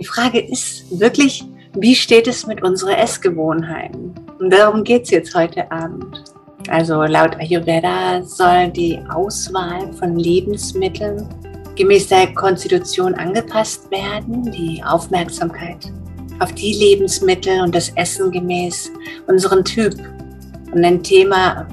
Die 0.00 0.06
Frage 0.06 0.40
ist 0.40 0.98
wirklich, 0.98 1.44
wie 1.74 1.94
steht 1.94 2.26
es 2.26 2.46
mit 2.46 2.62
unseren 2.62 2.94
Essgewohnheiten? 2.94 4.14
Und 4.38 4.50
darum 4.50 4.82
geht 4.82 5.02
es 5.02 5.10
jetzt 5.10 5.34
heute 5.34 5.70
Abend. 5.70 6.24
Also 6.68 7.02
laut 7.02 7.36
Ayurveda 7.36 8.22
soll 8.22 8.68
die 8.70 8.98
Auswahl 9.10 9.92
von 9.92 10.16
Lebensmitteln 10.16 11.28
gemäß 11.76 12.08
der 12.08 12.32
Konstitution 12.34 13.14
angepasst 13.14 13.90
werden, 13.90 14.50
die 14.50 14.82
Aufmerksamkeit 14.82 15.92
auf 16.38 16.52
die 16.54 16.72
Lebensmittel 16.72 17.60
und 17.60 17.74
das 17.74 17.90
Essen 17.90 18.30
gemäß 18.30 18.90
unseren 19.26 19.62
Typ. 19.62 19.94
Und 20.72 20.82
ein 20.82 21.02
Thema, 21.02 21.68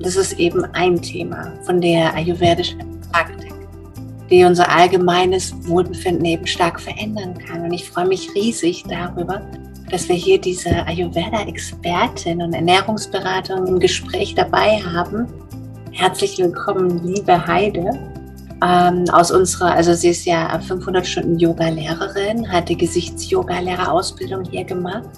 das 0.00 0.16
ist 0.16 0.38
eben 0.40 0.64
ein 0.72 1.00
Thema 1.00 1.52
von 1.62 1.80
der 1.80 2.12
ayurvedischen 2.14 3.00
Praktik, 3.12 3.47
die 4.30 4.44
unser 4.44 4.70
allgemeines 4.70 5.54
Wohlbefinden 5.66 6.24
eben 6.24 6.46
stark 6.46 6.80
verändern 6.80 7.36
kann. 7.38 7.62
Und 7.62 7.72
ich 7.72 7.88
freue 7.88 8.06
mich 8.06 8.34
riesig 8.34 8.84
darüber, 8.88 9.40
dass 9.90 10.08
wir 10.08 10.16
hier 10.16 10.38
diese 10.38 10.86
Ayurveda-Expertin 10.86 12.42
und 12.42 12.52
Ernährungsberatung 12.52 13.66
im 13.66 13.78
Gespräch 13.80 14.34
dabei 14.34 14.80
haben. 14.82 15.26
Herzlich 15.92 16.38
willkommen, 16.38 17.00
liebe 17.04 17.46
Heide. 17.46 17.90
Ähm, 18.62 19.04
aus 19.12 19.30
unserer, 19.30 19.72
also 19.72 19.94
sie 19.94 20.08
ist 20.08 20.26
ja 20.26 20.58
500 20.58 21.06
Stunden 21.06 21.38
Yoga-Lehrerin, 21.38 22.50
hat 22.50 22.68
die 22.68 22.76
Gesichts-Yoga-Lehrerausbildung 22.76 24.44
hier 24.50 24.64
gemacht. 24.64 25.08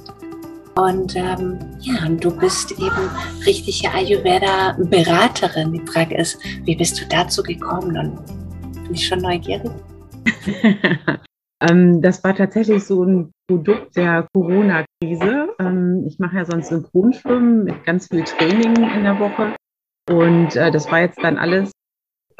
Und 0.77 1.17
ähm, 1.17 1.59
ja, 1.81 2.09
du 2.09 2.31
bist 2.31 2.73
eben 2.73 3.11
richtige 3.45 3.93
Ayurveda-Beraterin. 3.93 5.73
Die 5.73 5.87
Frage 5.91 6.17
ist, 6.17 6.39
wie 6.65 6.77
bist 6.77 7.01
du 7.01 7.07
dazu 7.07 7.43
gekommen? 7.43 7.97
Und 7.97 8.40
bin 8.91 8.97
ich 8.97 9.07
schon 9.07 9.21
neugierig. 9.21 9.71
ähm, 11.61 12.03
das 12.03 12.25
war 12.25 12.35
tatsächlich 12.35 12.83
so 12.85 13.05
ein 13.05 13.31
Produkt 13.47 13.97
der 13.97 14.27
Corona-Krise. 14.35 15.55
Ähm, 15.61 16.05
ich 16.09 16.19
mache 16.19 16.37
ja 16.37 16.45
sonst 16.45 16.71
Synchronschwimmen 16.71 17.63
mit 17.65 17.85
ganz 17.85 18.09
viel 18.09 18.25
Training 18.25 18.75
in 18.77 19.05
der 19.05 19.21
Woche. 19.21 19.55
Und 20.09 20.57
äh, 20.57 20.73
das 20.73 20.91
war 20.91 21.03
jetzt 21.03 21.23
dann 21.23 21.39
alles, 21.39 21.71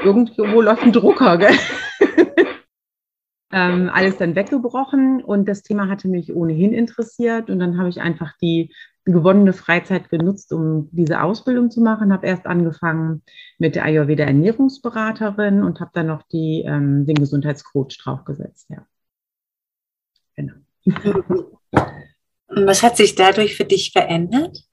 irgendwo 0.03 0.61
läuft 0.61 0.83
ein 0.83 0.93
Drucker, 0.93 1.39
gell? 1.39 1.55
ähm, 3.53 3.89
alles 3.93 4.17
dann 4.17 4.35
weggebrochen 4.35 5.23
und 5.23 5.47
das 5.47 5.63
Thema 5.63 5.89
hatte 5.89 6.09
mich 6.09 6.35
ohnehin 6.35 6.73
interessiert 6.73 7.49
und 7.49 7.61
dann 7.61 7.79
habe 7.79 7.91
ich 7.91 8.01
einfach 8.01 8.33
die 8.43 8.75
gewonnene 9.05 9.53
Freizeit 9.53 10.09
genutzt, 10.11 10.53
um 10.53 10.89
diese 10.93 11.23
Ausbildung 11.23 11.71
zu 11.71 11.81
machen. 11.81 12.13
Habe 12.13 12.27
erst 12.27 12.47
angefangen 12.47 13.23
mit 13.59 13.75
der 13.75 13.85
Ayurveda 13.85 14.25
Ernährungsberaterin 14.25 15.63
und 15.63 15.81
habe 15.81 15.91
dann 15.95 16.07
noch 16.07 16.23
die, 16.23 16.65
ähm, 16.67 17.07
den 17.07 17.17
Gesundheitscoach 17.17 17.99
draufgesetzt. 18.03 18.69
Ja. 18.69 18.87
Genau. 20.37 20.55
Was 22.49 22.83
hat 22.83 22.97
sich 22.97 23.15
dadurch 23.15 23.57
für 23.57 23.65
dich 23.65 23.93
verändert? 23.93 24.65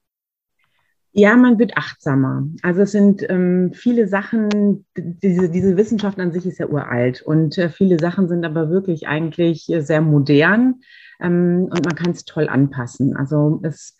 Ja, 1.12 1.36
man 1.36 1.58
wird 1.58 1.76
achtsamer. 1.76 2.46
Also 2.62 2.82
es 2.82 2.92
sind 2.92 3.28
ähm, 3.28 3.72
viele 3.72 4.06
Sachen, 4.06 4.86
diese, 4.96 5.50
diese 5.50 5.76
Wissenschaft 5.76 6.20
an 6.20 6.32
sich 6.32 6.46
ist 6.46 6.58
ja 6.58 6.68
uralt 6.68 7.22
und 7.22 7.58
äh, 7.58 7.70
viele 7.70 7.98
Sachen 7.98 8.28
sind 8.28 8.44
aber 8.44 8.70
wirklich 8.70 9.08
eigentlich 9.08 9.68
äh, 9.68 9.80
sehr 9.80 10.00
modern 10.00 10.80
ähm, 11.20 11.68
und 11.70 11.84
man 11.84 11.96
kann 11.96 12.12
es 12.12 12.24
toll 12.24 12.48
anpassen. 12.48 13.16
Also 13.16 13.60
es, 13.64 13.96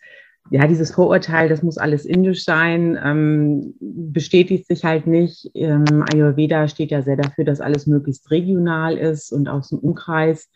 ja, 0.51 0.67
dieses 0.67 0.91
Vorurteil, 0.91 1.47
das 1.47 1.61
muss 1.61 1.77
alles 1.77 2.05
indisch 2.05 2.43
sein, 2.43 2.99
ähm, 3.03 3.75
bestätigt 3.79 4.67
sich 4.67 4.83
halt 4.83 5.05
nicht. 5.05 5.51
Ähm, 5.53 6.03
Ayurveda 6.11 6.67
steht 6.67 6.91
ja 6.91 7.01
sehr 7.01 7.17
dafür, 7.17 7.45
dass 7.45 7.61
alles 7.61 7.85
möglichst 7.85 8.31
regional 8.31 8.97
ist 8.97 9.31
und 9.31 9.47
aus 9.47 9.69
dem 9.69 9.79
Umkreis. 9.79 10.49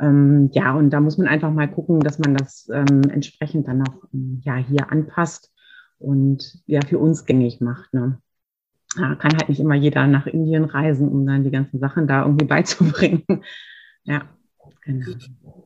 Ähm, 0.00 0.50
ja, 0.52 0.74
und 0.74 0.90
da 0.90 1.00
muss 1.00 1.18
man 1.18 1.26
einfach 1.26 1.50
mal 1.50 1.70
gucken, 1.70 2.00
dass 2.00 2.18
man 2.18 2.34
das 2.34 2.68
ähm, 2.72 3.02
entsprechend 3.10 3.68
dann 3.68 3.82
auch 3.82 4.08
ja, 4.42 4.56
hier 4.56 4.90
anpasst 4.90 5.52
und 5.98 6.62
ja 6.66 6.80
für 6.86 6.98
uns 6.98 7.26
gängig 7.26 7.60
macht. 7.60 7.92
Ne? 7.92 8.18
Ja, 8.98 9.14
kann 9.16 9.36
halt 9.36 9.48
nicht 9.48 9.60
immer 9.60 9.74
jeder 9.74 10.06
nach 10.06 10.26
Indien 10.26 10.64
reisen, 10.64 11.08
um 11.08 11.26
dann 11.26 11.44
die 11.44 11.50
ganzen 11.50 11.78
Sachen 11.78 12.06
da 12.06 12.22
irgendwie 12.22 12.46
beizubringen. 12.46 13.24
ja, 14.04 14.22
genau. 14.82 15.65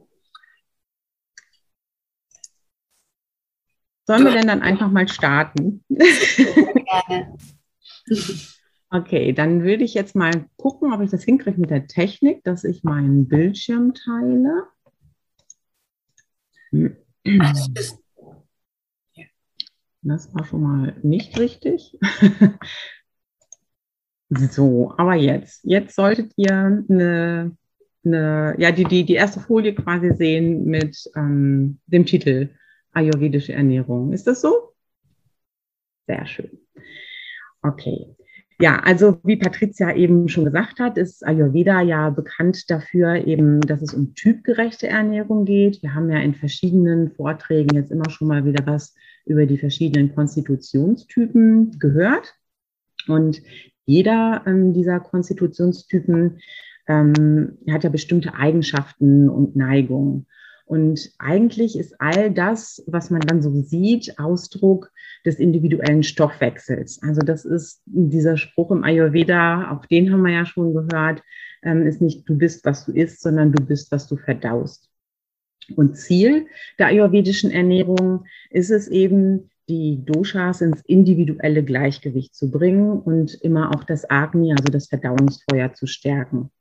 Sollen 4.11 4.25
wir 4.25 4.33
denn 4.33 4.49
dann 4.49 4.63
einfach 4.63 4.91
mal 4.91 5.07
starten? 5.07 5.85
Gerne. 5.89 7.37
Okay, 8.93 9.33
dann 9.33 9.63
würde 9.63 9.85
ich 9.85 9.95
jetzt 9.95 10.17
mal 10.17 10.47
gucken, 10.57 10.93
ob 10.93 11.01
ich 11.01 11.13
das 11.13 11.23
hinkriege 11.23 11.61
mit 11.61 11.71
der 11.71 11.87
Technik, 11.87 12.43
dass 12.43 12.65
ich 12.65 12.83
meinen 12.83 13.29
Bildschirm 13.29 13.95
teile. 13.95 14.65
Das 20.03 20.35
war 20.35 20.45
schon 20.45 20.61
mal 20.61 20.97
nicht 21.05 21.39
richtig. 21.39 21.97
so, 24.29 24.93
aber 24.99 25.15
jetzt. 25.15 25.61
Jetzt 25.63 25.95
solltet 25.95 26.33
ihr 26.35 26.85
eine, 26.89 27.57
eine 28.05 28.57
ja, 28.59 28.73
die, 28.73 28.87
die, 28.87 29.05
die 29.05 29.15
erste 29.15 29.39
Folie 29.39 29.73
quasi 29.73 30.17
sehen 30.17 30.65
mit 30.65 31.09
ähm, 31.15 31.79
dem 31.87 32.07
Titel 32.07 32.49
Ayurvedische 32.93 33.53
Ernährung. 33.53 34.13
Ist 34.13 34.27
das 34.27 34.41
so? 34.41 34.75
Sehr 36.07 36.27
schön. 36.27 36.59
Okay. 37.63 38.17
Ja, 38.61 38.81
also 38.81 39.19
wie 39.25 39.37
Patricia 39.37 39.95
eben 39.95 40.29
schon 40.29 40.45
gesagt 40.45 40.81
hat, 40.81 40.99
ist 40.99 41.27
Ayurveda 41.27 41.81
ja 41.81 42.11
bekannt 42.11 42.71
dafür, 42.71 43.27
eben, 43.27 43.61
dass 43.63 43.81
es 43.81 43.95
um 43.95 44.15
typgerechte 44.15 44.87
Ernährung 44.87 45.47
geht. 45.47 45.83
Wir 45.83 45.95
haben 45.95 46.11
ja 46.11 46.19
in 46.19 46.35
verschiedenen 46.35 47.11
Vorträgen 47.13 47.75
jetzt 47.75 47.91
immer 47.91 48.11
schon 48.11 48.29
mal 48.29 48.45
wieder 48.45 48.67
was 48.67 48.95
über 49.25 49.47
die 49.47 49.57
verschiedenen 49.57 50.15
Konstitutionstypen 50.15 51.79
gehört. 51.79 52.35
Und 53.09 53.41
jeder 53.87 54.43
ähm, 54.47 54.75
dieser 54.75 55.01
Konstitutionstypen 55.01 56.41
ähm, 56.87 57.59
hat 57.71 57.85
ja 57.85 57.89
bestimmte 57.89 58.35
Eigenschaften 58.35 59.31
und 59.31 59.57
Neigungen. 59.57 60.27
Und 60.71 61.11
eigentlich 61.19 61.77
ist 61.77 62.01
all 62.01 62.31
das, 62.31 62.81
was 62.87 63.11
man 63.11 63.23
dann 63.23 63.43
so 63.43 63.51
sieht, 63.61 64.21
Ausdruck 64.21 64.93
des 65.27 65.41
individuellen 65.41 66.05
Stoffwechsels. 66.05 67.03
Also 67.03 67.23
das 67.23 67.45
ist 67.45 67.83
dieser 67.87 68.37
Spruch 68.37 68.71
im 68.71 68.85
Ayurveda, 68.85 69.73
auch 69.73 69.85
den 69.87 70.13
haben 70.13 70.23
wir 70.23 70.33
ja 70.33 70.47
schon 70.47 70.73
gehört, 70.73 71.25
ähm, 71.65 71.89
ist 71.89 72.01
nicht 72.01 72.29
du 72.29 72.39
bist, 72.39 72.65
was 72.65 72.87
du 72.87 72.93
isst, 72.93 73.21
sondern 73.21 73.51
du 73.51 73.65
bist, 73.65 73.91
was 73.91 74.07
du 74.07 74.17
verdaust. 74.17 74.89
Und 75.75 75.97
Ziel 75.97 76.47
der 76.79 76.87
ayurvedischen 76.87 77.51
Ernährung 77.51 78.27
ist 78.51 78.71
es 78.71 78.87
eben, 78.87 79.51
die 79.69 80.05
Doshas 80.05 80.61
ins 80.61 80.83
individuelle 80.83 81.65
Gleichgewicht 81.65 82.33
zu 82.33 82.49
bringen 82.49 82.93
und 82.93 83.35
immer 83.43 83.75
auch 83.75 83.83
das 83.83 84.09
Agni, 84.09 84.53
also 84.53 84.71
das 84.71 84.87
Verdauungsfeuer, 84.87 85.73
zu 85.75 85.89
stärken. 85.89 86.53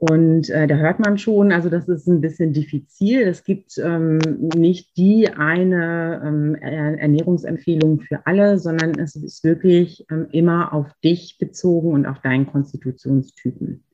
Und 0.00 0.48
äh, 0.48 0.66
da 0.66 0.76
hört 0.76 0.98
man 0.98 1.18
schon, 1.18 1.52
also 1.52 1.68
das 1.68 1.86
ist 1.86 2.08
ein 2.08 2.22
bisschen 2.22 2.54
diffizil. 2.54 3.20
Es 3.20 3.44
gibt 3.44 3.76
ähm, 3.76 4.18
nicht 4.56 4.96
die 4.96 5.28
eine 5.28 6.22
ähm, 6.24 6.54
Ernährungsempfehlung 6.54 8.00
für 8.00 8.26
alle, 8.26 8.58
sondern 8.58 8.98
es 8.98 9.14
ist 9.14 9.44
wirklich 9.44 10.06
ähm, 10.10 10.26
immer 10.32 10.72
auf 10.72 10.86
dich 11.04 11.36
bezogen 11.38 11.92
und 11.92 12.06
auf 12.06 12.18
deinen 12.22 12.46
Konstitutionstypen. 12.46 13.84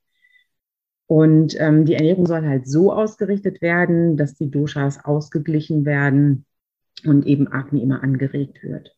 Und 1.06 1.61
ähm, 1.61 1.84
die 1.84 1.94
Ernährung 1.94 2.27
soll 2.27 2.47
halt 2.47 2.69
so 2.69 2.93
ausgerichtet 2.93 3.61
werden, 3.61 4.17
dass 4.17 4.37
die 4.37 4.49
Doshas 4.49 5.05
ausgeglichen 5.05 5.84
werden 5.84 6.47
und 7.05 7.27
eben 7.27 7.49
Agni 7.49 7.83
immer 7.83 8.05
angeregt 8.05 8.62
wird. 8.62 8.96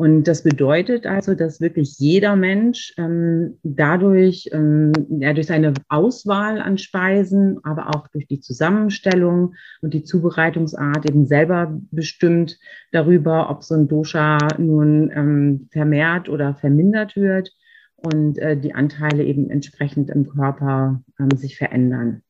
Und 0.00 0.24
das 0.24 0.42
bedeutet 0.42 1.06
also, 1.06 1.34
dass 1.34 1.60
wirklich 1.60 1.98
jeder 1.98 2.34
Mensch 2.34 2.94
ähm, 2.96 3.58
dadurch, 3.62 4.48
ähm, 4.50 4.92
ja, 5.10 5.34
durch 5.34 5.48
seine 5.48 5.74
Auswahl 5.90 6.58
an 6.58 6.78
Speisen, 6.78 7.62
aber 7.64 7.90
auch 7.90 8.08
durch 8.08 8.26
die 8.26 8.40
Zusammenstellung 8.40 9.56
und 9.82 9.92
die 9.92 10.02
Zubereitungsart 10.02 11.04
eben 11.04 11.26
selber 11.26 11.78
bestimmt 11.90 12.58
darüber, 12.92 13.50
ob 13.50 13.62
so 13.62 13.74
ein 13.74 13.88
Dosha 13.88 14.38
nun 14.56 15.10
ähm, 15.14 15.68
vermehrt 15.70 16.30
oder 16.30 16.54
vermindert 16.54 17.14
wird 17.16 17.52
und 17.96 18.38
äh, 18.38 18.56
die 18.56 18.72
Anteile 18.72 19.22
eben 19.22 19.50
entsprechend 19.50 20.08
im 20.08 20.30
Körper 20.30 21.02
ähm, 21.18 21.36
sich 21.36 21.58
verändern. 21.58 22.22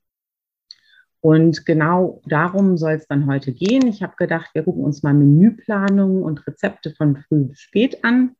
Und 1.20 1.66
genau 1.66 2.22
darum 2.26 2.76
soll 2.78 2.92
es 2.92 3.06
dann 3.06 3.26
heute 3.26 3.52
gehen. 3.52 3.86
Ich 3.86 4.02
habe 4.02 4.14
gedacht, 4.16 4.50
wir 4.54 4.62
gucken 4.62 4.84
uns 4.84 5.02
mal 5.02 5.12
Menüplanungen 5.12 6.22
und 6.22 6.46
Rezepte 6.46 6.94
von 6.96 7.16
früh 7.16 7.44
bis 7.44 7.60
spät 7.60 8.04
an. 8.04 8.36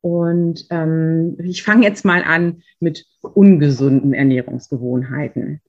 Und 0.00 0.66
ähm, 0.70 1.36
ich 1.42 1.64
fange 1.64 1.84
jetzt 1.84 2.04
mal 2.04 2.22
an 2.22 2.62
mit 2.78 3.04
ungesunden 3.20 4.14
Ernährungsgewohnheiten. 4.14 5.60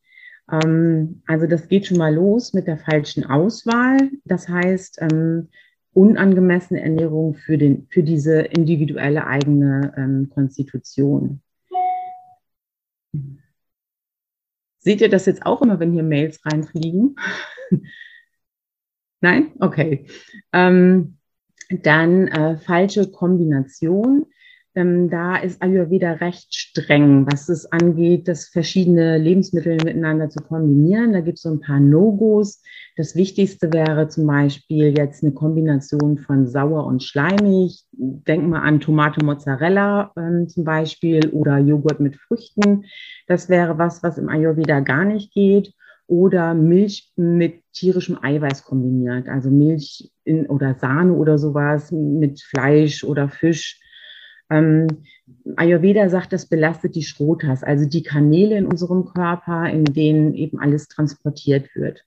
Ähm, 0.52 1.24
also 1.26 1.48
das 1.48 1.68
geht 1.68 1.88
schon 1.88 1.98
mal 1.98 2.14
los 2.14 2.54
mit 2.54 2.68
der 2.68 2.78
falschen 2.78 3.26
Auswahl. 3.26 3.98
Das 4.26 4.48
heißt, 4.48 5.02
ähm, 5.02 5.50
unangemessene 5.94 6.82
Ernährung 6.82 7.34
für, 7.36 7.58
den, 7.58 7.88
für 7.90 8.04
diese 8.04 8.42
individuelle 8.42 9.26
eigene 9.26 9.94
ähm, 9.98 10.30
Konstitution. 10.30 11.42
Seht 14.90 15.02
ihr 15.02 15.10
das 15.10 15.28
jetzt 15.28 15.46
auch 15.46 15.62
immer, 15.62 15.80
wenn 15.80 15.94
hier 15.94 16.02
Mails 16.02 16.44
reinfliegen? 16.44 17.16
Nein? 19.22 19.52
Okay. 19.60 20.08
Ähm, 20.52 21.20
dann 21.70 22.28
äh, 22.28 22.58
falsche 22.58 23.12
Kombination. 23.12 24.26
Ähm, 24.76 25.10
da 25.10 25.38
ist 25.38 25.62
Ayurveda 25.62 26.14
recht 26.14 26.54
streng, 26.54 27.26
was 27.30 27.50
es 27.50 27.72
angeht, 27.72 28.28
das 28.28 28.46
verschiedene 28.46 29.18
Lebensmittel 29.18 29.78
miteinander 29.84 30.30
zu 30.30 30.44
kombinieren. 30.44 31.14
Da 31.14 31.22
gibt 31.22 31.38
es 31.38 31.44
so 31.44 31.50
ein 31.50 31.60
paar 31.60 31.80
No-Gos. 31.80 32.62
Das 32.96 33.16
Wichtigste 33.16 33.74
wäre 33.74 34.08
zum 34.10 34.28
Beispiel 34.28 34.96
jetzt 34.98 35.24
eine 35.24 35.34
Kombination 35.34 36.20
von 36.20 36.48
sauer 36.48 36.86
und 36.86 37.04
schleimig. 37.04 37.84
Denk 37.92 38.48
mal 38.48 38.62
an 38.62 38.80
Tomate 38.80 39.24
Mozzarella 39.26 40.12
ähm, 40.16 40.48
zum 40.48 40.64
Beispiel 40.64 41.30
oder 41.30 41.58
Joghurt 41.58 42.00
mit 42.00 42.16
Früchten. 42.18 42.86
Das 43.28 43.50
wäre 43.50 43.78
was, 43.78 44.04
was 44.04 44.18
im 44.18 44.30
Ayurveda 44.30 44.82
gar 44.82 45.06
nicht 45.06 45.34
geht 45.34 45.74
oder 46.10 46.56
Milch 46.56 47.12
mit 47.16 47.62
tierischem 47.72 48.18
Eiweiß 48.22 48.64
kombiniert, 48.64 49.30
also 49.30 49.52
Milch 49.52 50.12
in, 50.24 50.48
oder 50.48 50.74
Sahne 50.74 51.14
oder 51.14 51.38
sowas 51.38 51.92
mit 51.92 52.42
Fleisch 52.42 53.04
oder 53.04 53.30
Fisch. 53.30 53.80
Ähm, 54.50 54.88
Ayurveda 55.56 56.10
sagt, 56.10 56.34
das 56.34 56.48
belastet 56.48 56.96
die 56.96 57.04
Schrotas, 57.04 57.64
also 57.64 57.88
die 57.88 58.04
Kanäle 58.04 58.58
in 58.58 58.66
unserem 58.66 59.06
Körper, 59.06 59.70
in 59.70 59.86
denen 59.86 60.34
eben 60.34 60.60
alles 60.60 60.88
transportiert 60.88 61.76
wird. 61.76 62.06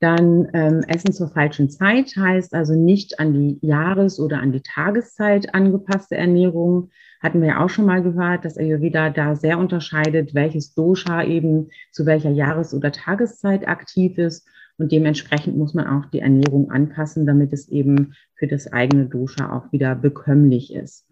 Dann 0.00 0.48
ähm, 0.52 0.82
Essen 0.88 1.12
zur 1.12 1.28
falschen 1.28 1.70
Zeit 1.70 2.16
heißt 2.16 2.54
also 2.54 2.74
nicht 2.74 3.20
an 3.20 3.34
die 3.34 3.64
Jahres- 3.64 4.18
oder 4.18 4.40
an 4.40 4.50
die 4.50 4.62
Tageszeit 4.62 5.54
angepasste 5.54 6.16
Ernährung, 6.16 6.90
hatten 7.22 7.40
wir 7.40 7.50
ja 7.50 7.64
auch 7.64 7.70
schon 7.70 7.86
mal 7.86 8.02
gehört, 8.02 8.44
dass 8.44 8.58
Ayurveda 8.58 9.10
da 9.10 9.36
sehr 9.36 9.58
unterscheidet, 9.58 10.34
welches 10.34 10.74
Dosha 10.74 11.22
eben 11.22 11.70
zu 11.92 12.04
welcher 12.04 12.30
Jahres- 12.30 12.74
oder 12.74 12.90
Tageszeit 12.90 13.68
aktiv 13.68 14.18
ist. 14.18 14.44
Und 14.82 14.90
dementsprechend 14.90 15.56
muss 15.56 15.74
man 15.74 15.86
auch 15.86 16.06
die 16.06 16.18
Ernährung 16.18 16.72
anpassen, 16.72 17.24
damit 17.24 17.52
es 17.52 17.68
eben 17.68 18.14
für 18.34 18.48
das 18.48 18.72
eigene 18.72 19.06
Dosha 19.06 19.56
auch 19.56 19.70
wieder 19.70 19.94
bekömmlich 19.94 20.74
ist. 20.74 21.06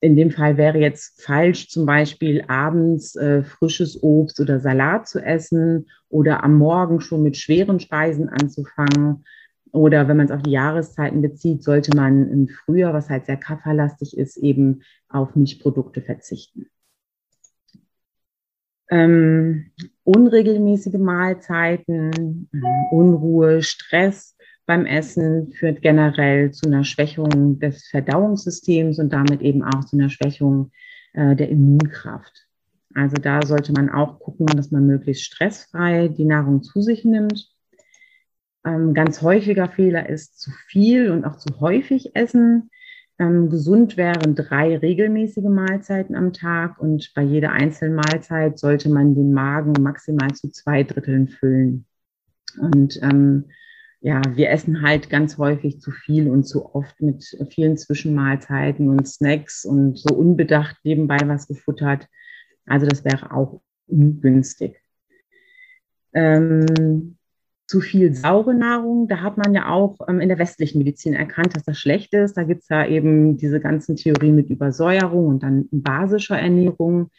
In 0.00 0.16
dem 0.16 0.30
Fall 0.30 0.56
wäre 0.56 0.78
jetzt 0.78 1.20
falsch, 1.22 1.68
zum 1.68 1.84
Beispiel 1.84 2.44
abends 2.48 3.14
äh, 3.14 3.42
frisches 3.42 4.02
Obst 4.02 4.40
oder 4.40 4.60
Salat 4.60 5.08
zu 5.08 5.20
essen 5.20 5.90
oder 6.08 6.42
am 6.42 6.54
Morgen 6.54 7.02
schon 7.02 7.22
mit 7.22 7.36
schweren 7.36 7.80
Speisen 7.80 8.30
anzufangen 8.30 9.26
oder 9.72 10.08
wenn 10.08 10.16
man 10.16 10.24
es 10.24 10.32
auf 10.32 10.42
die 10.42 10.52
Jahreszeiten 10.52 11.20
bezieht, 11.20 11.62
sollte 11.62 11.94
man 11.94 12.30
im 12.30 12.48
Frühjahr, 12.48 12.94
was 12.94 13.10
halt 13.10 13.26
sehr 13.26 13.36
kafferlastig 13.36 14.16
ist, 14.16 14.38
eben 14.38 14.80
auf 15.10 15.36
Milchprodukte 15.36 16.00
verzichten. 16.00 16.70
Ähm, 18.90 19.72
unregelmäßige 20.04 20.98
Mahlzeiten, 20.98 22.48
äh, 22.52 22.94
Unruhe, 22.94 23.62
Stress 23.62 24.36
beim 24.64 24.86
Essen 24.86 25.52
führt 25.52 25.82
generell 25.82 26.52
zu 26.52 26.66
einer 26.66 26.84
Schwächung 26.84 27.58
des 27.58 27.86
Verdauungssystems 27.88 28.98
und 28.98 29.12
damit 29.12 29.40
eben 29.42 29.62
auch 29.64 29.84
zu 29.84 29.96
einer 29.96 30.10
Schwächung 30.10 30.70
äh, 31.14 31.34
der 31.36 31.48
Immunkraft. 31.48 32.46
Also 32.94 33.16
da 33.16 33.42
sollte 33.44 33.72
man 33.72 33.90
auch 33.90 34.20
gucken, 34.20 34.46
dass 34.46 34.70
man 34.70 34.86
möglichst 34.86 35.24
stressfrei 35.24 36.08
die 36.08 36.24
Nahrung 36.24 36.62
zu 36.62 36.80
sich 36.80 37.04
nimmt 37.04 37.56
ähm, 38.66 38.94
ganz 38.94 39.22
häufiger 39.22 39.68
Fehler 39.68 40.08
ist 40.08 40.40
zu 40.40 40.50
viel 40.50 41.10
und 41.10 41.24
auch 41.24 41.36
zu 41.38 41.60
häufig 41.60 42.14
essen. 42.14 42.70
Ähm, 43.18 43.48
gesund 43.48 43.96
wären 43.96 44.34
drei 44.34 44.76
regelmäßige 44.76 45.44
Mahlzeiten 45.44 46.14
am 46.14 46.32
Tag 46.34 46.78
und 46.78 47.12
bei 47.14 47.22
jeder 47.22 47.52
einzelnen 47.52 47.94
Mahlzeit 47.94 48.58
sollte 48.58 48.90
man 48.90 49.14
den 49.14 49.32
Magen 49.32 49.72
maximal 49.82 50.34
zu 50.34 50.50
zwei 50.50 50.82
Dritteln 50.82 51.28
füllen. 51.28 51.86
Und 52.58 53.00
ähm, 53.02 53.46
ja, 54.00 54.20
wir 54.34 54.50
essen 54.50 54.82
halt 54.82 55.08
ganz 55.08 55.38
häufig 55.38 55.80
zu 55.80 55.90
viel 55.90 56.28
und 56.28 56.44
zu 56.44 56.74
oft 56.74 57.00
mit 57.00 57.24
vielen 57.50 57.78
Zwischenmahlzeiten 57.78 58.90
und 58.90 59.08
Snacks 59.08 59.64
und 59.64 59.98
so 59.98 60.14
unbedacht 60.14 60.76
nebenbei 60.84 61.18
was 61.24 61.48
gefuttert. 61.48 62.06
Also 62.66 62.86
das 62.86 63.04
wäre 63.04 63.32
auch 63.32 63.62
ungünstig. 63.86 64.80
Ähm, 66.12 67.16
zu 67.66 67.80
viel 67.80 68.14
saure 68.14 68.54
Nahrung. 68.54 69.08
Da 69.08 69.22
hat 69.22 69.36
man 69.38 69.52
ja 69.54 69.68
auch 69.68 69.98
ähm, 70.08 70.20
in 70.20 70.28
der 70.28 70.38
westlichen 70.38 70.78
Medizin 70.78 71.14
erkannt, 71.14 71.56
dass 71.56 71.64
das 71.64 71.78
schlecht 71.78 72.14
ist. 72.14 72.36
Da 72.36 72.44
gibt 72.44 72.62
es 72.62 72.68
ja 72.68 72.86
eben 72.86 73.36
diese 73.36 73.60
ganzen 73.60 73.96
Theorien 73.96 74.36
mit 74.36 74.50
Übersäuerung 74.50 75.26
und 75.26 75.42
dann 75.42 75.68
basischer 75.70 76.38
Ernährung. 76.38 77.10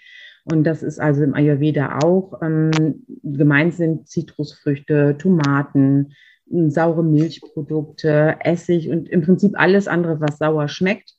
Und 0.45 0.63
das 0.63 0.83
ist 0.83 0.99
also 0.99 1.23
im 1.23 1.33
Ayurveda 1.33 1.99
auch. 2.01 2.41
Ähm, 2.41 3.03
gemeint 3.23 3.73
sind 3.73 4.07
Zitrusfrüchte, 4.07 5.17
Tomaten, 5.17 6.13
saure 6.49 7.03
Milchprodukte, 7.03 8.37
Essig 8.39 8.89
und 8.89 9.09
im 9.09 9.21
Prinzip 9.21 9.53
alles 9.59 9.89
andere, 9.89 10.21
was 10.21 10.37
sauer 10.37 10.69
schmeckt, 10.69 11.13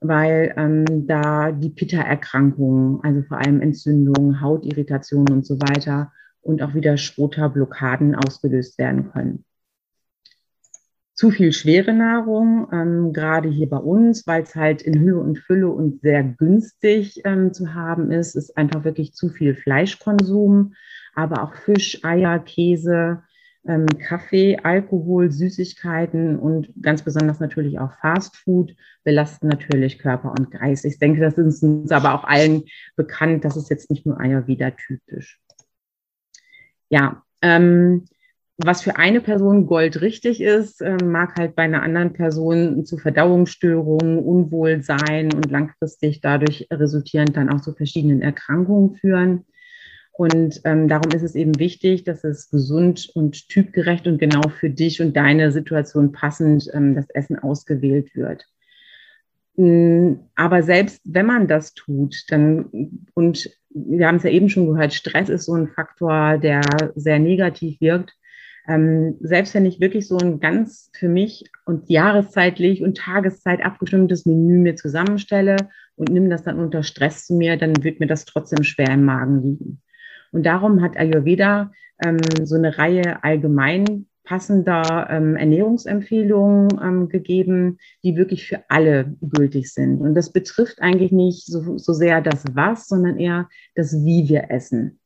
weil 0.00 0.54
ähm, 0.56 0.84
da 1.08 1.50
die 1.50 1.70
Pitta-Erkrankungen, 1.70 3.00
also 3.02 3.22
vor 3.22 3.38
allem 3.38 3.60
Entzündungen, 3.60 4.40
Hautirritationen 4.40 5.32
und 5.32 5.46
so 5.46 5.60
weiter, 5.60 6.12
und 6.48 6.62
auch 6.62 6.74
wieder 6.74 6.96
Schrota-Blockaden 6.96 8.14
ausgelöst 8.14 8.78
werden 8.78 9.12
können. 9.12 9.44
Zu 11.14 11.30
viel 11.30 11.52
schwere 11.52 11.92
Nahrung, 11.92 12.68
ähm, 12.72 13.12
gerade 13.12 13.50
hier 13.50 13.68
bei 13.68 13.76
uns, 13.76 14.26
weil 14.26 14.44
es 14.44 14.54
halt 14.54 14.80
in 14.82 14.98
Hülle 14.98 15.18
und 15.18 15.38
Fülle 15.38 15.68
und 15.68 16.00
sehr 16.00 16.22
günstig 16.22 17.20
ähm, 17.24 17.52
zu 17.52 17.74
haben 17.74 18.10
ist, 18.10 18.34
ist 18.34 18.56
einfach 18.56 18.84
wirklich 18.84 19.12
zu 19.12 19.28
viel 19.28 19.54
Fleischkonsum, 19.54 20.74
aber 21.14 21.42
auch 21.42 21.54
Fisch, 21.54 22.02
Eier, 22.02 22.38
Käse, 22.38 23.22
ähm, 23.66 23.86
Kaffee, 23.98 24.58
Alkohol, 24.62 25.30
Süßigkeiten 25.30 26.38
und 26.38 26.72
ganz 26.80 27.02
besonders 27.02 27.40
natürlich 27.40 27.78
auch 27.78 27.92
Fastfood 28.00 28.74
belasten 29.04 29.48
natürlich 29.48 29.98
Körper 29.98 30.30
und 30.30 30.50
Geist. 30.50 30.86
Ich 30.86 30.98
denke, 30.98 31.20
das 31.20 31.36
ist 31.36 31.62
uns 31.62 31.90
aber 31.90 32.14
auch 32.14 32.24
allen 32.24 32.62
bekannt, 32.96 33.44
das 33.44 33.56
ist 33.56 33.68
jetzt 33.68 33.90
nicht 33.90 34.06
nur 34.06 34.18
Ayurveda 34.18 34.70
typisch 34.70 35.40
ja, 36.88 37.22
ähm, 37.42 38.04
was 38.58 38.82
für 38.82 38.96
eine 38.96 39.20
Person 39.20 39.66
Gold 39.66 40.00
richtig 40.00 40.40
ist, 40.40 40.80
äh, 40.80 40.96
mag 41.02 41.36
halt 41.38 41.54
bei 41.54 41.62
einer 41.62 41.82
anderen 41.82 42.12
Person 42.12 42.84
zu 42.84 42.98
Verdauungsstörungen, 42.98 44.18
Unwohlsein 44.18 45.32
und 45.32 45.48
langfristig 45.50 46.20
dadurch 46.20 46.66
resultierend 46.72 47.36
dann 47.36 47.50
auch 47.50 47.60
zu 47.60 47.72
verschiedenen 47.72 48.20
Erkrankungen 48.20 48.96
führen. 48.96 49.44
Und 50.10 50.60
ähm, 50.64 50.88
darum 50.88 51.12
ist 51.12 51.22
es 51.22 51.36
eben 51.36 51.56
wichtig, 51.60 52.02
dass 52.02 52.24
es 52.24 52.50
gesund 52.50 53.08
und 53.14 53.48
typgerecht 53.48 54.08
und 54.08 54.18
genau 54.18 54.48
für 54.48 54.70
dich 54.70 55.00
und 55.00 55.16
deine 55.16 55.52
Situation 55.52 56.10
passend 56.10 56.68
ähm, 56.74 56.96
das 56.96 57.08
Essen 57.10 57.38
ausgewählt 57.38 58.16
wird. 58.16 58.44
Hm, 59.58 60.20
aber 60.36 60.62
selbst 60.62 61.02
wenn 61.04 61.26
man 61.26 61.48
das 61.48 61.74
tut, 61.74 62.14
dann 62.28 62.66
und 63.14 63.50
wir 63.70 64.06
haben 64.06 64.16
es 64.16 64.22
ja 64.22 64.30
eben 64.30 64.48
schon 64.48 64.68
gehört, 64.68 64.94
Stress 64.94 65.28
ist 65.28 65.46
so 65.46 65.54
ein 65.54 65.66
Faktor, 65.68 66.38
der 66.38 66.60
sehr 66.94 67.18
negativ 67.18 67.80
wirkt. 67.80 68.14
Ähm, 68.68 69.16
selbst 69.20 69.54
wenn 69.54 69.66
ich 69.66 69.80
wirklich 69.80 70.06
so 70.06 70.16
ein 70.16 70.38
ganz 70.38 70.90
für 70.94 71.08
mich 71.08 71.50
und 71.64 71.90
jahreszeitlich 71.90 72.82
und 72.82 72.98
Tageszeit 72.98 73.64
abgestimmtes 73.64 74.26
Menü 74.26 74.58
mir 74.58 74.76
zusammenstelle 74.76 75.56
und 75.96 76.10
nehme 76.10 76.28
das 76.28 76.44
dann 76.44 76.60
unter 76.60 76.84
Stress 76.84 77.26
zu 77.26 77.34
mir, 77.34 77.56
dann 77.56 77.82
wird 77.82 77.98
mir 77.98 78.06
das 78.06 78.26
trotzdem 78.26 78.62
schwer 78.62 78.90
im 78.90 79.04
Magen 79.04 79.42
liegen. 79.42 79.82
Und 80.30 80.46
darum 80.46 80.82
hat 80.82 80.96
Ayurveda 80.96 81.72
ähm, 82.04 82.18
so 82.44 82.54
eine 82.54 82.78
Reihe 82.78 83.24
allgemein 83.24 84.06
passender 84.28 85.08
ähm, 85.08 85.36
Ernährungsempfehlungen 85.36 86.68
ähm, 86.82 87.08
gegeben, 87.08 87.78
die 88.02 88.16
wirklich 88.16 88.46
für 88.46 88.62
alle 88.68 89.16
gültig 89.22 89.72
sind. 89.72 90.02
Und 90.02 90.14
das 90.14 90.32
betrifft 90.32 90.82
eigentlich 90.82 91.12
nicht 91.12 91.46
so, 91.46 91.78
so 91.78 91.94
sehr 91.94 92.20
das 92.20 92.44
Was, 92.52 92.88
sondern 92.88 93.16
eher 93.16 93.48
das 93.74 94.04
Wie 94.04 94.28
wir 94.28 94.50
essen. 94.50 95.00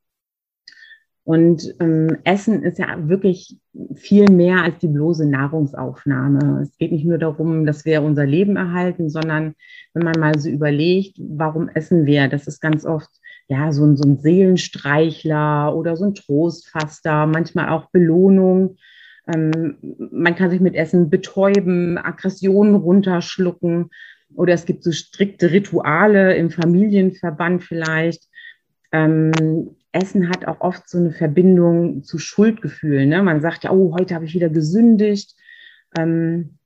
Und 1.24 1.72
ähm, 1.78 2.18
Essen 2.24 2.64
ist 2.64 2.80
ja 2.80 3.08
wirklich 3.08 3.56
viel 3.94 4.28
mehr 4.28 4.64
als 4.64 4.78
die 4.78 4.88
bloße 4.88 5.24
Nahrungsaufnahme. 5.24 6.62
Es 6.62 6.76
geht 6.76 6.90
nicht 6.90 7.04
nur 7.04 7.18
darum, 7.18 7.64
dass 7.64 7.84
wir 7.84 8.02
unser 8.02 8.26
Leben 8.26 8.56
erhalten, 8.56 9.08
sondern 9.08 9.54
wenn 9.94 10.02
man 10.02 10.18
mal 10.18 10.36
so 10.36 10.48
überlegt, 10.48 11.16
warum 11.20 11.68
essen 11.68 12.06
wir? 12.06 12.26
Das 12.26 12.48
ist 12.48 12.60
ganz 12.60 12.84
oft 12.84 13.10
ja 13.46 13.70
so 13.70 13.84
ein, 13.84 13.96
so 13.96 14.02
ein 14.02 14.18
Seelenstreichler 14.18 15.76
oder 15.76 15.96
so 15.96 16.06
ein 16.06 16.14
Trostfaster, 16.14 17.26
manchmal 17.26 17.68
auch 17.68 17.88
Belohnung. 17.90 18.78
Ähm, 19.26 19.76
man 20.10 20.34
kann 20.34 20.50
sich 20.50 20.60
mit 20.60 20.74
Essen 20.74 21.10
betäuben, 21.10 21.98
Aggressionen 21.98 22.74
runterschlucken 22.74 23.90
oder 24.34 24.54
es 24.54 24.64
gibt 24.64 24.82
so 24.82 24.92
strikte 24.92 25.50
Rituale 25.50 26.36
im 26.36 26.50
Familienverband 26.50 27.62
vielleicht. 27.62 28.28
Ähm, 28.90 29.76
Essen 29.92 30.28
hat 30.28 30.46
auch 30.46 30.60
oft 30.60 30.88
so 30.88 30.98
eine 30.98 31.12
Verbindung 31.12 32.02
zu 32.02 32.18
Schuldgefühlen. 32.18 33.10
Ne? 33.10 33.22
Man 33.22 33.40
sagt 33.40 33.64
ja, 33.64 33.70
oh, 33.70 33.94
heute 33.96 34.14
habe 34.14 34.24
ich 34.24 34.34
wieder 34.34 34.48
gesündigt. 34.48 35.34
Ähm, 35.96 36.58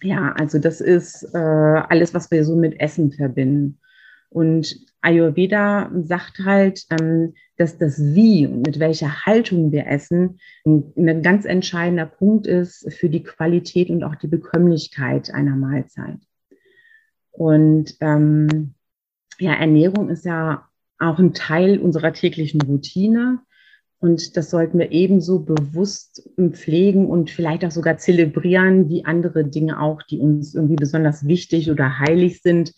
ja, 0.00 0.32
also 0.38 0.58
das 0.58 0.80
ist 0.80 1.22
äh, 1.34 1.38
alles, 1.38 2.14
was 2.14 2.30
wir 2.30 2.44
so 2.44 2.56
mit 2.56 2.80
Essen 2.80 3.12
verbinden. 3.12 3.78
Und 4.30 4.74
Ayurveda 5.02 5.90
sagt 6.02 6.40
halt, 6.44 6.86
ähm, 6.90 7.34
dass 7.62 7.78
das 7.78 8.02
Wie 8.14 8.44
und 8.44 8.66
mit 8.66 8.80
welcher 8.80 9.24
Haltung 9.24 9.70
wir 9.70 9.86
essen 9.86 10.40
ein, 10.66 10.92
ein 10.96 11.22
ganz 11.22 11.44
entscheidender 11.44 12.06
Punkt 12.06 12.48
ist 12.48 12.92
für 12.92 13.08
die 13.08 13.22
Qualität 13.22 13.88
und 13.88 14.02
auch 14.02 14.16
die 14.16 14.26
Bekömmlichkeit 14.26 15.32
einer 15.32 15.54
Mahlzeit. 15.54 16.18
Und 17.30 17.96
ähm, 18.00 18.74
ja, 19.38 19.54
Ernährung 19.54 20.08
ist 20.08 20.24
ja 20.24 20.68
auch 20.98 21.20
ein 21.20 21.34
Teil 21.34 21.78
unserer 21.78 22.12
täglichen 22.12 22.60
Routine. 22.62 23.38
Und 24.00 24.36
das 24.36 24.50
sollten 24.50 24.80
wir 24.80 24.90
ebenso 24.90 25.44
bewusst 25.44 26.28
pflegen 26.36 27.06
und 27.06 27.30
vielleicht 27.30 27.64
auch 27.64 27.70
sogar 27.70 27.96
zelebrieren 27.98 28.88
wie 28.88 29.04
andere 29.04 29.44
Dinge 29.44 29.80
auch, 29.80 30.02
die 30.02 30.18
uns 30.18 30.56
irgendwie 30.56 30.74
besonders 30.74 31.28
wichtig 31.28 31.70
oder 31.70 32.00
heilig 32.00 32.42
sind, 32.42 32.74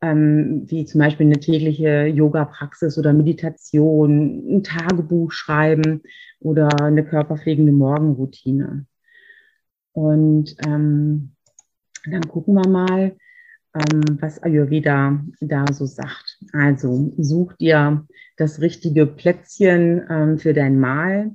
ähm, 0.00 0.64
wie 0.66 0.84
zum 0.84 1.00
Beispiel 1.00 1.26
eine 1.26 1.40
tägliche 1.40 2.06
Yoga-Praxis 2.06 2.98
oder 2.98 3.12
Meditation, 3.12 4.44
ein 4.48 4.62
Tagebuch 4.62 5.32
schreiben 5.32 6.02
oder 6.40 6.68
eine 6.82 7.04
körperpflegende 7.04 7.72
Morgenroutine. 7.72 8.86
Und 9.92 10.54
ähm, 10.66 11.32
dann 12.10 12.28
gucken 12.28 12.54
wir 12.54 12.68
mal, 12.68 13.16
ähm, 13.74 14.18
was 14.20 14.42
Ayurveda 14.42 15.20
da 15.40 15.64
so 15.72 15.86
sagt. 15.86 16.38
Also 16.52 17.12
such 17.18 17.54
dir 17.54 18.06
das 18.36 18.60
richtige 18.60 19.06
Plätzchen 19.06 20.06
ähm, 20.08 20.38
für 20.38 20.54
dein 20.54 20.78
Mahl. 20.78 21.32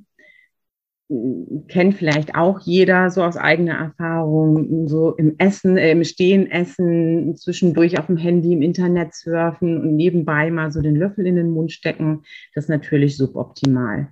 Kennt 1.68 1.94
vielleicht 1.94 2.34
auch 2.34 2.60
jeder 2.60 3.10
so 3.10 3.22
aus 3.22 3.36
eigener 3.36 3.74
Erfahrung, 3.74 4.88
so 4.88 5.14
im 5.14 5.34
Essen, 5.38 5.76
äh, 5.76 5.92
im 5.92 6.04
Stehen 6.04 6.50
essen, 6.50 7.36
zwischendurch 7.36 7.98
auf 7.98 8.06
dem 8.06 8.16
Handy, 8.16 8.52
im 8.52 8.62
Internet 8.62 9.14
surfen 9.14 9.80
und 9.80 9.96
nebenbei 9.96 10.50
mal 10.50 10.72
so 10.72 10.80
den 10.80 10.96
Löffel 10.96 11.26
in 11.26 11.36
den 11.36 11.50
Mund 11.50 11.72
stecken. 11.72 12.22
Das 12.54 12.64
ist 12.64 12.70
natürlich 12.70 13.16
suboptimal. 13.16 14.08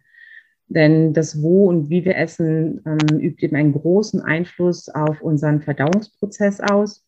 Denn 0.68 1.12
das 1.12 1.42
Wo 1.42 1.68
und 1.68 1.90
wie 1.90 2.04
wir 2.04 2.16
essen 2.16 2.80
ähm, 2.86 3.18
übt 3.18 3.44
eben 3.44 3.56
einen 3.56 3.72
großen 3.72 4.20
Einfluss 4.20 4.88
auf 4.88 5.20
unseren 5.20 5.60
Verdauungsprozess 5.60 6.60
aus. 6.60 7.04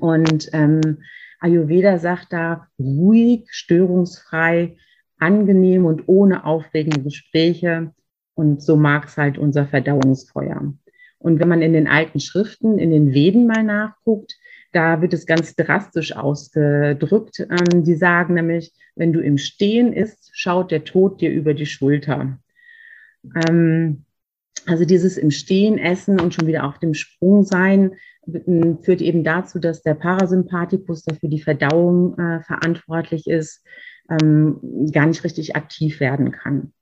Und 0.00 0.48
ähm, 0.52 0.98
Ayurveda 1.40 1.98
sagt 1.98 2.32
da 2.32 2.68
ruhig, 2.78 3.46
störungsfrei, 3.50 4.76
angenehm 5.18 5.86
und 5.86 6.04
ohne 6.06 6.44
aufregende 6.44 7.02
Gespräche. 7.02 7.92
Und 8.38 8.62
so 8.62 8.76
mag 8.76 9.06
es 9.06 9.16
halt 9.16 9.36
unser 9.36 9.66
Verdauungsfeuer. 9.66 10.72
Und 11.18 11.40
wenn 11.40 11.48
man 11.48 11.60
in 11.60 11.72
den 11.72 11.88
alten 11.88 12.20
Schriften, 12.20 12.78
in 12.78 12.90
den 12.92 13.12
Veden 13.12 13.48
mal 13.48 13.64
nachguckt, 13.64 14.38
da 14.70 15.02
wird 15.02 15.12
es 15.12 15.26
ganz 15.26 15.56
drastisch 15.56 16.14
ausgedrückt. 16.14 17.40
Ähm, 17.40 17.82
die 17.82 17.96
sagen 17.96 18.34
nämlich, 18.34 18.72
wenn 18.94 19.12
du 19.12 19.18
im 19.18 19.38
Stehen 19.38 19.92
isst, 19.92 20.30
schaut 20.34 20.70
der 20.70 20.84
Tod 20.84 21.20
dir 21.20 21.32
über 21.32 21.52
die 21.52 21.66
Schulter. 21.66 22.38
Ähm, 23.48 24.04
also 24.66 24.84
dieses 24.84 25.18
im 25.18 25.32
Stehen 25.32 25.76
essen 25.76 26.20
und 26.20 26.32
schon 26.32 26.46
wieder 26.46 26.62
auf 26.62 26.78
dem 26.78 26.94
Sprung 26.94 27.42
sein, 27.42 27.96
führt 28.24 29.00
eben 29.00 29.24
dazu, 29.24 29.58
dass 29.58 29.82
der 29.82 29.94
Parasympathikus, 29.94 31.02
der 31.02 31.16
für 31.16 31.28
die 31.28 31.42
Verdauung 31.42 32.16
äh, 32.16 32.40
verantwortlich 32.42 33.26
ist, 33.26 33.64
ähm, 34.08 34.60
gar 34.92 35.06
nicht 35.06 35.24
richtig 35.24 35.56
aktiv 35.56 35.98
werden 35.98 36.30
kann. 36.30 36.72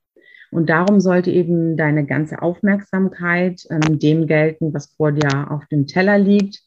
Und 0.51 0.69
darum 0.69 0.99
sollte 0.99 1.31
eben 1.31 1.77
deine 1.77 2.05
ganze 2.05 2.41
Aufmerksamkeit 2.41 3.63
ähm, 3.69 3.99
dem 3.99 4.27
gelten, 4.27 4.73
was 4.73 4.93
vor 4.95 5.11
dir 5.11 5.51
auf 5.51 5.65
dem 5.67 5.87
Teller 5.87 6.17
liegt. 6.17 6.61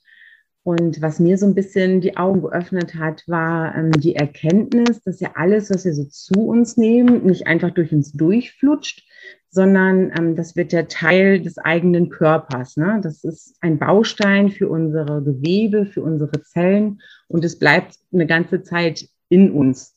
Und 0.62 1.00
was 1.00 1.18
mir 1.18 1.38
so 1.38 1.46
ein 1.46 1.54
bisschen 1.54 2.00
die 2.02 2.18
Augen 2.18 2.42
geöffnet 2.42 2.94
hat, 2.94 3.22
war 3.26 3.74
ähm, 3.74 3.92
die 3.92 4.16
Erkenntnis, 4.16 5.02
dass 5.02 5.20
ja 5.20 5.30
alles, 5.34 5.70
was 5.70 5.84
wir 5.84 5.94
so 5.94 6.04
zu 6.04 6.46
uns 6.46 6.76
nehmen, 6.76 7.24
nicht 7.24 7.46
einfach 7.46 7.70
durch 7.70 7.92
uns 7.92 8.12
durchflutscht, 8.12 9.02
sondern 9.48 10.12
ähm, 10.16 10.36
das 10.36 10.56
wird 10.56 10.72
der 10.72 10.88
Teil 10.88 11.40
des 11.40 11.58
eigenen 11.58 12.10
Körpers. 12.10 12.76
Ne? 12.76 13.00
Das 13.02 13.24
ist 13.24 13.56
ein 13.60 13.78
Baustein 13.78 14.50
für 14.50 14.68
unsere 14.68 15.22
Gewebe, 15.22 15.86
für 15.86 16.02
unsere 16.02 16.42
Zellen 16.42 17.00
und 17.28 17.44
es 17.44 17.58
bleibt 17.58 17.96
eine 18.12 18.26
ganze 18.26 18.62
Zeit 18.62 19.08
in 19.28 19.50
uns. 19.50 19.96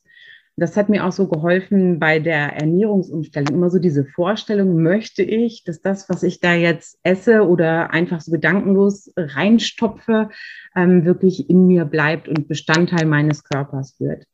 Das 0.56 0.76
hat 0.76 0.88
mir 0.88 1.04
auch 1.04 1.10
so 1.10 1.26
geholfen 1.26 1.98
bei 1.98 2.20
der 2.20 2.54
Ernährungsumstellung. 2.54 3.54
Immer 3.54 3.70
so 3.70 3.80
diese 3.80 4.04
Vorstellung, 4.04 4.82
möchte 4.82 5.24
ich, 5.24 5.64
dass 5.64 5.80
das, 5.80 6.08
was 6.08 6.22
ich 6.22 6.38
da 6.38 6.54
jetzt 6.54 6.98
esse 7.02 7.42
oder 7.42 7.90
einfach 7.92 8.20
so 8.20 8.30
gedankenlos 8.30 9.12
reinstopfe, 9.16 10.30
ähm, 10.76 11.04
wirklich 11.04 11.50
in 11.50 11.66
mir 11.66 11.84
bleibt 11.84 12.28
und 12.28 12.46
Bestandteil 12.46 13.04
meines 13.04 13.42
Körpers 13.42 13.98
wird. 13.98 14.24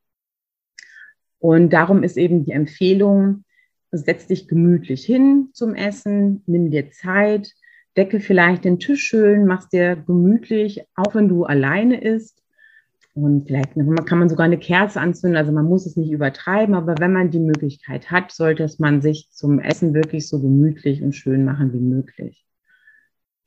Und 1.39 1.73
darum 1.73 2.03
ist 2.03 2.19
eben 2.19 2.45
die 2.45 2.53
Empfehlung, 2.53 3.45
setz 3.91 4.27
dich 4.27 4.47
gemütlich 4.47 5.05
hin 5.05 5.49
zum 5.55 5.75
Essen, 5.75 6.43
nimm 6.47 6.71
dir 6.71 6.91
Zeit, 6.91 7.55
decke 7.97 8.21
vielleicht 8.21 8.65
den 8.65 8.79
Tisch 8.79 9.03
schön, 9.05 9.47
mach 9.47 9.69
dir 9.69 9.97
gemütlich, 9.97 10.85
auch 10.95 11.15
wenn 11.15 11.29
du 11.29 11.45
alleine 11.45 12.01
isst. 12.01 12.40
Und 13.23 13.47
vielleicht 13.47 13.75
kann 13.75 14.19
man 14.19 14.29
sogar 14.29 14.47
eine 14.47 14.59
Kerze 14.59 15.01
anzünden, 15.01 15.37
also 15.37 15.53
man 15.53 15.67
muss 15.67 15.87
es 15.87 15.97
nicht 15.97 16.11
übertreiben, 16.11 16.75
aber 16.75 16.95
wenn 16.99 17.13
man 17.13 17.31
die 17.31 17.41
Möglichkeit 17.41 18.11
hat, 18.11 18.33
sollte 18.33 18.63
es 18.63 18.79
man 18.79 19.03
sich 19.03 19.31
zum 19.31 19.59
Essen 19.59 19.95
wirklich 19.95 20.29
so 20.29 20.41
gemütlich 20.41 21.03
und 21.03 21.15
schön 21.15 21.45
machen 21.45 21.73
wie 21.73 21.81
möglich. 21.81 22.47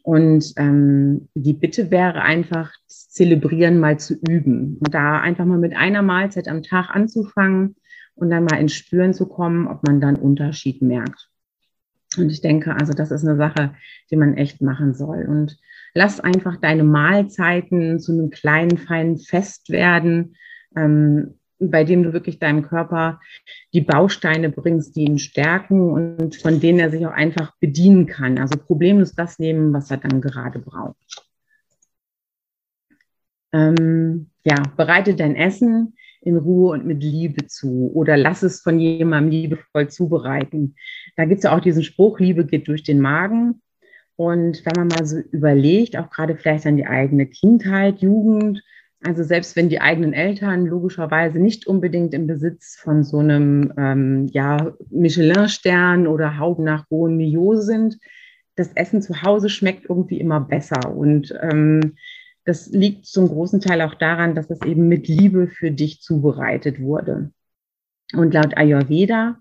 Und 0.03 0.53
ähm, 0.57 1.29
die 1.33 1.53
Bitte 1.53 1.89
wäre 1.89 2.21
einfach, 2.21 2.73
das 2.87 3.09
Zelebrieren 3.09 3.79
mal 3.79 3.97
zu 3.99 4.15
üben 4.15 4.77
und 4.79 4.93
da 4.93 5.19
einfach 5.21 5.45
mal 5.45 5.57
mit 5.57 5.75
einer 5.75 6.01
Mahlzeit 6.01 6.49
am 6.49 6.61
Tag 6.61 6.89
anzufangen 6.89 7.75
und 8.15 8.29
dann 8.29 8.43
mal 8.43 8.59
ins 8.59 8.73
Spüren 8.73 9.13
zu 9.13 9.27
kommen, 9.27 9.67
ob 9.67 9.87
man 9.87 10.01
dann 10.01 10.17
Unterschied 10.17 10.81
merkt. 10.81 11.29
Und 12.17 12.29
ich 12.29 12.41
denke, 12.41 12.75
also 12.75 12.93
das 12.93 13.11
ist 13.11 13.25
eine 13.25 13.37
Sache, 13.37 13.75
die 14.11 14.15
man 14.15 14.35
echt 14.35 14.61
machen 14.61 14.93
soll. 14.93 15.25
Und 15.25 15.57
lass 15.93 16.19
einfach 16.19 16.57
deine 16.57 16.83
Mahlzeiten 16.83 17.99
zu 17.99 18.11
einem 18.11 18.29
kleinen, 18.29 18.77
feinen 18.77 19.17
Fest 19.17 19.69
werden, 19.69 20.35
ähm, 20.75 21.39
bei 21.59 21.83
dem 21.83 22.03
du 22.03 22.13
wirklich 22.13 22.39
deinem 22.39 22.63
Körper 22.63 23.21
die 23.73 23.81
Bausteine 23.81 24.49
bringst, 24.49 24.95
die 24.95 25.05
ihn 25.05 25.19
stärken 25.19 25.91
und 25.91 26.35
von 26.35 26.59
denen 26.59 26.79
er 26.79 26.89
sich 26.89 27.05
auch 27.05 27.13
einfach 27.13 27.53
bedienen 27.59 28.05
kann. 28.05 28.37
Also 28.37 28.57
problemlos 28.57 29.13
das 29.13 29.39
nehmen, 29.39 29.73
was 29.73 29.89
er 29.91 29.97
dann 29.97 30.19
gerade 30.19 30.59
braucht. 30.59 30.97
Ähm, 33.53 34.31
ja, 34.43 34.55
bereite 34.75 35.15
dein 35.15 35.35
Essen 35.35 35.95
in 36.25 36.37
Ruhe 36.37 36.71
und 36.71 36.85
mit 36.85 37.03
Liebe 37.03 37.47
zu 37.47 37.91
oder 37.93 38.17
lass 38.17 38.43
es 38.43 38.61
von 38.61 38.79
jemandem 38.79 39.31
liebevoll 39.31 39.89
zubereiten. 39.89 40.75
Da 41.15 41.25
gibt 41.25 41.39
es 41.39 41.43
ja 41.43 41.55
auch 41.55 41.61
diesen 41.61 41.83
Spruch, 41.83 42.19
Liebe 42.19 42.45
geht 42.45 42.67
durch 42.67 42.83
den 42.83 43.01
Magen. 43.01 43.61
Und 44.15 44.63
wenn 44.65 44.73
man 44.75 44.87
mal 44.87 45.05
so 45.05 45.17
überlegt, 45.31 45.97
auch 45.97 46.09
gerade 46.09 46.35
vielleicht 46.35 46.65
an 46.65 46.77
die 46.77 46.85
eigene 46.85 47.25
Kindheit, 47.25 47.99
Jugend, 47.99 48.63
also 49.05 49.23
selbst 49.23 49.55
wenn 49.55 49.67
die 49.67 49.81
eigenen 49.81 50.13
Eltern 50.13 50.65
logischerweise 50.65 51.39
nicht 51.39 51.67
unbedingt 51.67 52.13
im 52.13 52.25
Besitz 52.25 52.77
von 52.81 53.03
so 53.03 53.17
einem 53.17 53.73
ähm, 53.77 54.27
ja, 54.31 54.73
Michelin-Stern 54.91 56.07
oder 56.07 56.37
Hauben 56.37 56.63
nach 56.63 56.87
Gouen 56.87 57.17
Mio 57.17 57.55
sind, 57.55 57.97
das 58.55 58.71
Essen 58.75 59.01
zu 59.01 59.21
Hause 59.21 59.49
schmeckt 59.49 59.89
irgendwie 59.89 60.19
immer 60.19 60.39
besser. 60.39 60.95
Und 60.95 61.33
ähm, 61.41 61.95
das 62.45 62.67
liegt 62.67 63.05
zum 63.05 63.27
großen 63.27 63.61
Teil 63.61 63.81
auch 63.81 63.95
daran, 63.95 64.35
dass 64.35 64.49
es 64.49 64.61
eben 64.61 64.87
mit 64.87 65.07
Liebe 65.07 65.47
für 65.47 65.71
dich 65.71 66.01
zubereitet 66.01 66.81
wurde. 66.81 67.31
Und 68.13 68.33
laut 68.33 68.57
Ayurveda 68.57 69.37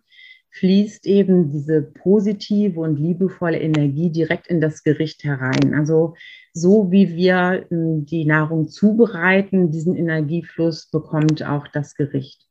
fließt 0.51 1.07
eben 1.07 1.51
diese 1.51 1.83
positive 1.83 2.79
und 2.81 2.97
liebevolle 2.99 3.59
Energie 3.59 4.11
direkt 4.11 4.47
in 4.49 4.61
das 4.61 4.83
Gericht 4.83 5.25
herein. 5.25 5.75
Also 5.75 6.15
so 6.53 6.91
wie 6.91 7.17
wir 7.17 7.65
hm, 7.69 8.05
die 8.05 8.27
Nahrung 8.27 8.69
zubereiten, 8.69 9.71
diesen 9.71 9.97
Energiefluss 9.97 10.91
bekommt 10.91 11.43
auch 11.43 11.67
das 11.69 11.95
Gericht. 11.95 12.47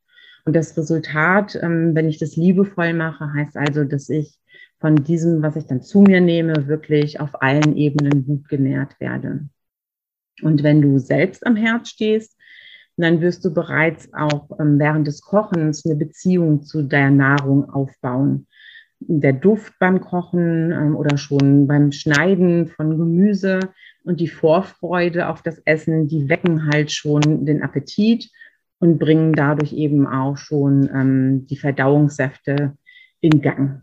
Und 0.46 0.56
das 0.56 0.76
Resultat, 0.76 1.58
ähm, 1.62 1.94
wenn 1.94 2.10
ich 2.10 2.18
das 2.18 2.36
liebevoll 2.36 2.94
mache, 2.94 3.32
heißt 3.34 3.56
also, 3.56 3.84
dass 3.84 4.10
ich 4.10 4.40
von 4.80 4.96
diesem, 4.96 5.44
was 5.44 5.56
ich 5.56 5.68
dann 5.68 5.84
zu 5.84 6.02
mir 6.02 6.20
nehme, 6.20 6.68
wirklich 6.68 7.20
auf 7.20 7.44
allen 7.44 7.78
Ebenen 7.78 8.26
gut 8.26 8.50
genährt 8.50 9.00
werde. 9.00 9.48
Und 10.42 10.64
wenn 10.64 10.82
du 10.82 11.00
selbst 11.00 11.46
am 11.46 11.56
Herd 11.56 11.88
stehst, 11.88 12.38
dann 12.98 13.22
wirst 13.22 13.44
du 13.46 13.54
bereits 13.54 14.14
auch 14.14 14.50
ähm, 14.60 14.78
während 14.80 15.08
des 15.08 15.22
Kochens 15.22 15.86
eine 15.86 15.96
Beziehung 15.96 16.64
zu 16.64 16.84
der 16.84 17.10
Nahrung 17.10 17.70
aufbauen. 17.70 18.48
Der 19.00 19.34
Duft 19.34 19.74
beim 19.80 20.02
Kochen 20.02 20.72
ähm, 20.72 20.96
oder 20.96 21.18
schon 21.18 21.68
beim 21.68 21.92
Schneiden 21.92 22.68
von 22.68 22.98
Gemüse 22.98 23.60
und 24.04 24.20
die 24.20 24.28
Vorfreude 24.28 25.30
auf 25.30 25.42
das 25.42 25.60
Essen, 25.66 26.08
die 26.08 26.30
wecken 26.30 26.70
halt 26.72 26.92
schon 26.92 27.46
den 27.46 27.64
Appetit 27.64 28.30
und 28.80 29.00
bringen 29.00 29.34
dadurch 29.34 29.74
eben 29.74 30.08
auch 30.08 30.38
schon 30.38 30.90
ähm, 30.94 31.48
die 31.48 31.58
Verdauungssäfte 31.58 32.76
in 33.22 33.42
Gang. 33.42 33.82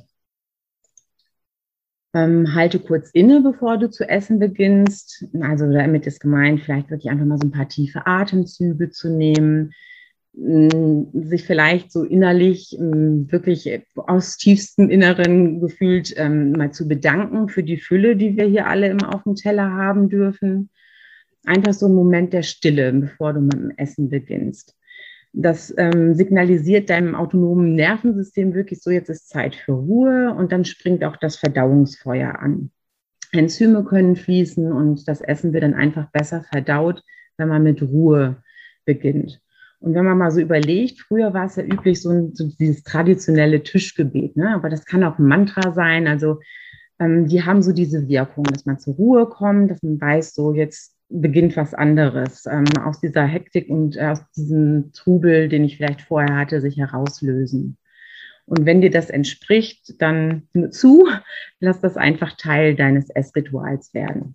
Ähm, 2.15 2.55
halte 2.55 2.79
kurz 2.79 3.11
inne, 3.13 3.43
bevor 3.43 3.77
du 3.77 3.91
zu 3.91 4.09
essen 4.09 4.39
beginnst. 4.39 5.27
Also 5.41 5.71
damit 5.71 6.07
ist 6.07 6.21
gemeint, 6.21 6.61
vielleicht 6.61 6.91
wirklich 6.91 7.11
einfach 7.11 7.27
mal 7.27 7.39
so 7.39 7.47
ein 7.47 7.53
paar 7.53 7.69
tiefe 7.69 8.07
Atemzüge 8.07 8.91
zu 8.91 9.11
nehmen. 9.11 9.73
sich 10.33 11.45
vielleicht 11.45 11.91
so 11.91 12.05
innerlich 12.05 12.77
wirklich 12.79 13.83
aus 13.97 14.37
tiefstem 14.37 14.89
Inneren 14.89 15.61
gefühlt 15.61 16.15
ähm, 16.17 16.53
mal 16.53 16.71
zu 16.71 16.87
bedanken 16.87 17.49
für 17.49 17.65
die 17.65 17.79
Fülle, 17.79 18.15
die 18.15 18.37
wir 18.37 18.47
hier 18.47 18.69
alle 18.69 18.89
immer 18.89 19.15
auf 19.15 19.25
dem 19.25 19.35
Teller 19.35 19.69
haben 19.73 20.09
dürfen. 20.09 20.71
Einfach 21.45 21.73
so 21.73 21.87
ein 21.87 21.95
Moment 21.95 22.33
der 22.33 22.43
Stille, 22.43 22.93
bevor 22.93 23.33
du 23.33 23.41
mit 23.41 23.55
dem 23.55 23.71
Essen 23.77 24.09
beginnst. 24.11 24.78
Das 25.33 25.73
ähm, 25.77 26.15
signalisiert 26.15 26.91
deinem 26.91 27.15
autonomen 27.15 27.75
Nervensystem 27.75 28.55
wirklich 28.55 28.83
so, 28.83 28.91
jetzt 28.91 29.11
ist 29.11 29.29
Zeit 29.29 29.55
für 29.55 29.73
Ruhe 29.73 30.35
und 30.35 30.53
dann 30.53 30.65
springt 30.65 31.05
auch 31.05 31.17
das 31.17 31.37
Verdauungsfeuer 31.37 32.39
an. 32.39 32.71
Enzyme 33.33 33.85
können 33.85 34.17
fließen 34.17 34.73
und 34.73 35.07
das 35.07 35.21
Essen 35.21 35.53
wird 35.53 35.63
dann 35.63 35.75
einfach 35.75 36.11
besser 36.11 36.43
verdaut, 36.43 37.03
wenn 37.37 37.49
man 37.49 37.63
mit 37.63 37.83
Ruhe 37.83 38.43
beginnt. 38.85 39.41
Und 39.81 39.95
wenn 39.95 40.05
man 40.05 40.19
mal 40.19 40.31
so 40.31 40.41
überlegt, 40.41 41.01
früher 41.01 41.33
war 41.35 41.47
es 41.47 41.57
ja 41.57 41.63
üblich, 41.63 42.03
so, 42.03 42.11
ein, 42.11 42.35
so 42.35 42.49
dieses 42.59 42.83
traditionelle 42.83 43.63
Tischgebet, 43.63 44.37
ne? 44.37 44.55
aber 44.55 44.71
das 44.71 44.85
kann 44.85 45.05
auch 45.05 45.19
ein 45.19 45.27
Mantra 45.27 45.73
sein. 45.73 46.09
Also 46.09 46.41
ähm, 46.99 47.29
die 47.29 47.45
haben 47.45 47.63
so 47.63 47.73
diese 47.73 48.09
Wirkung, 48.09 48.45
dass 48.45 48.67
man 48.67 48.79
zur 48.79 48.95
Ruhe 48.95 49.27
kommt, 49.27 49.71
dass 49.71 49.83
man 49.83 50.01
weiß, 50.01 50.35
so 50.35 50.53
jetzt 50.53 50.98
beginnt 51.09 51.57
was 51.57 51.75
anderes, 51.75 52.47
ähm, 52.47 52.67
aus 52.85 53.01
dieser 53.01 53.25
Hektik 53.25 53.69
und 53.71 53.99
aus 53.99 54.21
diesem 54.37 54.93
Trubel, 54.93 55.49
den 55.49 55.65
ich 55.65 55.77
vielleicht 55.77 56.03
vorher 56.03 56.37
hatte, 56.37 56.61
sich 56.61 56.77
herauslösen. 56.77 57.79
Und 58.45 58.65
wenn 58.65 58.81
dir 58.81 58.91
das 58.91 59.11
entspricht, 59.11 60.01
dann 60.01 60.49
zu, 60.71 61.07
lass 61.61 61.81
das 61.81 61.97
einfach 61.97 62.37
Teil 62.37 62.75
deines 62.75 63.11
Essrituals 63.11 63.93
werden. 63.95 64.35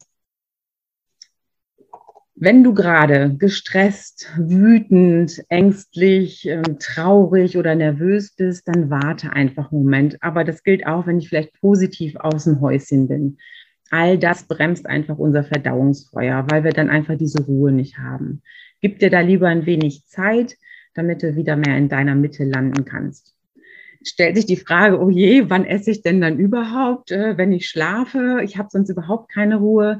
Wenn 2.36 2.64
du 2.64 2.74
gerade 2.74 3.36
gestresst, 3.38 4.32
wütend, 4.38 5.44
ängstlich, 5.50 6.48
ähm, 6.48 6.80
traurig 6.80 7.58
oder 7.58 7.76
nervös 7.76 8.36
bist, 8.36 8.68
dann 8.68 8.90
warte 8.90 9.32
einfach 9.32 9.72
einen 9.72 9.84
Moment. 9.84 10.18
Aber 10.22 10.44
das 10.44 10.64
gilt 10.64 10.86
auch, 10.86 11.06
wenn 11.06 11.20
ich 11.20 11.30
vielleicht 11.30 11.54
positiv 11.62 12.16
aus 12.16 12.46
dem 12.46 12.60
Häuschen 12.60 13.08
bin. 13.08 13.38
All 13.94 14.18
das 14.18 14.48
bremst 14.48 14.88
einfach 14.88 15.20
unser 15.20 15.44
Verdauungsfeuer, 15.44 16.48
weil 16.50 16.64
wir 16.64 16.72
dann 16.72 16.90
einfach 16.90 17.16
diese 17.16 17.44
Ruhe 17.46 17.72
nicht 17.72 18.00
haben. 18.00 18.42
Gib 18.82 18.98
dir 18.98 19.12
da 19.12 19.20
lieber 19.20 19.50
ein 19.50 19.68
wenig 19.68 20.08
Zeit, 20.08 20.58
damit 20.96 21.22
du 21.22 21.36
wieder 21.36 21.56
mehr 21.56 21.78
in 21.78 21.90
deiner 21.90 22.16
Mitte 22.16 22.44
landen 22.44 22.86
kannst. 22.86 23.36
Stellt 24.04 24.36
sich 24.36 24.48
die 24.48 24.58
Frage, 24.58 25.00
oh 25.00 25.12
je, 25.12 25.48
wann 25.52 25.64
esse 25.64 25.92
ich 25.92 26.02
denn 26.02 26.22
dann 26.22 26.40
überhaupt, 26.40 27.12
äh, 27.12 27.38
wenn 27.38 27.52
ich 27.52 27.70
schlafe? 27.70 28.42
Ich 28.44 28.58
habe 28.58 28.70
sonst 28.72 28.90
überhaupt 28.90 29.32
keine 29.32 29.58
Ruhe. 29.58 30.00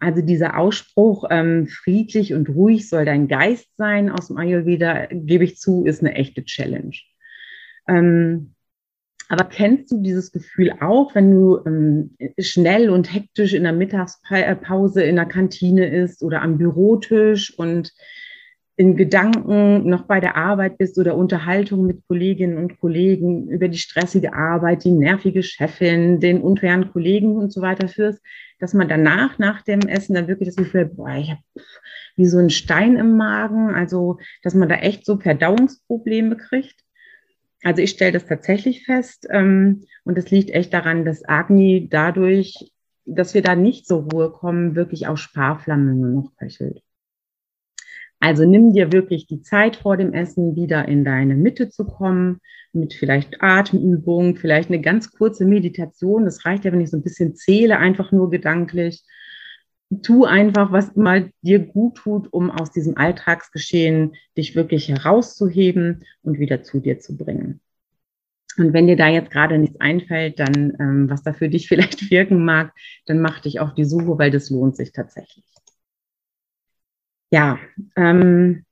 Also 0.00 0.22
dieser 0.22 0.58
Ausspruch, 0.58 1.28
ähm, 1.30 1.68
friedlich 1.68 2.34
und 2.34 2.48
ruhig 2.48 2.88
soll 2.88 3.04
dein 3.04 3.28
Geist 3.28 3.68
sein 3.76 4.10
aus 4.10 4.26
dem 4.26 4.38
Ayurveda, 4.38 5.06
gebe 5.08 5.44
ich 5.44 5.56
zu, 5.56 5.84
ist 5.84 6.00
eine 6.00 6.16
echte 6.16 6.44
Challenge. 6.44 6.96
Ähm, 7.86 8.54
aber 9.30 9.44
kennst 9.44 9.92
du 9.92 10.02
dieses 10.02 10.32
Gefühl 10.32 10.72
auch, 10.80 11.14
wenn 11.14 11.30
du 11.30 11.60
ähm, 11.64 12.16
schnell 12.40 12.90
und 12.90 13.14
hektisch 13.14 13.54
in 13.54 13.62
der 13.62 13.72
Mittagspause 13.72 15.04
in 15.04 15.14
der 15.14 15.26
Kantine 15.26 15.86
isst 15.86 16.24
oder 16.24 16.42
am 16.42 16.58
Bürotisch 16.58 17.56
und 17.56 17.92
in 18.74 18.96
Gedanken 18.96 19.88
noch 19.88 20.02
bei 20.02 20.18
der 20.18 20.36
Arbeit 20.36 20.78
bist 20.78 20.98
oder 20.98 21.14
Unterhaltung 21.14 21.86
mit 21.86 22.04
Kolleginnen 22.08 22.58
und 22.58 22.80
Kollegen 22.80 23.48
über 23.48 23.68
die 23.68 23.78
stressige 23.78 24.34
Arbeit, 24.34 24.82
die 24.82 24.90
nervige 24.90 25.44
Chefin, 25.44 26.18
den 26.18 26.40
unfairen 26.42 26.90
Kollegen 26.90 27.36
und 27.36 27.52
so 27.52 27.62
weiter 27.62 27.86
führst, 27.86 28.20
dass 28.58 28.74
man 28.74 28.88
danach, 28.88 29.38
nach 29.38 29.62
dem 29.62 29.80
Essen, 29.80 30.14
dann 30.14 30.26
wirklich 30.26 30.48
das 30.48 30.56
Gefühl 30.56 30.86
boah, 30.86 31.14
ich 31.14 31.30
habe 31.30 31.40
wie 32.16 32.26
so 32.26 32.38
einen 32.38 32.50
Stein 32.50 32.96
im 32.96 33.16
Magen, 33.16 33.72
also 33.76 34.18
dass 34.42 34.54
man 34.54 34.68
da 34.68 34.74
echt 34.74 35.06
so 35.06 35.18
Verdauungsprobleme 35.18 36.36
kriegt. 36.36 36.82
Also 37.62 37.82
ich 37.82 37.90
stelle 37.90 38.12
das 38.12 38.26
tatsächlich 38.26 38.84
fest 38.84 39.26
ähm, 39.30 39.84
und 40.04 40.16
es 40.16 40.30
liegt 40.30 40.50
echt 40.50 40.72
daran, 40.72 41.04
dass 41.04 41.28
Agni 41.28 41.88
dadurch, 41.90 42.72
dass 43.04 43.34
wir 43.34 43.42
da 43.42 43.54
nicht 43.54 43.86
zur 43.86 44.10
Ruhe 44.10 44.30
kommen, 44.30 44.74
wirklich 44.74 45.06
auf 45.06 45.18
Sparflamme 45.18 45.94
nur 45.94 46.22
noch 46.22 46.36
köchelt. 46.36 46.82
Also 48.18 48.44
nimm 48.44 48.74
dir 48.74 48.92
wirklich 48.92 49.26
die 49.26 49.40
Zeit 49.40 49.76
vor 49.76 49.96
dem 49.96 50.12
Essen, 50.12 50.54
wieder 50.54 50.86
in 50.86 51.04
deine 51.04 51.34
Mitte 51.34 51.70
zu 51.70 51.86
kommen, 51.86 52.40
mit 52.72 52.92
vielleicht 52.92 53.42
Atemübung, 53.42 54.36
vielleicht 54.36 54.68
eine 54.68 54.82
ganz 54.82 55.10
kurze 55.10 55.46
Meditation. 55.46 56.26
Das 56.26 56.44
reicht 56.44 56.64
ja, 56.64 56.72
wenn 56.72 56.82
ich 56.82 56.90
so 56.90 56.98
ein 56.98 57.02
bisschen 57.02 57.34
zähle, 57.34 57.78
einfach 57.78 58.12
nur 58.12 58.30
gedanklich. 58.30 59.02
Tu 60.02 60.24
einfach, 60.24 60.70
was 60.70 60.94
mal 60.94 61.32
dir 61.42 61.58
gut 61.58 61.96
tut, 61.96 62.32
um 62.32 62.50
aus 62.50 62.70
diesem 62.70 62.96
Alltagsgeschehen 62.96 64.14
dich 64.36 64.54
wirklich 64.54 64.88
herauszuheben 64.88 66.04
und 66.22 66.38
wieder 66.38 66.62
zu 66.62 66.78
dir 66.78 67.00
zu 67.00 67.16
bringen. 67.16 67.60
Und 68.56 68.72
wenn 68.72 68.86
dir 68.86 68.96
da 68.96 69.08
jetzt 69.08 69.30
gerade 69.30 69.58
nichts 69.58 69.80
einfällt, 69.80 70.38
dann, 70.38 70.76
ähm, 70.78 71.10
was 71.10 71.22
da 71.22 71.32
für 71.32 71.48
dich 71.48 71.68
vielleicht 71.68 72.10
wirken 72.10 72.44
mag, 72.44 72.72
dann 73.06 73.20
mach 73.20 73.40
dich 73.40 73.60
auf 73.60 73.74
die 73.74 73.84
Suche, 73.84 74.18
weil 74.18 74.30
das 74.30 74.50
lohnt 74.50 74.76
sich 74.76 74.92
tatsächlich. 74.92 75.44
Ja, 77.32 77.58
ähm, 77.96 78.64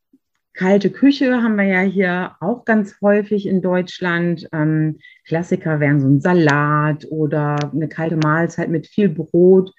kalte 0.53 0.91
Küche 0.91 1.43
haben 1.43 1.57
wir 1.57 1.65
ja 1.65 1.81
hier 1.81 2.37
auch 2.41 2.65
ganz 2.65 2.97
häufig 3.01 3.47
in 3.47 3.63
Deutschland. 3.63 4.49
Ähm, 4.53 4.99
Klassiker 5.25 5.79
wären 5.79 6.01
so 6.01 6.09
ein 6.09 6.21
Salat 6.21 7.07
oder 7.11 7.71
eine 7.73 7.89
kalte 7.89 8.17
Mahlzeit 8.17 8.69
mit 8.69 8.89
viel 8.89 9.09
Brot. 9.09 9.73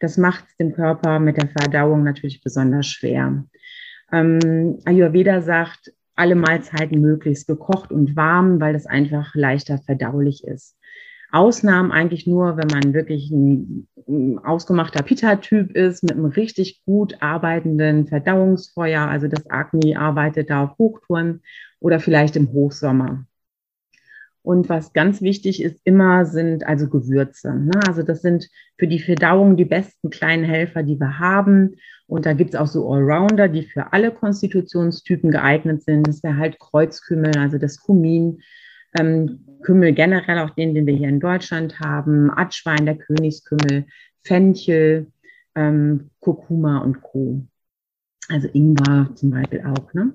Das 0.00 0.16
macht 0.16 0.44
es 0.48 0.56
dem 0.56 0.74
Körper 0.74 1.18
mit 1.18 1.36
der 1.36 1.48
Verdauung 1.48 2.02
natürlich 2.04 2.42
besonders 2.42 2.86
schwer. 2.86 3.44
Ähm, 4.12 4.78
Ayurveda 4.84 5.40
sagt, 5.40 5.92
alle 6.16 6.36
Mahlzeiten 6.36 7.00
möglichst 7.00 7.46
gekocht 7.46 7.90
und 7.90 8.16
warm, 8.16 8.60
weil 8.60 8.72
das 8.72 8.86
einfach 8.86 9.34
leichter 9.34 9.78
verdaulich 9.78 10.44
ist. 10.44 10.76
Ausnahmen 11.32 11.90
eigentlich 11.90 12.28
nur, 12.28 12.56
wenn 12.56 12.68
man 12.68 12.94
wirklich 12.94 13.30
ein, 13.30 13.88
ausgemachter 14.44 15.02
Pitta-Typ 15.02 15.72
ist, 15.72 16.02
mit 16.02 16.12
einem 16.12 16.26
richtig 16.26 16.84
gut 16.84 17.20
arbeitenden 17.20 18.06
Verdauungsfeuer. 18.06 19.08
Also 19.08 19.26
das 19.26 19.50
Agni 19.50 19.96
arbeitet 19.96 20.50
da 20.50 20.64
auf 20.64 20.78
Hochtouren 20.78 21.42
oder 21.80 21.98
vielleicht 21.98 22.36
im 22.36 22.52
Hochsommer. 22.52 23.26
Und 24.44 24.68
was 24.68 24.92
ganz 24.92 25.22
wichtig 25.22 25.62
ist 25.62 25.80
immer, 25.84 26.26
sind 26.26 26.66
also 26.66 26.86
Gewürze. 26.90 27.54
Ne? 27.54 27.80
Also 27.88 28.02
das 28.02 28.20
sind 28.20 28.50
für 28.78 28.86
die 28.86 28.98
Verdauung 29.00 29.56
die 29.56 29.64
besten 29.64 30.10
kleinen 30.10 30.44
Helfer, 30.44 30.82
die 30.82 31.00
wir 31.00 31.18
haben. 31.18 31.76
Und 32.06 32.26
da 32.26 32.34
gibt 32.34 32.52
es 32.52 32.60
auch 32.60 32.66
so 32.66 32.86
Allrounder, 32.92 33.48
die 33.48 33.62
für 33.62 33.94
alle 33.94 34.10
Konstitutionstypen 34.10 35.30
geeignet 35.30 35.82
sind. 35.82 36.06
Das 36.06 36.22
wäre 36.22 36.36
halt 36.36 36.58
Kreuzkümmel, 36.58 37.38
also 37.38 37.56
das 37.56 37.80
Kumin, 37.80 38.42
ähm, 39.00 39.46
Kümmel 39.62 39.94
generell, 39.94 40.40
auch 40.40 40.50
den, 40.50 40.74
den 40.74 40.86
wir 40.86 40.94
hier 40.94 41.08
in 41.08 41.20
Deutschland 41.20 41.80
haben, 41.80 42.30
Atschwein, 42.30 42.84
der 42.84 42.98
Königskümmel, 42.98 43.86
Fenchel, 44.24 45.06
ähm, 45.54 46.10
Kurkuma 46.20 46.80
und 46.80 47.00
Co. 47.00 47.46
Also 48.28 48.48
Ingwer 48.52 49.08
zum 49.14 49.30
Beispiel 49.30 49.64
auch. 49.64 49.94
Ne? 49.94 50.12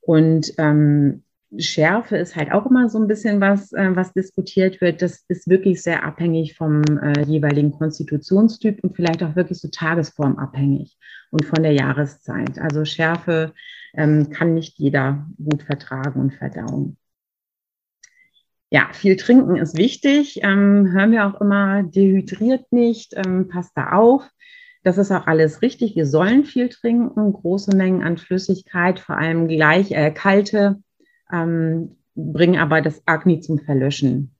Und 0.00 0.52
ähm, 0.58 1.22
Schärfe 1.58 2.16
ist 2.16 2.36
halt 2.36 2.52
auch 2.52 2.66
immer 2.66 2.88
so 2.88 2.98
ein 2.98 3.08
bisschen 3.08 3.40
was, 3.40 3.72
äh, 3.72 3.94
was 3.94 4.12
diskutiert 4.12 4.80
wird. 4.80 5.02
Das 5.02 5.24
ist 5.28 5.48
wirklich 5.48 5.82
sehr 5.82 6.04
abhängig 6.04 6.54
vom 6.56 6.82
äh, 6.98 7.22
jeweiligen 7.22 7.72
Konstitutionstyp 7.72 8.82
und 8.82 8.96
vielleicht 8.96 9.22
auch 9.22 9.36
wirklich 9.36 9.58
so 9.58 9.68
tagesformabhängig 9.68 10.96
und 11.30 11.44
von 11.44 11.62
der 11.62 11.72
Jahreszeit. 11.72 12.58
Also 12.58 12.84
Schärfe 12.84 13.52
ähm, 13.94 14.30
kann 14.30 14.54
nicht 14.54 14.78
jeder 14.78 15.26
gut 15.36 15.62
vertragen 15.62 16.20
und 16.20 16.34
verdauen 16.34 16.96
ja, 18.72 18.88
viel 18.94 19.16
trinken 19.16 19.56
ist 19.56 19.76
wichtig. 19.76 20.40
Ähm, 20.42 20.92
hören 20.92 21.12
wir 21.12 21.26
auch 21.26 21.38
immer, 21.42 21.82
dehydriert 21.82 22.72
nicht, 22.72 23.12
ähm, 23.14 23.46
passt 23.48 23.72
da 23.74 23.92
auf. 23.92 24.26
Das 24.82 24.96
ist 24.96 25.12
auch 25.12 25.26
alles 25.26 25.60
richtig. 25.60 25.94
Wir 25.94 26.06
sollen 26.06 26.44
viel 26.44 26.70
trinken, 26.70 27.34
große 27.34 27.76
Mengen 27.76 28.02
an 28.02 28.16
Flüssigkeit, 28.16 28.98
vor 28.98 29.18
allem 29.18 29.46
gleich 29.46 29.90
äh, 29.90 30.10
kalte, 30.10 30.82
ähm, 31.32 31.96
bringen 32.14 32.58
aber 32.58 32.82
das 32.82 33.02
Agni 33.06 33.40
zum 33.40 33.58
Verlöschen. 33.58 34.34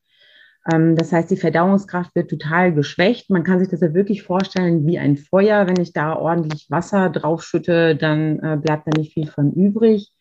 Ähm, 0.70 0.96
das 0.96 1.12
heißt, 1.12 1.31
die 1.31 1.37
Verdauungskraft 1.37 2.14
wird 2.14 2.31
total 2.31 2.72
geschwächt. 2.72 3.31
Man 3.31 3.44
kann 3.44 3.59
sich 3.59 3.68
das 3.68 3.81
ja 3.81 3.94
wirklich 3.94 4.22
vorstellen 4.22 4.87
wie 4.87 4.98
ein 4.98 5.16
Feuer. 5.16 5.66
Wenn 5.66 5.81
ich 5.81 5.92
da 5.92 6.14
ordentlich 6.14 6.66
Wasser 6.70 7.11
draufschütte, 7.11 7.96
dann 7.96 8.38
äh, 8.40 8.59
bleibt 8.62 8.87
da 8.87 8.98
nicht 8.98 9.14
viel 9.14 9.26
von 9.26 9.52
übrig. 9.52 10.12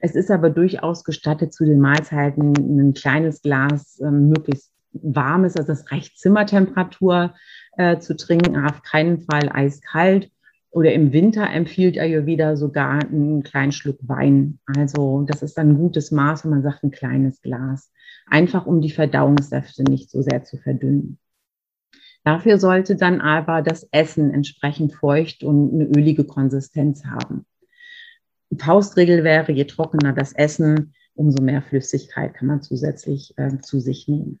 Es 0.00 0.14
ist 0.14 0.30
aber 0.30 0.50
durchaus 0.50 1.04
gestattet, 1.04 1.54
zu 1.54 1.64
den 1.64 1.80
Mahlzeiten 1.80 2.52
ein 2.54 2.94
kleines 2.94 3.42
Glas 3.42 4.00
ähm, 4.00 4.28
möglichst 4.28 4.74
warmes, 4.92 5.56
also 5.56 5.72
das 5.72 5.90
reicht 5.90 6.18
Zimmertemperatur 6.18 7.34
äh, 7.76 7.98
zu 7.98 8.16
trinken, 8.16 8.64
auf 8.64 8.82
keinen 8.82 9.20
Fall 9.20 9.50
eiskalt. 9.52 10.30
Oder 10.74 10.92
im 10.92 11.12
Winter 11.12 11.48
empfiehlt 11.48 11.98
Ayurveda 11.98 12.56
sogar 12.56 13.00
einen 13.04 13.42
kleinen 13.42 13.72
Schluck 13.72 13.98
Wein. 14.02 14.58
Also 14.66 15.24
das 15.26 15.42
ist 15.42 15.56
dann 15.56 15.70
ein 15.70 15.78
gutes 15.78 16.10
Maß, 16.10 16.44
wenn 16.44 16.50
man 16.50 16.62
sagt, 16.62 16.82
ein 16.82 16.90
kleines 16.90 17.40
Glas. 17.40 17.92
Einfach 18.26 18.66
um 18.66 18.80
die 18.80 18.90
Verdauungssäfte 18.90 19.84
nicht 19.84 20.10
so 20.10 20.22
sehr 20.22 20.42
zu 20.42 20.58
verdünnen. 20.58 21.18
Dafür 22.24 22.58
sollte 22.58 22.96
dann 22.96 23.20
aber 23.20 23.62
das 23.62 23.86
Essen 23.92 24.32
entsprechend 24.32 24.94
feucht 24.94 25.44
und 25.44 25.74
eine 25.74 25.84
ölige 25.84 26.24
Konsistenz 26.24 27.04
haben 27.04 27.46
Faustregel 28.58 29.24
wäre, 29.24 29.52
je 29.52 29.64
trockener 29.64 30.12
das 30.12 30.32
Essen, 30.32 30.94
umso 31.14 31.42
mehr 31.42 31.62
Flüssigkeit 31.62 32.34
kann 32.34 32.48
man 32.48 32.62
zusätzlich 32.62 33.34
äh, 33.36 33.58
zu 33.58 33.80
sich 33.80 34.08
nehmen. 34.08 34.40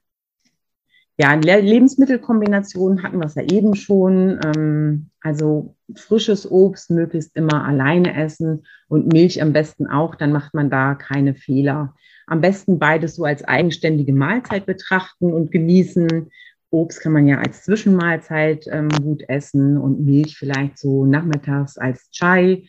Ja, 1.16 1.32
Lebensmittelkombinationen 1.34 3.04
hatten 3.04 3.18
wir 3.18 3.26
es 3.26 3.36
ja 3.36 3.42
eben 3.42 3.76
schon. 3.76 4.40
Ähm, 4.44 5.10
also 5.20 5.76
frisches 5.94 6.50
Obst 6.50 6.90
möglichst 6.90 7.36
immer 7.36 7.64
alleine 7.64 8.16
essen 8.16 8.66
und 8.88 9.12
Milch 9.12 9.40
am 9.40 9.52
besten 9.52 9.86
auch, 9.86 10.16
dann 10.16 10.32
macht 10.32 10.54
man 10.54 10.70
da 10.70 10.94
keine 10.96 11.34
Fehler. 11.34 11.94
Am 12.26 12.40
besten 12.40 12.78
beides 12.78 13.14
so 13.14 13.24
als 13.24 13.44
eigenständige 13.44 14.12
Mahlzeit 14.12 14.66
betrachten 14.66 15.32
und 15.32 15.52
genießen. 15.52 16.30
Obst 16.70 17.00
kann 17.00 17.12
man 17.12 17.28
ja 17.28 17.38
als 17.38 17.62
Zwischenmahlzeit 17.62 18.66
ähm, 18.68 18.88
gut 18.88 19.22
essen 19.28 19.78
und 19.78 20.04
Milch 20.04 20.36
vielleicht 20.36 20.78
so 20.78 21.06
nachmittags 21.06 21.78
als 21.78 22.10
Chai 22.10 22.64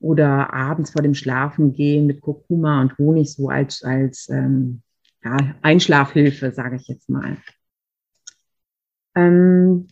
oder 0.00 0.52
abends 0.52 0.90
vor 0.90 1.02
dem 1.02 1.14
Schlafengehen 1.14 2.06
mit 2.06 2.20
Kurkuma 2.20 2.82
und 2.82 2.98
Honig 2.98 3.32
so 3.32 3.48
als, 3.48 3.82
als 3.82 4.28
ähm, 4.28 4.82
ja, 5.24 5.36
Einschlafhilfe, 5.62 6.52
sage 6.52 6.76
ich 6.76 6.86
jetzt 6.88 7.08
mal. 7.08 7.38
Ähm, 9.18 9.88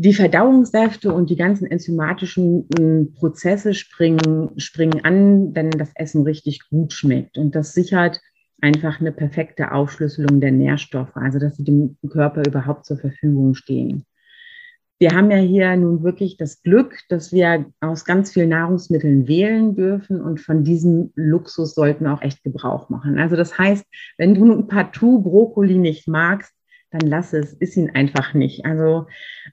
die 0.00 0.14
Verdauungssäfte 0.14 1.12
und 1.12 1.28
die 1.28 1.36
ganzen 1.36 1.66
enzymatischen 1.66 2.68
äh, 2.78 3.04
Prozesse 3.18 3.74
springen, 3.74 4.50
springen 4.56 5.04
an, 5.04 5.56
wenn 5.56 5.70
das 5.70 5.90
Essen 5.96 6.22
richtig 6.22 6.60
gut 6.70 6.92
schmeckt. 6.92 7.36
Und 7.36 7.56
das 7.56 7.72
sichert 7.72 8.20
einfach 8.60 9.00
eine 9.00 9.10
perfekte 9.10 9.72
Aufschlüsselung 9.72 10.40
der 10.40 10.52
Nährstoffe, 10.52 11.16
also 11.16 11.40
dass 11.40 11.56
sie 11.56 11.64
dem 11.64 11.96
Körper 12.08 12.42
überhaupt 12.46 12.86
zur 12.86 12.98
Verfügung 12.98 13.54
stehen. 13.54 14.04
Wir 15.00 15.12
haben 15.12 15.30
ja 15.30 15.38
hier 15.38 15.76
nun 15.76 16.02
wirklich 16.02 16.36
das 16.36 16.62
Glück, 16.62 16.98
dass 17.08 17.32
wir 17.32 17.66
aus 17.80 18.04
ganz 18.04 18.32
vielen 18.32 18.48
Nahrungsmitteln 18.50 19.26
wählen 19.28 19.74
dürfen 19.74 20.20
und 20.20 20.40
von 20.40 20.62
diesem 20.64 21.12
Luxus 21.14 21.74
sollten 21.74 22.04
wir 22.04 22.14
auch 22.14 22.22
echt 22.22 22.42
Gebrauch 22.44 22.88
machen. 22.88 23.18
Also 23.18 23.34
das 23.34 23.58
heißt, 23.58 23.84
wenn 24.16 24.34
du 24.34 24.44
nun 24.44 24.66
partout 24.68 25.22
Brokkoli 25.22 25.78
nicht 25.78 26.08
magst, 26.08 26.52
dann 26.90 27.08
lass 27.08 27.32
es, 27.32 27.52
ist 27.52 27.76
ihn 27.76 27.90
einfach 27.90 28.34
nicht. 28.34 28.64
Also 28.64 29.06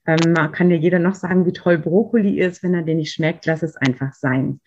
ähm, 0.05 0.33
kann 0.51 0.69
dir 0.69 0.77
jeder 0.77 0.99
noch 0.99 1.15
sagen, 1.15 1.45
wie 1.45 1.53
toll 1.53 1.77
Brokkoli 1.77 2.39
ist, 2.39 2.63
wenn 2.63 2.73
er 2.73 2.83
dir 2.83 2.95
nicht 2.95 3.13
schmeckt, 3.13 3.45
lass 3.45 3.63
es 3.63 3.75
einfach 3.75 4.13
sein. 4.13 4.61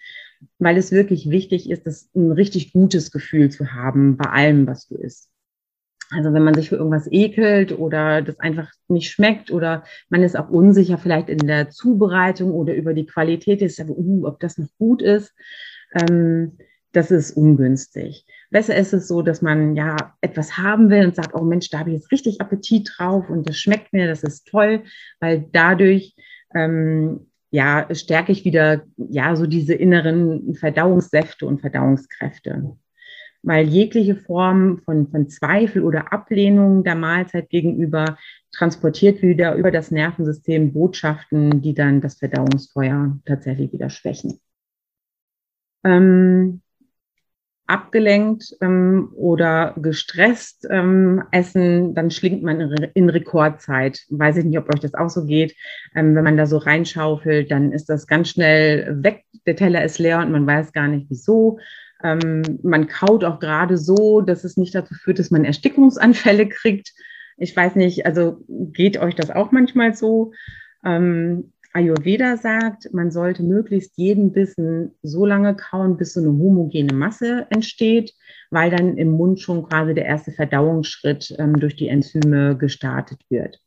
Weil 0.59 0.76
es 0.76 0.92
wirklich 0.92 1.31
wichtig 1.31 1.70
ist, 1.70 1.87
das 1.87 2.11
ein 2.14 2.33
richtig 2.33 2.72
gutes 2.72 3.11
Gefühl 3.11 3.50
zu 3.50 3.72
haben 3.72 4.16
bei 4.16 4.31
allem, 4.31 4.66
was 4.66 4.87
du 4.87 4.96
isst. 4.96 5.31
Also 6.11 6.33
wenn 6.33 6.44
man 6.44 6.54
sich 6.54 6.70
für 6.70 6.76
irgendwas 6.76 7.07
ekelt 7.11 7.78
oder 7.78 8.22
das 8.22 8.40
einfach 8.40 8.70
nicht 8.88 9.11
schmeckt 9.11 9.50
oder 9.50 9.85
man 10.09 10.22
ist 10.22 10.38
auch 10.38 10.48
unsicher 10.48 10.96
vielleicht 10.96 11.28
in 11.28 11.46
der 11.46 11.68
Zubereitung 11.68 12.52
oder 12.52 12.74
über 12.74 12.94
die 12.94 13.04
Qualität 13.04 13.61
ist, 13.61 13.78
aber, 13.78 13.90
uh, 13.90 14.26
ob 14.26 14.40
das 14.40 14.57
noch 14.57 14.68
gut 14.78 15.02
ist, 15.02 15.35
ähm, 15.92 16.57
das 16.92 17.11
ist 17.11 17.33
ungünstig. 17.33 18.24
Besser 18.51 18.77
ist 18.77 18.94
es 18.94 19.09
so, 19.09 19.22
dass 19.22 19.42
man 19.42 19.77
ja 19.77 20.14
etwas 20.20 20.57
haben 20.57 20.88
will 20.90 21.05
und 21.05 21.14
sagt, 21.14 21.35
oh 21.35 21.42
Mensch, 21.42 21.68
da 21.70 21.81
habe 21.81 21.90
ich 21.90 21.96
jetzt 21.96 22.12
richtig 22.12 22.40
Appetit 22.40 22.90
drauf 22.96 23.29
und 23.29 23.48
das 23.48 23.59
schmeckt 23.59 23.92
mir, 23.92 24.07
das 24.07 24.22
ist 24.22 24.48
toll, 24.48 24.85
weil 25.20 25.46
dadurch 25.53 26.16
ähm, 26.55 27.29
ja 27.51 27.87
stärke 27.94 28.33
ich 28.33 28.44
wieder 28.44 28.85
ja 28.96 29.37
so 29.37 29.46
diese 29.46 29.74
inneren 29.74 30.55
Verdauungssäfte 30.55 31.46
und 31.46 31.61
Verdauungskräfte. 31.61 32.77
Weil 33.42 33.66
jegliche 33.66 34.16
Form 34.16 34.79
von, 34.79 35.09
von 35.11 35.29
Zweifel 35.29 35.85
oder 35.85 36.12
Ablehnung 36.12 36.83
der 36.83 36.96
Mahlzeit 36.96 37.51
gegenüber 37.51 38.18
transportiert 38.53 39.22
wieder 39.22 39.55
über 39.55 39.70
das 39.70 39.90
Nervensystem 39.90 40.72
Botschaften, 40.72 41.62
die 41.62 41.74
dann 41.74 42.01
das 42.01 42.16
Verdauungsfeuer 42.16 43.18
tatsächlich 43.27 43.72
wieder 43.72 43.90
schwächen. 43.90 44.40
Ähm, 45.85 46.62
abgelenkt 47.68 48.57
ähm, 48.62 49.11
oder 49.14 49.74
gestresst 49.76 50.66
ähm, 50.70 51.22
essen, 51.31 51.94
dann 51.94 52.11
schlingt 52.11 52.42
man 52.42 52.61
in, 52.94 53.11
Rekordzeit. 53.11 54.00
Weiß 54.09 54.38
ich 54.38 54.44
nicht, 54.46 54.59
ob 54.59 54.74
euch 54.74 54.81
das 54.81 54.94
auch 54.94 55.11
so 55.11 55.26
geht. 55.26 55.54
Ähm, 55.94 56.16
wenn 56.16 56.24
man 56.24 56.38
da 56.38 56.46
so 56.46 56.57
reinschaufelt, 56.57 57.50
dann 57.50 57.72
ist 57.72 57.90
das 57.90 58.07
ganz 58.07 58.31
schnell 58.31 59.02
weg. 59.04 59.24
Der 59.46 59.54
Teller 59.54 59.85
ist 59.85 59.98
leer 59.98 60.20
und 60.20 60.33
man 60.33 60.46
weiß 60.46 60.72
gar 60.72 60.88
nicht 60.88 61.07
wieso. 61.11 61.59
Ähm, 62.02 62.42
man 62.62 62.88
kaut 62.88 63.22
auch 63.22 63.38
gerade 63.38 63.76
so, 63.76 64.22
dass 64.22 64.44
es 64.44 64.57
nicht 64.57 64.74
dazu 64.74 64.94
führt, 64.94 65.18
dass 65.18 65.31
man 65.31 65.44
Erstickungsanfälle 65.44 66.48
kriegt. 66.48 66.94
Ich 67.37 67.54
weiß 67.54 67.76
nicht, 67.76 68.07
also 68.07 68.40
geht 68.48 68.96
euch 68.98 69.14
das 69.14 69.31
auch 69.31 69.52
manchmal 69.52 69.94
so? 69.94 70.33
Ähm, 70.85 71.52
Ayurveda 71.79 72.37
sagt, 72.37 72.93
man 72.93 73.12
sollte 73.12 73.45
möglichst 73.45 73.97
jeden 73.97 74.33
Bissen 74.33 74.97
so 75.03 75.25
lange 75.25 75.55
kauen, 75.55 75.97
bis 75.97 76.14
so 76.14 76.21
eine 76.21 76.31
homogene 76.31 76.93
Masse 76.93 77.47
entsteht, 77.51 78.14
weil 78.51 78.71
dann 78.71 78.97
im 78.97 79.12
Mund 79.12 79.38
schon 79.38 79.62
quasi 79.62 79.95
der 79.95 80.07
erste 80.07 80.33
Verdauungsschritt 80.33 81.37
ähm, 81.38 81.61
durch 81.61 81.77
die 81.77 81.87
Enzyme 81.87 82.57
gestartet 82.57 83.21
wird. 83.29 83.61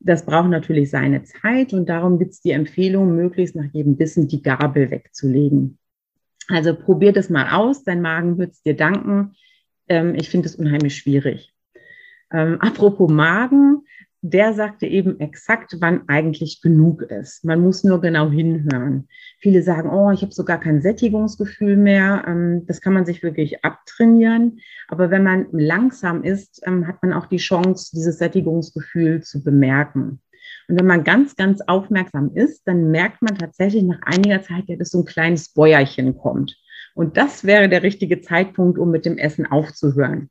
Das 0.00 0.24
braucht 0.24 0.48
natürlich 0.48 0.90
seine 0.90 1.24
Zeit 1.24 1.74
und 1.74 1.90
darum 1.90 2.18
gibt 2.18 2.32
es 2.32 2.40
die 2.40 2.52
Empfehlung, 2.52 3.14
möglichst 3.14 3.54
nach 3.54 3.70
jedem 3.70 3.98
Bissen 3.98 4.28
die 4.28 4.42
Gabel 4.42 4.90
wegzulegen. 4.90 5.78
Also 6.48 6.74
probier 6.74 7.12
das 7.12 7.28
mal 7.28 7.50
aus, 7.50 7.84
dein 7.84 8.00
Magen 8.00 8.38
wird 8.38 8.52
es 8.52 8.62
dir 8.62 8.76
danken. 8.76 9.34
Ähm, 9.88 10.14
ich 10.14 10.30
finde 10.30 10.48
es 10.48 10.56
unheimlich 10.56 10.96
schwierig. 10.96 11.52
Ähm, 12.32 12.58
apropos 12.60 13.10
Magen, 13.10 13.82
der 14.30 14.54
sagte 14.54 14.86
eben 14.86 15.20
exakt, 15.20 15.76
wann 15.80 16.08
eigentlich 16.08 16.60
genug 16.60 17.02
ist. 17.02 17.44
Man 17.44 17.60
muss 17.60 17.84
nur 17.84 18.00
genau 18.00 18.30
hinhören. 18.30 19.08
Viele 19.38 19.62
sagen, 19.62 19.90
oh, 19.90 20.10
ich 20.10 20.22
habe 20.22 20.32
sogar 20.32 20.58
kein 20.58 20.80
Sättigungsgefühl 20.82 21.76
mehr. 21.76 22.24
Ähm, 22.26 22.66
das 22.66 22.80
kann 22.80 22.92
man 22.92 23.06
sich 23.06 23.22
wirklich 23.22 23.64
abtrainieren. 23.64 24.60
Aber 24.88 25.10
wenn 25.10 25.22
man 25.22 25.46
langsam 25.52 26.24
ist, 26.24 26.62
ähm, 26.66 26.86
hat 26.86 27.02
man 27.02 27.12
auch 27.12 27.26
die 27.26 27.36
Chance, 27.36 27.90
dieses 27.94 28.18
Sättigungsgefühl 28.18 29.22
zu 29.22 29.42
bemerken. 29.42 30.20
Und 30.68 30.78
wenn 30.78 30.86
man 30.86 31.04
ganz, 31.04 31.36
ganz 31.36 31.60
aufmerksam 31.60 32.32
ist, 32.34 32.66
dann 32.66 32.90
merkt 32.90 33.22
man 33.22 33.36
tatsächlich 33.36 33.84
nach 33.84 34.00
einiger 34.02 34.42
Zeit, 34.42 34.64
dass 34.78 34.90
so 34.90 35.00
ein 35.00 35.04
kleines 35.04 35.52
Bäuerchen 35.52 36.16
kommt. 36.18 36.56
Und 36.94 37.16
das 37.16 37.44
wäre 37.44 37.68
der 37.68 37.82
richtige 37.82 38.20
Zeitpunkt, 38.20 38.78
um 38.78 38.90
mit 38.90 39.04
dem 39.04 39.18
Essen 39.18 39.46
aufzuhören. 39.46 40.30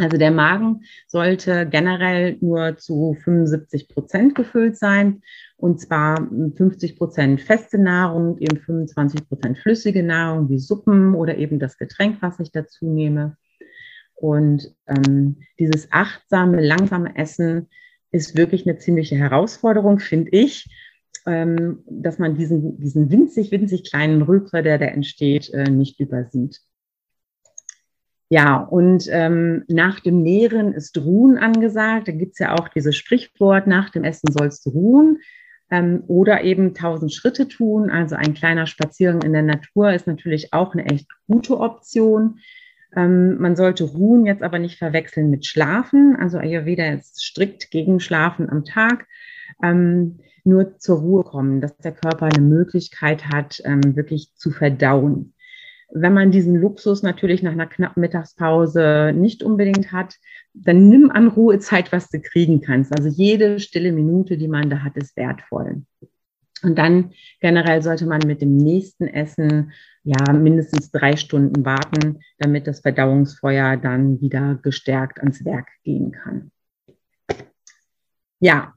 Also 0.00 0.16
der 0.16 0.30
Magen 0.30 0.82
sollte 1.06 1.66
generell 1.66 2.36
nur 2.40 2.76
zu 2.78 3.16
75 3.22 3.88
Prozent 3.88 4.34
gefüllt 4.34 4.76
sein 4.76 5.22
und 5.56 5.80
zwar 5.80 6.16
50 6.56 6.96
Prozent 6.96 7.40
feste 7.40 7.78
Nahrung, 7.78 8.38
eben 8.38 8.58
25 8.58 9.28
Prozent 9.28 9.58
flüssige 9.58 10.02
Nahrung 10.02 10.48
wie 10.48 10.58
Suppen 10.58 11.14
oder 11.14 11.36
eben 11.36 11.58
das 11.58 11.76
Getränk, 11.76 12.18
was 12.20 12.40
ich 12.40 12.50
dazu 12.50 12.86
nehme. 12.86 13.36
Und 14.14 14.74
ähm, 14.86 15.36
dieses 15.58 15.92
achtsame, 15.92 16.60
langsame 16.60 17.16
Essen 17.16 17.68
ist 18.10 18.36
wirklich 18.36 18.66
eine 18.66 18.78
ziemliche 18.78 19.16
Herausforderung, 19.16 19.98
finde 19.98 20.30
ich, 20.32 20.66
ähm, 21.26 21.84
dass 21.88 22.18
man 22.18 22.36
diesen, 22.36 22.78
diesen 22.78 23.10
winzig, 23.10 23.50
winzig 23.50 23.88
kleinen 23.88 24.22
Rülpser, 24.22 24.62
der 24.62 24.78
da 24.78 24.86
entsteht, 24.86 25.50
äh, 25.52 25.70
nicht 25.70 26.00
übersieht. 26.00 26.60
Ja, 28.32 28.58
und 28.58 29.08
ähm, 29.10 29.64
nach 29.66 29.98
dem 29.98 30.22
Nähren 30.22 30.72
ist 30.72 30.96
Ruhen 30.96 31.36
angesagt. 31.36 32.06
Da 32.06 32.12
gibt's 32.12 32.38
ja 32.38 32.54
auch 32.54 32.68
dieses 32.68 32.96
Sprichwort, 32.96 33.66
nach 33.66 33.90
dem 33.90 34.04
Essen 34.04 34.30
sollst 34.30 34.64
du 34.64 34.70
ruhen. 34.70 35.18
Ähm, 35.68 36.04
oder 36.06 36.44
eben 36.44 36.72
tausend 36.72 37.12
Schritte 37.12 37.48
tun. 37.48 37.90
Also 37.90 38.14
ein 38.14 38.34
kleiner 38.34 38.66
Spaziergang 38.66 39.22
in 39.22 39.32
der 39.32 39.42
Natur 39.42 39.92
ist 39.92 40.06
natürlich 40.06 40.52
auch 40.52 40.74
eine 40.74 40.86
echt 40.86 41.08
gute 41.26 41.58
Option. 41.58 42.38
Ähm, 42.94 43.36
man 43.38 43.56
sollte 43.56 43.82
Ruhen 43.82 44.26
jetzt 44.26 44.44
aber 44.44 44.60
nicht 44.60 44.78
verwechseln 44.78 45.30
mit 45.30 45.44
Schlafen. 45.44 46.16
Also 46.16 46.38
Ayurveda 46.38 46.86
ist 46.92 47.20
strikt 47.24 47.72
gegen 47.72 47.98
Schlafen 47.98 48.48
am 48.48 48.64
Tag. 48.64 49.08
Ähm, 49.60 50.20
nur 50.44 50.78
zur 50.78 51.00
Ruhe 51.00 51.24
kommen, 51.24 51.60
dass 51.60 51.76
der 51.78 51.92
Körper 51.92 52.26
eine 52.26 52.44
Möglichkeit 52.44 53.26
hat, 53.26 53.60
ähm, 53.64 53.96
wirklich 53.96 54.34
zu 54.36 54.52
verdauen. 54.52 55.34
Wenn 55.92 56.14
man 56.14 56.30
diesen 56.30 56.54
Luxus 56.56 57.02
natürlich 57.02 57.42
nach 57.42 57.52
einer 57.52 57.66
knappen 57.66 58.00
Mittagspause 58.00 59.12
nicht 59.14 59.42
unbedingt 59.42 59.92
hat, 59.92 60.16
dann 60.54 60.88
nimm 60.88 61.10
an 61.10 61.28
Ruhezeit, 61.28 61.92
was 61.92 62.08
du 62.08 62.20
kriegen 62.20 62.60
kannst. 62.60 62.92
Also 62.96 63.08
jede 63.08 63.58
stille 63.58 63.92
Minute, 63.92 64.36
die 64.36 64.48
man 64.48 64.70
da 64.70 64.82
hat, 64.82 64.96
ist 64.96 65.16
wertvoll. 65.16 65.82
Und 66.62 66.78
dann 66.78 67.12
generell 67.40 67.82
sollte 67.82 68.06
man 68.06 68.20
mit 68.26 68.42
dem 68.42 68.56
nächsten 68.56 69.06
Essen 69.06 69.72
ja 70.04 70.32
mindestens 70.32 70.90
drei 70.90 71.16
Stunden 71.16 71.64
warten, 71.64 72.20
damit 72.38 72.66
das 72.66 72.80
Verdauungsfeuer 72.80 73.76
dann 73.76 74.20
wieder 74.20 74.58
gestärkt 74.62 75.20
ans 75.20 75.44
Werk 75.44 75.68
gehen 75.84 76.12
kann. 76.12 76.50
Ja, 78.40 78.74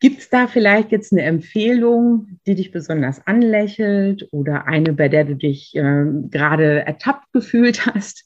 Gibt 0.00 0.20
es 0.20 0.30
da 0.30 0.46
vielleicht 0.46 0.92
jetzt 0.92 1.12
eine 1.12 1.22
Empfehlung, 1.22 2.38
die 2.46 2.54
dich 2.54 2.72
besonders 2.72 3.26
anlächelt 3.26 4.28
oder 4.32 4.66
eine, 4.66 4.94
bei 4.94 5.10
der 5.10 5.24
du 5.24 5.36
dich 5.36 5.76
äh, 5.76 6.06
gerade 6.30 6.86
ertappt 6.86 7.32
gefühlt 7.32 7.86
hast? 7.86 8.24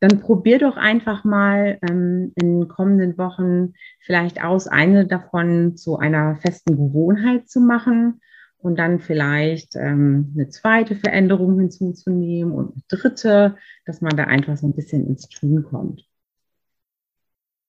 Dann 0.00 0.20
probier 0.20 0.58
doch 0.58 0.76
einfach 0.76 1.24
mal 1.24 1.78
ähm, 1.88 2.32
in 2.36 2.60
den 2.60 2.68
kommenden 2.68 3.16
Wochen 3.16 3.72
vielleicht 4.00 4.44
aus, 4.44 4.68
eine 4.68 5.06
davon 5.06 5.76
zu 5.76 5.98
einer 5.98 6.36
festen 6.36 6.76
Gewohnheit 6.76 7.48
zu 7.48 7.60
machen 7.60 8.20
und 8.58 8.78
dann 8.78 9.00
vielleicht 9.00 9.74
ähm, 9.74 10.34
eine 10.34 10.50
zweite 10.50 10.96
Veränderung 10.96 11.58
hinzuzunehmen 11.58 12.52
und 12.52 12.72
eine 12.74 12.82
dritte, 12.88 13.56
dass 13.86 14.02
man 14.02 14.14
da 14.18 14.24
einfach 14.24 14.58
so 14.58 14.66
ein 14.66 14.74
bisschen 14.74 15.06
ins 15.06 15.30
Tun 15.30 15.62
kommt. 15.62 16.04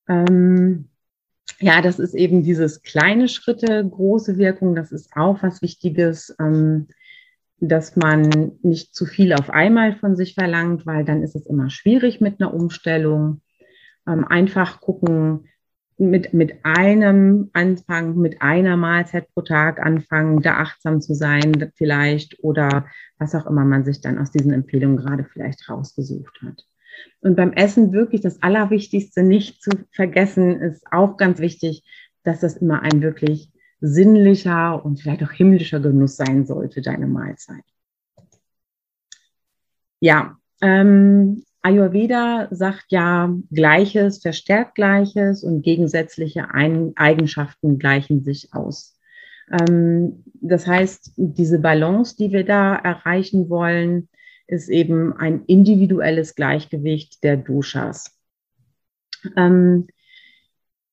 Ähm, 0.09 0.89
ja, 1.59 1.81
das 1.81 1.99
ist 1.99 2.13
eben 2.13 2.43
dieses 2.43 2.83
kleine 2.83 3.27
Schritte, 3.27 3.87
große 3.87 4.37
Wirkung. 4.37 4.75
Das 4.75 4.91
ist 4.91 5.11
auch 5.15 5.41
was 5.41 5.61
Wichtiges, 5.61 6.35
ähm, 6.39 6.87
dass 7.59 7.95
man 7.95 8.51
nicht 8.61 8.93
zu 8.93 9.05
viel 9.05 9.33
auf 9.33 9.49
einmal 9.49 9.95
von 9.95 10.15
sich 10.15 10.35
verlangt, 10.35 10.85
weil 10.85 11.03
dann 11.03 11.23
ist 11.23 11.35
es 11.35 11.47
immer 11.47 11.69
schwierig 11.69 12.21
mit 12.21 12.39
einer 12.39 12.53
Umstellung. 12.53 13.41
Ähm, 14.07 14.25
einfach 14.25 14.79
gucken, 14.81 15.49
mit, 15.97 16.33
mit 16.33 16.59
einem 16.63 17.49
anfangen, 17.53 18.19
mit 18.19 18.41
einer 18.41 18.77
Mahlzeit 18.77 19.33
pro 19.33 19.41
Tag 19.41 19.79
anfangen, 19.83 20.41
da 20.41 20.57
achtsam 20.57 21.01
zu 21.01 21.15
sein 21.15 21.71
vielleicht 21.75 22.43
oder 22.43 22.85
was 23.17 23.33
auch 23.33 23.47
immer 23.47 23.65
man 23.65 23.83
sich 23.83 24.01
dann 24.01 24.19
aus 24.19 24.31
diesen 24.31 24.53
Empfehlungen 24.53 24.97
gerade 24.97 25.23
vielleicht 25.23 25.67
rausgesucht 25.67 26.39
hat. 26.43 26.63
Und 27.21 27.35
beim 27.35 27.53
Essen 27.53 27.91
wirklich 27.91 28.21
das 28.21 28.41
Allerwichtigste 28.41 29.23
nicht 29.23 29.61
zu 29.61 29.71
vergessen, 29.91 30.61
ist 30.61 30.85
auch 30.91 31.17
ganz 31.17 31.39
wichtig, 31.39 31.83
dass 32.23 32.39
das 32.39 32.57
immer 32.57 32.81
ein 32.81 33.01
wirklich 33.01 33.51
sinnlicher 33.79 34.83
und 34.83 35.01
vielleicht 35.01 35.23
auch 35.23 35.31
himmlischer 35.31 35.79
Genuss 35.79 36.15
sein 36.15 36.45
sollte, 36.45 36.81
deine 36.81 37.07
Mahlzeit. 37.07 37.63
Ja, 39.99 40.37
ähm, 40.61 41.43
Ayurveda 41.61 42.47
sagt 42.51 42.85
ja, 42.89 43.33
Gleiches 43.51 44.19
verstärkt 44.21 44.75
Gleiches 44.75 45.43
und 45.43 45.63
gegensätzliche 45.63 46.53
Eigenschaften 46.53 47.77
gleichen 47.77 48.23
sich 48.23 48.53
aus. 48.53 48.97
Ähm, 49.51 50.23
das 50.33 50.67
heißt, 50.67 51.13
diese 51.17 51.59
Balance, 51.59 52.15
die 52.15 52.31
wir 52.31 52.45
da 52.45 52.75
erreichen 52.75 53.49
wollen, 53.49 54.07
ist 54.47 54.69
eben 54.69 55.13
ein 55.13 55.43
individuelles 55.45 56.35
Gleichgewicht 56.35 57.23
der 57.23 57.37
Doshas. 57.37 58.17
Ähm, 59.35 59.87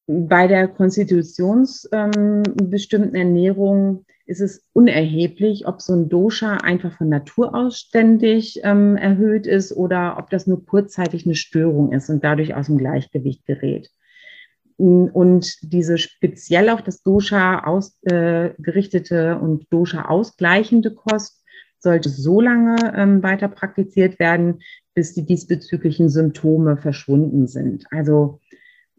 bei 0.06 0.46
der 0.46 0.68
konstitutionsbestimmten 0.68 3.14
Ernährung 3.14 4.04
ist 4.26 4.40
es 4.40 4.64
unerheblich, 4.72 5.66
ob 5.66 5.82
so 5.82 5.94
ein 5.94 6.08
Dosha 6.08 6.58
einfach 6.58 6.96
von 6.96 7.08
Natur 7.08 7.54
aus 7.54 7.78
ständig 7.78 8.60
ähm, 8.62 8.96
erhöht 8.96 9.46
ist 9.46 9.72
oder 9.72 10.16
ob 10.18 10.30
das 10.30 10.46
nur 10.46 10.64
kurzzeitig 10.64 11.26
eine 11.26 11.34
Störung 11.34 11.92
ist 11.92 12.08
und 12.10 12.24
dadurch 12.24 12.54
aus 12.54 12.66
dem 12.66 12.78
Gleichgewicht 12.78 13.44
gerät. 13.46 13.90
Und 14.76 15.56
diese 15.62 15.98
speziell 15.98 16.68
auf 16.68 16.82
das 16.82 17.02
Dosha 17.02 17.64
ausgerichtete 17.64 19.38
äh, 19.38 19.40
und 19.40 19.66
Dosha 19.70 20.06
ausgleichende 20.06 20.92
Kost 20.92 21.43
sollte 21.84 22.08
so 22.08 22.40
lange 22.40 22.76
ähm, 22.96 23.22
weiter 23.22 23.46
praktiziert 23.46 24.18
werden, 24.18 24.60
bis 24.94 25.14
die 25.14 25.24
diesbezüglichen 25.24 26.08
Symptome 26.08 26.76
verschwunden 26.76 27.46
sind. 27.46 27.84
Also 27.92 28.40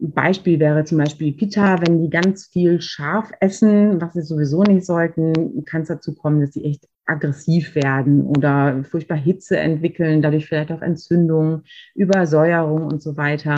ein 0.02 0.12
Beispiel 0.12 0.60
wäre 0.60 0.84
zum 0.84 0.98
Beispiel 0.98 1.34
Pitta, 1.34 1.82
wenn 1.82 2.02
die 2.02 2.10
ganz 2.10 2.48
viel 2.48 2.82
scharf 2.82 3.32
essen, 3.40 4.02
was 4.02 4.14
sie 4.14 4.22
sowieso 4.22 4.64
nicht 4.64 4.86
sollten, 4.86 5.66
kann 5.66 5.82
es 5.82 5.88
dazu 5.88 6.16
kommen, 6.16 6.42
dass 6.42 6.54
sie 6.54 6.66
echt 6.66 6.88
aggressiv 7.06 7.76
werden 7.76 8.26
oder 8.26 8.84
furchtbar 8.84 9.18
Hitze 9.18 9.58
entwickeln, 9.58 10.22
dadurch 10.22 10.48
vielleicht 10.48 10.72
auch 10.72 10.82
Entzündungen, 10.82 11.64
Übersäuerung 11.94 12.86
und 12.86 13.02
so 13.02 13.16
weiter. 13.16 13.56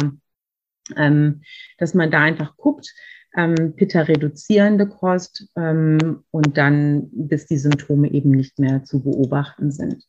Ähm, 0.96 1.42
dass 1.78 1.94
man 1.94 2.12
da 2.12 2.22
einfach 2.22 2.56
guckt, 2.56 2.94
ähm, 3.38 3.74
Pitta-reduzierende 3.76 4.88
Kost 4.88 5.48
ähm, 5.56 6.24
und 6.32 6.58
dann, 6.58 7.08
bis 7.12 7.46
die 7.46 7.58
Symptome 7.58 8.12
eben 8.12 8.32
nicht 8.32 8.60
mehr 8.60 8.84
zu 8.84 9.02
beobachten 9.02 9.72
sind. 9.72 10.04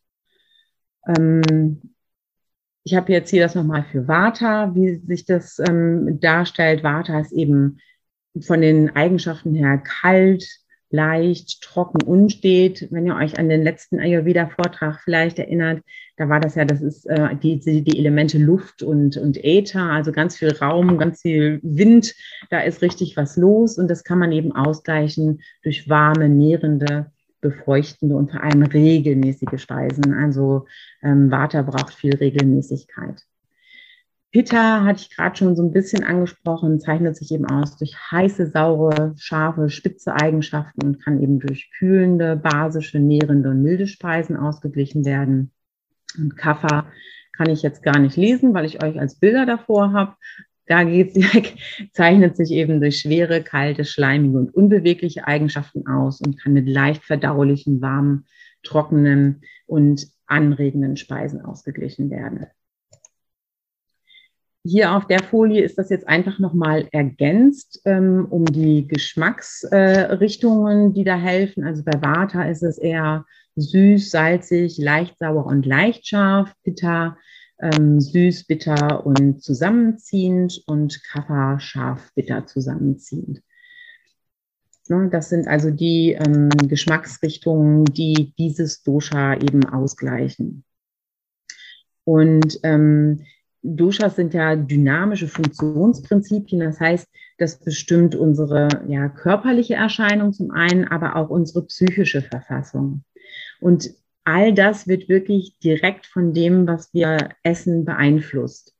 Ähm, 1.06 1.94
ich 2.84 2.94
habe 2.94 3.12
jetzt 3.12 3.28
hier 3.28 3.42
das 3.42 3.54
nochmal 3.54 3.84
für 3.84 4.08
Vata, 4.08 4.74
wie 4.74 4.96
sich 4.96 5.26
das 5.26 5.58
ähm, 5.68 6.18
darstellt. 6.20 6.82
Vata 6.82 7.20
ist 7.20 7.32
eben 7.32 7.78
von 8.40 8.62
den 8.62 8.96
Eigenschaften 8.96 9.54
her 9.54 9.78
kalt, 9.78 10.48
leicht, 10.90 11.62
trocken, 11.62 12.02
unstet. 12.02 12.90
Wenn 12.90 13.06
ihr 13.06 13.16
euch 13.16 13.38
an 13.38 13.48
den 13.48 13.62
letzten 13.62 13.98
Ayurveda-Vortrag 13.98 15.00
vielleicht 15.02 15.38
erinnert, 15.38 15.82
da 16.16 16.28
war 16.28 16.40
das 16.40 16.54
ja, 16.54 16.64
das 16.64 16.80
ist 16.80 17.06
äh, 17.06 17.36
die, 17.36 17.60
die, 17.60 17.82
die 17.82 17.98
Elemente 17.98 18.38
Luft 18.38 18.82
und, 18.82 19.16
und 19.16 19.42
Äther, 19.44 19.82
also 19.82 20.12
ganz 20.12 20.36
viel 20.36 20.52
Raum, 20.56 20.98
ganz 20.98 21.22
viel 21.22 21.60
Wind. 21.62 22.14
Da 22.50 22.60
ist 22.60 22.82
richtig 22.82 23.16
was 23.16 23.36
los 23.36 23.78
und 23.78 23.88
das 23.88 24.02
kann 24.04 24.18
man 24.18 24.32
eben 24.32 24.52
ausgleichen 24.52 25.40
durch 25.62 25.88
warme, 25.88 26.28
nährende 26.28 27.12
befeuchtende 27.40 28.16
und 28.16 28.32
vor 28.32 28.42
allem 28.42 28.62
regelmäßige 28.62 29.60
Speisen. 29.60 30.12
Also 30.12 30.66
ähm, 31.02 31.30
Vata 31.30 31.62
braucht 31.62 31.94
viel 31.94 32.16
Regelmäßigkeit. 32.16 33.22
Pitta 34.30 34.84
hatte 34.84 35.02
ich 35.02 35.16
gerade 35.16 35.36
schon 35.36 35.56
so 35.56 35.62
ein 35.62 35.72
bisschen 35.72 36.04
angesprochen, 36.04 36.80
zeichnet 36.80 37.16
sich 37.16 37.32
eben 37.32 37.46
aus 37.46 37.78
durch 37.78 37.96
heiße, 38.10 38.50
saure, 38.50 39.14
scharfe, 39.16 39.70
spitze 39.70 40.14
Eigenschaften 40.14 40.84
und 40.84 41.02
kann 41.02 41.22
eben 41.22 41.38
durch 41.38 41.70
kühlende, 41.78 42.36
basische, 42.36 42.98
nährende 42.98 43.50
und 43.50 43.62
milde 43.62 43.86
Speisen 43.86 44.36
ausgeglichen 44.36 45.06
werden. 45.06 45.50
Und 46.18 46.36
Kaffer 46.36 46.86
kann 47.32 47.48
ich 47.48 47.62
jetzt 47.62 47.82
gar 47.82 47.98
nicht 47.98 48.16
lesen, 48.16 48.52
weil 48.52 48.66
ich 48.66 48.82
euch 48.82 49.00
als 49.00 49.18
Bilder 49.18 49.46
davor 49.46 49.92
habe. 49.92 50.14
Da 50.66 50.84
geht 50.84 51.16
es 51.16 51.34
weg, 51.34 51.56
zeichnet 51.92 52.36
sich 52.36 52.50
eben 52.50 52.80
durch 52.80 53.00
schwere, 53.00 53.42
kalte, 53.42 53.86
schleimige 53.86 54.36
und 54.36 54.54
unbewegliche 54.54 55.26
Eigenschaften 55.26 55.86
aus 55.86 56.20
und 56.20 56.38
kann 56.38 56.52
mit 56.52 56.68
leicht 56.68 57.02
verdaulichen, 57.02 57.80
warmen, 57.80 58.26
trockenen 58.62 59.40
und 59.64 60.06
anregenden 60.26 60.98
Speisen 60.98 61.40
ausgeglichen 61.40 62.10
werden. 62.10 62.46
Hier 64.68 64.92
auf 64.92 65.06
der 65.06 65.22
Folie 65.22 65.62
ist 65.62 65.78
das 65.78 65.88
jetzt 65.88 66.06
einfach 66.06 66.38
nochmal 66.38 66.86
ergänzt 66.92 67.80
ähm, 67.86 68.26
um 68.28 68.44
die 68.44 68.86
Geschmacksrichtungen, 68.86 70.90
äh, 70.90 70.92
die 70.92 71.04
da 71.04 71.16
helfen. 71.16 71.64
Also 71.64 71.82
bei 71.82 72.02
Vata 72.02 72.42
ist 72.42 72.62
es 72.62 72.76
eher 72.76 73.24
süß, 73.56 74.10
salzig, 74.10 74.76
leicht 74.76 75.18
sauer 75.18 75.46
und 75.46 75.64
leicht 75.64 76.06
scharf. 76.06 76.52
Pitta 76.64 77.16
ähm, 77.60 77.98
süß, 77.98 78.44
bitter 78.44 79.06
und 79.06 79.42
zusammenziehend 79.42 80.62
und 80.66 81.02
Kapha 81.02 81.58
scharf, 81.58 82.10
bitter 82.14 82.44
zusammenziehend. 82.44 83.40
Ne, 84.90 85.08
das 85.10 85.30
sind 85.30 85.48
also 85.48 85.70
die 85.70 86.12
ähm, 86.12 86.50
Geschmacksrichtungen, 86.50 87.86
die 87.86 88.34
dieses 88.38 88.82
Dosha 88.82 89.34
eben 89.34 89.64
ausgleichen. 89.64 90.64
Und 92.04 92.60
ähm, 92.64 93.24
Doshas 93.62 94.16
sind 94.16 94.34
ja 94.34 94.54
dynamische 94.56 95.28
Funktionsprinzipien, 95.28 96.60
das 96.60 96.80
heißt, 96.80 97.08
das 97.38 97.58
bestimmt 97.60 98.14
unsere 98.14 98.68
ja, 98.88 99.08
körperliche 99.08 99.74
Erscheinung 99.74 100.32
zum 100.32 100.50
einen, 100.50 100.84
aber 100.84 101.16
auch 101.16 101.28
unsere 101.28 101.64
psychische 101.66 102.22
Verfassung. 102.22 103.04
Und 103.60 103.90
all 104.24 104.52
das 104.52 104.86
wird 104.86 105.08
wirklich 105.08 105.58
direkt 105.58 106.06
von 106.06 106.34
dem, 106.34 106.66
was 106.66 106.92
wir 106.92 107.30
essen, 107.42 107.84
beeinflusst. 107.84 108.74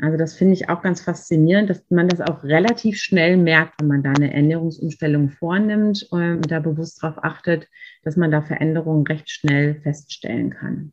Also 0.00 0.16
das 0.16 0.34
finde 0.34 0.54
ich 0.54 0.68
auch 0.68 0.82
ganz 0.82 1.02
faszinierend, 1.02 1.70
dass 1.70 1.84
man 1.88 2.08
das 2.08 2.20
auch 2.20 2.42
relativ 2.42 2.98
schnell 2.98 3.36
merkt, 3.36 3.80
wenn 3.80 3.88
man 3.88 4.02
da 4.02 4.10
eine 4.10 4.34
Ernährungsumstellung 4.34 5.30
vornimmt 5.30 6.06
und 6.10 6.50
da 6.50 6.58
bewusst 6.58 7.02
darauf 7.02 7.22
achtet, 7.22 7.68
dass 8.02 8.16
man 8.16 8.32
da 8.32 8.42
Veränderungen 8.42 9.06
recht 9.06 9.30
schnell 9.30 9.80
feststellen 9.82 10.50
kann. 10.50 10.92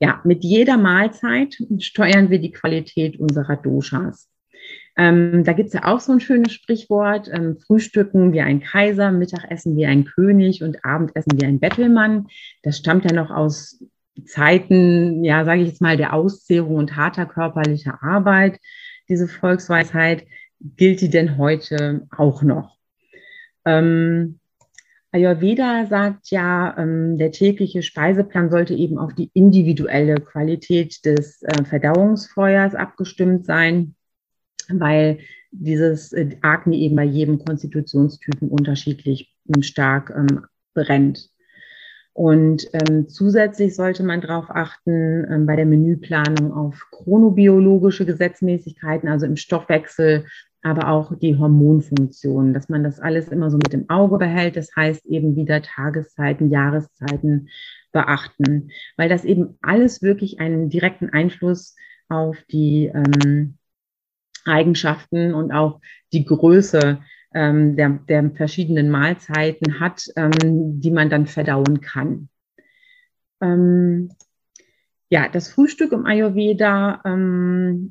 Ja, 0.00 0.20
mit 0.24 0.44
jeder 0.44 0.76
Mahlzeit 0.76 1.56
steuern 1.78 2.30
wir 2.30 2.38
die 2.38 2.52
Qualität 2.52 3.18
unserer 3.18 3.56
Doshas. 3.56 4.28
Ähm, 4.96 5.44
da 5.44 5.52
gibt 5.52 5.68
es 5.68 5.74
ja 5.74 5.84
auch 5.84 6.00
so 6.00 6.12
ein 6.12 6.20
schönes 6.20 6.52
Sprichwort, 6.52 7.28
ähm, 7.32 7.58
Frühstücken 7.58 8.32
wie 8.32 8.40
ein 8.40 8.60
Kaiser, 8.60 9.12
Mittagessen 9.12 9.76
wie 9.76 9.86
ein 9.86 10.04
König 10.04 10.62
und 10.62 10.84
Abendessen 10.84 11.40
wie 11.40 11.46
ein 11.46 11.60
Bettelmann. 11.60 12.26
Das 12.62 12.78
stammt 12.78 13.04
ja 13.04 13.12
noch 13.12 13.30
aus 13.30 13.82
Zeiten, 14.24 15.22
ja, 15.22 15.44
sage 15.44 15.62
ich 15.62 15.68
jetzt 15.68 15.80
mal, 15.80 15.96
der 15.96 16.14
Auszehrung 16.14 16.74
und 16.74 16.96
harter 16.96 17.26
körperlicher 17.26 18.02
Arbeit. 18.02 18.58
Diese 19.08 19.28
Volksweisheit, 19.28 20.26
gilt 20.60 21.00
die 21.00 21.10
denn 21.10 21.38
heute 21.38 22.06
auch 22.16 22.42
noch? 22.42 22.76
Ähm, 23.64 24.40
Ayurveda 25.10 25.86
sagt 25.86 26.30
ja, 26.30 26.76
ähm, 26.78 27.16
der 27.16 27.32
tägliche 27.32 27.82
Speiseplan 27.82 28.50
sollte 28.50 28.74
eben 28.74 28.98
auf 28.98 29.14
die 29.14 29.30
individuelle 29.34 30.16
Qualität 30.16 31.04
des 31.04 31.42
äh, 31.42 31.64
Verdauungsfeuers 31.64 32.74
abgestimmt 32.74 33.46
sein 33.46 33.94
weil 34.68 35.18
dieses 35.50 36.12
äh, 36.12 36.36
Akne 36.42 36.76
eben 36.76 36.96
bei 36.96 37.04
jedem 37.04 37.44
Konstitutionstypen 37.44 38.48
unterschiedlich 38.48 39.34
stark 39.60 40.12
ähm, 40.14 40.44
brennt. 40.74 41.30
Und 42.12 42.68
ähm, 42.72 43.08
zusätzlich 43.08 43.76
sollte 43.76 44.02
man 44.02 44.20
darauf 44.20 44.50
achten, 44.50 45.24
ähm, 45.30 45.46
bei 45.46 45.56
der 45.56 45.66
Menüplanung 45.66 46.52
auf 46.52 46.86
chronobiologische 46.90 48.04
Gesetzmäßigkeiten, 48.04 49.08
also 49.08 49.24
im 49.24 49.36
Stoffwechsel 49.36 50.26
aber 50.62 50.88
auch 50.88 51.16
die 51.16 51.36
Hormonfunktion, 51.36 52.52
dass 52.52 52.68
man 52.68 52.82
das 52.82 53.00
alles 53.00 53.28
immer 53.28 53.50
so 53.50 53.58
mit 53.58 53.72
im 53.74 53.88
Auge 53.88 54.18
behält. 54.18 54.56
Das 54.56 54.74
heißt 54.74 55.06
eben 55.06 55.36
wieder 55.36 55.62
Tageszeiten, 55.62 56.50
Jahreszeiten 56.50 57.48
beachten, 57.92 58.70
weil 58.96 59.08
das 59.08 59.24
eben 59.24 59.58
alles 59.62 60.02
wirklich 60.02 60.40
einen 60.40 60.68
direkten 60.68 61.10
Einfluss 61.10 61.76
auf 62.08 62.36
die 62.50 62.86
ähm, 62.86 63.58
Eigenschaften 64.44 65.34
und 65.34 65.52
auch 65.52 65.80
die 66.12 66.24
Größe 66.24 67.00
ähm, 67.34 67.76
der, 67.76 67.90
der 68.08 68.30
verschiedenen 68.30 68.90
Mahlzeiten 68.90 69.80
hat, 69.80 70.04
ähm, 70.16 70.80
die 70.80 70.90
man 70.90 71.10
dann 71.10 71.26
verdauen 71.26 71.80
kann. 71.80 72.28
Ähm, 73.40 74.10
ja, 75.10 75.28
das 75.28 75.48
Frühstück 75.48 75.92
im 75.92 76.06
Ayurveda 76.06 77.00
ähm, 77.04 77.90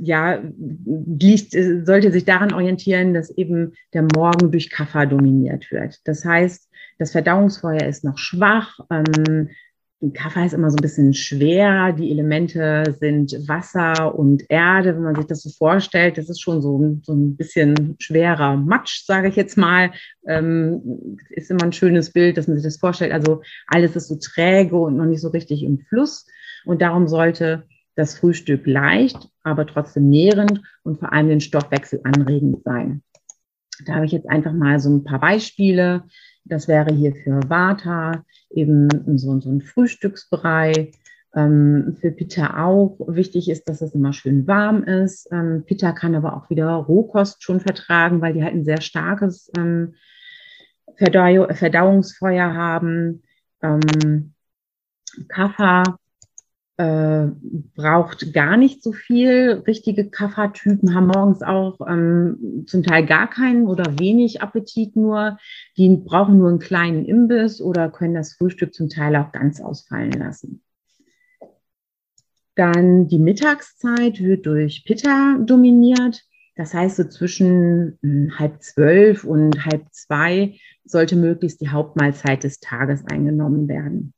ja, 0.00 0.42
liegt, 0.84 1.52
sollte 1.52 2.12
sich 2.12 2.24
daran 2.24 2.52
orientieren, 2.52 3.14
dass 3.14 3.30
eben 3.36 3.72
der 3.92 4.02
Morgen 4.02 4.50
durch 4.50 4.70
Kaffer 4.70 5.06
dominiert 5.06 5.70
wird. 5.70 6.00
Das 6.04 6.24
heißt, 6.24 6.68
das 6.98 7.12
Verdauungsfeuer 7.12 7.84
ist 7.86 8.04
noch 8.04 8.18
schwach, 8.18 8.78
ähm, 8.90 9.48
Kaffee 10.10 10.44
ist 10.44 10.52
immer 10.52 10.70
so 10.70 10.76
ein 10.76 10.82
bisschen 10.82 11.14
schwer. 11.14 11.92
Die 11.92 12.10
Elemente 12.10 12.96
sind 12.98 13.32
Wasser 13.46 14.14
und 14.18 14.44
Erde. 14.48 14.96
Wenn 14.96 15.02
man 15.02 15.14
sich 15.14 15.26
das 15.26 15.42
so 15.42 15.50
vorstellt, 15.50 16.18
das 16.18 16.28
ist 16.28 16.40
schon 16.40 16.60
so, 16.60 16.98
so 17.02 17.12
ein 17.12 17.36
bisschen 17.36 17.94
schwerer 18.00 18.56
Matsch, 18.56 19.04
sage 19.04 19.28
ich 19.28 19.36
jetzt 19.36 19.56
mal. 19.56 19.92
Ähm, 20.26 21.16
ist 21.30 21.52
immer 21.52 21.62
ein 21.62 21.72
schönes 21.72 22.10
Bild, 22.10 22.36
dass 22.36 22.48
man 22.48 22.56
sich 22.56 22.64
das 22.64 22.78
vorstellt. 22.78 23.12
Also 23.12 23.42
alles 23.68 23.94
ist 23.94 24.08
so 24.08 24.16
träge 24.16 24.76
und 24.76 24.96
noch 24.96 25.06
nicht 25.06 25.20
so 25.20 25.28
richtig 25.28 25.62
im 25.62 25.78
Fluss. 25.78 26.26
Und 26.64 26.82
darum 26.82 27.06
sollte 27.06 27.64
das 27.94 28.18
Frühstück 28.18 28.66
leicht, 28.66 29.28
aber 29.42 29.66
trotzdem 29.66 30.08
nährend 30.08 30.62
und 30.82 30.98
vor 30.98 31.12
allem 31.12 31.28
den 31.28 31.40
Stoffwechsel 31.40 32.00
anregend 32.04 32.62
sein. 32.64 33.02
Da 33.86 33.94
habe 33.94 34.06
ich 34.06 34.12
jetzt 34.12 34.28
einfach 34.28 34.52
mal 34.52 34.78
so 34.80 34.90
ein 34.90 35.04
paar 35.04 35.20
Beispiele. 35.20 36.04
Das 36.44 36.68
wäre 36.68 36.92
hier 36.94 37.14
für 37.14 37.40
Vata 37.48 38.24
eben 38.50 38.88
so, 39.18 39.38
so 39.40 39.50
ein 39.50 39.60
Frühstücksbrei. 39.60 40.92
Ähm, 41.34 41.96
für 42.00 42.10
Pitta 42.10 42.62
auch 42.62 42.98
wichtig 43.08 43.48
ist, 43.48 43.66
dass 43.68 43.80
es 43.80 43.94
immer 43.94 44.12
schön 44.12 44.46
warm 44.46 44.82
ist. 44.82 45.28
Ähm, 45.32 45.64
Pitta 45.66 45.92
kann 45.92 46.14
aber 46.14 46.36
auch 46.36 46.50
wieder 46.50 46.70
Rohkost 46.74 47.42
schon 47.42 47.60
vertragen, 47.60 48.20
weil 48.20 48.34
die 48.34 48.44
halt 48.44 48.54
ein 48.54 48.64
sehr 48.64 48.82
starkes 48.82 49.50
ähm, 49.56 49.94
Verdau 50.96 51.48
Verdauungsfeuer 51.54 52.52
haben. 52.52 53.22
Ähm, 53.62 54.34
Kapha 55.28 55.96
äh, 56.78 57.26
braucht 57.76 58.32
gar 58.32 58.56
nicht 58.56 58.82
so 58.82 58.92
viel. 58.92 59.62
Richtige 59.66 60.08
Kaffertypen 60.08 60.94
haben 60.94 61.08
morgens 61.08 61.42
auch 61.42 61.78
ähm, 61.86 62.64
zum 62.66 62.82
Teil 62.82 63.04
gar 63.04 63.28
keinen 63.28 63.66
oder 63.66 63.98
wenig 63.98 64.40
Appetit 64.40 64.96
nur. 64.96 65.38
Die 65.76 65.94
brauchen 65.96 66.38
nur 66.38 66.48
einen 66.48 66.58
kleinen 66.58 67.04
Imbiss 67.04 67.60
oder 67.60 67.90
können 67.90 68.14
das 68.14 68.34
Frühstück 68.34 68.72
zum 68.74 68.88
Teil 68.88 69.16
auch 69.16 69.32
ganz 69.32 69.60
ausfallen 69.60 70.12
lassen. 70.12 70.62
Dann 72.54 73.08
die 73.08 73.18
Mittagszeit 73.18 74.20
wird 74.20 74.46
durch 74.46 74.84
Pitta 74.84 75.38
dominiert. 75.40 76.22
Das 76.54 76.74
heißt, 76.74 76.96
so 76.96 77.04
zwischen 77.04 77.98
hm, 78.02 78.38
halb 78.38 78.62
zwölf 78.62 79.24
und 79.24 79.64
halb 79.64 79.86
zwei 79.90 80.58
sollte 80.84 81.16
möglichst 81.16 81.60
die 81.60 81.70
Hauptmahlzeit 81.70 82.44
des 82.44 82.60
Tages 82.60 83.04
eingenommen 83.06 83.68
werden 83.68 84.14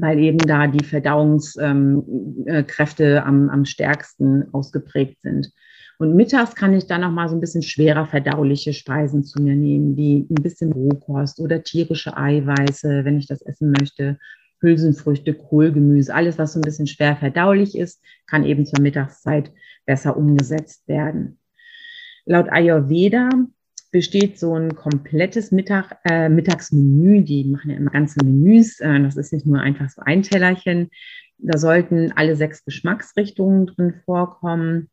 weil 0.00 0.18
eben 0.18 0.38
da 0.38 0.66
die 0.66 0.84
Verdauungskräfte 0.84 3.04
ähm, 3.04 3.14
äh, 3.14 3.18
am, 3.18 3.50
am 3.50 3.64
stärksten 3.64 4.52
ausgeprägt 4.52 5.20
sind. 5.22 5.52
Und 5.98 6.16
mittags 6.16 6.54
kann 6.54 6.74
ich 6.74 6.86
dann 6.86 7.02
noch 7.02 7.12
mal 7.12 7.28
so 7.28 7.36
ein 7.36 7.40
bisschen 7.40 7.62
schwerer 7.62 8.06
verdauliche 8.06 8.72
Speisen 8.72 9.22
zu 9.22 9.40
mir 9.40 9.54
nehmen, 9.54 9.96
wie 9.96 10.26
ein 10.28 10.42
bisschen 10.42 10.72
Rohkost 10.72 11.38
oder 11.38 11.62
tierische 11.62 12.16
Eiweiße, 12.16 13.04
wenn 13.04 13.18
ich 13.18 13.26
das 13.26 13.42
essen 13.42 13.72
möchte. 13.78 14.18
Hülsenfrüchte, 14.60 15.34
Kohlgemüse, 15.34 16.14
alles, 16.14 16.38
was 16.38 16.54
so 16.54 16.58
ein 16.58 16.62
bisschen 16.62 16.86
schwer 16.86 17.16
verdaulich 17.16 17.76
ist, 17.76 18.02
kann 18.26 18.44
eben 18.44 18.64
zur 18.64 18.80
Mittagszeit 18.80 19.52
besser 19.86 20.16
umgesetzt 20.16 20.86
werden. 20.88 21.38
Laut 22.24 22.48
Ayurveda 22.50 23.28
besteht 23.92 24.38
so 24.38 24.56
ein 24.56 24.74
komplettes 24.74 25.52
Mittag, 25.52 25.98
äh, 26.04 26.28
Mittagsmenü. 26.28 27.22
Die 27.22 27.44
machen 27.44 27.70
ja 27.70 27.76
immer 27.76 27.90
ganze 27.90 28.24
Menüs. 28.24 28.80
Äh, 28.80 29.00
das 29.02 29.16
ist 29.16 29.32
nicht 29.32 29.46
nur 29.46 29.60
einfach 29.60 29.90
so 29.90 30.02
ein 30.04 30.22
Tellerchen. 30.22 30.88
Da 31.38 31.58
sollten 31.58 32.10
alle 32.12 32.34
sechs 32.34 32.64
Geschmacksrichtungen 32.64 33.66
drin 33.66 33.94
vorkommen. 34.04 34.90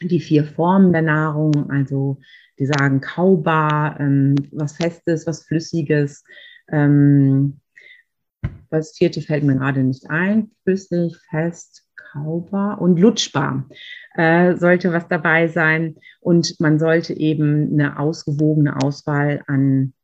Die 0.00 0.20
vier 0.20 0.44
Formen 0.44 0.92
der 0.92 1.02
Nahrung, 1.02 1.70
also 1.70 2.20
die 2.60 2.66
sagen 2.66 3.00
kaubar, 3.00 3.98
ähm, 3.98 4.36
was 4.52 4.76
Festes, 4.76 5.26
was 5.26 5.44
Flüssiges. 5.44 6.22
Ähm, 6.70 7.60
das 8.70 8.96
vierte 8.96 9.20
fällt 9.20 9.42
mir 9.42 9.56
gerade 9.56 9.82
nicht 9.82 10.08
ein. 10.10 10.52
Flüssig, 10.62 11.16
fest, 11.28 11.88
kaubar 11.96 12.80
und 12.80 13.00
lutschbar 13.00 13.68
äh, 14.18 14.56
sollte 14.56 14.92
was 14.92 15.06
dabei 15.08 15.46
sein. 15.46 15.96
Und 16.20 16.58
man 16.58 16.78
sollte 16.78 17.14
eben 17.14 17.72
eine 17.72 17.98
ausgewogene 17.98 18.76
Auswahl 18.82 19.42
an 19.46 19.94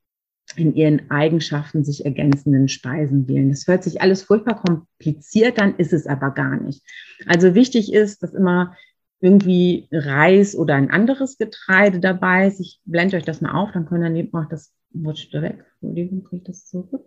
in 0.56 0.74
ihren 0.76 1.10
Eigenschaften 1.10 1.84
sich 1.84 2.04
ergänzenden 2.04 2.68
Speisen 2.68 3.26
wählen. 3.26 3.50
Das 3.50 3.66
hört 3.66 3.82
sich 3.82 4.00
alles 4.00 4.22
furchtbar 4.22 4.62
kompliziert, 4.62 5.58
dann 5.58 5.74
ist 5.76 5.92
es 5.92 6.06
aber 6.06 6.30
gar 6.30 6.60
nicht. 6.60 6.82
Also 7.26 7.56
wichtig 7.56 7.92
ist, 7.92 8.22
dass 8.22 8.34
immer 8.34 8.76
irgendwie 9.20 9.88
Reis 9.90 10.54
oder 10.54 10.74
ein 10.74 10.90
anderes 10.90 11.36
Getreide 11.36 11.98
dabei 11.98 12.46
ist. 12.46 12.60
Ich 12.60 12.80
blende 12.84 13.16
euch 13.16 13.24
das 13.24 13.40
mal 13.40 13.52
auf, 13.52 13.72
dann 13.72 13.86
können 13.86 14.02
wir 14.02 14.10
neben 14.10 14.32
auch 14.36 14.48
das 14.48 14.72
rutscht 14.94 15.32
weg. 15.32 15.64
Entschuldigung, 15.80 16.22
kriege 16.22 16.42
ich 16.42 16.46
das 16.46 16.66
zurück. 16.66 17.04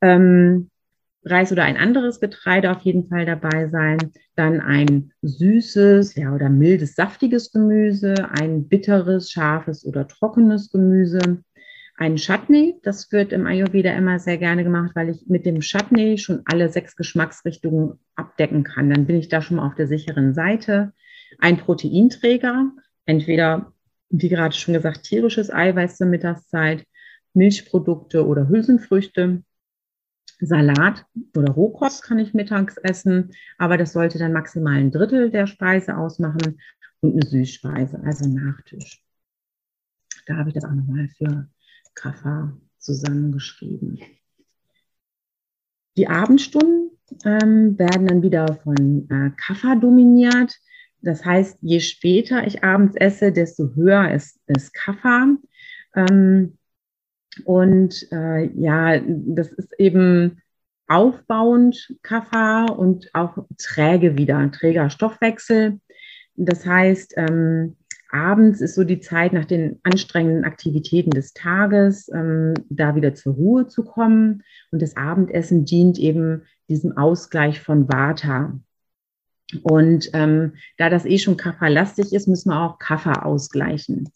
Ähm, 0.00 0.70
Reis 1.24 1.52
oder 1.52 1.64
ein 1.64 1.76
anderes 1.76 2.20
Getreide 2.20 2.70
auf 2.70 2.82
jeden 2.82 3.08
Fall 3.08 3.24
dabei 3.24 3.68
sein. 3.68 3.98
Dann 4.36 4.60
ein 4.60 5.12
süßes, 5.22 6.14
ja, 6.16 6.34
oder 6.34 6.50
mildes, 6.50 6.94
saftiges 6.94 7.50
Gemüse, 7.52 8.14
ein 8.30 8.68
bitteres, 8.68 9.30
scharfes 9.30 9.84
oder 9.86 10.06
trockenes 10.06 10.70
Gemüse. 10.70 11.42
Ein 11.96 12.16
Chutney, 12.16 12.74
das 12.82 13.12
wird 13.12 13.32
im 13.32 13.46
Ayurveda 13.46 13.92
immer 13.92 14.18
sehr 14.18 14.36
gerne 14.36 14.64
gemacht, 14.64 14.92
weil 14.94 15.10
ich 15.10 15.26
mit 15.28 15.46
dem 15.46 15.60
Chutney 15.60 16.18
schon 16.18 16.42
alle 16.44 16.68
sechs 16.68 16.96
Geschmacksrichtungen 16.96 18.00
abdecken 18.16 18.64
kann. 18.64 18.90
Dann 18.90 19.06
bin 19.06 19.16
ich 19.16 19.28
da 19.28 19.40
schon 19.40 19.58
mal 19.58 19.66
auf 19.66 19.76
der 19.76 19.86
sicheren 19.86 20.34
Seite. 20.34 20.92
Ein 21.38 21.56
Proteinträger, 21.56 22.72
entweder, 23.06 23.72
wie 24.10 24.28
gerade 24.28 24.54
schon 24.54 24.74
gesagt, 24.74 25.04
tierisches 25.04 25.52
Eiweiß 25.52 25.96
zur 25.96 26.08
Mittagszeit, 26.08 26.84
Milchprodukte 27.32 28.26
oder 28.26 28.48
Hülsenfrüchte 28.48 29.42
Salat 30.40 31.06
oder 31.36 31.52
Rohkost 31.52 32.02
kann 32.02 32.18
ich 32.18 32.34
mittags 32.34 32.76
essen, 32.78 33.30
aber 33.58 33.76
das 33.78 33.92
sollte 33.92 34.18
dann 34.18 34.32
maximal 34.32 34.76
ein 34.76 34.90
Drittel 34.90 35.30
der 35.30 35.46
Speise 35.46 35.96
ausmachen 35.96 36.58
und 37.00 37.12
eine 37.12 37.26
Süßspeise, 37.26 38.00
also 38.04 38.28
Nachtisch. 38.28 39.02
Da 40.26 40.36
habe 40.36 40.48
ich 40.48 40.54
das 40.54 40.64
auch 40.64 40.72
nochmal 40.72 41.08
für 41.16 41.48
Kaffa 41.94 42.56
zusammengeschrieben. 42.78 44.00
Die 45.96 46.08
Abendstunden 46.08 46.90
ähm, 47.24 47.78
werden 47.78 48.06
dann 48.06 48.22
wieder 48.22 48.54
von 48.62 49.08
äh, 49.10 49.30
Kaffa 49.36 49.76
dominiert. 49.76 50.58
Das 51.02 51.24
heißt, 51.24 51.58
je 51.60 51.80
später 51.80 52.46
ich 52.46 52.64
abends 52.64 52.96
esse, 52.96 53.30
desto 53.30 53.74
höher 53.74 54.10
ist, 54.10 54.40
ist 54.46 54.72
Kaffa. 54.72 55.36
Ähm, 55.94 56.58
und 57.44 58.06
äh, 58.12 58.50
ja, 58.54 59.00
das 59.06 59.52
ist 59.52 59.72
eben 59.78 60.40
aufbauend 60.86 61.96
Kaffa 62.02 62.66
und 62.66 63.10
auch 63.14 63.38
träge 63.58 64.16
wieder, 64.16 64.50
träger 64.52 64.90
Stoffwechsel. 64.90 65.80
Das 66.36 66.66
heißt, 66.66 67.14
ähm, 67.16 67.76
abends 68.10 68.60
ist 68.60 68.74
so 68.74 68.84
die 68.84 69.00
Zeit 69.00 69.32
nach 69.32 69.44
den 69.44 69.80
anstrengenden 69.82 70.44
Aktivitäten 70.44 71.10
des 71.10 71.32
Tages, 71.32 72.08
ähm, 72.14 72.54
da 72.68 72.94
wieder 72.94 73.14
zur 73.14 73.34
Ruhe 73.34 73.66
zu 73.66 73.84
kommen. 73.84 74.42
Und 74.70 74.82
das 74.82 74.96
Abendessen 74.96 75.64
dient 75.64 75.98
eben 75.98 76.42
diesem 76.68 76.96
Ausgleich 76.96 77.60
von 77.60 77.88
Vata. 77.88 78.58
Und 79.62 80.10
ähm, 80.12 80.54
da 80.78 80.90
das 80.90 81.04
eh 81.04 81.18
schon 81.18 81.36
Kaffa-lastig 81.36 82.12
ist, 82.12 82.28
müssen 82.28 82.50
wir 82.50 82.60
auch 82.60 82.78
Kaffa 82.78 83.22
ausgleichen. 83.22 84.10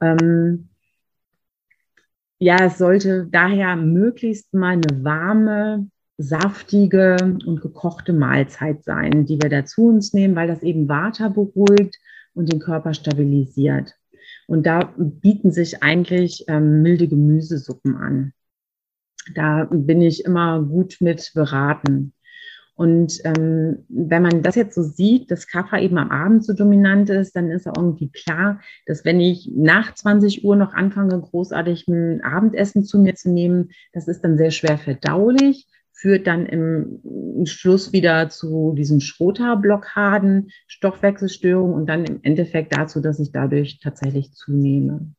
Ähm, 0.00 0.68
ja, 2.38 2.56
es 2.64 2.78
sollte 2.78 3.26
daher 3.30 3.76
möglichst 3.76 4.54
mal 4.54 4.74
eine 4.74 5.04
warme, 5.04 5.90
saftige 6.18 7.16
und 7.46 7.60
gekochte 7.60 8.12
Mahlzeit 8.12 8.84
sein, 8.84 9.24
die 9.26 9.40
wir 9.40 9.50
dazu 9.50 9.86
uns 9.86 10.12
nehmen, 10.12 10.34
weil 10.34 10.48
das 10.48 10.62
eben 10.62 10.88
Water 10.88 11.30
beruhigt 11.30 11.96
und 12.34 12.52
den 12.52 12.58
Körper 12.58 12.94
stabilisiert. 12.94 13.94
Und 14.46 14.66
da 14.66 14.92
bieten 14.96 15.52
sich 15.52 15.82
eigentlich 15.82 16.44
ähm, 16.48 16.82
milde 16.82 17.06
Gemüsesuppen 17.06 17.96
an. 17.96 18.32
Da 19.34 19.68
bin 19.70 20.00
ich 20.00 20.24
immer 20.24 20.62
gut 20.62 20.96
mit 21.00 21.32
beraten. 21.34 22.14
Und 22.78 23.18
ähm, 23.24 23.84
wenn 23.88 24.22
man 24.22 24.42
das 24.42 24.54
jetzt 24.54 24.76
so 24.76 24.84
sieht, 24.84 25.32
dass 25.32 25.48
Kaffer 25.48 25.80
eben 25.80 25.98
am 25.98 26.12
Abend 26.12 26.44
so 26.44 26.52
dominant 26.52 27.10
ist, 27.10 27.34
dann 27.34 27.50
ist 27.50 27.66
auch 27.66 27.76
irgendwie 27.76 28.08
klar, 28.08 28.60
dass 28.86 29.04
wenn 29.04 29.18
ich 29.18 29.50
nach 29.52 29.96
20 29.96 30.44
Uhr 30.44 30.54
noch 30.54 30.74
anfange, 30.74 31.20
großartig 31.20 31.88
ein 31.88 32.22
Abendessen 32.22 32.84
zu 32.84 33.00
mir 33.00 33.16
zu 33.16 33.32
nehmen, 33.32 33.70
das 33.92 34.06
ist 34.06 34.20
dann 34.20 34.38
sehr 34.38 34.52
schwer 34.52 34.78
verdaulich, 34.78 35.66
führt 35.92 36.28
dann 36.28 36.46
im 36.46 37.46
Schluss 37.46 37.92
wieder 37.92 38.28
zu 38.28 38.74
diesen 38.78 39.00
Schroterblockaden, 39.00 40.50
Stoffwechselstörungen 40.68 41.74
und 41.74 41.88
dann 41.88 42.04
im 42.04 42.20
Endeffekt 42.22 42.76
dazu, 42.76 43.00
dass 43.00 43.18
ich 43.18 43.32
dadurch 43.32 43.80
tatsächlich 43.80 44.34
zunehme. 44.34 45.14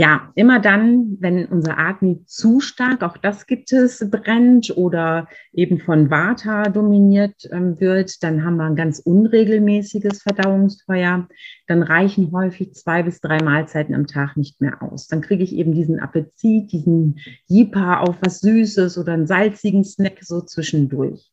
Ja, 0.00 0.30
immer 0.36 0.60
dann, 0.60 1.16
wenn 1.18 1.46
unser 1.46 1.76
Agni 1.76 2.24
zu 2.24 2.60
stark, 2.60 3.02
auch 3.02 3.16
das 3.16 3.48
gibt 3.48 3.72
es, 3.72 4.08
brennt 4.08 4.72
oder 4.76 5.26
eben 5.52 5.80
von 5.80 6.08
Vata 6.08 6.68
dominiert 6.68 7.48
ähm, 7.50 7.80
wird, 7.80 8.22
dann 8.22 8.44
haben 8.44 8.58
wir 8.58 8.66
ein 8.66 8.76
ganz 8.76 9.00
unregelmäßiges 9.00 10.22
Verdauungsfeuer. 10.22 11.26
Dann 11.66 11.82
reichen 11.82 12.30
häufig 12.30 12.74
zwei 12.74 13.02
bis 13.02 13.20
drei 13.20 13.42
Mahlzeiten 13.42 13.92
am 13.96 14.06
Tag 14.06 14.36
nicht 14.36 14.60
mehr 14.60 14.80
aus. 14.84 15.08
Dann 15.08 15.20
kriege 15.20 15.42
ich 15.42 15.52
eben 15.52 15.72
diesen 15.72 15.98
Appetit, 15.98 16.70
diesen 16.70 17.18
Jipa 17.48 17.98
auf 17.98 18.18
was 18.20 18.38
Süßes 18.38 18.98
oder 18.98 19.14
einen 19.14 19.26
salzigen 19.26 19.82
Snack 19.82 20.18
so 20.20 20.42
zwischendurch. 20.42 21.28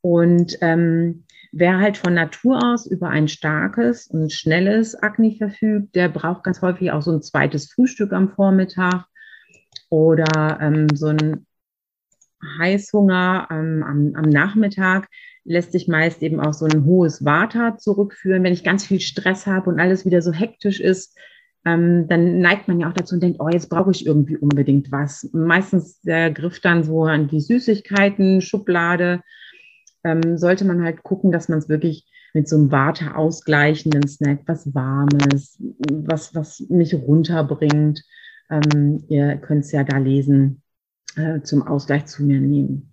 Und 0.00 0.58
ähm, 0.60 1.22
Wer 1.52 1.78
halt 1.78 1.96
von 1.96 2.14
Natur 2.14 2.62
aus 2.62 2.86
über 2.86 3.08
ein 3.08 3.28
starkes 3.28 4.06
und 4.06 4.32
schnelles 4.32 4.94
Akne 4.94 5.32
verfügt, 5.32 5.94
der 5.94 6.08
braucht 6.08 6.44
ganz 6.44 6.62
häufig 6.62 6.90
auch 6.92 7.02
so 7.02 7.12
ein 7.12 7.22
zweites 7.22 7.72
Frühstück 7.72 8.12
am 8.12 8.30
Vormittag 8.30 9.06
oder 9.88 10.58
ähm, 10.60 10.88
so 10.94 11.06
ein 11.06 11.46
Heißhunger 12.58 13.48
ähm, 13.50 13.82
am, 13.82 14.12
am 14.14 14.28
Nachmittag 14.28 15.08
lässt 15.44 15.72
sich 15.72 15.88
meist 15.88 16.22
eben 16.22 16.40
auch 16.40 16.52
so 16.52 16.66
ein 16.66 16.84
hohes 16.84 17.24
Vata 17.24 17.78
zurückführen. 17.78 18.42
Wenn 18.42 18.52
ich 18.52 18.64
ganz 18.64 18.84
viel 18.84 19.00
Stress 19.00 19.46
habe 19.46 19.70
und 19.70 19.80
alles 19.80 20.04
wieder 20.04 20.20
so 20.20 20.32
hektisch 20.32 20.80
ist, 20.80 21.16
ähm, 21.64 22.08
dann 22.08 22.40
neigt 22.40 22.68
man 22.68 22.80
ja 22.80 22.88
auch 22.88 22.92
dazu 22.92 23.14
und 23.14 23.22
denkt, 23.22 23.40
oh, 23.40 23.48
jetzt 23.48 23.68
brauche 23.68 23.90
ich 23.90 24.06
irgendwie 24.06 24.36
unbedingt 24.36 24.90
was. 24.90 25.28
Meistens 25.32 26.00
der 26.02 26.30
Griff 26.30 26.60
dann 26.60 26.84
so 26.84 27.04
an 27.04 27.28
die 27.28 27.40
Süßigkeiten, 27.40 28.40
Schublade 28.40 29.20
ähm, 30.06 30.38
sollte 30.38 30.64
man 30.64 30.82
halt 30.84 31.02
gucken, 31.02 31.32
dass 31.32 31.48
man 31.48 31.58
es 31.58 31.68
wirklich 31.68 32.06
mit 32.32 32.48
so 32.48 32.56
einem 32.56 32.70
Warte 32.70 33.16
ausgleichenden 33.16 34.06
Snack, 34.06 34.42
was 34.46 34.72
Warmes, 34.74 35.58
was, 35.90 36.34
was 36.34 36.60
mich 36.68 36.94
runterbringt. 36.94 38.04
Ähm, 38.48 39.04
ihr 39.08 39.36
könnt 39.38 39.64
es 39.64 39.72
ja 39.72 39.82
da 39.82 39.98
lesen, 39.98 40.62
äh, 41.16 41.40
zum 41.42 41.66
Ausgleich 41.66 42.06
zu 42.06 42.24
mir 42.24 42.40
nehmen. 42.40 42.92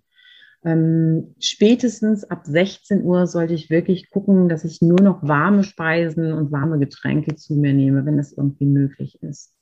Ähm, 0.64 1.34
spätestens 1.38 2.24
ab 2.24 2.46
16 2.46 3.04
Uhr 3.04 3.26
sollte 3.26 3.54
ich 3.54 3.70
wirklich 3.70 4.10
gucken, 4.10 4.48
dass 4.48 4.64
ich 4.64 4.80
nur 4.80 5.00
noch 5.00 5.22
warme 5.22 5.62
Speisen 5.62 6.32
und 6.32 6.50
warme 6.50 6.78
Getränke 6.78 7.36
zu 7.36 7.54
mir 7.54 7.74
nehme, 7.74 8.06
wenn 8.06 8.16
das 8.16 8.32
irgendwie 8.32 8.66
möglich 8.66 9.22
ist. 9.22 9.53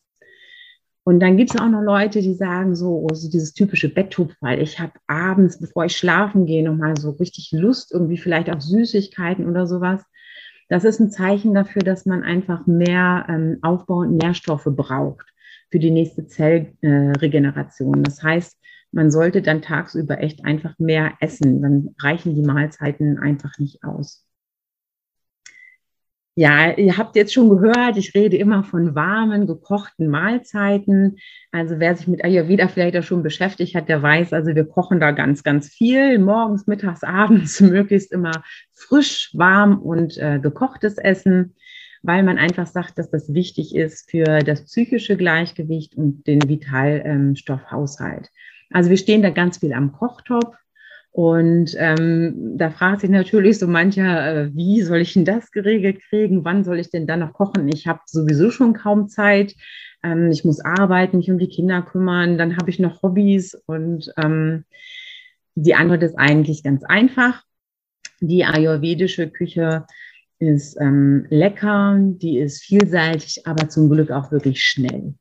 Und 1.04 1.20
dann 1.20 1.36
gibt 1.36 1.52
es 1.52 1.60
auch 1.60 1.68
noch 1.68 1.82
Leute, 1.82 2.22
die 2.22 2.34
sagen 2.34 2.76
so, 2.76 3.06
oh, 3.10 3.14
so 3.14 3.28
dieses 3.28 3.54
typische 3.54 3.92
Betthupferl. 3.92 4.60
Ich 4.60 4.78
habe 4.78 4.92
abends, 5.08 5.58
bevor 5.58 5.84
ich 5.84 5.96
schlafen 5.96 6.46
gehe, 6.46 6.62
nochmal 6.62 6.96
so 6.96 7.10
richtig 7.10 7.50
Lust, 7.52 7.92
irgendwie 7.92 8.18
vielleicht 8.18 8.50
auf 8.50 8.62
Süßigkeiten 8.62 9.48
oder 9.48 9.66
sowas. 9.66 10.02
Das 10.68 10.84
ist 10.84 11.00
ein 11.00 11.10
Zeichen 11.10 11.54
dafür, 11.54 11.82
dass 11.82 12.06
man 12.06 12.22
einfach 12.22 12.66
mehr 12.66 13.26
ähm, 13.28 13.58
Aufbau 13.62 13.98
und 13.98 14.16
Nährstoffe 14.16 14.68
braucht 14.68 15.26
für 15.70 15.80
die 15.80 15.90
nächste 15.90 16.26
Zellregeneration. 16.26 17.98
Äh, 17.98 18.02
das 18.02 18.22
heißt, 18.22 18.58
man 18.92 19.10
sollte 19.10 19.42
dann 19.42 19.62
tagsüber 19.62 20.20
echt 20.20 20.44
einfach 20.44 20.78
mehr 20.78 21.14
essen. 21.20 21.62
Dann 21.62 21.94
reichen 21.98 22.34
die 22.34 22.42
Mahlzeiten 22.42 23.18
einfach 23.18 23.58
nicht 23.58 23.82
aus. 23.82 24.24
Ja, 26.34 26.70
ihr 26.70 26.96
habt 26.96 27.14
jetzt 27.14 27.34
schon 27.34 27.50
gehört, 27.50 27.98
ich 27.98 28.14
rede 28.14 28.38
immer 28.38 28.64
von 28.64 28.94
warmen, 28.94 29.46
gekochten 29.46 30.08
Mahlzeiten. 30.08 31.18
Also 31.50 31.78
wer 31.78 31.94
sich 31.94 32.08
mit 32.08 32.24
Ayurveda 32.24 32.68
vielleicht 32.68 32.96
auch 32.96 33.02
schon 33.02 33.22
beschäftigt 33.22 33.74
hat, 33.74 33.90
der 33.90 34.02
weiß, 34.02 34.32
also 34.32 34.54
wir 34.54 34.64
kochen 34.64 34.98
da 34.98 35.10
ganz, 35.10 35.42
ganz 35.42 35.68
viel, 35.68 36.18
morgens, 36.18 36.66
mittags, 36.66 37.02
abends, 37.04 37.60
möglichst 37.60 38.12
immer 38.12 38.42
frisch, 38.72 39.30
warm 39.34 39.78
und 39.78 40.16
äh, 40.16 40.38
gekochtes 40.38 40.96
Essen, 40.96 41.54
weil 42.02 42.22
man 42.22 42.38
einfach 42.38 42.66
sagt, 42.66 42.98
dass 42.98 43.10
das 43.10 43.34
wichtig 43.34 43.74
ist 43.74 44.10
für 44.10 44.38
das 44.38 44.64
psychische 44.64 45.18
Gleichgewicht 45.18 45.94
und 45.96 46.26
den 46.26 46.48
Vitalstoffhaushalt. 46.48 48.30
Also 48.70 48.88
wir 48.88 48.96
stehen 48.96 49.20
da 49.20 49.28
ganz 49.28 49.58
viel 49.58 49.74
am 49.74 49.92
Kochtopf 49.92 50.56
und 51.12 51.76
ähm, 51.76 52.54
da 52.56 52.70
fragt 52.70 53.02
sich 53.02 53.10
natürlich 53.10 53.58
so 53.58 53.66
mancher, 53.66 54.46
äh, 54.46 54.50
wie 54.54 54.80
soll 54.80 55.02
ich 55.02 55.12
denn 55.12 55.26
das 55.26 55.50
geregelt 55.50 56.00
kriegen? 56.08 56.42
Wann 56.46 56.64
soll 56.64 56.78
ich 56.78 56.90
denn 56.90 57.06
dann 57.06 57.20
noch 57.20 57.34
kochen? 57.34 57.68
Ich 57.68 57.86
habe 57.86 58.00
sowieso 58.06 58.50
schon 58.50 58.72
kaum 58.72 59.08
Zeit. 59.08 59.54
Ähm, 60.02 60.30
ich 60.30 60.42
muss 60.42 60.60
arbeiten, 60.60 61.18
mich 61.18 61.30
um 61.30 61.38
die 61.38 61.50
Kinder 61.50 61.82
kümmern. 61.82 62.38
Dann 62.38 62.56
habe 62.56 62.70
ich 62.70 62.78
noch 62.78 63.02
Hobbys. 63.02 63.54
Und 63.66 64.10
ähm, 64.16 64.64
die 65.54 65.74
Antwort 65.74 66.02
ist 66.02 66.18
eigentlich 66.18 66.62
ganz 66.62 66.82
einfach. 66.82 67.42
Die 68.20 68.46
ayurvedische 68.46 69.28
Küche 69.28 69.84
ist 70.38 70.80
ähm, 70.80 71.26
lecker, 71.28 71.98
die 72.00 72.38
ist 72.38 72.62
vielseitig, 72.62 73.46
aber 73.46 73.68
zum 73.68 73.90
Glück 73.90 74.10
auch 74.10 74.32
wirklich 74.32 74.62
schnell. 74.62 75.14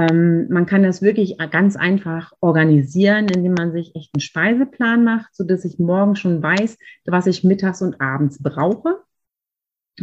Ähm, 0.00 0.48
man 0.48 0.64
kann 0.64 0.82
das 0.82 1.02
wirklich 1.02 1.36
ganz 1.50 1.76
einfach 1.76 2.32
organisieren, 2.40 3.28
indem 3.28 3.52
man 3.52 3.72
sich 3.72 3.94
echt 3.94 4.14
einen 4.14 4.22
Speiseplan 4.22 5.04
macht, 5.04 5.34
sodass 5.34 5.66
ich 5.66 5.78
morgen 5.78 6.16
schon 6.16 6.42
weiß, 6.42 6.78
was 7.04 7.26
ich 7.26 7.44
mittags 7.44 7.82
und 7.82 8.00
abends 8.00 8.42
brauche. 8.42 9.02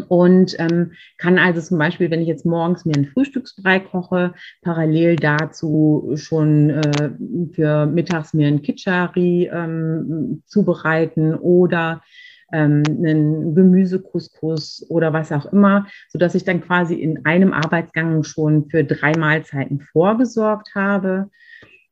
Und 0.07 0.55
ähm, 0.59 0.91
kann 1.17 1.39
also 1.39 1.59
zum 1.61 1.79
Beispiel, 1.79 2.11
wenn 2.11 2.21
ich 2.21 2.27
jetzt 2.27 2.45
morgens 2.45 2.85
mir 2.85 2.93
einen 2.93 3.07
Frühstücksbrei 3.07 3.79
koche, 3.79 4.35
parallel 4.61 5.15
dazu 5.15 6.11
schon 6.15 6.69
äh, 6.69 7.11
für 7.53 7.87
mittags 7.87 8.35
mir 8.35 8.47
einen 8.47 8.61
Kitschari 8.61 9.49
ähm, 9.51 10.43
zubereiten 10.45 11.33
oder 11.33 12.03
ähm, 12.51 12.83
einen 12.87 13.55
Gemüsekuskus 13.55 14.85
oder 14.89 15.13
was 15.13 15.31
auch 15.31 15.51
immer, 15.51 15.87
sodass 16.09 16.35
ich 16.35 16.43
dann 16.43 16.61
quasi 16.61 16.95
in 16.95 17.25
einem 17.25 17.53
Arbeitsgang 17.53 18.23
schon 18.23 18.69
für 18.69 18.83
drei 18.83 19.13
Mahlzeiten 19.17 19.81
vorgesorgt 19.81 20.75
habe. 20.75 21.29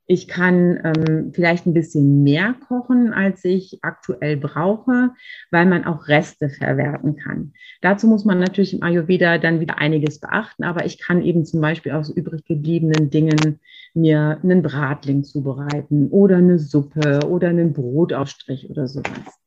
Ich 0.08 0.28
kann 0.28 0.80
ähm, 0.84 1.32
vielleicht 1.34 1.66
ein 1.66 1.74
bisschen 1.74 2.22
mehr 2.22 2.54
kochen, 2.68 3.12
als 3.12 3.44
ich 3.44 3.80
aktuell 3.82 4.38
brauche, 4.38 5.12
weil 5.50 5.66
man 5.66 5.86
auch 5.86 6.08
Reste 6.08 6.50
verwerten 6.50 7.16
kann. 7.16 7.54
Dazu 7.82 8.06
muss 8.06 8.24
man 8.24 8.38
natürlich 8.38 8.76
im 8.76 8.84
Ayurveda 8.84 9.40
dann 9.40 9.60
wieder 9.62 9.80
einiges 9.80 10.20
beachten, 10.20 10.64
aber 10.64 10.86
ich 10.86 11.00
kann 11.00 11.24
eben 11.24 11.44
zum 11.44 11.60
Beispiel 11.60 11.94
aus 11.94 12.12
übrig 12.12 12.46
gebliebenen 12.46 13.10
Dingen 13.10 13.60
mir 13.96 14.40
einen 14.44 14.62
Bratling 14.62 15.24
zubereiten 15.24 16.10
oder 16.10 16.38
eine 16.38 16.60
Suppe 16.60 17.22
oder 17.28 17.50
einen 17.50 17.74
Brotaufstrich 17.74 18.70
oder 18.70 18.88
sowas. 18.88 19.45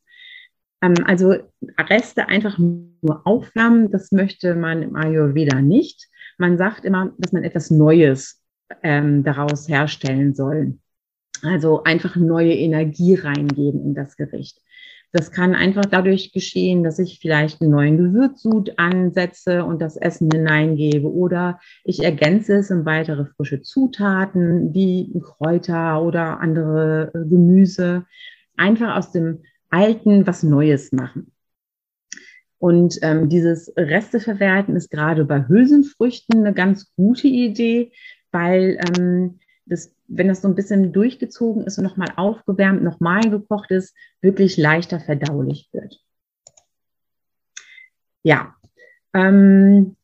Ähm, 0.83 0.95
also 1.05 1.35
Reste 1.79 2.29
einfach 2.29 2.59
nur 2.59 3.23
aufwärmen, 3.25 3.91
das 3.91 4.13
möchte 4.13 4.55
man 4.55 4.83
im 4.83 4.97
Ayurveda 4.97 5.61
nicht. 5.61 6.09
Man 6.39 6.59
sagt 6.59 6.85
immer, 6.85 7.13
dass 7.19 7.33
man 7.33 7.45
etwas 7.45 7.71
Neues 7.71 8.43
ähm, 8.83 9.25
daraus 9.25 9.69
herstellen 9.69 10.35
soll. 10.35 10.79
Also 11.43 11.85
einfach 11.85 12.17
neue 12.17 12.55
Energie 12.55 13.15
reingeben 13.15 13.85
in 13.85 13.95
das 13.95 14.17
Gericht. 14.17 14.61
Das 15.11 15.33
kann 15.33 15.55
einfach 15.55 15.87
dadurch 15.87 16.33
geschehen, 16.33 16.83
dass 16.83 16.99
ich 16.99 17.19
vielleicht 17.19 17.63
einen 17.63 17.71
neuen 17.71 17.97
Gewürzsud 17.97 18.75
ansetze 18.77 19.65
und 19.65 19.81
das 19.81 19.97
Essen 19.97 20.29
hineingebe 20.31 21.11
oder 21.11 21.61
ich 21.85 22.05
ergänze 22.05 22.57
es 22.57 22.71
in 22.71 22.85
weitere 22.85 23.25
frische 23.25 23.63
Zutaten 23.63 24.75
wie 24.75 25.11
Kräuter 25.23 26.03
oder 26.03 26.41
andere 26.41 27.11
äh, 27.15 27.19
Gemüse. 27.27 28.05
Einfach 28.59 28.97
aus 28.97 29.11
dem 29.11 29.45
Alten 29.71 30.27
was 30.27 30.43
Neues 30.43 30.93
machen. 30.93 31.33
Und 32.59 32.99
ähm, 33.03 33.29
dieses 33.29 33.73
Resteverwerten 33.77 34.75
ist 34.75 34.91
gerade 34.91 35.25
bei 35.25 35.47
Hülsenfrüchten 35.47 36.41
eine 36.41 36.53
ganz 36.53 36.93
gute 36.97 37.29
Idee, 37.29 37.93
weil 38.33 38.81
ähm, 38.89 39.39
das, 39.67 39.95
wenn 40.09 40.29
das 40.29 40.43
so 40.43 40.49
ein 40.49 40.55
bisschen 40.55 40.93
durchgezogen 40.93 41.65
ist 41.65 41.79
und 41.79 41.85
nochmal 41.85 42.13
aufgewärmt, 42.17 42.83
nochmal 42.83 43.31
gekocht 43.31 43.71
ist, 43.71 43.95
wirklich 44.21 44.57
leichter 44.57 44.99
verdaulich 44.99 45.69
wird. 45.73 46.01
Ja, 48.25 48.57
ähm, 49.15 49.97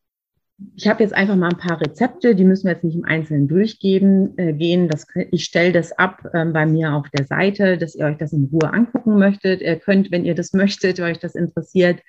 ich 0.75 0.87
habe 0.87 1.03
jetzt 1.03 1.13
einfach 1.13 1.35
mal 1.35 1.49
ein 1.49 1.57
paar 1.57 1.81
Rezepte, 1.81 2.33
die 2.33 2.45
müssen 2.45 2.65
wir 2.65 2.73
jetzt 2.73 2.83
nicht 2.83 2.95
im 2.95 3.03
Einzelnen 3.03 3.47
durchgeben 3.47 4.37
äh, 4.37 4.53
gehen. 4.53 4.87
Das, 4.87 5.05
ich 5.31 5.43
stelle 5.43 5.73
das 5.73 5.91
ab 5.91 6.23
äh, 6.33 6.45
bei 6.45 6.65
mir 6.65 6.93
auf 6.93 7.09
der 7.09 7.25
Seite, 7.25 7.77
dass 7.77 7.95
ihr 7.95 8.05
euch 8.05 8.17
das 8.17 8.31
in 8.31 8.49
Ruhe 8.51 8.71
angucken 8.73 9.17
möchtet. 9.19 9.61
Ihr 9.61 9.77
könnt, 9.77 10.11
wenn 10.11 10.25
ihr 10.25 10.35
das 10.35 10.53
möchtet, 10.53 10.99
euch 10.99 11.19
das 11.19 11.35
interessiert, 11.35 12.01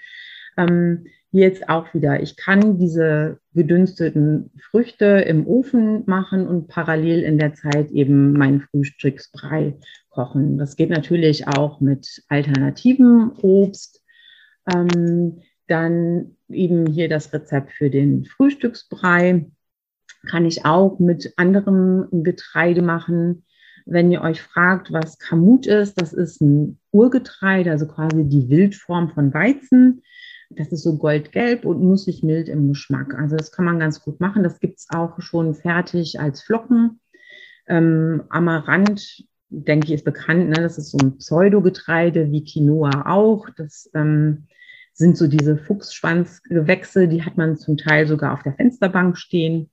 Ähm, 0.59 1.07
jetzt 1.33 1.69
auch 1.69 1.93
wieder, 1.93 2.23
ich 2.23 2.37
kann 2.37 2.79
diese 2.79 3.39
gedünsteten 3.53 4.51
Früchte 4.71 5.05
im 5.05 5.47
Ofen 5.47 6.05
machen 6.07 6.47
und 6.47 6.69
parallel 6.69 7.25
in 7.25 7.39
der 7.39 7.53
Zeit 7.53 7.91
eben 7.91 8.33
meinen 8.33 8.63
Frühstücksbrei 8.63 9.75
kochen. 10.09 10.57
Das 10.57 10.77
geht 10.77 10.89
natürlich 10.89 11.47
auch 11.47 11.81
mit 11.81 12.23
alternativen 12.29 13.33
Obst. 13.43 14.03
Ähm, 14.73 15.43
dann 15.69 16.36
eben 16.49 16.87
hier 16.87 17.09
das 17.09 17.33
Rezept 17.33 17.73
für 17.73 17.91
den 17.91 18.25
Frühstücksbrei. 18.25 19.51
Kann 20.29 20.45
ich 20.45 20.65
auch 20.65 20.99
mit 20.99 21.33
anderem 21.37 22.09
Getreide 22.11 22.83
machen. 22.83 23.45
Wenn 23.85 24.11
ihr 24.11 24.23
euch 24.23 24.43
fragt, 24.43 24.93
was 24.93 25.19
Kamut 25.19 25.67
ist, 25.67 26.01
das 26.01 26.13
ist 26.13 26.41
ein 26.41 26.81
Urgetreide, 26.91 27.71
also 27.71 27.87
quasi 27.87 28.25
die 28.29 28.49
Wildform 28.49 29.11
von 29.11 29.33
Weizen. 29.33 30.03
Das 30.51 30.73
ist 30.73 30.83
so 30.83 30.97
goldgelb 30.97 31.65
und 31.65 31.83
nussig 31.83 32.23
mild 32.23 32.49
im 32.49 32.69
Geschmack. 32.69 33.15
Also 33.15 33.37
das 33.37 33.53
kann 33.53 33.65
man 33.65 33.79
ganz 33.79 34.01
gut 34.01 34.21
machen. 34.21 34.43
Das 34.43 34.61
gibt 34.61 34.79
es 34.79 34.87
auch 34.91 35.21
schon 35.21 35.55
fertig 35.55 36.21
als 36.21 36.43
Flocken. 36.43 37.01
Ähm, 37.69 38.25
Amaranth, 38.29 39.25
denke 39.49 39.87
ich, 39.87 39.95
ist 39.95 40.05
bekannt. 40.05 40.49
Ne? 40.49 40.55
Das 40.55 40.79
ist 40.79 40.91
so 40.91 40.99
ein 40.99 41.19
Pseudogetreide 41.19 42.31
wie 42.31 42.45
Quinoa 42.45 43.07
auch. 43.07 43.49
Das 43.57 43.91
ähm, 43.95 44.47
sind 44.97 45.19
so 45.19 45.27
diese 45.27 45.59
Fuchsschwanzgewächse, 45.59 47.07
die 47.07 47.23
hat 47.23 47.37
man 47.37 47.57
zum 47.59 47.77
Teil 47.77 48.07
sogar 48.07 48.33
auf 48.33 48.43
der 48.43 48.55
Fensterbank 48.55 49.19
stehen. 49.19 49.71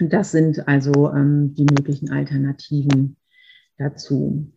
Das 0.00 0.32
sind 0.32 0.66
also 0.66 1.12
ähm, 1.12 1.54
die 1.54 1.64
möglichen 1.64 2.10
Alternativen 2.10 3.16
dazu. 3.78 4.52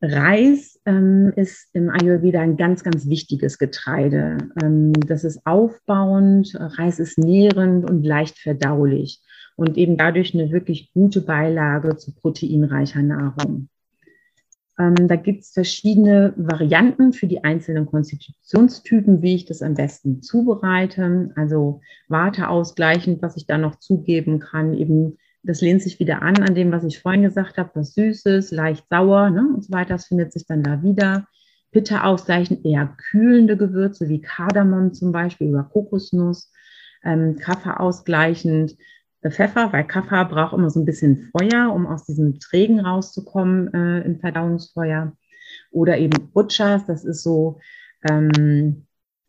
Reis 0.00 0.78
ähm, 0.84 1.32
ist 1.34 1.70
im 1.72 1.88
Ayurveda 1.88 2.40
ein 2.40 2.56
ganz, 2.56 2.84
ganz 2.84 3.08
wichtiges 3.08 3.58
Getreide. 3.58 4.36
Ähm, 4.62 4.92
das 4.92 5.24
ist 5.24 5.44
aufbauend, 5.46 6.54
Reis 6.54 7.00
ist 7.00 7.18
nährend 7.18 7.88
und 7.88 8.04
leicht 8.04 8.38
verdaulich 8.38 9.20
und 9.56 9.76
eben 9.78 9.96
dadurch 9.96 10.34
eine 10.34 10.52
wirklich 10.52 10.92
gute 10.92 11.22
Beilage 11.22 11.96
zu 11.96 12.14
proteinreicher 12.14 13.02
Nahrung. 13.02 13.70
Ähm, 14.78 15.08
da 15.08 15.16
gibt 15.16 15.42
es 15.42 15.50
verschiedene 15.50 16.32
Varianten 16.36 17.12
für 17.12 17.26
die 17.26 17.42
einzelnen 17.42 17.86
Konstitutionstypen, 17.86 19.22
wie 19.22 19.34
ich 19.34 19.44
das 19.44 19.62
am 19.62 19.74
besten 19.74 20.22
zubereite. 20.22 21.32
Also 21.36 21.80
Warte 22.08 22.48
ausgleichend, 22.48 23.22
was 23.22 23.36
ich 23.36 23.46
da 23.46 23.58
noch 23.58 23.76
zugeben 23.76 24.38
kann, 24.38 24.74
eben 24.74 25.18
das 25.42 25.60
lehnt 25.60 25.82
sich 25.82 25.98
wieder 26.00 26.20
an 26.22 26.36
an 26.42 26.54
dem, 26.54 26.72
was 26.72 26.84
ich 26.84 27.00
vorhin 27.00 27.22
gesagt 27.22 27.58
habe, 27.58 27.70
was 27.74 27.94
Süßes, 27.94 28.50
leicht 28.50 28.84
sauer 28.90 29.30
ne, 29.30 29.48
und 29.54 29.64
so 29.64 29.72
weiter. 29.72 29.94
Das 29.94 30.06
findet 30.06 30.32
sich 30.32 30.46
dann 30.46 30.62
da 30.62 30.82
wieder. 30.82 31.26
Pitta 31.70 32.04
ausgleichend 32.04 32.64
eher 32.64 32.96
kühlende 33.10 33.56
Gewürze 33.56 34.08
wie 34.08 34.20
Kardamom 34.20 34.94
zum 34.94 35.12
Beispiel 35.12 35.48
oder 35.48 35.64
Kokosnuss. 35.64 36.50
Ähm, 37.04 37.36
Kaffee 37.36 37.78
ausgleichend 37.78 38.76
Pfeffer, 39.22 39.72
weil 39.72 39.84
Kaffee 39.84 40.24
braucht 40.24 40.54
immer 40.54 40.70
so 40.70 40.80
ein 40.80 40.84
bisschen 40.84 41.30
Feuer, 41.36 41.72
um 41.74 41.86
aus 41.86 42.04
diesem 42.04 42.38
Trägen 42.38 42.80
rauszukommen 42.80 43.72
äh, 43.74 44.00
im 44.02 44.20
Verdauungsfeuer. 44.20 45.12
Oder 45.70 45.98
eben 45.98 46.30
Butchers, 46.32 46.86
das 46.86 47.04
ist 47.04 47.22
so 47.22 47.58
ähm, 48.08 48.86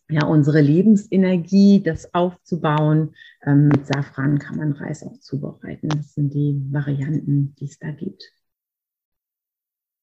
ja, 0.09 0.25
unsere 0.25 0.61
Lebensenergie, 0.61 1.81
das 1.83 2.13
aufzubauen. 2.13 3.15
Ähm, 3.43 3.67
mit 3.67 3.87
Safran 3.87 4.39
kann 4.39 4.57
man 4.57 4.71
Reis 4.73 5.03
auch 5.03 5.19
zubereiten. 5.19 5.89
Das 5.89 6.13
sind 6.13 6.33
die 6.33 6.61
Varianten, 6.71 7.55
die 7.59 7.65
es 7.65 7.77
da 7.79 7.91
gibt. 7.91 8.23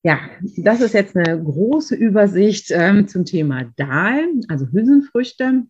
Ja, 0.02 0.20
das 0.58 0.80
ist 0.80 0.94
jetzt 0.94 1.16
eine 1.16 1.42
große 1.42 1.96
Übersicht 1.96 2.70
ähm, 2.70 3.08
zum 3.08 3.24
Thema 3.24 3.64
Dahl, 3.76 4.24
also 4.46 4.66
Hülsenfrüchte, 4.70 5.64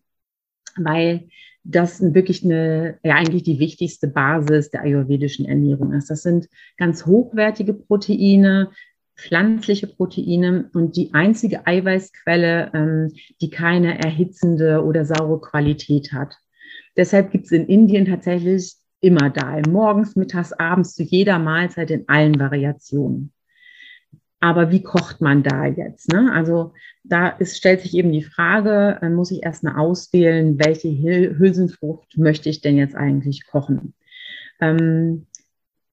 weil 0.79 1.27
das 1.63 2.01
wirklich 2.13 2.43
eine, 2.43 2.97
ja 3.03 3.15
eigentlich 3.15 3.43
die 3.43 3.59
wichtigste 3.59 4.07
Basis 4.07 4.69
der 4.69 4.83
ayurvedischen 4.83 5.45
Ernährung 5.45 5.93
ist. 5.93 6.09
Das 6.09 6.23
sind 6.23 6.47
ganz 6.77 7.05
hochwertige 7.05 7.73
Proteine, 7.73 8.71
pflanzliche 9.17 9.87
Proteine 9.87 10.69
und 10.73 10.95
die 10.95 11.13
einzige 11.13 11.67
Eiweißquelle, 11.67 12.71
ähm, 12.73 13.13
die 13.41 13.49
keine 13.49 13.99
erhitzende 13.99 14.83
oder 14.83 15.03
saure 15.05 15.41
Qualität 15.41 16.13
hat. 16.13 16.37
Deshalb 16.95 17.31
gibt 17.31 17.45
es 17.45 17.51
in 17.51 17.67
Indien 17.67 18.05
tatsächlich 18.05 18.75
immer 19.01 19.29
Dahl, 19.29 19.61
morgens, 19.69 20.15
mittags, 20.15 20.53
abends, 20.53 20.95
zu 20.95 21.03
jeder 21.03 21.37
Mahlzeit 21.37 21.91
in 21.91 22.07
allen 22.07 22.39
Variationen. 22.39 23.33
Aber 24.39 24.71
wie 24.71 24.83
kocht 24.83 25.19
man 25.19 25.41
da 25.41 25.65
jetzt? 25.65 26.11
Ne? 26.11 26.31
Also 26.31 26.73
da 27.03 27.29
ist, 27.29 27.57
stellt 27.57 27.81
sich 27.81 27.95
eben 27.95 28.11
die 28.11 28.23
Frage, 28.23 28.99
äh, 29.01 29.09
muss 29.09 29.31
ich 29.31 29.43
erst 29.43 29.63
mal 29.63 29.77
auswählen, 29.77 30.59
welche 30.59 30.89
Hülsenfrucht 30.89 32.17
möchte 32.17 32.49
ich 32.49 32.61
denn 32.61 32.77
jetzt 32.77 32.95
eigentlich 32.95 33.47
kochen? 33.47 33.93
Ähm, 34.59 35.25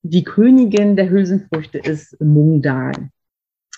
die 0.03 0.25
Königin 0.25 0.97
der 0.97 1.09
Hülsenfrüchte 1.09 1.79
ist 1.79 2.21
Mungdal. 2.21 2.93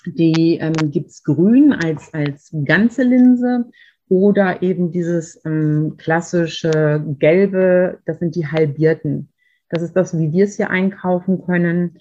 Die 0.04 0.58
ähm, 0.60 0.90
gibt 0.90 1.10
es 1.10 1.22
grün 1.22 1.72
als, 1.72 2.12
als 2.12 2.50
ganze 2.64 3.04
Linse 3.04 3.66
oder 4.08 4.62
eben 4.62 4.90
dieses 4.90 5.40
ähm, 5.44 5.94
klassische 5.96 7.04
gelbe, 7.18 8.00
das 8.06 8.18
sind 8.18 8.34
die 8.34 8.46
halbierten. 8.46 9.32
Das 9.68 9.82
ist 9.82 9.94
das, 9.94 10.16
wie 10.18 10.32
wir 10.32 10.44
es 10.44 10.56
hier 10.56 10.70
einkaufen 10.70 11.44
können. 11.44 11.98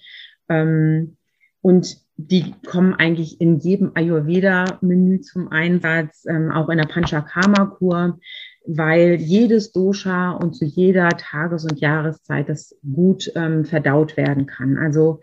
Ähm, 0.48 1.16
und 1.62 2.05
die 2.16 2.54
kommen 2.66 2.94
eigentlich 2.94 3.40
in 3.40 3.58
jedem 3.58 3.92
Ayurveda-Menü 3.94 5.20
zum 5.20 5.48
Einsatz, 5.48 6.24
ähm, 6.26 6.50
auch 6.50 6.70
in 6.70 6.78
der 6.78 6.86
Panchakarma-Kur, 6.86 8.18
weil 8.66 9.16
jedes 9.16 9.72
Dosha 9.72 10.32
und 10.32 10.54
zu 10.54 10.64
jeder 10.64 11.10
Tages- 11.10 11.64
und 11.64 11.78
Jahreszeit 11.78 12.48
das 12.48 12.74
gut 12.82 13.30
ähm, 13.34 13.64
verdaut 13.64 14.16
werden 14.16 14.46
kann. 14.46 14.78
Also 14.78 15.20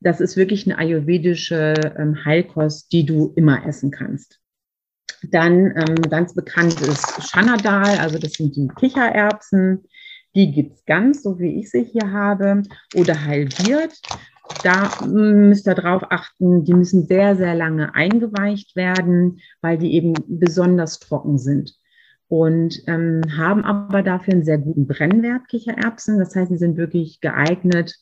das 0.00 0.20
ist 0.20 0.36
wirklich 0.36 0.66
eine 0.66 0.78
ayurvedische 0.78 1.74
ähm, 1.98 2.24
Heilkost, 2.24 2.92
die 2.92 3.06
du 3.06 3.32
immer 3.36 3.66
essen 3.66 3.90
kannst. 3.90 4.38
Dann 5.30 5.72
ähm, 5.76 6.02
ganz 6.10 6.34
bekannt 6.34 6.78
ist 6.82 7.30
Chanadal, 7.30 7.98
also 7.98 8.18
das 8.18 8.34
sind 8.34 8.54
die 8.54 8.68
Kichererbsen. 8.68 9.84
Die 10.34 10.52
gibt's 10.52 10.84
ganz, 10.84 11.22
so 11.22 11.38
wie 11.38 11.58
ich 11.60 11.70
sie 11.70 11.84
hier 11.84 12.12
habe, 12.12 12.64
oder 12.94 13.24
halbiert. 13.24 13.94
Da 14.62 14.90
müsst 15.06 15.66
ihr 15.66 15.74
darauf 15.74 16.02
achten, 16.10 16.64
die 16.64 16.74
müssen 16.74 17.06
sehr, 17.06 17.36
sehr 17.36 17.54
lange 17.54 17.94
eingeweicht 17.94 18.76
werden, 18.76 19.40
weil 19.60 19.78
die 19.78 19.94
eben 19.94 20.14
besonders 20.26 20.98
trocken 20.98 21.38
sind. 21.38 21.74
Und 22.28 22.82
ähm, 22.86 23.22
haben 23.36 23.64
aber 23.64 24.02
dafür 24.02 24.34
einen 24.34 24.44
sehr 24.44 24.58
guten 24.58 24.86
Brennwert, 24.86 25.48
Kichererbsen. 25.48 26.18
Das 26.18 26.34
heißt, 26.34 26.50
sie 26.50 26.58
sind 26.58 26.76
wirklich 26.76 27.20
geeignet 27.20 27.94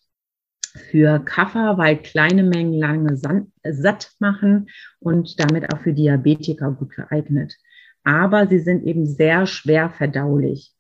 für 0.91 1.19
Kaffer, 1.19 1.77
weil 1.79 1.99
kleine 1.99 2.43
Mengen 2.43 2.75
lange 2.75 3.17
satt 3.17 4.13
machen 4.19 4.69
und 5.01 5.39
damit 5.39 5.73
auch 5.73 5.81
für 5.81 5.93
Diabetiker 5.93 6.71
gut 6.73 6.95
geeignet. 6.95 7.55
Aber 8.05 8.47
sie 8.49 8.59
sind 8.59 8.85
eben 8.85 9.07
sehr 9.07 9.47
schwer 9.47 9.91
verdaulich. 9.91 10.73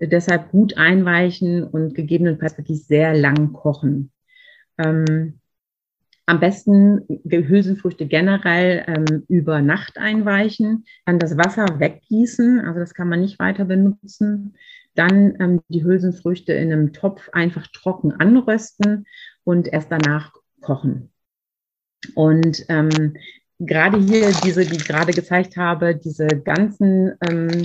Deshalb 0.00 0.50
gut 0.50 0.76
einweichen 0.76 1.64
und 1.64 1.94
gegebenenfalls 1.94 2.56
wirklich 2.56 2.86
sehr 2.86 3.14
lang 3.14 3.52
kochen. 3.52 4.12
Ähm, 4.78 5.40
am 6.26 6.40
besten 6.40 7.04
Hülsenfrüchte 7.28 8.06
generell 8.06 8.84
ähm, 8.86 9.24
über 9.28 9.60
Nacht 9.60 9.98
einweichen, 9.98 10.84
dann 11.04 11.18
das 11.18 11.36
Wasser 11.36 11.80
weggießen, 11.80 12.60
also 12.60 12.78
das 12.78 12.94
kann 12.94 13.08
man 13.08 13.20
nicht 13.20 13.38
weiter 13.38 13.64
benutzen. 13.64 14.56
Dann 14.94 15.34
ähm, 15.40 15.60
die 15.68 15.84
Hülsenfrüchte 15.84 16.52
in 16.52 16.72
einem 16.72 16.92
Topf 16.92 17.28
einfach 17.32 17.66
trocken 17.68 18.12
anrösten 18.12 19.06
und 19.44 19.68
erst 19.68 19.90
danach 19.90 20.32
kochen. 20.60 21.10
Und 22.14 22.64
ähm, 22.68 23.14
gerade 23.58 23.98
hier 23.98 24.32
diese, 24.44 24.64
die 24.64 24.76
ich 24.76 24.86
gerade 24.86 25.12
gezeigt 25.12 25.56
habe, 25.56 25.96
diese 25.96 26.26
ganzen 26.26 27.12
ähm, 27.28 27.62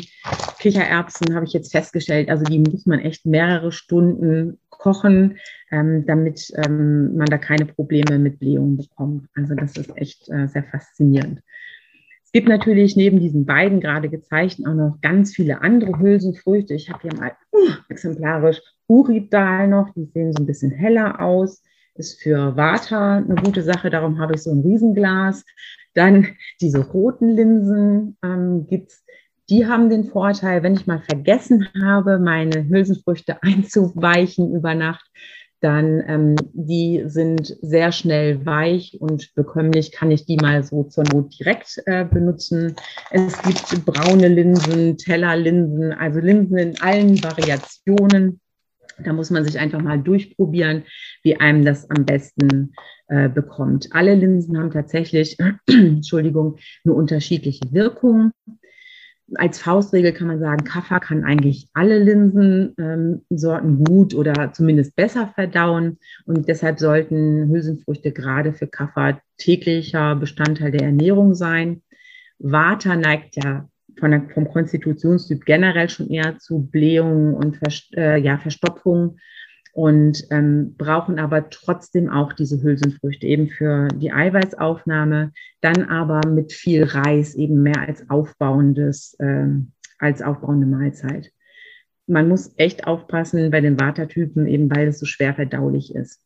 Kichererbsen 0.60 1.36
habe 1.36 1.46
ich 1.46 1.54
jetzt 1.54 1.72
festgestellt, 1.72 2.30
also 2.30 2.44
die 2.44 2.60
muss 2.60 2.86
man 2.86 3.00
echt 3.00 3.26
mehrere 3.26 3.72
Stunden 3.72 4.60
kochen, 4.78 5.38
ähm, 5.72 6.06
damit 6.06 6.52
ähm, 6.56 7.16
man 7.16 7.28
da 7.28 7.38
keine 7.38 7.66
Probleme 7.66 8.20
mit 8.20 8.40
Blähungen 8.40 8.78
bekommt. 8.78 9.28
Also 9.36 9.56
das 9.56 9.78
ist 9.78 9.96
echt 9.98 10.30
äh, 10.30 10.48
sehr 10.48 10.64
faszinierend. 10.64 11.42
Es 12.24 12.32
gibt 12.32 12.50
natürlich 12.50 12.96
neben 12.96 13.20
diesen 13.20 13.46
beiden 13.46 13.80
gerade 13.80 14.10
gezeigten 14.10 14.68
auch 14.68 14.74
noch 14.74 15.02
ganz 15.02 15.34
viele 15.34 15.62
andere 15.62 15.98
Hülsenfrüchte. 15.98 16.74
Ich 16.74 16.90
habe 16.90 17.02
hier 17.02 17.16
mal 17.16 17.32
uh, 17.54 17.70
exemplarisch 17.90 18.62
Uridal 18.88 19.68
noch, 19.68 19.94
die 19.96 20.06
sehen 20.06 20.34
so 20.34 20.44
ein 20.44 20.46
bisschen 20.46 20.72
heller 20.72 21.22
aus 21.22 21.64
ist 21.98 22.22
für 22.22 22.56
Vata 22.56 23.18
eine 23.18 23.36
gute 23.36 23.64
Sache, 23.64 23.90
darum 23.90 24.20
habe 24.20 24.36
ich 24.36 24.44
so 24.44 24.52
ein 24.52 24.62
Riesenglas. 24.62 25.44
Dann 25.94 26.28
diese 26.62 26.80
roten 26.80 27.30
Linsen 27.30 28.18
ähm, 28.24 28.68
gibt's. 28.68 29.04
Die 29.50 29.66
haben 29.66 29.90
den 29.90 30.04
Vorteil, 30.04 30.62
wenn 30.62 30.74
ich 30.74 30.88
mal 30.88 31.02
vergessen 31.02 31.70
habe, 31.82 32.20
meine 32.20 32.68
Hülsenfrüchte 32.68 33.38
einzuweichen 33.42 34.54
über 34.54 34.76
Nacht, 34.76 35.10
dann 35.60 36.04
ähm, 36.08 36.36
die 36.54 37.04
sind 37.08 37.58
sehr 37.62 37.92
schnell 37.92 38.46
weich 38.46 38.98
und 39.00 39.34
bekömmlich, 39.34 39.92
kann 39.92 40.12
ich 40.12 40.26
die 40.26 40.36
mal 40.36 40.64
so 40.64 40.84
zur 40.84 41.04
Not 41.06 41.40
direkt 41.40 41.82
äh, 41.86 42.06
benutzen. 42.06 42.76
Es 43.10 43.42
gibt 43.42 43.86
braune 43.86 44.28
Linsen, 44.28 44.98
Tellerlinsen, 44.98 45.94
also 45.94 46.20
Linsen 46.20 46.58
in 46.58 46.82
allen 46.82 47.24
Variationen. 47.24 48.40
Da 49.04 49.14
muss 49.14 49.32
man 49.32 49.46
sich 49.46 49.58
einfach 49.58 49.82
mal 49.82 49.98
durchprobieren, 50.00 50.84
wie 51.24 51.40
einem 51.40 51.66
das 51.66 51.90
am 51.90 52.06
besten 52.06 52.74
äh, 53.08 53.30
bekommt. 53.30 53.90
Alle 53.92 54.14
Linsen 54.14 54.60
haben 54.60 54.72
tatsächlich, 54.72 55.38
Entschuldigung, 55.68 56.58
eine 56.84 56.94
unterschiedliche 56.94 57.72
Wirkung 57.72 58.32
als 59.36 59.60
Faustregel 59.60 60.14
kann 60.14 60.28
man 60.28 60.40
sagen, 60.40 60.64
Kaffer 60.64 61.00
kann 61.00 61.24
eigentlich 61.24 61.68
alle 61.74 62.00
Linsensorten 62.00 63.70
ähm, 63.70 63.84
gut 63.84 64.14
oder 64.16 64.54
zumindest 64.54 64.96
besser 64.96 65.28
verdauen. 65.36 65.98
Und 66.26 66.48
deshalb 66.48 66.80
sollten 66.80 67.50
Hülsenfrüchte 67.50 68.12
gerade 68.12 68.54
für 68.54 68.68
Kaffer 68.68 69.20
täglicher 69.38 70.16
Bestandteil 70.16 70.72
der 70.72 70.84
Ernährung 70.84 71.34
sein. 71.34 71.82
Vata 72.40 72.96
neigt 72.96 73.36
ja 73.36 73.68
der, 74.00 74.30
vom 74.34 74.48
Konstitutionstyp 74.48 75.46
generell 75.46 75.90
schon 75.90 76.10
eher 76.10 76.38
zu 76.40 76.68
Blähungen 76.68 77.34
und 77.34 77.58
Verst 77.58 77.94
äh, 77.96 78.18
ja, 78.18 78.38
Verstopfungen 78.38 79.20
und 79.78 80.26
ähm, 80.32 80.74
brauchen 80.76 81.20
aber 81.20 81.52
trotzdem 81.52 82.10
auch 82.10 82.34
diese 82.34 82.64
Hülsenfrüchte 82.64 83.28
eben 83.28 83.48
für 83.48 83.90
die 83.90 84.12
Eiweißaufnahme, 84.12 85.34
dann 85.62 85.84
aber 85.84 86.28
mit 86.28 86.52
viel 86.52 86.84
Reis 86.84 87.36
eben 87.36 87.62
mehr 87.62 87.80
als 87.88 88.10
aufbauendes, 88.10 89.14
äh, 89.20 89.50
als 90.00 90.24
aufbauende 90.24 90.66
Mahlzeit. 90.66 91.32
Man 92.08 92.28
muss 92.28 92.54
echt 92.58 92.88
aufpassen 92.88 93.52
bei 93.52 93.62
den 93.62 93.80
Watertypen, 93.80 94.48
eben 94.48 94.68
weil 94.76 94.88
es 94.88 94.98
so 94.98 95.06
schwer 95.06 95.36
verdaulich 95.36 95.94
ist. 95.94 96.24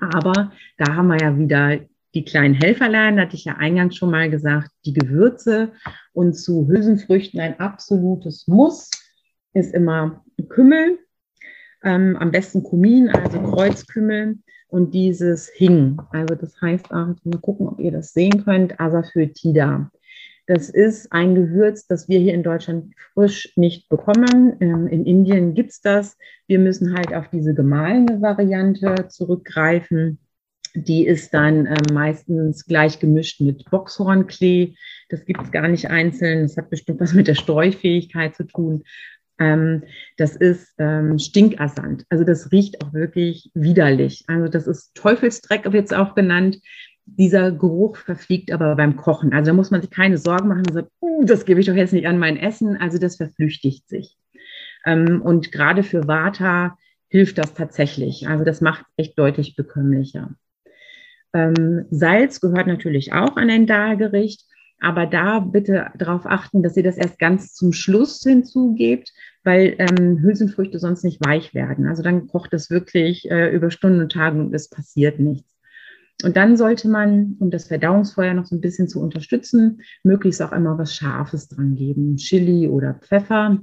Aber 0.00 0.50
da 0.78 0.96
haben 0.96 1.06
wir 1.06 1.20
ja 1.20 1.38
wieder 1.38 1.78
die 2.14 2.24
kleinen 2.24 2.54
Helferlein, 2.54 3.20
hatte 3.20 3.36
ich 3.36 3.44
ja 3.44 3.54
eingangs 3.58 3.94
schon 3.94 4.10
mal 4.10 4.30
gesagt, 4.30 4.72
die 4.84 4.94
Gewürze 4.94 5.70
und 6.12 6.32
zu 6.34 6.66
Hülsenfrüchten 6.66 7.38
ein 7.38 7.60
absolutes 7.60 8.48
Muss 8.48 8.90
ist 9.52 9.72
immer 9.72 10.24
Kümmel, 10.48 10.98
ähm, 11.82 12.16
am 12.16 12.30
besten 12.30 12.62
Kumin, 12.62 13.08
also 13.08 13.40
Kreuzkümmel 13.40 14.38
und 14.68 14.94
dieses 14.94 15.48
Hing. 15.48 15.98
Also 16.10 16.34
das 16.34 16.60
heißt, 16.60 16.90
mal 16.90 17.16
gucken, 17.40 17.68
ob 17.68 17.80
ihr 17.80 17.92
das 17.92 18.12
sehen 18.12 18.44
könnt, 18.44 18.78
Asafoetida. 18.78 19.90
Das 20.48 20.70
ist 20.70 21.12
ein 21.12 21.34
Gewürz, 21.34 21.86
das 21.86 22.08
wir 22.08 22.18
hier 22.18 22.32
in 22.32 22.42
Deutschland 22.42 22.94
frisch 23.12 23.52
nicht 23.56 23.90
bekommen. 23.90 24.56
Ähm, 24.60 24.86
in 24.86 25.04
Indien 25.04 25.52
gibt 25.52 25.72
es 25.72 25.82
das. 25.82 26.16
Wir 26.46 26.58
müssen 26.58 26.94
halt 26.94 27.12
auf 27.12 27.28
diese 27.28 27.54
gemahlene 27.54 28.22
Variante 28.22 29.08
zurückgreifen. 29.08 30.18
Die 30.74 31.06
ist 31.06 31.34
dann 31.34 31.66
äh, 31.66 31.76
meistens 31.92 32.64
gleich 32.64 32.98
gemischt 32.98 33.42
mit 33.42 33.70
Boxhornklee. 33.70 34.74
Das 35.10 35.26
gibt 35.26 35.42
es 35.42 35.52
gar 35.52 35.68
nicht 35.68 35.90
einzeln. 35.90 36.42
Das 36.44 36.56
hat 36.56 36.70
bestimmt 36.70 37.00
was 37.00 37.12
mit 37.12 37.28
der 37.28 37.34
Streufähigkeit 37.34 38.34
zu 38.34 38.46
tun. 38.46 38.84
Ähm, 39.38 39.84
das 40.16 40.36
ist 40.36 40.74
ähm, 40.78 41.18
Stinkassant. 41.18 42.04
Also 42.08 42.24
das 42.24 42.50
riecht 42.50 42.82
auch 42.82 42.92
wirklich 42.92 43.50
widerlich. 43.54 44.24
Also 44.26 44.48
das 44.48 44.66
ist 44.66 44.94
Teufelsdreck, 44.94 45.72
wird 45.72 45.86
es 45.86 45.92
auch 45.92 46.14
genannt. 46.14 46.58
Dieser 47.06 47.52
Geruch 47.52 47.96
verfliegt 47.96 48.52
aber 48.52 48.76
beim 48.76 48.96
Kochen. 48.96 49.32
Also 49.32 49.50
da 49.50 49.54
muss 49.54 49.70
man 49.70 49.80
sich 49.80 49.90
keine 49.90 50.18
Sorgen 50.18 50.48
machen 50.48 50.64
und 50.66 50.72
sagt, 50.72 50.90
uh, 51.00 51.24
das 51.24 51.44
gebe 51.44 51.60
ich 51.60 51.66
doch 51.66 51.74
jetzt 51.74 51.92
nicht 51.92 52.06
an 52.06 52.18
mein 52.18 52.36
Essen. 52.36 52.76
Also 52.76 52.98
das 52.98 53.16
verflüchtigt 53.16 53.88
sich. 53.88 54.16
Ähm, 54.84 55.22
und 55.22 55.52
gerade 55.52 55.82
für 55.82 56.06
Vata 56.06 56.76
hilft 57.08 57.38
das 57.38 57.54
tatsächlich. 57.54 58.28
Also 58.28 58.44
das 58.44 58.60
macht 58.60 58.84
echt 58.96 59.18
deutlich 59.18 59.56
bekömmlicher. 59.56 60.34
Ähm, 61.32 61.86
Salz 61.90 62.40
gehört 62.40 62.66
natürlich 62.66 63.12
auch 63.12 63.36
an 63.36 63.50
ein 63.50 63.66
Dahlgericht. 63.66 64.42
Aber 64.80 65.06
da 65.06 65.40
bitte 65.40 65.90
darauf 65.96 66.24
achten, 66.24 66.62
dass 66.62 66.76
ihr 66.76 66.84
das 66.84 66.96
erst 66.96 67.18
ganz 67.18 67.54
zum 67.54 67.72
Schluss 67.72 68.20
hinzugebt, 68.22 69.12
weil 69.42 69.74
ähm, 69.78 70.18
Hülsenfrüchte 70.20 70.78
sonst 70.78 71.02
nicht 71.02 71.24
weich 71.24 71.52
werden. 71.52 71.86
Also 71.86 72.02
dann 72.02 72.28
kocht 72.28 72.54
es 72.54 72.70
wirklich 72.70 73.28
äh, 73.30 73.50
über 73.50 73.70
Stunden 73.70 74.00
und 74.00 74.12
Tage 74.12 74.38
und 74.38 74.54
es 74.54 74.68
passiert 74.68 75.18
nichts. 75.18 75.56
Und 76.24 76.36
dann 76.36 76.56
sollte 76.56 76.88
man, 76.88 77.36
um 77.38 77.50
das 77.50 77.68
Verdauungsfeuer 77.68 78.34
noch 78.34 78.46
so 78.46 78.56
ein 78.56 78.60
bisschen 78.60 78.88
zu 78.88 79.00
unterstützen, 79.00 79.82
möglichst 80.02 80.42
auch 80.42 80.52
immer 80.52 80.76
was 80.76 80.94
Scharfes 80.94 81.48
dran 81.48 81.74
geben. 81.74 82.16
Chili 82.16 82.68
oder 82.68 82.94
Pfeffer. 82.94 83.58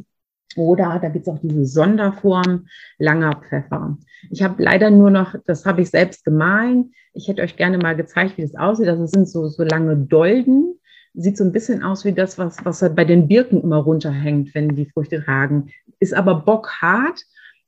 Oder 0.56 1.00
da 1.02 1.10
gibt 1.10 1.28
es 1.28 1.34
auch 1.34 1.40
diese 1.40 1.66
Sonderform 1.66 2.68
langer 2.98 3.42
Pfeffer. 3.42 3.98
Ich 4.32 4.42
habe 4.42 4.64
leider 4.64 4.90
nur 4.90 5.12
noch, 5.12 5.36
das 5.46 5.66
habe 5.66 5.82
ich 5.82 5.90
selbst 5.90 6.24
gemahlen. 6.24 6.94
Ich 7.14 7.28
hätte 7.28 7.42
euch 7.42 7.58
gerne 7.58 7.78
mal 7.78 7.96
gezeigt, 7.96 8.38
wie 8.38 8.42
das 8.42 8.56
aussieht. 8.56 8.88
Also 8.88 9.04
es 9.04 9.12
sind 9.12 9.28
so, 9.28 9.48
so 9.48 9.64
lange 9.64 9.98
Dolden 9.98 10.80
sieht 11.16 11.38
so 11.38 11.44
ein 11.44 11.52
bisschen 11.52 11.84
aus 11.84 12.06
wie 12.06 12.14
das, 12.14 12.38
was, 12.38 12.64
was 12.64 12.82
halt 12.82 12.96
bei 12.96 13.06
den 13.06 13.28
Birken 13.28 13.62
immer 13.62 13.78
runterhängt, 13.78 14.54
wenn 14.54 14.76
die 14.76 14.86
Früchte 14.86 15.28
ragen. 15.28 15.70
Ist 16.00 16.14
aber 16.14 16.36
bockhart 16.42 17.22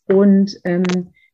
und 0.06 0.58
ähm, 0.64 0.84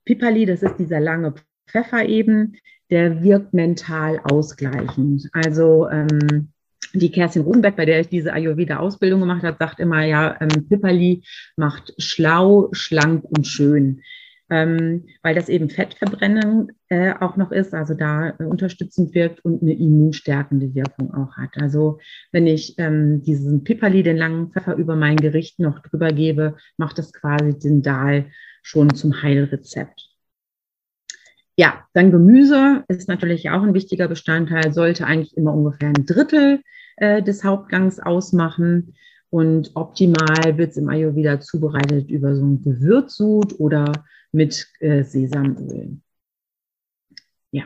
Pipali, 0.05 0.45
das 0.45 0.63
ist 0.63 0.77
dieser 0.77 0.99
lange 0.99 1.33
Pfeffer 1.67 2.05
eben, 2.05 2.55
der 2.89 3.23
wirkt 3.23 3.53
mental 3.53 4.19
ausgleichend. 4.23 5.29
Also 5.33 5.89
ähm, 5.89 6.49
die 6.93 7.11
Kerstin 7.11 7.43
Rosenberg, 7.43 7.75
bei 7.75 7.85
der 7.85 8.01
ich 8.01 8.09
diese 8.09 8.33
Ayurveda-Ausbildung 8.33 9.21
gemacht 9.21 9.43
habe, 9.43 9.57
sagt 9.59 9.79
immer, 9.79 10.03
ja, 10.03 10.37
ähm, 10.41 10.67
Pipali 10.67 11.23
macht 11.55 11.93
schlau, 11.97 12.69
schlank 12.73 13.23
und 13.25 13.47
schön 13.47 14.01
ähm, 14.53 15.05
weil 15.23 15.33
das 15.33 15.49
eben 15.49 15.67
Fettverbrennung 15.71 16.69
äh, 16.89 17.13
auch 17.19 17.37
noch 17.37 17.51
ist, 17.51 17.73
also 17.73 17.95
da 17.95 18.35
äh, 18.37 18.43
unterstützend 18.43 19.15
wirkt 19.15 19.43
und 19.43 19.63
eine 19.63 19.73
immunstärkende 19.73 20.75
Wirkung 20.75 21.11
auch 21.11 21.35
hat. 21.37 21.57
Also 21.59 21.97
wenn 22.31 22.45
ich 22.45 22.75
ähm, 22.77 23.23
diesen 23.23 23.63
Pipperli, 23.63 24.03
den 24.03 24.15
langen 24.15 24.51
Pfeffer 24.51 24.75
über 24.75 24.95
mein 24.95 25.17
Gericht 25.17 25.59
noch 25.59 25.79
drüber 25.79 26.09
gebe, 26.09 26.55
macht 26.77 26.99
das 26.99 27.13
quasi 27.13 27.57
den 27.57 27.81
Dahl 27.81 28.27
schon 28.61 28.93
zum 28.93 29.23
Heilrezept. 29.23 30.11
Ja, 31.55 31.85
dann 31.93 32.11
Gemüse 32.11 32.83
ist 32.87 33.07
natürlich 33.07 33.49
auch 33.49 33.63
ein 33.63 33.73
wichtiger 33.73 34.07
Bestandteil, 34.07 34.71
sollte 34.71 35.07
eigentlich 35.07 35.35
immer 35.35 35.55
ungefähr 35.55 35.89
ein 35.89 36.05
Drittel 36.05 36.61
äh, 36.97 37.23
des 37.23 37.43
Hauptgangs 37.43 37.99
ausmachen. 37.99 38.93
Und 39.31 39.71
optimal 39.73 40.59
wird 40.59 40.71
es 40.71 40.77
im 40.77 40.89
Ayurveda 40.89 41.39
zubereitet 41.39 42.11
über 42.11 42.35
so 42.35 42.45
ein 42.45 42.61
Gewürzsud 42.61 43.59
oder 43.59 43.91
mit 44.33 44.67
äh, 44.79 45.03
Sesamöl. 45.03 45.99
Ja, 47.51 47.65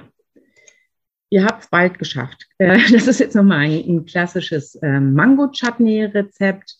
ihr 1.29 1.45
habt 1.45 1.63
es 1.63 1.69
bald 1.69 1.97
geschafft. 1.97 2.45
Äh, 2.59 2.79
das 2.91 3.07
ist 3.07 3.19
jetzt 3.19 3.35
nochmal 3.35 3.59
ein, 3.59 3.83
ein 3.87 4.05
klassisches 4.05 4.75
äh, 4.75 4.99
Mango-Chutney-Rezept. 4.99 6.75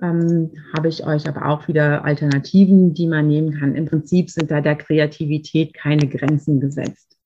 Ähm, 0.00 0.52
Habe 0.74 0.88
ich 0.88 1.04
euch 1.04 1.28
aber 1.28 1.46
auch 1.46 1.68
wieder 1.68 2.04
Alternativen, 2.06 2.94
die 2.94 3.06
man 3.06 3.28
nehmen 3.28 3.58
kann. 3.58 3.74
Im 3.74 3.84
Prinzip 3.84 4.30
sind 4.30 4.50
da 4.50 4.62
der 4.62 4.76
Kreativität 4.76 5.74
keine 5.74 6.08
Grenzen 6.08 6.58
gesetzt. 6.58 7.18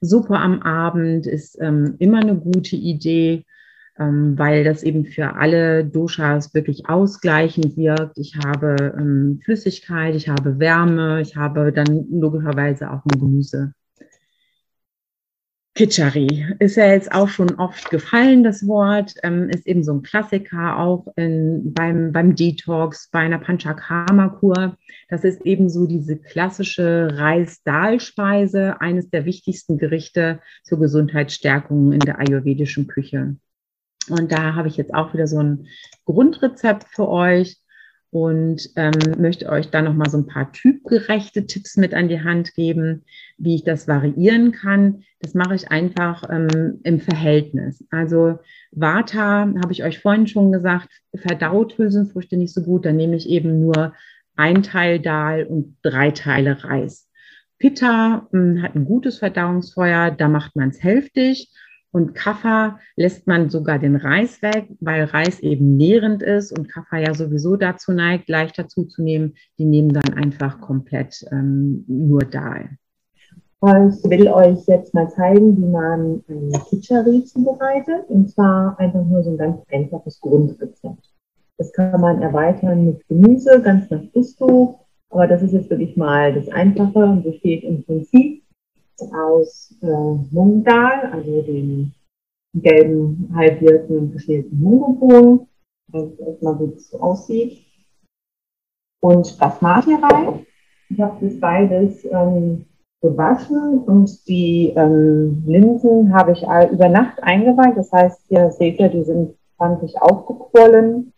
Suppe 0.00 0.36
am 0.36 0.62
Abend 0.62 1.26
ist 1.26 1.58
ähm, 1.60 1.96
immer 1.98 2.20
eine 2.20 2.36
gute 2.36 2.76
Idee 2.76 3.44
weil 3.96 4.64
das 4.64 4.82
eben 4.82 5.04
für 5.04 5.34
alle 5.34 5.84
Doshas 5.84 6.54
wirklich 6.54 6.88
ausgleichend 6.88 7.76
wirkt. 7.76 8.18
Ich 8.18 8.36
habe 8.36 8.94
ähm, 8.98 9.40
Flüssigkeit, 9.44 10.14
ich 10.14 10.28
habe 10.28 10.58
Wärme, 10.58 11.20
ich 11.20 11.36
habe 11.36 11.72
dann 11.72 12.06
logischerweise 12.10 12.90
auch 12.90 13.04
ein 13.04 13.20
Gemüse. 13.20 13.74
Kitschari 15.74 16.54
ist 16.58 16.76
ja 16.76 16.86
jetzt 16.88 17.12
auch 17.12 17.28
schon 17.28 17.54
oft 17.54 17.88
gefallen, 17.88 18.44
das 18.44 18.66
Wort, 18.66 19.14
ähm, 19.22 19.48
ist 19.48 19.66
eben 19.66 19.82
so 19.82 19.94
ein 19.94 20.02
Klassiker 20.02 20.78
auch 20.78 21.06
in, 21.16 21.72
beim, 21.72 22.12
beim 22.12 22.34
Detox, 22.34 23.08
bei 23.10 23.20
einer 23.20 23.38
Panchakarma-Kur. 23.38 24.76
Das 25.08 25.24
ist 25.24 25.40
eben 25.46 25.70
so 25.70 25.86
diese 25.86 26.18
klassische 26.18 27.08
Reis-Dahl-Speise, 27.12 28.82
eines 28.82 29.08
der 29.08 29.24
wichtigsten 29.24 29.78
Gerichte 29.78 30.40
zur 30.62 30.78
Gesundheitsstärkung 30.78 31.92
in 31.92 32.00
der 32.00 32.18
ayurvedischen 32.18 32.86
Küche. 32.86 33.36
Und 34.08 34.32
da 34.32 34.54
habe 34.54 34.68
ich 34.68 34.76
jetzt 34.76 34.94
auch 34.94 35.14
wieder 35.14 35.26
so 35.26 35.38
ein 35.38 35.66
Grundrezept 36.04 36.88
für 36.88 37.08
euch 37.08 37.56
und 38.12 38.68
ähm, 38.76 38.92
möchte 39.18 39.48
euch 39.48 39.70
da 39.70 39.80
nochmal 39.80 40.10
so 40.10 40.18
ein 40.18 40.26
paar 40.26 40.52
typgerechte 40.52 41.46
Tipps 41.46 41.78
mit 41.78 41.94
an 41.94 42.08
die 42.08 42.20
Hand 42.20 42.54
geben, 42.54 43.04
wie 43.38 43.54
ich 43.54 43.64
das 43.64 43.88
variieren 43.88 44.52
kann. 44.52 45.04
Das 45.20 45.32
mache 45.32 45.54
ich 45.54 45.70
einfach 45.70 46.28
ähm, 46.28 46.80
im 46.82 47.00
Verhältnis. 47.00 47.82
Also 47.90 48.38
Vata, 48.70 49.46
habe 49.62 49.72
ich 49.72 49.82
euch 49.82 49.98
vorhin 49.98 50.26
schon 50.26 50.52
gesagt, 50.52 50.90
verdaut 51.14 51.78
Hülsenfrüchte 51.78 52.36
nicht 52.36 52.52
so 52.52 52.62
gut. 52.62 52.84
Dann 52.84 52.96
nehme 52.96 53.16
ich 53.16 53.30
eben 53.30 53.60
nur 53.60 53.94
ein 54.36 54.62
Teil 54.62 55.00
Dahl 55.00 55.44
und 55.44 55.78
drei 55.82 56.10
Teile 56.10 56.62
Reis. 56.64 57.08
Pitta 57.58 58.28
mh, 58.30 58.56
hm, 58.56 58.62
hat 58.62 58.74
ein 58.74 58.84
gutes 58.84 59.20
Verdauungsfeuer, 59.20 60.10
da 60.10 60.28
macht 60.28 60.54
man 60.54 60.68
es 60.68 60.82
hälftig. 60.82 61.48
Und 61.92 62.14
Kaffer 62.14 62.78
lässt 62.96 63.26
man 63.26 63.50
sogar 63.50 63.78
den 63.78 63.96
Reis 63.96 64.40
weg, 64.40 64.68
weil 64.80 65.04
Reis 65.04 65.40
eben 65.40 65.76
nährend 65.76 66.22
ist 66.22 66.58
und 66.58 66.68
Kaffer 66.68 66.98
ja 66.98 67.12
sowieso 67.12 67.56
dazu 67.56 67.92
neigt, 67.92 68.30
leichter 68.30 68.66
zuzunehmen. 68.66 69.34
Die 69.58 69.66
nehmen 69.66 69.92
dann 69.92 70.14
einfach 70.14 70.60
komplett 70.60 71.22
ähm, 71.30 71.84
nur 71.86 72.20
Dahl. 72.20 72.70
Ich 73.64 74.10
will 74.10 74.26
euch 74.26 74.66
jetzt 74.66 74.92
mal 74.92 75.08
zeigen, 75.10 75.56
wie 75.56 75.68
man 75.68 76.24
ein 76.28 76.52
Kitscheri 76.68 77.24
zubereitet. 77.24 78.08
Und 78.08 78.30
zwar 78.30 78.76
einfach 78.80 79.04
nur 79.04 79.22
so 79.22 79.30
ein 79.30 79.38
ganz 79.38 79.60
einfaches 79.70 80.20
Grundrezept. 80.20 81.12
Das 81.58 81.72
kann 81.72 82.00
man 82.00 82.22
erweitern 82.22 82.86
mit 82.86 83.06
Gemüse, 83.06 83.60
ganz 83.62 83.88
nach 83.90 84.02
Gusto. 84.12 84.80
Aber 85.10 85.28
das 85.28 85.42
ist 85.42 85.52
jetzt 85.52 85.70
wirklich 85.70 85.96
mal 85.96 86.34
das 86.34 86.48
Einfache 86.48 86.98
und 86.98 87.22
besteht 87.22 87.62
im 87.64 87.84
Prinzip 87.84 88.41
aus 89.12 89.74
äh, 89.82 89.86
Mungdal, 90.30 91.10
also 91.12 91.42
dem 91.42 91.92
gelben, 92.54 93.32
halbwirten 93.34 93.98
und 93.98 94.12
geschälten 94.12 94.60
Mungobohnen. 94.60 95.48
Das 95.88 96.04
ist 96.04 96.20
erstmal, 96.20 96.60
wie 96.60 96.74
das 96.74 96.88
so 96.88 97.00
aussieht. 97.00 97.64
Und 99.00 99.38
Basmati-Reis. 99.38 100.40
Ich 100.90 101.00
habe 101.00 101.26
das 101.26 101.40
beides 101.40 102.04
ähm, 102.04 102.66
gewaschen 103.00 103.80
und 103.80 104.28
die 104.28 104.72
ähm, 104.76 105.42
Linsen 105.46 106.14
habe 106.14 106.32
ich 106.32 106.42
über 106.42 106.88
Nacht 106.88 107.22
eingeweiht. 107.22 107.76
Das 107.76 107.90
heißt, 107.90 108.30
ihr 108.30 108.50
seht 108.52 108.78
ja, 108.78 108.88
die 108.88 109.02
sind 109.02 109.34
20 109.56 110.00
aufgequollen 110.00 111.12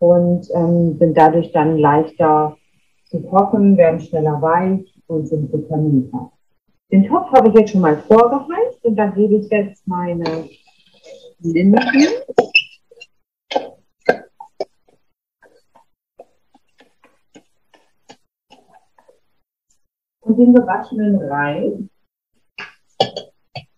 und 0.00 0.48
ähm, 0.54 0.98
sind 0.98 1.16
dadurch 1.16 1.52
dann 1.52 1.78
leichter 1.78 2.56
zu 3.04 3.22
kochen, 3.22 3.76
werden 3.76 4.00
schneller 4.00 4.42
weich 4.42 5.00
und 5.06 5.28
sind 5.28 5.52
vitaminreich. 5.52 6.33
Den 6.94 7.08
Topf 7.08 7.28
habe 7.32 7.48
ich 7.48 7.54
jetzt 7.54 7.72
schon 7.72 7.80
mal 7.80 8.00
vorgeheizt 8.02 8.84
und 8.84 8.94
da 8.94 9.06
gebe 9.08 9.34
ich 9.34 9.50
jetzt 9.50 9.84
meine 9.84 10.48
Linsen. 11.40 12.08
Und 20.20 20.38
den 20.38 20.54
gewaschenen 20.54 21.16
Reis. 21.28 21.72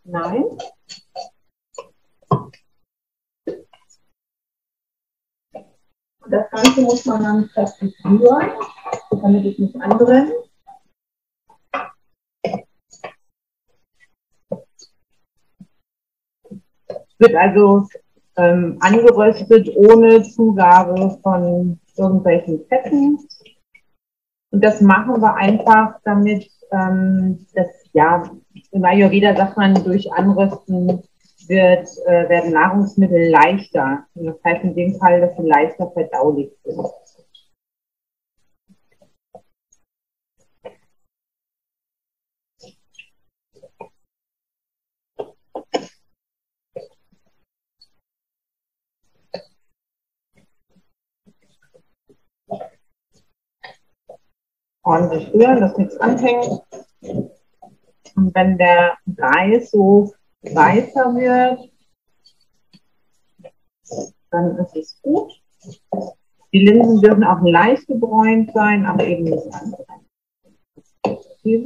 Nein. 0.05 0.45
Das 6.29 6.51
Ganze 6.51 6.83
muss 6.83 7.07
man 7.07 7.23
dann 7.23 7.49
kräftig 7.49 7.97
rühren, 8.05 8.51
damit 9.11 9.47
es 9.47 9.59
nicht 9.59 9.75
anbrennt. 9.77 10.46
Wird 17.19 17.35
also 17.35 17.87
ähm, 18.37 18.77
angeröstet 18.81 19.69
ohne 19.77 20.23
Zugabe 20.23 21.19
von 21.23 21.81
irgendwelchen 21.97 22.65
Fetten. 22.69 23.19
Und 24.51 24.65
das 24.65 24.81
machen 24.81 25.21
wir 25.21 25.35
einfach, 25.35 25.99
damit 26.05 26.49
ähm, 26.71 27.47
das, 27.55 27.69
ja, 27.93 28.23
im 28.71 28.85
Ayurveda 28.85 29.37
sagt 29.37 29.57
man, 29.57 29.75
durch 29.85 30.11
Anrösten 30.13 31.03
wird, 31.49 31.89
äh, 32.07 32.29
werden 32.29 32.53
Nahrungsmittel 32.53 33.31
leichter. 33.31 34.05
Und 34.15 34.27
das 34.27 34.37
heißt 34.45 34.65
in 34.65 34.75
dem 34.75 34.95
Fall, 34.97 35.21
dass 35.21 35.37
sie 35.37 35.47
leichter 35.47 35.91
verdaulich 35.91 36.51
sind. 36.65 36.87
Ordentlich 54.87 55.35
rühren, 55.35 55.61
dass 55.61 55.77
nichts 55.77 55.97
anhängt. 55.99 56.63
Und 58.15 58.35
wenn 58.35 58.57
der 58.57 58.97
Reis 59.19 59.71
so 59.71 60.15
weißer 60.43 61.15
wird, 61.15 61.71
dann 64.31 64.59
ist 64.59 64.77
es 64.77 65.03
gut. 65.03 65.33
Die 66.53 66.65
Linsen 66.65 67.01
dürfen 67.01 67.25
auch 67.25 67.43
leicht 67.43 67.87
gebräunt 67.87 68.53
sein, 68.53 68.87
aber 68.87 69.05
eben 69.05 69.25
nicht 69.25 69.53
anbrennen. 69.53 70.07
Ich 71.43 71.65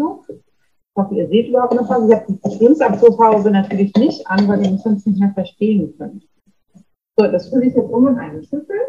hoffe, 0.96 1.14
ihr 1.14 1.28
seht 1.28 1.48
überhaupt 1.48 1.74
noch 1.74 1.88
was. 1.88 2.08
Ich 2.08 2.14
habe 2.14 2.32
die 2.32 2.56
Schwimmsabsurpause 2.56 3.50
natürlich 3.50 3.94
nicht 3.94 4.26
an, 4.26 4.48
weil 4.48 4.64
ihr 4.64 4.72
mich 4.72 4.82
sonst 4.82 5.06
nicht 5.06 5.20
mehr 5.20 5.32
verstehen 5.32 5.94
könnt. 5.96 6.26
So, 7.16 7.26
das 7.26 7.48
fülle 7.48 7.66
ich 7.66 7.74
jetzt 7.74 7.90
um 7.90 8.08
in 8.08 8.18
eine 8.18 8.42
Schüssel. 8.42 8.80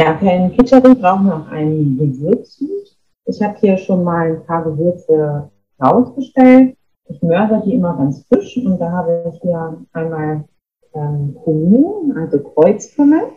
Ja, 0.00 0.16
für 0.16 0.30
einen 0.30 0.56
Kitscheri 0.56 0.94
brauchen 0.94 1.26
wir 1.26 1.36
auch 1.36 1.48
einen 1.48 1.98
Gewürzhut. 1.98 2.96
Ich 3.26 3.42
habe 3.42 3.58
hier 3.58 3.76
schon 3.76 4.02
mal 4.02 4.32
ein 4.32 4.46
paar 4.46 4.64
Gewürze 4.64 5.50
rausgestellt. 5.78 6.74
Ich 7.04 7.20
mörse 7.20 7.60
die 7.66 7.74
immer 7.74 7.94
ganz 7.98 8.24
frisch 8.26 8.56
und 8.56 8.78
da 8.78 8.90
habe 8.90 9.30
ich 9.30 9.42
hier 9.42 9.84
einmal 9.92 10.48
ähm, 10.94 11.36
Kumin, 11.44 12.16
also 12.16 12.42
Kreuzkümmel 12.42 13.32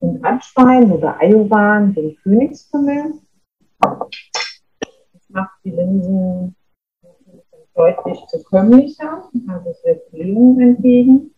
und 0.00 0.22
Abschwein 0.26 0.92
oder 0.92 1.18
Ayoban, 1.18 1.94
den 1.94 2.16
Königskümmel. 2.16 3.14
Das 3.78 5.30
macht 5.30 5.52
die 5.64 5.70
Linsen 5.70 6.54
deutlich 7.74 8.26
bekömmlicher, 8.30 9.30
also 9.48 9.70
es 9.70 9.82
wird 9.84 10.10
Blähung 10.10 10.60
entgegen. 10.60 11.34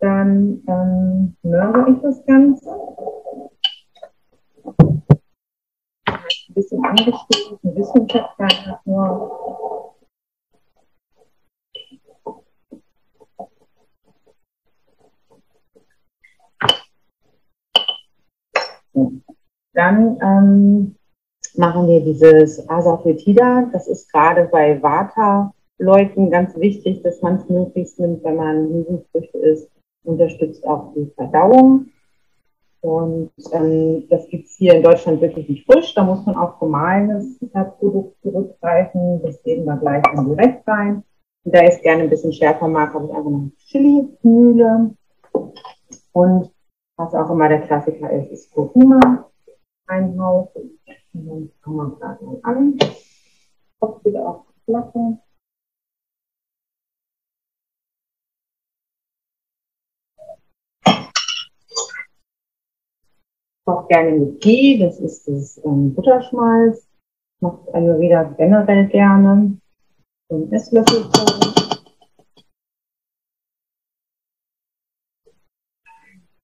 Dann 0.00 0.62
ähm, 0.66 1.36
mörse 1.42 1.90
ich 1.92 2.00
das 2.00 2.24
Ganze. 2.24 2.70
Ein 6.06 6.54
bisschen 6.54 6.84
angeschrieben, 6.84 7.58
ein 7.62 7.74
bisschen 7.74 8.08
verkleinert 8.08 8.86
nur. 8.86 9.94
Dann 19.74 20.18
ähm, 20.22 20.96
machen 21.56 21.88
wir 21.88 22.00
dieses 22.00 22.66
Asafoetida. 22.68 23.68
Das 23.70 23.86
ist 23.86 24.10
gerade 24.10 24.44
bei 24.44 24.82
Vata-Leuten 24.82 26.30
ganz 26.30 26.56
wichtig, 26.56 27.02
dass 27.02 27.20
man 27.20 27.36
es 27.36 27.48
möglichst 27.50 27.98
nimmt, 27.98 28.24
wenn 28.24 28.36
man 28.36 28.68
Hülsenfrüchte 28.68 29.38
isst. 29.38 29.79
Unterstützt 30.04 30.66
auch 30.66 30.92
die 30.94 31.10
Verdauung. 31.14 31.86
Und 32.82 33.30
ähm, 33.52 34.06
das 34.08 34.26
gibt 34.28 34.46
es 34.46 34.56
hier 34.56 34.74
in 34.74 34.82
Deutschland 34.82 35.20
wirklich 35.20 35.48
nicht 35.48 35.66
frisch. 35.66 35.94
Da 35.94 36.02
muss 36.02 36.24
man 36.24 36.36
auf 36.36 36.58
gemahlenes 36.58 37.38
Produkt 37.78 38.16
zurückgreifen. 38.22 39.20
Das 39.22 39.42
geben 39.42 39.66
wir 39.66 39.76
gleich 39.76 40.02
dann 40.02 40.28
direkt 40.28 40.66
rein. 40.66 41.04
Und 41.44 41.54
da 41.54 41.60
es 41.60 41.80
gerne 41.82 42.04
ein 42.04 42.10
bisschen 42.10 42.32
schärfer 42.32 42.68
mag, 42.68 42.94
habe 42.94 43.06
ich 43.06 43.14
einfach 43.14 43.30
noch 43.30 43.50
Chili-Mühle. 43.66 44.94
Und 46.12 46.50
was 46.96 47.14
auch 47.14 47.30
immer 47.30 47.48
der 47.48 47.62
Klassiker 47.62 48.10
ist, 48.10 48.30
ist 48.30 48.50
Kurkuma. 48.50 49.30
Ein 49.86 50.18
Hauch. 50.20 50.50
Und 50.54 51.26
dann 51.26 51.50
kann 51.62 51.74
man 51.74 51.98
gerade 51.98 52.40
an. 52.42 52.78
Kopf 53.78 54.04
wieder 54.04 54.26
auf 54.26 54.44
Flache. 54.64 55.18
Auch 63.70 63.86
gerne 63.86 64.10
mit 64.10 64.40
Ghee, 64.40 64.78
das 64.78 64.98
ist 64.98 65.28
das 65.28 65.60
ähm, 65.64 65.94
Butterschmalz. 65.94 66.88
Macht 67.40 67.72
Ayurveda 67.72 68.24
generell 68.36 68.88
gerne. 68.88 69.58
So 70.28 70.36
ein 70.38 70.52
Esslöffel 70.52 71.08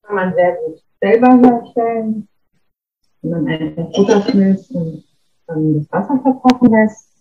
Kann 0.03 0.15
man 0.15 0.35
sehr 0.35 0.55
gut 0.55 0.81
selber 1.01 1.37
herstellen 1.43 2.29
und 3.23 3.31
dann 3.33 3.49
einfach 3.49 3.93
Butter 3.93 4.23
schmilzt 4.23 4.71
und 4.71 5.03
dann 5.49 5.81
das 5.81 5.91
Wasser 5.91 6.21
verkochen 6.23 6.71
lässt. 6.71 7.16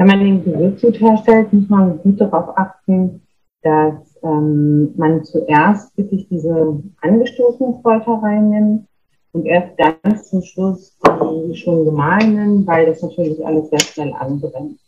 Wenn 0.00 0.06
man 0.06 0.20
den 0.20 0.42
Gewürzgut 0.42 0.98
herstellt, 0.98 1.52
muss 1.52 1.68
man 1.68 1.98
gut 1.98 2.18
darauf 2.18 2.56
achten, 2.56 3.20
dass 3.60 4.18
ähm, 4.22 4.94
man 4.96 5.22
zuerst 5.24 5.94
wirklich 5.98 6.26
diese 6.26 6.82
angestoßene 7.02 7.80
Kräuter 7.82 8.18
reinnimmt 8.22 8.86
Und 9.32 9.44
erst 9.44 9.76
ganz 9.76 10.30
zum 10.30 10.40
Schluss 10.40 10.96
die 11.04 11.54
schon 11.54 11.84
gemahlenen, 11.84 12.66
weil 12.66 12.86
das 12.86 13.02
natürlich 13.02 13.44
alles 13.44 13.68
sehr 13.68 13.80
schnell 13.80 14.14
anbrennt. 14.14 14.80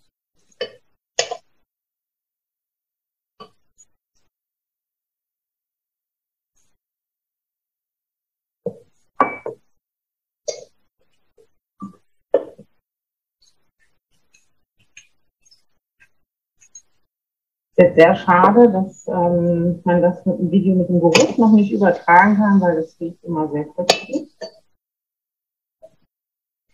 Jetzt 17.77 17.95
sehr 17.97 18.15
schade, 18.15 18.71
dass 18.71 19.07
ähm, 19.09 19.81
man 19.85 20.03
das 20.03 20.25
mit 20.27 20.39
dem 20.39 20.51
Video 20.51 20.75
mit 20.75 20.89
dem 20.89 21.01
Geruch 21.01 21.39
noch 21.39 21.53
nicht 21.53 21.73
übertragen 21.73 22.37
kann, 22.37 22.61
weil 22.61 22.77
das 22.77 22.99
riecht 23.01 23.23
immer 23.25 23.49
sehr 23.51 23.65
köstlich. 23.67 24.29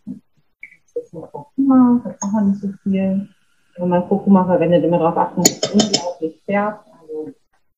Das 0.05 1.05
ist 1.05 1.15
noch 1.15 1.31
Kurkuma, 1.31 2.01
das 2.05 2.19
braucht 2.19 2.33
man 2.33 2.51
nicht 2.51 2.61
so 2.61 2.69
viel. 2.83 3.29
Wenn 3.77 3.89
man 3.89 4.09
Kurkuma 4.09 4.45
verwendet, 4.45 4.85
immer 4.85 4.99
darauf 4.99 5.17
achten, 5.17 5.43
dass 5.43 5.59
es 5.59 5.71
unglaublich 5.71 6.43
färbt. 6.45 6.85
Also, 7.01 7.33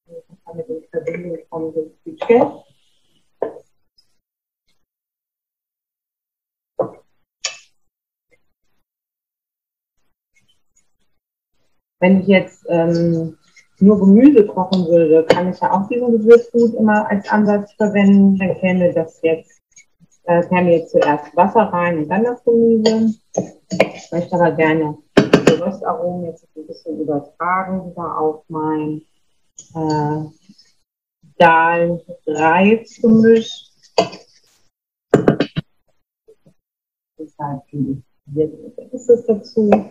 das 0.07 0.45
kann 0.45 0.57
mit 0.57 0.69
den 0.69 0.83
Verbindungen 0.91 1.41
kommen, 1.51 1.73
so 1.75 1.91
viel 2.03 2.17
Geld. 2.27 2.70
Wenn 12.01 12.21
ich 12.21 12.27
jetzt 12.27 12.67
ähm, 12.69 13.39
nur 13.79 14.01
Gemüse 14.01 14.47
kochen 14.47 14.87
würde, 14.87 15.25
kann 15.27 15.51
ich 15.51 15.61
ja 15.61 15.73
auch 15.73 15.87
diesen 15.89 16.13
Gewürzgut 16.13 16.75
immer 16.75 17.09
als 17.11 17.29
Ansatz 17.29 17.73
verwenden. 17.75 18.39
Dann 18.39 18.55
käme 18.57 18.93
das 18.93 19.21
jetzt, 19.23 19.61
äh, 20.25 20.43
käme 20.49 20.73
jetzt 20.73 20.91
zuerst 20.93 21.37
Wasser 21.37 21.65
rein 21.65 21.99
und 21.99 22.09
dann 22.09 22.25
das 22.25 22.43
Gemüse. 22.45 23.15
Ich 23.71 24.13
möchte 24.13 24.35
aber 24.35 24.53
gerne 24.53 24.97
die 25.17 25.55
Röstaromen 25.55 26.27
jetzt 26.27 26.47
ein 26.57 26.67
bisschen 26.67 27.01
übertragen 27.01 27.91
wieder 27.91 28.19
auf 28.19 28.45
mein 28.49 29.03
äh, 29.75 30.25
Dahl-Reis-Gemisch. 31.39 33.71
Deshalb 37.19 37.63
ist 38.93 39.11
es 39.11 39.27
dazu. 39.27 39.91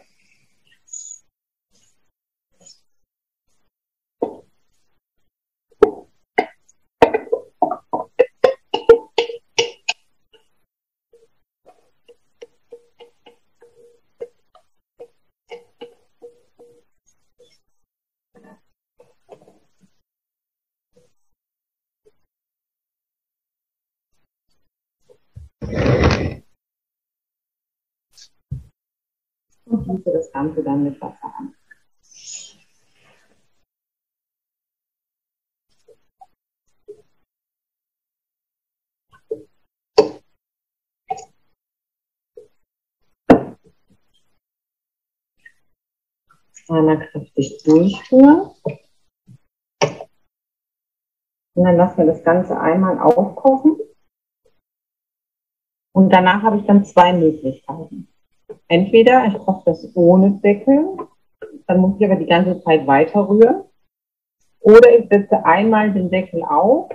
Und 29.90 29.98
gieße 29.98 30.12
das 30.12 30.32
Ganze 30.32 30.64
dann 30.64 30.84
mit 30.84 31.02
Wasser 31.02 31.34
an. 31.38 31.56
Einmal 46.68 47.00
kräftig 47.10 47.64
durchführen. 47.64 48.52
Und 51.56 51.64
dann 51.66 51.78
lassen 51.78 51.98
wir 51.98 52.06
das 52.06 52.24
Ganze 52.24 52.60
einmal 52.60 53.00
aufkochen. 53.00 53.78
Und 55.96 56.12
danach 56.12 56.44
habe 56.44 56.60
ich 56.60 56.68
dann 56.68 56.86
zwei 56.86 57.12
Möglichkeiten. 57.12 58.08
Entweder 58.68 59.26
ich 59.26 59.38
koche 59.38 59.64
das 59.66 59.90
ohne 59.96 60.32
Deckel, 60.32 60.98
dann 61.68 61.80
muss 61.80 62.00
ich 62.00 62.06
aber 62.06 62.16
die 62.16 62.26
ganze 62.26 62.62
Zeit 62.64 62.86
weiter 62.88 63.28
rühren. 63.28 63.64
Oder 64.62 64.98
ich 64.98 65.08
setze 65.10 65.44
einmal 65.46 65.92
den 65.94 66.10
Deckel 66.10 66.44
auf 66.44 66.90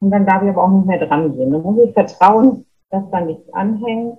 und 0.00 0.10
dann 0.10 0.26
darf 0.26 0.42
ich 0.42 0.48
aber 0.48 0.64
auch 0.64 0.70
nicht 0.70 0.86
mehr 0.86 1.04
dran 1.04 1.36
gehen. 1.36 1.50
Dann 1.50 1.62
muss 1.62 1.78
ich 1.84 1.92
vertrauen, 1.92 2.66
dass 2.90 3.10
da 3.10 3.20
nichts 3.20 3.52
anhängt. 3.52 4.18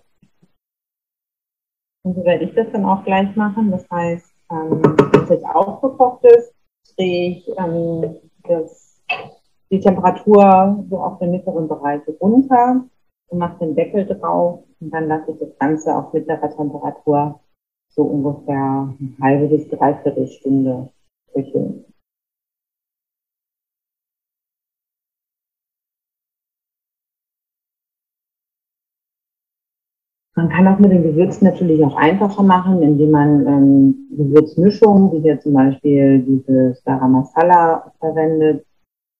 Und 2.03 2.15
so 2.15 2.25
werde 2.25 2.45
ich 2.45 2.53
das 2.55 2.71
dann 2.71 2.85
auch 2.85 3.03
gleich 3.03 3.35
machen. 3.35 3.71
Das 3.71 3.89
heißt, 3.89 4.33
ähm, 4.51 4.81
wenn 4.81 5.23
es 5.23 5.29
jetzt 5.29 5.45
aufgekocht 5.45 6.23
ist, 6.25 6.53
drehe 6.97 7.31
ich 7.31 7.47
ähm, 7.57 8.17
das, 8.43 9.01
die 9.69 9.79
Temperatur 9.79 10.83
so 10.89 10.99
auf 10.99 11.19
den 11.19 11.31
mittleren 11.31 11.67
Bereich 11.67 12.01
runter 12.19 12.83
und 13.27 13.37
mache 13.37 13.59
den 13.59 13.75
Deckel 13.75 14.05
drauf 14.05 14.63
und 14.81 14.91
dann 14.91 15.07
lasse 15.07 15.31
ich 15.31 15.39
das 15.39 15.57
Ganze 15.59 15.95
auf 15.95 16.11
mittlerer 16.13 16.49
Temperatur 16.49 17.39
so 17.89 18.03
ungefähr 18.03 18.93
eine 18.99 19.15
halbe 19.21 19.47
bis 19.47 19.69
dreiviertel 19.69 20.27
Stunde 20.27 20.89
köcheln. 21.33 21.85
Man 30.35 30.49
kann 30.49 30.65
das 30.65 30.79
mit 30.79 30.91
den 30.91 31.03
Gewürzen 31.03 31.45
natürlich 31.45 31.83
auch 31.83 31.95
einfacher 31.97 32.41
machen, 32.41 32.81
indem 32.81 33.11
man 33.11 33.45
ähm, 33.45 34.07
Gewürzmischungen, 34.11 35.11
wie 35.11 35.19
hier 35.19 35.39
zum 35.39 35.53
Beispiel 35.53 36.23
dieses 36.23 36.83
Garam 36.83 37.11
Masala 37.11 37.93
verwendet, 37.99 38.65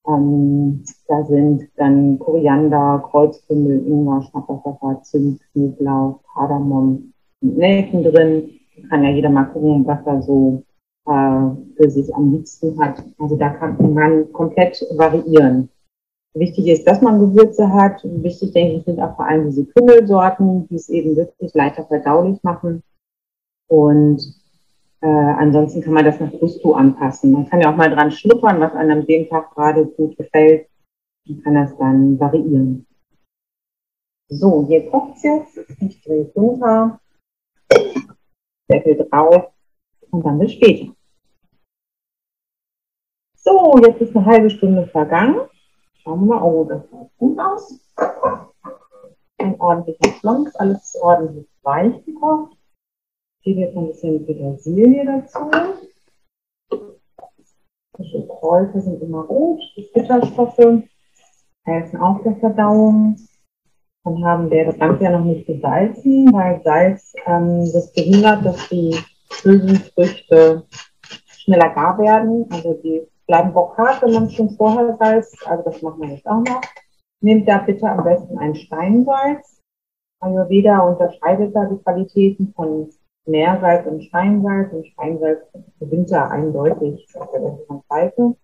ähm, 0.08 0.84
da 1.08 1.24
sind 1.26 1.70
dann 1.78 2.18
Koriander, 2.20 3.04
Kreuzkümmel, 3.10 3.86
Ingwer, 3.86 4.24
Schnapperpfeffer, 4.24 5.02
Zimt, 5.04 5.42
Knoblauch, 5.54 6.20
Kardamom 6.34 7.14
und 7.42 7.58
Nelken 7.58 8.04
drin. 8.04 8.50
Kann 8.90 9.04
ja 9.04 9.12
jeder 9.12 9.30
mal 9.30 9.46
gucken, 9.46 9.86
was 9.86 10.06
er 10.06 10.22
so 10.22 10.64
äh, 11.06 11.50
für 11.76 11.90
sich 11.90 12.14
am 12.16 12.32
liebsten 12.32 12.80
hat. 12.80 13.04
Also 13.20 13.36
da 13.36 13.50
kann 13.50 13.94
man 13.94 14.32
komplett 14.32 14.84
variieren. 14.96 15.70
Wichtig 16.34 16.68
ist, 16.68 16.88
dass 16.88 17.02
man 17.02 17.20
Gewürze 17.20 17.72
hat. 17.72 18.02
Wichtig, 18.04 18.54
denke 18.54 18.78
ich, 18.78 18.86
sind 18.86 19.00
auch 19.00 19.16
vor 19.18 19.26
allem 19.26 19.50
diese 19.50 19.66
Kümmelsorten, 19.66 20.68
die 20.68 20.76
es 20.76 20.90
eben 20.90 21.16
wirklich 21.16 21.54
leichter 21.54 21.84
verdaulich 21.86 22.42
machen. 22.42 22.82
Und 23.68 24.41
äh, 25.02 25.08
ansonsten 25.08 25.82
kann 25.82 25.94
man 25.94 26.06
das 26.06 26.20
nach 26.20 26.32
Gusto 26.32 26.74
anpassen. 26.74 27.32
Man 27.32 27.50
kann 27.50 27.60
ja 27.60 27.72
auch 27.72 27.76
mal 27.76 27.90
dran 27.90 28.12
schnuppern, 28.12 28.60
was 28.60 28.74
einem 28.74 29.00
an 29.00 29.06
dem 29.08 29.28
Tag 29.28 29.54
gerade 29.56 29.86
gut 29.86 30.16
gefällt. 30.16 30.68
Man 31.28 31.42
kann 31.42 31.56
das 31.56 31.76
dann 31.78 32.20
variieren. 32.20 32.86
So, 34.30 34.66
hier 34.68 34.90
kocht 34.90 35.18
es 35.18 35.24
jetzt. 35.24 35.58
Ich 35.82 36.02
drehe 36.04 36.22
es 36.22 36.36
runter. 36.36 37.00
Deckel 38.72 38.96
drauf. 39.10 39.52
Und 40.12 40.26
dann 40.26 40.40
bis 40.40 40.54
später. 40.54 40.94
So, 43.36 43.78
jetzt 43.80 44.02
ist 44.02 44.16
eine 44.16 44.26
halbe 44.26 44.50
Stunde 44.52 44.86
vergangen. 44.88 45.42
Schauen 45.96 46.28
wir 46.28 46.36
mal. 46.36 46.44
Oh, 46.44 46.64
das 46.64 46.84
sieht 46.90 47.18
gut 47.18 47.40
aus. 47.40 47.80
Ein 49.40 49.60
ordentlicher 49.60 50.14
Schlons. 50.20 50.56
Alles 50.56 50.96
ordentlich 51.02 51.48
weich 51.64 52.06
gekocht. 52.06 52.56
Gebe 53.44 53.62
jetzt 53.62 53.76
ein 53.76 53.88
bisschen 53.88 54.26
Petersilie 54.26 55.06
dazu. 55.06 55.50
Frische 57.96 58.28
Kräuter 58.28 58.82
sind 58.82 59.02
immer 59.02 59.24
gut. 59.24 59.62
Die 59.76 59.90
Bitterstoffe 59.94 60.84
helfen 61.64 62.00
auch 62.00 62.22
der 62.24 62.36
Verdauung. 62.36 63.18
Dann 64.04 64.24
haben 64.26 64.50
wir 64.50 64.66
das 64.66 64.78
Ganze 64.78 65.04
ja 65.04 65.12
noch 65.12 65.26
nicht 65.26 65.46
gesalzen, 65.46 66.32
weil 66.34 66.62
Salz 66.64 67.14
ähm, 67.26 67.70
das 67.72 67.92
behindert, 67.94 68.46
dass 68.46 68.70
die 68.70 68.96
Hülsenfrüchte 69.44 70.64
schneller 71.28 71.70
gar 71.70 71.98
werden. 71.98 72.46
Also 72.52 72.74
die 72.84 73.08
bleiben 73.28 73.54
bockhart, 73.54 74.02
wenn 74.02 74.14
man 74.14 74.30
schon 74.30 74.52
vorher 74.52 74.96
salzt. 74.98 75.48
Also 75.48 75.64
das 75.64 75.82
machen 75.82 76.02
wir 76.02 76.10
jetzt 76.10 76.28
auch 76.28 76.44
noch. 76.44 76.62
Nehmt 77.22 77.48
da 77.48 77.60
bitte 77.60 77.88
am 77.88 78.04
besten 78.04 78.38
ein 78.38 78.56
Steinsalz. 78.56 79.62
Ayurveda 80.20 80.80
unterscheidet 80.80 81.56
da 81.56 81.66
die 81.66 81.82
Qualitäten 81.82 82.54
von 82.56 82.90
Meersalz 83.26 83.88
und 83.88 84.04
Steinsalz. 84.04 84.74
Und 84.74 84.88
Steinsalz 84.88 85.40
gewinnt 85.80 86.12
da 86.12 86.28
eindeutig 86.30 87.08
auf 87.16 87.32
der 87.32 87.40
besseren 87.40 87.82
Seite. 87.90 88.36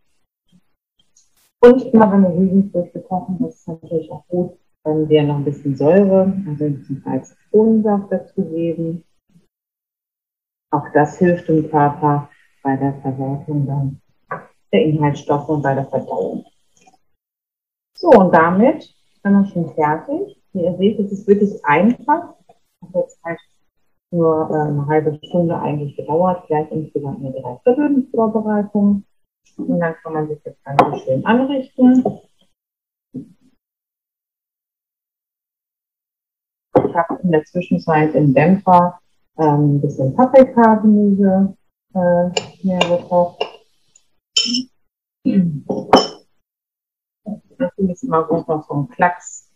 Und 1.60 1.82
immer 1.94 2.12
wenn 2.12 2.24
wir 2.24 2.34
Hülsenfrüchte 2.34 3.02
kochen, 3.02 3.44
ist 3.48 3.60
es 3.60 3.68
natürlich 3.68 4.12
auch 4.12 4.26
gut, 4.28 4.58
wenn 4.84 5.10
wir 5.10 5.24
noch 5.24 5.38
ein 5.38 5.46
bisschen 5.46 5.76
Säure, 5.76 6.34
also 6.48 6.66
ein 6.66 6.78
bisschen 6.78 7.02
Salz 7.04 7.36
Kohlensaft 7.52 8.12
dazugeben. 8.12 9.04
Auch 10.72 10.86
das 10.94 11.18
hilft 11.18 11.48
dem 11.48 11.70
Körper 11.70 12.30
bei 12.62 12.76
der 12.76 12.94
Verwertung 13.02 13.66
dann 13.66 14.02
der 14.72 14.84
Inhaltsstoffe 14.84 15.50
und 15.50 15.62
bei 15.62 15.74
der 15.74 15.86
Verdauung. 15.86 16.46
So, 17.98 18.10
und 18.10 18.34
damit 18.34 18.94
haben 19.24 19.44
wir 19.44 19.46
schon 19.48 19.74
fertig. 19.74 20.42
Wie 20.54 20.64
ihr 20.64 20.78
seht, 20.78 21.00
es 21.00 21.12
ist 21.12 21.28
wirklich 21.28 21.64
einfach. 21.66 22.36
Das 22.48 22.58
hat 22.82 22.96
jetzt 22.96 23.24
halt 23.24 23.40
nur 24.12 24.50
äh, 24.50 24.68
eine 24.68 24.86
halbe 24.88 25.20
Stunde 25.26 25.60
eigentlich 25.60 25.96
gedauert, 25.96 26.44
vielleicht 26.48 26.72
insgesamt 26.72 27.20
eine 27.20 27.32
Dreiviertel 27.32 28.08
Vorbereitung. 28.12 29.04
Und 29.58 29.80
dann 29.80 29.96
kann 30.04 30.14
man 30.14 30.28
sich 30.28 30.40
das 30.44 30.56
Ganze 30.64 31.00
schön 31.00 31.26
anrichten. 31.26 32.04
Ich 36.76 36.96
habe 36.96 37.20
in 37.24 37.32
der 37.32 37.44
Zwischenzeit 37.44 38.14
im 38.16 38.34
Dämpfer 38.34 39.00
ähm, 39.38 39.76
ein 39.76 39.82
bisschen 39.82 40.16
Paprika-Gemüse 40.16 41.56
äh, 41.94 42.30
hier 42.56 42.80
gekocht. 42.80 43.44
Natürlich 47.58 47.92
ist 47.92 48.04
immer 48.04 48.24
gut 48.24 48.48
noch 48.48 48.68
so 48.68 48.74
ein 48.76 48.88
Klacks 48.90 49.50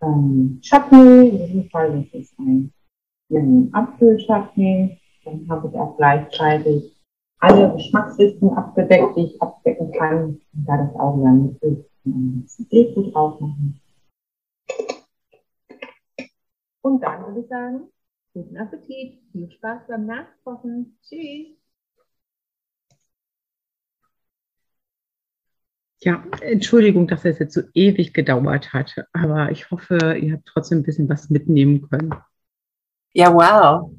ähm. 0.00 0.60
In 0.62 1.30
diesem 1.30 1.70
Fall 1.70 2.02
das 2.02 2.20
ist 2.20 2.38
ein, 2.38 2.72
ein 3.30 3.72
Apfelchutney. 3.72 5.00
Dann 5.24 5.48
habe 5.48 5.68
ich 5.68 5.74
auch 5.74 5.96
gleichzeitig 5.96 6.96
alle 7.38 7.72
Geschmacksrichtungen 7.74 8.56
abgedeckt, 8.56 9.16
die 9.16 9.26
ich 9.26 9.42
abdecken 9.42 9.92
kann. 9.92 10.24
Und 10.24 10.64
da 10.66 10.76
das 10.76 10.94
auch 10.96 11.16
wieder 11.18 11.86
bisschen 12.06 12.68
Deko 12.70 13.10
drauf 13.10 13.40
machen. 13.40 13.80
Und 16.82 17.00
dann 17.02 17.26
würde 17.26 17.40
ich 17.40 17.48
sagen, 17.48 17.88
guten 18.32 18.56
Appetit, 18.56 19.18
viel 19.32 19.50
Spaß 19.50 19.88
beim 19.88 20.06
Nachkochen. 20.06 20.96
Tschüss. 21.02 21.56
Ja, 26.00 26.22
Entschuldigung, 26.42 27.08
dass 27.08 27.24
es 27.24 27.38
jetzt 27.38 27.54
so 27.54 27.62
ewig 27.74 28.12
gedauert 28.12 28.72
hat, 28.72 28.94
aber 29.12 29.50
ich 29.50 29.70
hoffe, 29.70 30.16
ihr 30.16 30.34
habt 30.34 30.46
trotzdem 30.46 30.78
ein 30.78 30.82
bisschen 30.84 31.08
was 31.08 31.30
mitnehmen 31.30 31.88
können. 31.88 32.14
Ja, 33.16 33.32
wow. 33.32 33.90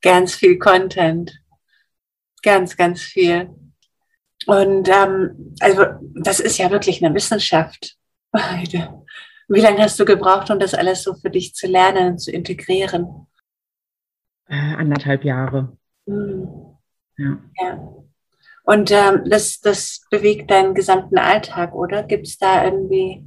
Ganz 0.00 0.36
viel 0.36 0.56
Content. 0.56 1.42
Ganz, 2.40 2.76
ganz 2.76 3.02
viel. 3.02 3.50
Und 4.46 4.88
ähm, 4.88 5.56
also 5.58 5.86
das 6.14 6.38
ist 6.38 6.56
ja 6.56 6.70
wirklich 6.70 7.04
eine 7.04 7.12
Wissenschaft. 7.12 7.96
Wie 8.32 9.60
lange 9.60 9.82
hast 9.82 9.98
du 9.98 10.04
gebraucht, 10.04 10.52
um 10.52 10.60
das 10.60 10.74
alles 10.74 11.02
so 11.02 11.14
für 11.14 11.30
dich 11.30 11.52
zu 11.54 11.66
lernen 11.66 12.12
und 12.12 12.18
zu 12.18 12.30
integrieren? 12.30 13.26
Äh, 14.46 14.76
anderthalb 14.76 15.24
Jahre. 15.24 15.76
Hm. 16.06 16.48
Ja. 17.16 17.38
ja. 17.60 17.94
Und 18.62 18.92
ähm, 18.92 19.24
das, 19.28 19.58
das 19.58 20.06
bewegt 20.12 20.48
deinen 20.52 20.74
gesamten 20.74 21.18
Alltag, 21.18 21.74
oder? 21.74 22.04
Gibt 22.04 22.28
es 22.28 22.38
da 22.38 22.64
irgendwie 22.64 23.24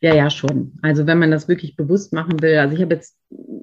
ja, 0.00 0.14
ja, 0.14 0.30
schon. 0.30 0.78
Also 0.82 1.06
wenn 1.06 1.18
man 1.18 1.30
das 1.30 1.48
wirklich 1.48 1.76
bewusst 1.76 2.12
machen 2.12 2.40
will, 2.40 2.58
also 2.58 2.74
ich 2.74 2.82
habe 2.82 2.94
jetzt 2.94 3.18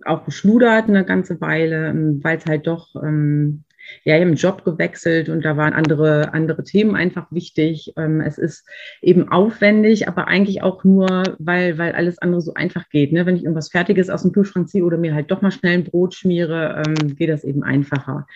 auch 0.06 0.26
geschludert 0.26 0.90
eine 0.90 1.06
ganze 1.06 1.40
Weile, 1.40 1.90
ähm, 1.90 2.20
weil 2.24 2.38
es 2.38 2.46
halt 2.46 2.68
doch, 2.68 2.96
ähm, 3.02 3.64
ja, 4.04 4.16
einen 4.16 4.36
Job 4.36 4.64
gewechselt 4.66 5.30
und 5.30 5.46
da 5.46 5.58
waren 5.58 5.74
andere, 5.74 6.34
andere 6.34 6.64
Themen 6.64 6.96
einfach 6.96 7.32
wichtig. 7.32 7.94
Ähm, 7.98 8.22
es 8.22 8.38
ist 8.38 8.68
eben 9.02 9.30
aufwendig, 9.30 10.08
aber 10.08 10.28
eigentlich 10.28 10.64
auch 10.64 10.84
nur, 10.84 11.36
weil, 11.40 11.78
weil 11.78 11.94
alles 11.94 12.18
andere 12.20 12.42
so 12.42 12.54
einfach 12.54 12.90
geht. 12.90 13.12
Ne? 13.12 13.26
Wenn 13.26 13.36
ich 13.36 13.44
irgendwas 13.44 13.70
Fertiges 13.70 14.10
aus 14.10 14.24
dem 14.24 14.32
Kühlschrank 14.32 14.70
ziehe 14.70 14.84
oder 14.84 14.98
mir 14.98 15.14
halt 15.14 15.32
doch 15.32 15.42
mal 15.42 15.52
schnell 15.52 15.74
ein 15.74 15.84
Brot 15.84 16.16
schmiere, 16.16 16.84
ähm, 16.86 17.16
geht 17.16 17.30
das 17.30 17.44
eben 17.44 17.64
einfacher. 17.64 18.28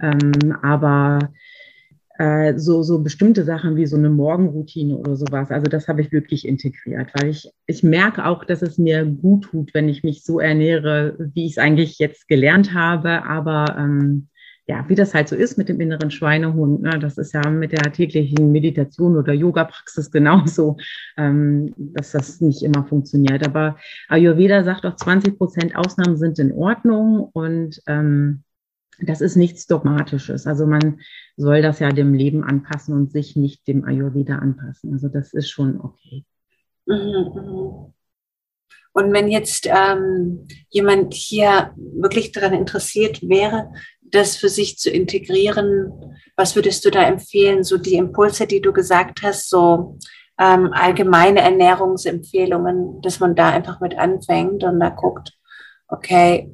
Ähm, 0.00 0.56
aber 0.62 1.18
äh, 2.18 2.58
so, 2.58 2.82
so 2.82 3.02
bestimmte 3.02 3.44
Sachen 3.44 3.76
wie 3.76 3.86
so 3.86 3.96
eine 3.96 4.10
Morgenroutine 4.10 4.96
oder 4.96 5.16
sowas. 5.16 5.50
Also 5.50 5.66
das 5.66 5.88
habe 5.88 6.00
ich 6.02 6.12
wirklich 6.12 6.46
integriert, 6.46 7.10
weil 7.14 7.30
ich, 7.30 7.50
ich 7.66 7.82
merke 7.82 8.26
auch, 8.26 8.44
dass 8.44 8.62
es 8.62 8.78
mir 8.78 9.04
gut 9.04 9.44
tut, 9.44 9.74
wenn 9.74 9.88
ich 9.88 10.02
mich 10.02 10.24
so 10.24 10.38
ernähre, 10.40 11.16
wie 11.34 11.46
ich 11.46 11.52
es 11.52 11.58
eigentlich 11.58 11.98
jetzt 11.98 12.28
gelernt 12.28 12.74
habe. 12.74 13.24
Aber 13.24 13.76
ähm, 13.78 14.28
ja, 14.66 14.84
wie 14.88 14.94
das 14.94 15.14
halt 15.14 15.28
so 15.28 15.36
ist 15.36 15.58
mit 15.58 15.68
dem 15.68 15.80
inneren 15.80 16.10
Schweinehund, 16.10 16.82
ne, 16.82 16.98
das 16.98 17.18
ist 17.18 17.34
ja 17.34 17.48
mit 17.50 17.72
der 17.72 17.92
täglichen 17.92 18.52
Meditation 18.52 19.16
oder 19.16 19.32
Yoga-Praxis 19.32 20.10
genauso, 20.12 20.76
ähm, 21.16 21.74
dass 21.76 22.12
das 22.12 22.40
nicht 22.40 22.62
immer 22.62 22.84
funktioniert. 22.84 23.46
Aber 23.46 23.76
Ayurveda 24.08 24.64
sagt 24.64 24.86
auch, 24.86 24.96
20 24.96 25.36
Prozent 25.36 25.76
Ausnahmen 25.76 26.16
sind 26.16 26.38
in 26.38 26.52
Ordnung 26.52 27.30
und 27.32 27.82
ähm, 27.86 28.44
das 29.02 29.20
ist 29.20 29.36
nichts 29.36 29.66
Dogmatisches. 29.66 30.46
Also 30.46 30.66
man 30.66 31.00
soll 31.36 31.62
das 31.62 31.78
ja 31.78 31.90
dem 31.90 32.14
Leben 32.14 32.44
anpassen 32.44 32.94
und 32.94 33.12
sich 33.12 33.36
nicht 33.36 33.66
dem 33.66 33.84
Ayurveda 33.84 34.36
anpassen. 34.36 34.92
Also 34.92 35.08
das 35.08 35.32
ist 35.32 35.50
schon 35.50 35.80
okay. 35.80 36.24
Mhm, 36.86 37.32
mhm. 37.34 37.94
Und 38.94 39.12
wenn 39.12 39.28
jetzt 39.28 39.66
ähm, 39.66 40.46
jemand 40.68 41.14
hier 41.14 41.72
wirklich 41.76 42.32
daran 42.32 42.52
interessiert 42.52 43.22
wäre, 43.22 43.72
das 44.02 44.36
für 44.36 44.50
sich 44.50 44.78
zu 44.78 44.90
integrieren, 44.90 45.90
was 46.36 46.54
würdest 46.56 46.84
du 46.84 46.90
da 46.90 47.02
empfehlen? 47.02 47.64
So 47.64 47.78
die 47.78 47.94
Impulse, 47.94 48.46
die 48.46 48.60
du 48.60 48.72
gesagt 48.72 49.22
hast, 49.22 49.48
so 49.48 49.98
ähm, 50.38 50.72
allgemeine 50.72 51.40
Ernährungsempfehlungen, 51.40 53.00
dass 53.00 53.20
man 53.20 53.34
da 53.34 53.48
einfach 53.48 53.80
mit 53.80 53.96
anfängt 53.96 54.62
und 54.64 54.78
da 54.80 54.90
guckt, 54.90 55.32
okay, 55.88 56.50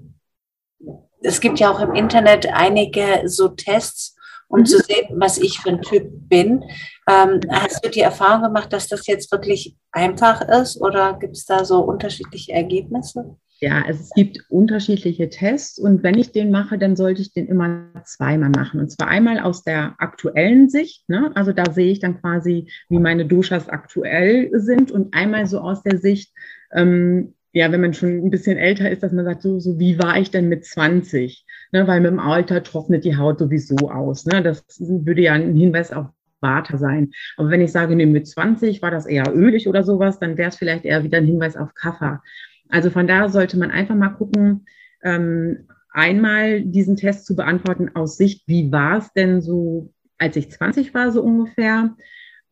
es 1.23 1.41
gibt 1.41 1.59
ja 1.59 1.71
auch 1.71 1.81
im 1.81 1.95
Internet 1.95 2.47
einige 2.53 3.23
so 3.27 3.49
Tests, 3.49 4.17
um 4.49 4.61
mhm. 4.61 4.67
zu 4.67 4.79
sehen, 4.79 5.09
was 5.17 5.39
ich 5.39 5.59
für 5.59 5.71
ein 5.71 5.83
Typ 5.83 6.09
bin. 6.29 6.65
Ähm, 7.09 7.41
hast 7.51 7.85
du 7.85 7.91
die 7.91 8.01
Erfahrung 8.01 8.43
gemacht, 8.43 8.73
dass 8.73 8.89
das 8.89 9.07
jetzt 9.07 9.31
wirklich 9.33 9.77
einfach 9.93 10.41
ist 10.41 10.81
oder 10.81 11.19
gibt 11.19 11.37
es 11.37 11.45
da 11.45 11.65
so 11.65 11.81
unterschiedliche 11.81 12.53
Ergebnisse? 12.53 13.37
Ja, 13.61 13.83
es 13.89 14.11
gibt 14.15 14.39
unterschiedliche 14.51 15.31
Tests 15.31 15.81
und 15.81 16.05
wenn 16.05 16.17
ich 16.17 16.31
den 16.31 16.53
mache, 16.53 16.79
dann 16.79 16.95
sollte 16.95 17.23
ich 17.23 17.33
den 17.33 17.49
immer 17.49 17.91
zweimal 18.05 18.51
machen. 18.51 18.79
Und 18.79 18.91
zwar 18.91 19.09
einmal 19.09 19.41
aus 19.41 19.65
der 19.65 19.97
aktuellen 19.99 20.69
Sicht, 20.69 21.09
ne? 21.09 21.33
also 21.35 21.53
da 21.53 21.73
sehe 21.73 21.91
ich 21.91 21.99
dann 21.99 22.21
quasi, 22.21 22.71
wie 22.89 23.01
meine 23.01 23.27
Doshas 23.27 23.69
aktuell 23.69 24.51
sind 24.53 24.93
und 24.93 25.13
einmal 25.13 25.47
so 25.47 25.59
aus 25.59 25.83
der 25.83 25.99
Sicht, 25.99 26.33
ähm, 26.73 27.35
ja, 27.59 27.73
wenn 27.73 27.81
man 27.81 27.93
schon 27.93 28.25
ein 28.25 28.31
bisschen 28.31 28.57
älter 28.57 28.89
ist, 28.89 29.03
dass 29.03 29.11
man 29.11 29.25
sagt, 29.25 29.43
so, 29.43 29.59
so 29.59 29.81
wie 29.81 29.99
war 29.99 30.17
ich 30.17 30.31
denn 30.31 30.49
mit 30.49 30.65
20? 30.65 31.45
Ne, 31.73 31.89
weil 31.89 32.01
mit 32.01 32.13
dem 32.13 32.21
Alter 32.21 32.63
trocknet 32.63 33.05
die 33.05 33.17
Haut 33.17 33.41
sowieso 33.41 33.91
aus. 33.91 34.27
Ne? 34.27 34.43
Das 34.43 34.65
würde 34.79 35.23
ja 35.23 35.33
ein 35.33 35.57
Hinweis 35.57 35.93
auf 35.93 36.07
Vata 36.41 36.79
sein. 36.79 37.11
Aber 37.37 37.51
wenn 37.51 37.61
ich 37.61 37.73
sage, 37.73 37.97
nee, 37.97 38.07
mit 38.07 38.29
20 38.29 38.81
war 38.81 38.93
das 38.93 39.07
eher 39.07 39.35
ölig 39.35 39.67
oder 39.67 39.83
sowas, 39.83 40.21
dann 40.21 40.39
wäre 40.39 40.51
es 40.51 40.57
vielleicht 40.57 40.85
eher 40.85 41.03
wieder 41.03 41.19
ein 41.19 41.27
Hinweis 41.27 41.57
auf 41.57 41.75
Kaffer. 41.75 42.23
Also 42.69 42.91
von 42.91 43.09
da 43.09 43.29
sollte 43.29 43.59
man 43.59 43.73
einfach 43.73 43.97
mal 43.97 44.11
gucken, 44.11 44.67
ähm, 45.03 45.67
einmal 45.91 46.63
diesen 46.63 46.95
Test 46.95 47.27
zu 47.27 47.35
beantworten 47.35 47.91
aus 47.97 48.17
Sicht, 48.17 48.45
wie 48.47 48.71
war 48.71 48.99
es 48.99 49.13
denn 49.15 49.41
so, 49.41 49.93
als 50.17 50.37
ich 50.37 50.53
20 50.53 50.95
war, 50.95 51.11
so 51.11 51.23
ungefähr. 51.23 51.97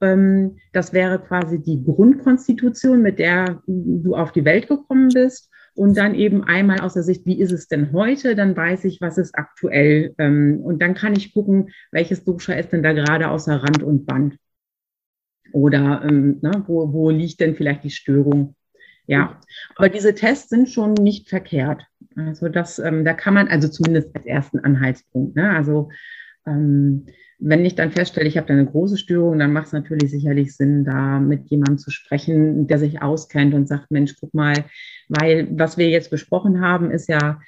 Ähm, 0.00 0.58
das 0.72 0.92
wäre 0.92 1.18
quasi 1.18 1.62
die 1.62 1.82
Grundkonstitution, 1.82 3.02
mit 3.02 3.18
der 3.18 3.62
du 3.66 4.14
auf 4.14 4.32
die 4.32 4.44
Welt 4.44 4.68
gekommen 4.68 5.08
bist. 5.12 5.50
Und 5.74 5.96
dann 5.98 6.14
eben 6.14 6.42
einmal 6.42 6.80
aus 6.80 6.94
der 6.94 7.02
Sicht, 7.02 7.26
wie 7.26 7.38
ist 7.38 7.52
es 7.52 7.68
denn 7.68 7.92
heute? 7.92 8.34
Dann 8.34 8.56
weiß 8.56 8.84
ich, 8.86 9.02
was 9.02 9.18
ist 9.18 9.34
aktuell. 9.34 10.14
Ähm, 10.16 10.60
und 10.62 10.80
dann 10.80 10.94
kann 10.94 11.14
ich 11.14 11.34
gucken, 11.34 11.68
welches 11.92 12.24
Dosha 12.24 12.54
ist 12.54 12.72
denn 12.72 12.82
da 12.82 12.92
gerade 12.92 13.28
außer 13.28 13.62
Rand 13.62 13.82
und 13.82 14.06
Band. 14.06 14.38
Oder 15.52 16.02
ähm, 16.04 16.38
ne, 16.40 16.64
wo, 16.66 16.92
wo 16.92 17.10
liegt 17.10 17.40
denn 17.40 17.56
vielleicht 17.56 17.84
die 17.84 17.90
Störung? 17.90 18.54
Ja, 19.06 19.40
aber 19.76 19.88
diese 19.88 20.14
Tests 20.14 20.48
sind 20.48 20.68
schon 20.68 20.94
nicht 20.94 21.28
verkehrt. 21.28 21.84
Also 22.16 22.48
das, 22.48 22.76
da 22.76 23.12
kann 23.12 23.34
man, 23.34 23.48
also 23.48 23.68
zumindest 23.68 24.14
als 24.16 24.26
ersten 24.26 24.58
Anhaltspunkt. 24.60 25.36
Ne? 25.36 25.50
Also 25.50 25.90
ähm, 26.46 27.06
wenn 27.38 27.64
ich 27.64 27.74
dann 27.74 27.90
feststelle, 27.90 28.28
ich 28.28 28.36
habe 28.36 28.46
da 28.46 28.54
eine 28.54 28.66
große 28.66 28.96
Störung, 28.96 29.38
dann 29.38 29.52
macht 29.52 29.66
es 29.66 29.72
natürlich 29.72 30.10
sicherlich 30.10 30.56
Sinn, 30.56 30.84
da 30.84 31.20
mit 31.20 31.50
jemandem 31.50 31.78
zu 31.78 31.90
sprechen, 31.90 32.66
der 32.66 32.78
sich 32.78 33.02
auskennt 33.02 33.54
und 33.54 33.68
sagt, 33.68 33.90
Mensch, 33.90 34.14
guck 34.18 34.32
mal, 34.32 34.64
weil 35.08 35.48
was 35.50 35.76
wir 35.76 35.88
jetzt 35.88 36.10
besprochen 36.10 36.60
haben, 36.60 36.90
ist 36.90 37.08
ja 37.08 37.38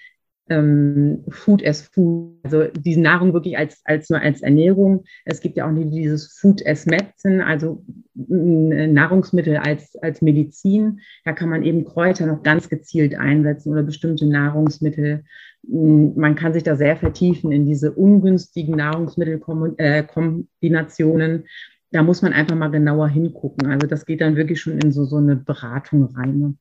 ähm, 0.51 1.25
Food 1.29 1.65
as 1.65 1.83
Food, 1.83 2.39
also 2.45 2.65
diese 2.65 3.01
Nahrung 3.01 3.33
wirklich 3.33 3.59
als, 3.59 3.81
als 3.85 4.11
nur 4.11 4.21
als 4.21 4.43
Ernährung. 4.43 5.05
Es 5.25 5.41
gibt 5.41 5.57
ja 5.57 5.69
auch 5.69 5.75
dieses 5.75 6.39
Food 6.39 6.67
as 6.67 6.87
Medicine, 6.87 7.45
also 7.45 7.85
Nahrungsmittel 8.15 9.57
als, 9.57 9.95
als 9.97 10.23
Medizin. 10.23 11.01
Da 11.25 11.33
kann 11.33 11.49
man 11.49 11.63
eben 11.63 11.85
Kräuter 11.85 12.27
noch 12.27 12.43
ganz 12.43 12.69
gezielt 12.69 13.15
einsetzen 13.15 13.73
oder 13.73 13.83
bestimmte 13.83 14.27
Nahrungsmittel. 14.27 15.25
Man 15.63 16.35
kann 16.35 16.53
sich 16.53 16.63
da 16.63 16.77
sehr 16.77 16.97
vertiefen 16.97 17.53
in 17.53 17.67
diese 17.67 17.93
ungünstigen 17.93 18.77
Nahrungsmittelkombinationen. 18.77 21.47
Da 21.91 22.03
muss 22.03 22.23
man 22.23 22.33
einfach 22.33 22.57
mal 22.57 22.71
genauer 22.71 23.09
hingucken. 23.09 23.67
Also 23.67 23.87
das 23.87 24.07
geht 24.07 24.21
dann 24.21 24.37
wirklich 24.37 24.61
schon 24.61 24.79
in 24.79 24.93
so, 24.93 25.05
so 25.05 25.17
eine 25.17 25.37
Beratung 25.37 26.15
rein. 26.15 26.59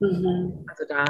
Mhm. 0.00 0.64
Also 0.66 0.84
da 0.88 1.04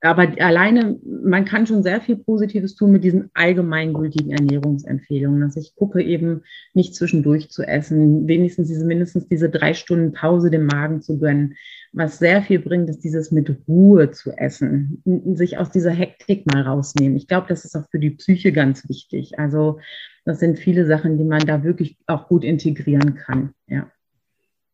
aber 0.00 0.28
alleine, 0.38 0.98
man 1.04 1.44
kann 1.44 1.66
schon 1.66 1.82
sehr 1.82 2.00
viel 2.00 2.16
Positives 2.16 2.76
tun 2.76 2.92
mit 2.92 3.02
diesen 3.02 3.30
allgemeingültigen 3.34 4.30
Ernährungsempfehlungen. 4.30 5.42
Also 5.42 5.58
ich 5.58 5.74
gucke 5.74 6.00
eben 6.02 6.42
nicht 6.72 6.94
zwischendurch 6.94 7.50
zu 7.50 7.64
essen, 7.64 8.28
wenigstens 8.28 8.68
diese, 8.68 8.84
mindestens 8.84 9.26
diese 9.26 9.50
drei 9.50 9.74
Stunden 9.74 10.12
Pause 10.12 10.50
dem 10.50 10.66
Magen 10.66 11.02
zu 11.02 11.18
gönnen. 11.18 11.56
Was 11.92 12.18
sehr 12.18 12.42
viel 12.42 12.60
bringt, 12.60 12.88
ist 12.88 13.02
dieses 13.02 13.32
mit 13.32 13.50
Ruhe 13.66 14.12
zu 14.12 14.30
essen, 14.32 15.02
sich 15.34 15.58
aus 15.58 15.70
dieser 15.70 15.90
Hektik 15.90 16.46
mal 16.46 16.62
rausnehmen. 16.62 17.16
Ich 17.16 17.26
glaube, 17.26 17.48
das 17.48 17.64
ist 17.64 17.74
auch 17.74 17.88
für 17.90 17.98
die 17.98 18.10
Psyche 18.10 18.52
ganz 18.52 18.88
wichtig. 18.88 19.38
Also 19.38 19.80
das 20.24 20.38
sind 20.38 20.58
viele 20.58 20.86
Sachen, 20.86 21.18
die 21.18 21.24
man 21.24 21.40
da 21.40 21.64
wirklich 21.64 21.96
auch 22.06 22.28
gut 22.28 22.44
integrieren 22.44 23.16
kann. 23.16 23.52
Ja. 23.66 23.90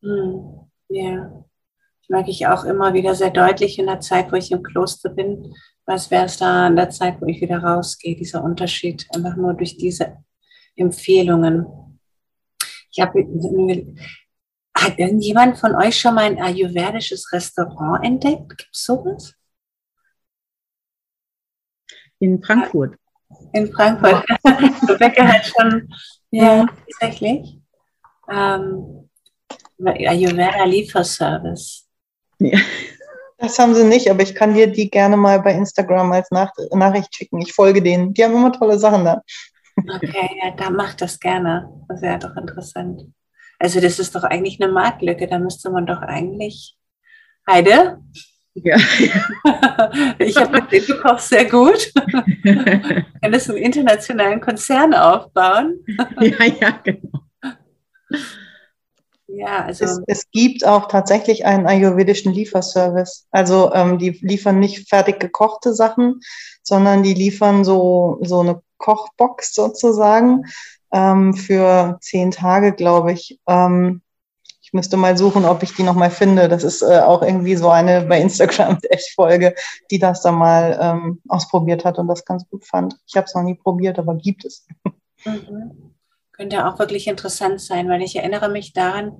Hm, 0.03 0.69
ja. 0.89 1.44
Merke 2.07 2.29
ich 2.29 2.47
auch 2.47 2.63
immer 2.63 2.93
wieder 2.93 3.15
sehr 3.15 3.31
deutlich 3.31 3.79
in 3.79 3.87
der 3.87 3.99
Zeit, 3.99 4.31
wo 4.31 4.35
ich 4.35 4.51
im 4.51 4.63
Kloster 4.63 5.09
bin. 5.09 5.53
Was 5.85 6.11
wäre 6.11 6.25
es 6.25 6.37
da 6.37 6.67
in 6.67 6.75
der 6.75 6.89
Zeit, 6.89 7.21
wo 7.21 7.25
ich 7.25 7.41
wieder 7.41 7.59
rausgehe, 7.59 8.15
dieser 8.15 8.43
Unterschied, 8.43 9.07
einfach 9.13 9.35
nur 9.35 9.53
durch 9.53 9.77
diese 9.77 10.17
Empfehlungen. 10.75 11.99
Ich 12.91 13.01
habe, 13.01 13.25
hat 14.77 14.99
irgendjemand 14.99 15.57
von 15.57 15.75
euch 15.75 15.99
schon 15.99 16.15
mal 16.15 16.25
ein 16.25 16.41
ayurvedisches 16.41 17.31
Restaurant 17.31 18.05
entdeckt? 18.05 18.57
Gibt 18.57 18.69
es 18.71 18.83
sowas? 18.83 19.33
In 22.19 22.41
Frankfurt. 22.41 22.97
In 23.53 23.71
Frankfurt. 23.71 24.25
Rebecca 24.89 25.25
hat 25.25 25.45
schon, 25.45 25.89
ja, 26.31 26.65
tatsächlich. 26.99 27.59
Ähm, 28.29 29.09
Ayurveda 29.83 30.63
Lieferservice. 30.65 31.84
Ja. 32.39 32.59
Das 33.37 33.59
haben 33.59 33.75
sie 33.75 33.83
nicht, 33.83 34.09
aber 34.09 34.23
ich 34.23 34.33
kann 34.33 34.53
dir 34.53 34.67
die 34.67 34.89
gerne 34.89 35.17
mal 35.17 35.41
bei 35.41 35.53
Instagram 35.53 36.11
als 36.11 36.31
Nach 36.31 36.51
Nachricht 36.71 37.15
schicken. 37.15 37.41
Ich 37.41 37.53
folge 37.53 37.81
denen. 37.81 38.13
Die 38.13 38.23
haben 38.23 38.33
immer 38.33 38.51
tolle 38.51 38.79
Sachen 38.79 39.03
da. 39.03 39.21
Okay, 39.77 40.29
ja, 40.41 40.51
da 40.51 40.69
macht 40.69 41.01
das 41.01 41.19
gerne. 41.19 41.69
Das 41.89 42.01
wäre 42.01 42.19
doch 42.19 42.35
interessant. 42.37 43.03
Also 43.59 43.81
das 43.81 43.99
ist 43.99 44.15
doch 44.15 44.23
eigentlich 44.23 44.61
eine 44.61 44.71
Marktlücke. 44.71 45.27
Da 45.27 45.37
müsste 45.37 45.69
man 45.69 45.85
doch 45.85 46.01
eigentlich. 46.01 46.77
Heide? 47.47 47.99
Ja. 48.55 48.77
ich 50.17 50.37
habe 50.37 50.61
gesehen, 50.61 50.85
du 50.87 51.01
kochst 51.01 51.29
sehr 51.29 51.45
gut. 51.45 51.91
Könntest 53.21 53.49
einen 53.49 53.59
internationalen 53.59 54.39
Konzern 54.39 54.93
aufbauen. 54.93 55.79
ja, 56.21 56.45
ja, 56.45 56.79
genau. 56.83 57.21
Ja, 59.35 59.65
also 59.65 59.83
es, 59.83 60.01
es, 60.07 60.31
gibt 60.31 60.65
auch 60.65 60.87
tatsächlich 60.87 61.45
einen 61.45 61.67
ayurvedischen 61.67 62.31
Lieferservice. 62.31 63.27
Also 63.31 63.73
ähm, 63.73 63.97
die 63.97 64.11
liefern 64.21 64.59
nicht 64.59 64.87
fertig 64.87 65.19
gekochte 65.19 65.73
Sachen, 65.73 66.21
sondern 66.63 67.03
die 67.03 67.13
liefern 67.13 67.65
so, 67.65 68.17
so 68.21 68.39
eine 68.39 68.61
Kochbox 68.77 69.53
sozusagen 69.53 70.45
ähm, 70.93 71.33
für 71.33 71.97
zehn 72.01 72.31
Tage, 72.31 72.73
glaube 72.73 73.11
ich. 73.11 73.39
Ähm, 73.45 74.01
ich 74.61 74.71
müsste 74.71 74.95
mal 74.95 75.17
suchen, 75.17 75.43
ob 75.43 75.63
ich 75.63 75.75
die 75.75 75.83
nochmal 75.83 76.11
finde. 76.11 76.47
Das 76.47 76.63
ist 76.63 76.81
äh, 76.81 76.99
auch 76.99 77.21
irgendwie 77.21 77.57
so 77.57 77.69
eine 77.69 78.03
bei 78.03 78.21
Instagram 78.21 78.77
echt 78.89 79.13
Folge, 79.15 79.53
die 79.91 79.99
das 79.99 80.21
da 80.21 80.31
mal 80.31 80.79
ähm, 80.81 81.21
ausprobiert 81.27 81.83
hat 81.83 81.99
und 81.99 82.07
das 82.07 82.23
ganz 82.23 82.47
gut 82.49 82.65
fand. 82.65 82.95
Ich 83.05 83.17
habe 83.17 83.25
es 83.25 83.35
noch 83.35 83.43
nie 83.43 83.55
probiert, 83.55 83.99
aber 83.99 84.15
gibt 84.15 84.45
es. 84.45 84.65
Mhm 85.25 85.94
könnte 86.35 86.65
auch 86.67 86.79
wirklich 86.79 87.07
interessant 87.07 87.61
sein, 87.61 87.89
weil 87.89 88.01
ich 88.01 88.15
erinnere 88.15 88.49
mich 88.49 88.73
daran, 88.73 89.13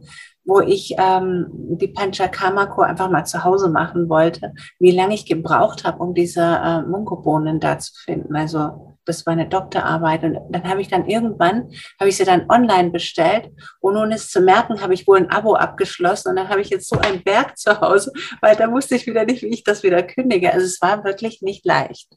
wo 0.46 0.60
ich 0.60 0.96
ähm, 0.98 1.48
die 1.52 1.88
Panchakarma-Kur 1.88 2.86
einfach 2.86 3.10
mal 3.10 3.26
zu 3.26 3.44
Hause 3.44 3.70
machen 3.70 4.10
wollte, 4.10 4.54
wie 4.80 4.92
lange 4.92 5.16
ich 5.16 5.26
gebraucht 5.26 5.84
habe, 5.84 6.04
um 6.04 6.14
diese 6.14 6.42
äh, 6.42 6.82
Mungobohnen 6.84 7.60
da 7.60 7.80
zu 7.80 7.94
finden. 7.96 8.36
Also 8.36 8.95
das 9.06 9.26
war 9.26 9.34
eine 9.34 9.48
Doktorarbeit 9.48 10.24
und 10.24 10.38
dann 10.50 10.64
habe 10.64 10.82
ich 10.82 10.88
dann 10.88 11.08
irgendwann, 11.08 11.72
habe 12.00 12.10
ich 12.10 12.18
sie 12.18 12.26
dann 12.26 12.50
online 12.50 12.92
bestellt 12.92 13.50
und 13.80 13.98
ohne 13.98 14.16
es 14.16 14.30
zu 14.30 14.42
merken, 14.42 14.82
habe 14.82 14.94
ich 14.94 15.08
wohl 15.08 15.18
ein 15.18 15.30
Abo 15.30 15.56
abgeschlossen 15.56 16.30
und 16.30 16.36
dann 16.38 16.50
habe 16.50 16.62
ich 16.62 16.70
jetzt 16.70 16.90
so 16.90 16.98
einen 16.98 17.24
Berg 17.24 17.58
zu 17.58 17.80
Hause, 17.82 18.12
weil 18.42 18.56
da 18.56 18.72
wusste 18.72 18.96
ich 18.96 19.08
wieder 19.08 19.26
nicht, 19.26 19.42
wie 19.42 19.54
ich 19.54 19.64
das 19.64 19.84
wieder 19.84 20.04
kündige. 20.04 20.52
Also 20.52 20.66
es 20.66 20.82
war 20.82 21.04
wirklich 21.04 21.42
nicht 21.42 21.66
leicht. 21.66 22.10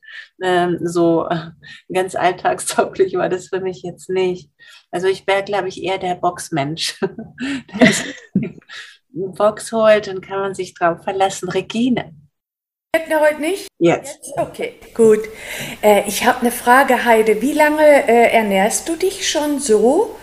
Ähm, 0.42 0.78
so 0.82 1.28
äh, 1.28 1.50
ganz 1.92 2.14
alltagstauglich 2.14 3.14
war 3.14 3.28
das 3.28 3.48
für 3.48 3.60
mich 3.60 3.82
jetzt 3.82 4.10
nicht. 4.10 4.50
Also 4.90 5.06
ich 5.06 5.26
wäre, 5.26 5.44
glaube 5.44 5.68
ich, 5.68 5.82
eher 5.82 5.98
der 5.98 6.14
Boxmensch. 6.14 6.98
Box 9.10 9.72
holt, 9.72 10.06
dann 10.06 10.20
kann 10.20 10.40
man 10.40 10.54
sich 10.54 10.74
drauf 10.74 11.02
verlassen. 11.02 11.48
Regine. 11.48 12.14
Heute 13.20 13.40
nicht? 13.40 13.68
Jetzt. 13.78 14.18
Jetzt? 14.26 14.38
Okay, 14.38 14.74
gut. 14.94 15.20
Äh, 15.82 16.02
ich 16.06 16.24
habe 16.26 16.40
eine 16.40 16.50
Frage, 16.50 17.04
Heide. 17.04 17.40
Wie 17.40 17.52
lange 17.52 17.82
äh, 17.82 18.32
ernährst 18.32 18.88
du 18.88 18.96
dich 18.96 19.28
schon 19.28 19.58
so? 19.58 20.16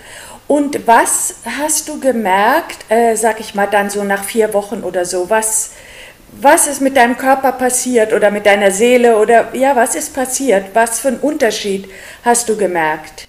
Und 0.48 0.86
was 0.86 1.38
hast 1.46 1.88
du 1.90 2.00
gemerkt, 2.00 2.86
äh, 2.90 3.16
sag 3.16 3.40
ich 3.40 3.56
mal 3.56 3.68
dann 3.68 3.90
so 3.90 4.04
nach 4.04 4.24
vier 4.24 4.54
Wochen 4.54 4.84
oder 4.84 5.06
so, 5.06 5.30
was, 5.30 5.72
was 6.34 6.68
ist 6.68 6.82
mit 6.82 6.96
deinem 6.96 7.18
Körper 7.18 7.54
passiert 7.54 8.14
oder 8.14 8.30
mit 8.30 8.46
deiner 8.46 8.70
Seele 8.70 9.18
oder 9.18 9.56
ja, 9.56 9.76
was 9.76 9.96
ist 9.96 10.14
passiert? 10.14 10.68
Was 10.74 11.00
für 11.00 11.08
einen 11.08 11.20
Unterschied 11.20 11.90
hast 12.24 12.48
du 12.48 12.58
gemerkt? 12.58 13.28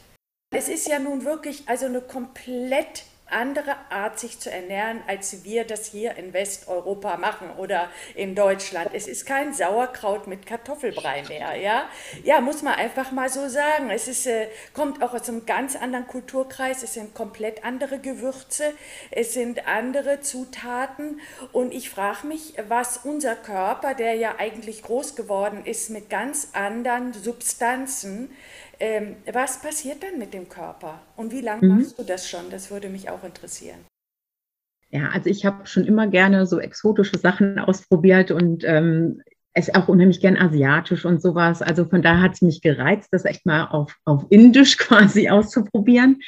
Es 0.54 0.68
ist 0.68 0.88
ja 0.88 0.98
nun 0.98 1.24
wirklich 1.24 1.62
also 1.66 1.86
eine 1.86 2.00
komplett 2.00 3.04
andere 3.28 3.74
Art, 3.90 4.18
sich 4.18 4.38
zu 4.38 4.50
ernähren, 4.50 5.02
als 5.06 5.44
wir 5.44 5.64
das 5.64 5.86
hier 5.86 6.16
in 6.16 6.32
Westeuropa 6.32 7.16
machen 7.16 7.50
oder 7.58 7.88
in 8.14 8.34
Deutschland. 8.34 8.90
Es 8.92 9.08
ist 9.08 9.26
kein 9.26 9.52
Sauerkraut 9.52 10.26
mit 10.26 10.46
Kartoffelbrei 10.46 11.24
mehr, 11.28 11.56
ja? 11.56 11.88
Ja, 12.22 12.40
muss 12.40 12.62
man 12.62 12.74
einfach 12.74 13.10
mal 13.10 13.28
so 13.28 13.48
sagen. 13.48 13.90
Es 13.90 14.06
ist, 14.06 14.26
äh, 14.26 14.48
kommt 14.72 15.02
auch 15.02 15.12
aus 15.12 15.28
einem 15.28 15.44
ganz 15.44 15.74
anderen 15.74 16.06
Kulturkreis. 16.06 16.82
Es 16.82 16.94
sind 16.94 17.14
komplett 17.14 17.64
andere 17.64 17.98
Gewürze. 17.98 18.72
Es 19.10 19.34
sind 19.34 19.66
andere 19.66 20.20
Zutaten. 20.20 21.20
Und 21.52 21.74
ich 21.74 21.90
frage 21.90 22.26
mich, 22.28 22.54
was 22.68 22.98
unser 22.98 23.34
Körper, 23.34 23.94
der 23.94 24.14
ja 24.14 24.36
eigentlich 24.38 24.82
groß 24.82 25.16
geworden 25.16 25.64
ist 25.64 25.90
mit 25.90 26.10
ganz 26.10 26.50
anderen 26.52 27.12
Substanzen, 27.12 28.30
ähm, 28.80 29.16
was 29.32 29.60
passiert 29.60 30.02
dann 30.02 30.18
mit 30.18 30.34
dem 30.34 30.48
Körper 30.48 31.00
und 31.16 31.32
wie 31.32 31.40
lange 31.40 31.66
mhm. 31.66 31.78
machst 31.78 31.98
du 31.98 32.02
das 32.02 32.28
schon? 32.28 32.50
Das 32.50 32.70
würde 32.70 32.88
mich 32.88 33.08
auch 33.10 33.24
interessieren. 33.24 33.78
Ja, 34.90 35.10
also 35.10 35.28
ich 35.28 35.44
habe 35.44 35.66
schon 35.66 35.84
immer 35.84 36.06
gerne 36.06 36.46
so 36.46 36.60
exotische 36.60 37.18
Sachen 37.18 37.58
ausprobiert 37.58 38.30
und 38.30 38.62
ähm, 38.64 39.20
es 39.52 39.74
auch 39.74 39.88
unheimlich 39.88 40.20
gern 40.20 40.36
asiatisch 40.36 41.04
und 41.04 41.20
sowas. 41.20 41.62
Also 41.62 41.86
von 41.86 42.02
daher 42.02 42.22
hat 42.22 42.34
es 42.34 42.42
mich 42.42 42.60
gereizt, 42.60 43.08
das 43.10 43.24
echt 43.24 43.46
mal 43.46 43.64
auf, 43.64 43.96
auf 44.04 44.26
Indisch 44.28 44.76
quasi 44.78 45.28
auszuprobieren. 45.28 46.20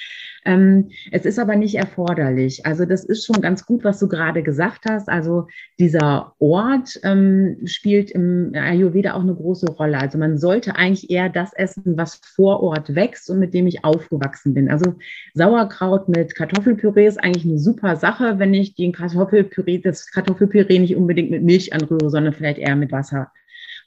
Ähm, 0.45 0.91
es 1.11 1.25
ist 1.25 1.39
aber 1.39 1.57
nicht 1.57 1.75
erforderlich. 1.75 2.65
Also 2.65 2.85
das 2.85 3.05
ist 3.05 3.27
schon 3.27 3.41
ganz 3.41 3.67
gut, 3.67 3.85
was 3.85 3.99
du 3.99 4.09
gerade 4.09 4.43
gesagt 4.43 4.85
hast. 4.89 5.09
Also 5.09 5.49
dieser 5.79 6.35
Ort 6.39 6.99
ähm, 7.03 7.59
spielt 7.65 8.11
im 8.11 8.53
Ayurveda 8.55 9.15
auch 9.15 9.23
eine 9.23 9.35
große 9.35 9.71
Rolle. 9.73 9.99
Also 9.99 10.19
man 10.19 10.39
sollte 10.39 10.77
eigentlich 10.77 11.11
eher 11.11 11.29
das 11.29 11.53
essen, 11.55 11.97
was 11.97 12.17
vor 12.17 12.63
Ort 12.63 12.95
wächst 12.95 13.31
und 13.31 13.39
mit 13.39 13.55
dem 13.55 13.67
ich 13.67 13.85
aufgewachsen 13.85 14.55
bin. 14.55 14.71
Also 14.71 14.95
Sauerkraut 15.35 16.09
mit 16.09 16.35
Kartoffelpüree 16.35 17.07
ist 17.07 17.23
eigentlich 17.23 17.45
eine 17.45 17.59
super 17.59 17.97
Sache, 17.97 18.39
wenn 18.39 18.55
ich 18.55 18.75
den 18.75 18.93
Kartoffelpüree, 18.93 19.79
das 19.79 20.11
Kartoffelpüree 20.11 20.79
nicht 20.79 20.97
unbedingt 20.97 21.31
mit 21.31 21.43
Milch 21.43 21.73
anrühre, 21.73 22.11
sondern 22.11 22.33
vielleicht 22.33 22.59
eher 22.59 22.77
mit 22.77 22.93
Wasser 22.93 23.31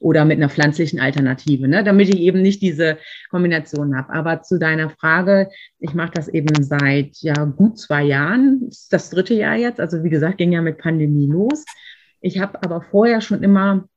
oder 0.02 0.26
mit 0.26 0.38
einer 0.38 0.50
pflanzlichen 0.50 1.00
Alternative, 1.00 1.68
ne? 1.68 1.84
damit 1.84 2.10
ich 2.10 2.20
eben 2.20 2.42
nicht 2.42 2.62
diese 2.62 2.98
Kombination 3.30 3.96
habe. 3.96 4.12
Aber 4.12 4.42
zu 4.42 4.58
deiner 4.58 4.90
Frage, 4.90 5.50
ich 5.80 5.94
mache 5.94 6.12
das 6.14 6.28
eben 6.28 6.64
seit 6.64 7.18
ja 7.20 7.46
gut 7.46 7.78
zwei 7.78 8.04
Jahren, 8.04 8.70
das 8.90 9.12
dritte 9.12 9.36
Jahr 9.36 9.56
jetzt. 9.56 9.80
Also 9.80 10.04
wie 10.04 10.10
gesagt, 10.10 10.40
ging 10.40 10.52
ja 10.52 10.62
mit 10.62 10.80
Pandemie 10.80 11.28
los. 11.28 11.64
Ich 12.20 12.40
habe 12.40 12.62
aber 12.64 12.82
vorher 12.82 13.22
schon 13.22 13.44
immer 13.44 13.88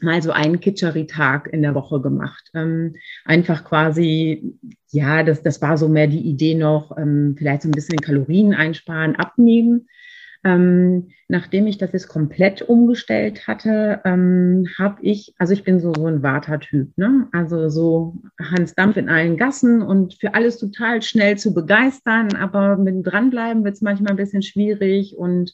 mal 0.00 0.20
so 0.20 0.30
einen 0.30 0.60
Kitscheri-Tag 0.60 1.48
in 1.48 1.62
der 1.62 1.74
Woche 1.74 2.02
gemacht. 2.02 2.50
Ähm, 2.54 2.94
einfach 3.24 3.64
quasi, 3.64 4.58
ja, 4.90 5.22
das, 5.22 5.42
das 5.42 5.62
war 5.62 5.78
so 5.78 5.88
mehr 5.88 6.06
die 6.06 6.20
Idee 6.20 6.54
noch, 6.54 6.96
ähm, 6.98 7.34
vielleicht 7.38 7.62
so 7.62 7.68
ein 7.68 7.72
bisschen 7.72 8.00
Kalorien 8.00 8.52
einsparen, 8.52 9.16
abnehmen. 9.16 9.88
Ähm, 10.46 11.08
nachdem 11.26 11.66
ich 11.66 11.76
das 11.76 11.90
jetzt 11.92 12.06
komplett 12.06 12.62
umgestellt 12.62 13.48
hatte, 13.48 14.00
ähm, 14.04 14.68
habe 14.78 14.98
ich, 15.02 15.34
also 15.38 15.52
ich 15.52 15.64
bin 15.64 15.80
so, 15.80 15.92
so 15.92 16.06
ein 16.06 16.22
Warter-Typ, 16.22 16.96
ne? 16.96 17.26
also 17.32 17.68
so 17.68 18.14
Hans 18.40 18.76
Dampf 18.76 18.96
in 18.96 19.08
allen 19.08 19.36
Gassen 19.36 19.82
und 19.82 20.14
für 20.14 20.34
alles 20.34 20.58
total 20.58 21.02
schnell 21.02 21.36
zu 21.36 21.52
begeistern, 21.52 22.36
aber 22.36 22.76
mit 22.76 23.04
dranbleiben 23.04 23.64
wird 23.64 23.74
es 23.74 23.82
manchmal 23.82 24.12
ein 24.12 24.16
bisschen 24.16 24.42
schwierig 24.42 25.16
und 25.16 25.52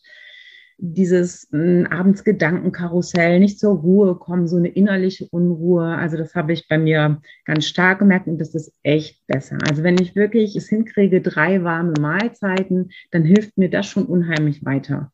dieses 0.85 1.49
äh, 1.53 1.85
abends 1.85 2.25
Gedankenkarussell, 2.25 3.39
nicht 3.39 3.61
zur 3.61 3.77
Ruhe 3.77 4.17
kommen, 4.17 4.49
so 4.49 4.57
eine 4.57 4.69
innerliche 4.69 5.29
Unruhe. 5.31 5.85
Also 5.85 6.17
das 6.17 6.35
habe 6.35 6.53
ich 6.53 6.67
bei 6.67 6.77
mir 6.77 7.21
ganz 7.45 7.67
stark 7.67 8.01
gemerkt 8.01 8.27
und 8.27 8.39
das 8.39 8.53
ist 8.57 8.73
echt 8.83 9.25
besser. 9.29 9.59
Also 9.71 9.85
wenn 9.85 9.97
ich 9.99 10.17
wirklich 10.17 10.57
es 10.57 10.69
hinkriege, 10.69 11.21
drei 11.21 11.63
warme 11.63 11.95
Mahlzeiten, 12.01 12.91
dann 13.13 13.23
hilft 13.23 13.57
mir 13.57 13.71
das 13.71 13.87
schon 13.87 14.07
unheimlich 14.07 14.65
weiter. 14.65 15.13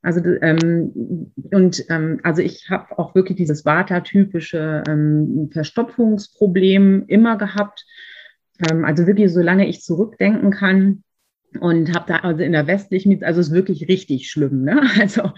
Also 0.00 0.20
ähm, 0.42 1.32
und 1.50 1.84
ähm, 1.90 2.20
also 2.22 2.40
ich 2.40 2.70
habe 2.70 2.96
auch 2.96 3.16
wirklich 3.16 3.36
dieses 3.36 3.64
Vata-typische 3.64 4.84
ähm, 4.88 5.50
Verstopfungsproblem 5.52 7.06
immer 7.08 7.36
gehabt. 7.36 7.84
Ähm, 8.70 8.84
also 8.84 9.08
wirklich, 9.08 9.32
solange 9.32 9.68
ich 9.68 9.82
zurückdenken 9.82 10.52
kann, 10.52 11.02
und 11.58 11.94
habe 11.94 12.04
da 12.06 12.16
also 12.16 12.42
in 12.42 12.52
der 12.52 12.66
westlichen, 12.66 13.24
also 13.24 13.40
es 13.40 13.48
ist 13.48 13.54
wirklich 13.54 13.88
richtig 13.88 14.30
schlimm. 14.30 14.62
Ne? 14.62 14.80
Also 15.00 15.32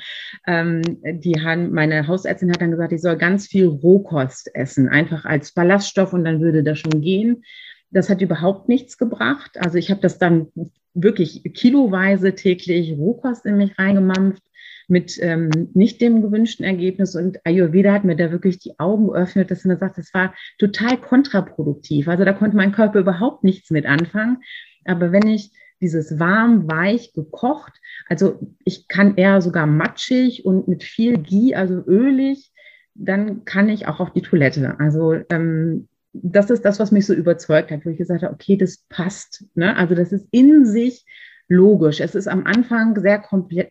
ähm, 0.46 0.82
die 1.02 1.40
haben, 1.40 1.72
meine 1.72 2.06
Hausärztin 2.06 2.50
hat 2.50 2.60
dann 2.60 2.70
gesagt, 2.70 2.92
ich 2.92 3.00
soll 3.00 3.16
ganz 3.16 3.46
viel 3.46 3.66
Rohkost 3.66 4.54
essen, 4.54 4.88
einfach 4.88 5.24
als 5.24 5.52
Ballaststoff 5.52 6.12
und 6.12 6.24
dann 6.24 6.40
würde 6.40 6.62
das 6.62 6.78
schon 6.78 7.00
gehen. 7.00 7.44
Das 7.90 8.10
hat 8.10 8.20
überhaupt 8.20 8.68
nichts 8.68 8.98
gebracht. 8.98 9.52
Also 9.58 9.78
ich 9.78 9.90
habe 9.90 10.00
das 10.00 10.18
dann 10.18 10.48
wirklich 10.94 11.42
kiloweise 11.54 12.34
täglich 12.34 12.92
Rohkost 12.92 13.46
in 13.46 13.56
mich 13.56 13.78
reingemampft 13.78 14.42
mit 14.88 15.16
ähm, 15.22 15.70
nicht 15.74 16.00
dem 16.00 16.22
gewünschten 16.22 16.64
Ergebnis. 16.64 17.14
Und 17.16 17.38
Ayurveda 17.44 17.92
hat 17.92 18.04
mir 18.04 18.16
da 18.16 18.30
wirklich 18.30 18.58
die 18.58 18.78
Augen 18.78 19.08
geöffnet, 19.08 19.50
dass 19.50 19.64
man 19.64 19.78
sagt, 19.78 19.96
das 19.96 20.12
war 20.12 20.34
total 20.58 20.98
kontraproduktiv. 20.98 22.08
Also 22.08 22.24
da 22.24 22.32
konnte 22.32 22.56
mein 22.56 22.72
Körper 22.72 23.00
überhaupt 23.00 23.44
nichts 23.44 23.70
mit 23.70 23.86
anfangen. 23.86 24.38
Aber 24.84 25.12
wenn 25.12 25.26
ich 25.28 25.50
dieses 25.82 26.18
warm, 26.18 26.70
weich 26.70 27.12
gekocht, 27.12 27.72
also 28.08 28.38
ich 28.64 28.88
kann 28.88 29.16
eher 29.16 29.42
sogar 29.42 29.66
matschig 29.66 30.44
und 30.44 30.68
mit 30.68 30.82
viel 30.82 31.18
Ghee, 31.18 31.54
also 31.54 31.82
ölig, 31.86 32.52
dann 32.94 33.44
kann 33.44 33.68
ich 33.68 33.86
auch 33.86 34.00
auf 34.00 34.12
die 34.12 34.22
Toilette. 34.22 34.78
Also 34.78 35.14
ähm, 35.30 35.88
das 36.12 36.50
ist 36.50 36.64
das, 36.64 36.78
was 36.78 36.92
mich 36.92 37.06
so 37.06 37.14
überzeugt 37.14 37.70
hat, 37.70 37.84
wo 37.84 37.90
ich 37.90 37.98
gesagt 37.98 38.22
habe, 38.22 38.34
okay, 38.34 38.56
das 38.56 38.84
passt. 38.88 39.44
Ne? 39.54 39.76
Also 39.76 39.94
das 39.94 40.12
ist 40.12 40.26
in 40.30 40.66
sich 40.66 41.06
logisch. 41.48 42.00
Es 42.00 42.14
ist 42.14 42.28
am 42.28 42.46
Anfang 42.46 43.00
sehr 43.00 43.22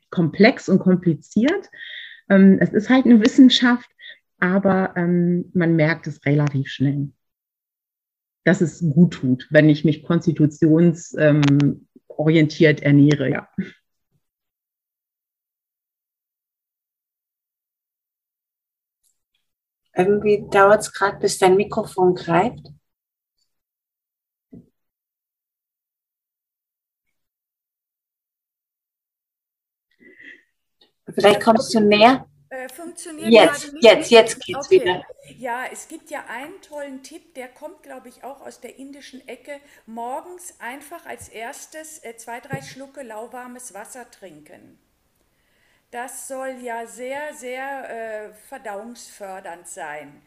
komplex 0.10 0.70
und 0.70 0.80
kompliziert. 0.80 1.70
Ähm, 2.30 2.58
es 2.60 2.74
ist 2.74 2.90
halt 2.90 3.06
eine 3.06 3.22
Wissenschaft, 3.22 3.90
aber 4.40 4.94
ähm, 4.96 5.52
man 5.54 5.76
merkt 5.76 6.08
es 6.08 6.26
relativ 6.26 6.68
schnell, 6.70 7.10
dass 8.44 8.62
es 8.62 8.80
gut 8.80 9.14
tut, 9.14 9.48
wenn 9.52 9.70
ich 9.70 9.86
mich 9.86 10.04
konstitutionsorientiert 10.04 11.16
ähm, 11.18 11.88
ernähre. 12.82 13.30
Ja. 13.30 13.50
Irgendwie 19.94 20.48
dauert 20.50 20.82
es 20.82 20.94
gerade, 20.94 21.20
bis 21.20 21.38
dein 21.38 21.56
Mikrofon 21.56 22.16
greift. 22.16 22.66
Vielleicht 31.14 31.42
kommst 31.42 31.74
du 31.74 31.82
näher. 31.82 32.31
Äh, 32.52 32.68
funktioniert 32.68 33.32
jetzt, 33.32 33.74
jetzt, 33.80 34.12
jetzt 34.12 34.46
geht's 34.46 34.68
okay. 34.68 34.82
wieder. 34.82 35.06
Ja, 35.38 35.64
es 35.72 35.88
gibt 35.88 36.10
ja 36.10 36.26
einen 36.28 36.62
tollen 36.62 37.02
Tipp, 37.02 37.34
der 37.36 37.48
kommt, 37.48 37.82
glaube 37.82 38.10
ich, 38.10 38.26
auch 38.26 38.42
aus 38.42 38.60
der 38.60 38.78
indischen 38.78 39.26
Ecke. 39.26 39.62
Morgens 39.86 40.56
einfach 40.60 41.06
als 41.06 41.30
erstes 41.30 42.04
äh, 42.04 42.18
zwei, 42.18 42.42
drei 42.42 42.62
Schlucke 42.62 43.04
lauwarmes 43.04 43.74
Wasser 43.74 44.12
trinken. 44.12 44.78
Das 45.92 46.28
soll 46.28 46.58
ja 46.62 46.86
sehr, 46.88 47.34
sehr 47.36 47.90
äh, 47.90 48.34
verdauungsfördernd 48.34 49.70
sein. 49.70 50.22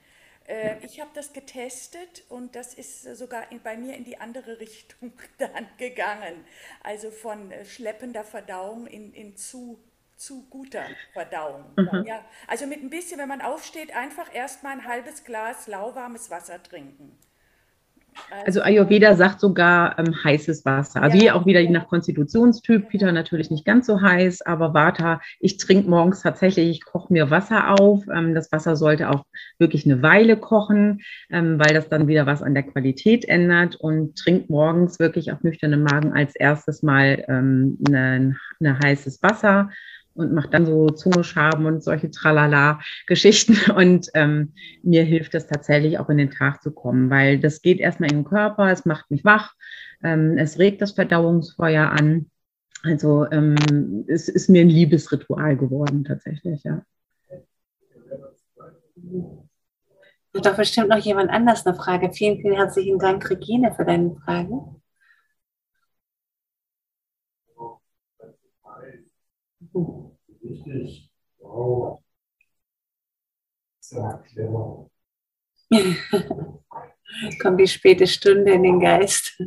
Äh, 0.46 0.76
ich 0.82 1.00
habe 1.00 1.10
das 1.12 1.34
getestet 1.34 2.24
und 2.30 2.56
das 2.56 2.72
ist 2.72 3.02
sogar 3.16 3.52
in, 3.52 3.62
bei 3.62 3.76
mir 3.76 3.96
in 3.96 4.04
die 4.04 4.18
andere 4.18 4.60
Richtung 4.60 5.12
dann 5.38 5.68
gegangen. 5.76 6.46
Also 6.82 7.10
von 7.10 7.50
äh, 7.50 7.66
schleppender 7.66 8.24
Verdauung 8.24 8.86
in, 8.86 9.12
in 9.12 9.36
zu, 9.36 9.78
zu 10.16 10.46
guter 10.48 10.84
Verdauung. 11.12 11.64
Mhm. 11.76 12.04
Ja, 12.06 12.24
also 12.46 12.66
mit 12.66 12.82
ein 12.82 12.90
bisschen, 12.90 13.18
wenn 13.18 13.28
man 13.28 13.40
aufsteht, 13.40 13.94
einfach 13.94 14.32
erstmal 14.34 14.72
ein 14.72 14.84
halbes 14.86 15.24
Glas 15.24 15.66
lauwarmes 15.66 16.30
Wasser 16.30 16.62
trinken. 16.62 17.18
Also 18.46 18.62
Ayurveda 18.62 19.14
sagt 19.14 19.40
sogar 19.40 19.98
ähm, 19.98 20.14
heißes 20.24 20.64
Wasser. 20.64 21.02
Also 21.02 21.16
ja. 21.16 21.22
hier 21.22 21.36
auch 21.36 21.46
wieder 21.46 21.62
nach 21.70 21.88
Konstitutionstyp. 21.88 22.88
Peter 22.88 23.10
natürlich 23.12 23.50
nicht 23.50 23.64
ganz 23.64 23.86
so 23.86 24.00
heiß, 24.00 24.42
aber 24.42 24.74
Vata, 24.74 25.20
ich 25.40 25.56
trinke 25.56 25.88
morgens 25.88 26.22
tatsächlich, 26.22 26.68
ich 26.68 26.84
koche 26.84 27.12
mir 27.12 27.30
Wasser 27.30 27.78
auf. 27.80 28.04
Ähm, 28.12 28.34
das 28.34 28.52
Wasser 28.52 28.76
sollte 28.76 29.10
auch 29.10 29.24
wirklich 29.58 29.84
eine 29.84 30.02
Weile 30.02 30.36
kochen, 30.36 31.02
ähm, 31.30 31.58
weil 31.58 31.74
das 31.74 31.88
dann 31.88 32.08
wieder 32.08 32.26
was 32.26 32.42
an 32.42 32.54
der 32.54 32.64
Qualität 32.64 33.24
ändert 33.24 33.76
und 33.76 34.16
trinkt 34.16 34.50
morgens 34.50 34.98
wirklich 34.98 35.32
auf 35.32 35.42
nüchternem 35.42 35.82
Magen 35.82 36.12
als 36.12 36.34
erstes 36.36 36.82
mal 36.82 37.24
ähm, 37.28 37.78
ein 37.88 38.38
heißes 38.62 39.22
Wasser 39.22 39.70
und 40.14 40.32
mache 40.32 40.48
dann 40.48 40.66
so 40.66 40.88
Zungeschaben 40.88 41.66
und 41.66 41.82
solche 41.82 42.10
Tralala-Geschichten. 42.10 43.56
Und 43.76 44.10
ähm, 44.14 44.52
mir 44.82 45.02
hilft 45.02 45.34
das 45.34 45.46
tatsächlich 45.46 45.98
auch 45.98 46.08
in 46.08 46.18
den 46.18 46.30
Tag 46.30 46.62
zu 46.62 46.70
kommen, 46.70 47.10
weil 47.10 47.38
das 47.38 47.62
geht 47.62 47.80
erstmal 47.80 48.10
in 48.10 48.18
den 48.18 48.24
Körper, 48.24 48.70
es 48.70 48.84
macht 48.84 49.10
mich 49.10 49.24
wach, 49.24 49.54
ähm, 50.02 50.38
es 50.38 50.58
regt 50.58 50.80
das 50.82 50.92
Verdauungsfeuer 50.92 51.90
an. 51.90 52.30
Also 52.82 53.26
ähm, 53.30 54.04
es 54.08 54.28
ist 54.28 54.48
mir 54.48 54.60
ein 54.60 54.68
Liebesritual 54.68 55.56
geworden 55.56 56.04
tatsächlich, 56.04 56.62
ja. 56.64 56.82
Hat 60.36 60.46
doch 60.46 60.56
bestimmt 60.56 60.88
noch 60.88 60.98
jemand 60.98 61.30
anders 61.30 61.64
eine 61.64 61.76
Frage. 61.76 62.12
Vielen, 62.12 62.40
vielen 62.40 62.56
herzlichen 62.56 62.98
Dank, 62.98 63.28
Regine, 63.30 63.72
für 63.72 63.84
deine 63.84 64.16
Richtig. 70.42 71.10
Wow. 71.38 72.02
Sehr 73.80 74.22
clever. 74.26 74.90
Kommt 77.42 77.60
die 77.60 77.66
späte 77.66 78.06
Stunde 78.06 78.52
in 78.52 78.62
den 78.62 78.80
Geist. 78.80 79.40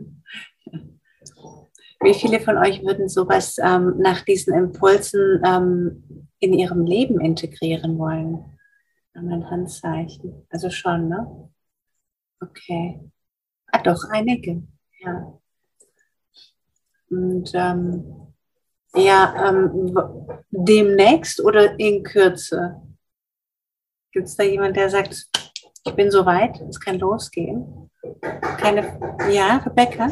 Wie 2.02 2.14
viele 2.14 2.40
von 2.40 2.58
euch 2.58 2.84
würden 2.84 3.10
sowas 3.10 3.58
ähm, 3.58 3.96
nach 3.98 4.22
diesen 4.22 4.54
Impulsen 4.54 5.42
ähm, 5.46 6.30
in 6.40 6.54
ihrem 6.54 6.86
Leben 6.86 7.20
integrieren 7.20 7.98
wollen? 7.98 8.58
Ein 9.14 9.50
Handzeichen. 9.50 10.46
Also 10.50 10.70
schon, 10.70 11.10
ne? 11.10 11.52
Okay. 12.40 13.00
Ah, 13.72 13.82
doch, 13.82 14.04
einige. 14.12 14.62
Ja. 15.00 15.40
Und 17.10 17.52
ähm, 17.56 18.27
ja, 18.98 19.50
ähm, 19.50 19.94
demnächst 20.52 21.44
oder 21.44 21.80
in 21.80 22.04
Kürze? 22.04 22.82
Gibt 24.12 24.28
es 24.28 24.36
da 24.36 24.44
jemand, 24.44 24.76
der 24.76 24.90
sagt, 24.90 25.28
ich 25.86 25.94
bin 25.94 26.12
so 26.12 26.26
weit, 26.26 26.60
es 26.70 26.80
kann 26.80 27.00
losgehen? 27.00 27.90
Keine, 28.58 29.00
ja, 29.32 29.58
Rebecca? 29.58 30.10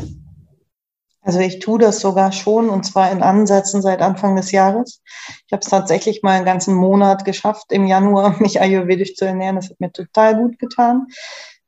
Also 1.26 1.40
ich 1.40 1.57
tue 1.57 1.80
das 1.80 2.02
sogar 2.02 2.32
schon 2.32 2.70
und 2.70 2.84
zwar 2.84 3.12
in 3.12 3.24
Ansätzen 3.24 3.82
seit 3.82 3.99
Anfang 4.02 4.36
des 4.36 4.52
Jahres. 4.52 5.02
Ich 5.48 5.53
habe 5.53 5.62
es 5.62 5.70
tatsächlich 5.70 6.22
mal 6.22 6.34
einen 6.34 6.45
ganzen 6.45 6.76
Monat 6.76 7.26
geschafft, 7.26 7.72
im 7.72 7.88
Januar 7.88 8.36
mich 8.40 8.62
ayurvedisch 8.62 9.16
zu 9.16 9.26
ernähren. 9.26 9.56
Das 9.56 9.70
hat 9.70 9.80
mir 9.80 9.91
total 9.91 10.36
gut 10.38 10.60
getan. 10.60 11.07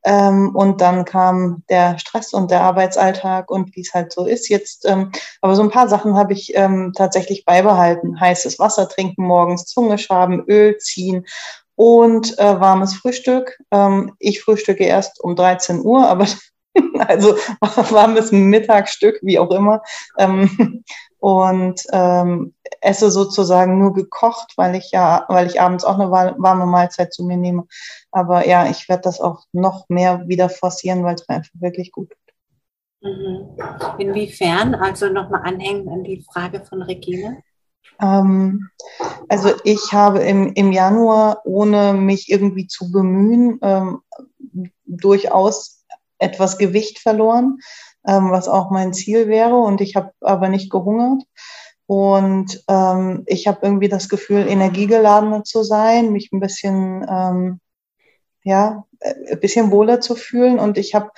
Ähm, 0.08 0.56
und 0.56 0.80
dann 0.80 1.04
kam 1.04 1.64
der 1.70 2.00
Stress 2.00 2.32
und 2.32 2.50
der 2.50 2.62
Arbeitsalltag 2.62 3.52
und 3.52 3.76
wie 3.76 3.82
es 3.82 3.94
halt 3.94 4.14
so 4.14 4.26
ist 4.26 4.48
jetzt. 4.48 4.86
Ähm, 4.86 5.12
aber 5.42 5.54
so 5.58 5.62
ein 5.62 5.70
paar 5.70 5.90
Sachen 5.90 6.16
habe 6.16 6.32
ich 6.32 6.56
ähm, 6.56 6.94
tatsächlich 6.96 7.44
beibehalten. 7.44 8.18
Heißes 8.18 8.58
Wasser 8.58 8.88
trinken 8.88 9.26
morgens, 9.26 9.66
Zunge 9.66 9.98
schaben, 9.98 10.46
Öl 10.48 10.78
ziehen 10.78 11.26
und 11.76 12.40
äh, 12.40 12.58
warmes 12.58 12.96
Frühstück. 12.96 13.60
Ähm, 13.70 14.14
ich 14.20 14.42
frühstücke 14.42 14.86
erst 14.86 15.20
um 15.20 15.36
13 15.36 15.82
Uhr, 15.84 16.08
aber 16.08 16.26
also 17.00 17.36
warmes 17.60 18.32
Mittagsstück, 18.32 19.20
wie 19.24 19.40
auch 19.40 19.52
immer. 19.52 19.82
Ähm, 20.18 20.86
und 21.28 21.84
ähm, 21.92 22.54
esse 22.80 23.12
sozusagen 23.12 23.80
nur 23.80 23.94
gekocht, 23.94 24.54
weil 24.56 24.76
ich 24.76 24.92
ja, 24.92 25.26
weil 25.28 25.46
ich 25.46 25.60
abends 25.60 25.84
auch 25.84 26.00
eine 26.00 26.10
warme 26.10 26.66
Mahlzeit 26.66 27.14
zu 27.14 27.26
mir 27.26 27.36
nehme. 27.36 27.68
Aber 28.12 28.48
ja, 28.48 28.70
ich 28.70 28.88
werde 28.88 29.02
das 29.02 29.20
auch 29.20 29.44
noch 29.52 29.90
mehr 29.90 30.26
wieder 30.30 30.48
forcieren, 30.48 31.04
weil 31.04 31.16
es 31.16 31.28
mir 31.28 31.36
einfach 31.36 31.52
wirklich 31.56 31.92
gut 31.92 32.12
tut. 32.12 33.12
Mhm. 33.12 33.58
Inwiefern? 33.98 34.74
Also 34.74 35.10
nochmal 35.10 35.42
anhängen 35.44 35.90
an 35.90 36.06
die 36.06 36.26
Frage 36.32 36.64
von 36.64 36.82
Regine. 36.82 37.44
Ähm, 38.00 38.70
also 39.28 39.50
ich 39.66 39.92
habe 39.92 40.20
im, 40.20 40.54
im 40.54 40.72
Januar, 40.72 41.42
ohne 41.44 41.92
mich 41.92 42.32
irgendwie 42.32 42.68
zu 42.68 42.90
bemühen, 42.90 43.60
ähm, 43.64 44.00
durchaus 44.86 45.84
etwas 46.20 46.58
Gewicht 46.58 47.00
verloren 47.00 47.60
ähm, 48.08 48.32
was 48.32 48.48
auch 48.48 48.72
mein 48.72 48.94
Ziel 48.94 49.28
wäre. 49.28 49.58
Und 49.58 49.82
ich 49.82 49.96
habe 49.96 50.12
aber 50.22 50.50
nicht 50.50 50.72
gehungert. 50.72 51.24
Und 51.86 52.64
ähm, 52.68 53.24
ich 53.28 53.48
habe 53.48 53.60
irgendwie 53.62 53.90
das 53.90 54.10
Gefühl, 54.10 54.48
energiegeladener 54.48 55.44
zu 55.44 55.64
sein, 55.64 56.12
mich 56.12 56.32
ein 56.32 56.40
bisschen, 56.40 57.06
ähm, 57.10 57.60
ja, 58.44 58.86
äh, 59.00 59.34
ein 59.34 59.40
bisschen 59.40 59.72
wohler 59.72 60.02
zu 60.02 60.16
fühlen. 60.16 60.60
Und 60.60 60.78
ich 60.78 60.96
habe 60.96 61.12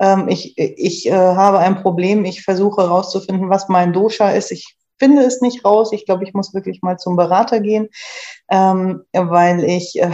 ähm, 0.00 0.28
ich, 0.28 0.58
ich 0.58 1.06
äh, 1.06 1.12
habe 1.12 1.58
ein 1.58 1.80
Problem. 1.82 2.24
Ich 2.24 2.42
versuche 2.42 2.82
herauszufinden, 2.82 3.50
was 3.50 3.68
mein 3.68 3.92
Dosha 3.92 4.30
ist. 4.30 4.50
Ich 4.50 4.76
finde 4.98 5.22
es 5.22 5.40
nicht 5.40 5.64
raus. 5.64 5.92
Ich 5.92 6.06
glaube, 6.06 6.24
ich 6.24 6.34
muss 6.34 6.54
wirklich 6.54 6.82
mal 6.82 6.98
zum 6.98 7.16
Berater 7.16 7.60
gehen, 7.60 7.88
ähm, 8.50 9.04
weil 9.12 9.64
ich 9.64 10.00
äh, 10.00 10.10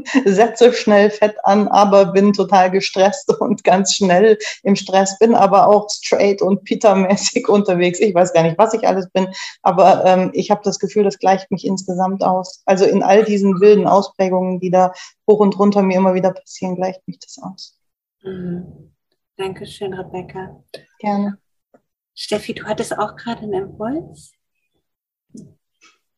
setze 0.24 0.72
schnell 0.72 1.10
Fett 1.10 1.36
an, 1.44 1.68
aber 1.68 2.06
bin 2.06 2.32
total 2.32 2.70
gestresst 2.70 3.32
und 3.40 3.64
ganz 3.64 3.94
schnell 3.94 4.38
im 4.62 4.76
Stress, 4.76 5.18
bin 5.18 5.34
aber 5.34 5.68
auch 5.68 5.88
straight 5.90 6.42
und 6.42 6.64
Peter-mäßig 6.64 7.48
unterwegs. 7.48 8.00
Ich 8.00 8.14
weiß 8.14 8.32
gar 8.32 8.42
nicht, 8.42 8.58
was 8.58 8.74
ich 8.74 8.86
alles 8.86 9.08
bin, 9.10 9.28
aber 9.62 10.04
ähm, 10.04 10.30
ich 10.34 10.50
habe 10.50 10.62
das 10.64 10.78
Gefühl, 10.78 11.04
das 11.04 11.18
gleicht 11.18 11.50
mich 11.50 11.66
insgesamt 11.66 12.22
aus. 12.22 12.62
Also 12.66 12.84
in 12.84 13.02
all 13.02 13.24
diesen 13.24 13.60
wilden 13.60 13.86
Ausprägungen, 13.86 14.60
die 14.60 14.70
da 14.70 14.92
hoch 15.28 15.40
und 15.40 15.58
runter 15.58 15.82
mir 15.82 15.96
immer 15.96 16.14
wieder 16.14 16.32
passieren, 16.32 16.76
gleicht 16.76 17.06
mich 17.06 17.18
das 17.18 17.38
aus. 17.42 17.78
Mhm. 18.22 18.92
Dankeschön, 19.36 19.94
Rebecca. 19.94 20.62
Gerne. 20.98 21.38
Steffi, 22.14 22.52
du 22.54 22.64
hattest 22.64 22.96
auch 22.96 23.16
gerade 23.16 23.42
einen 23.42 23.54
Impuls? 23.54 24.32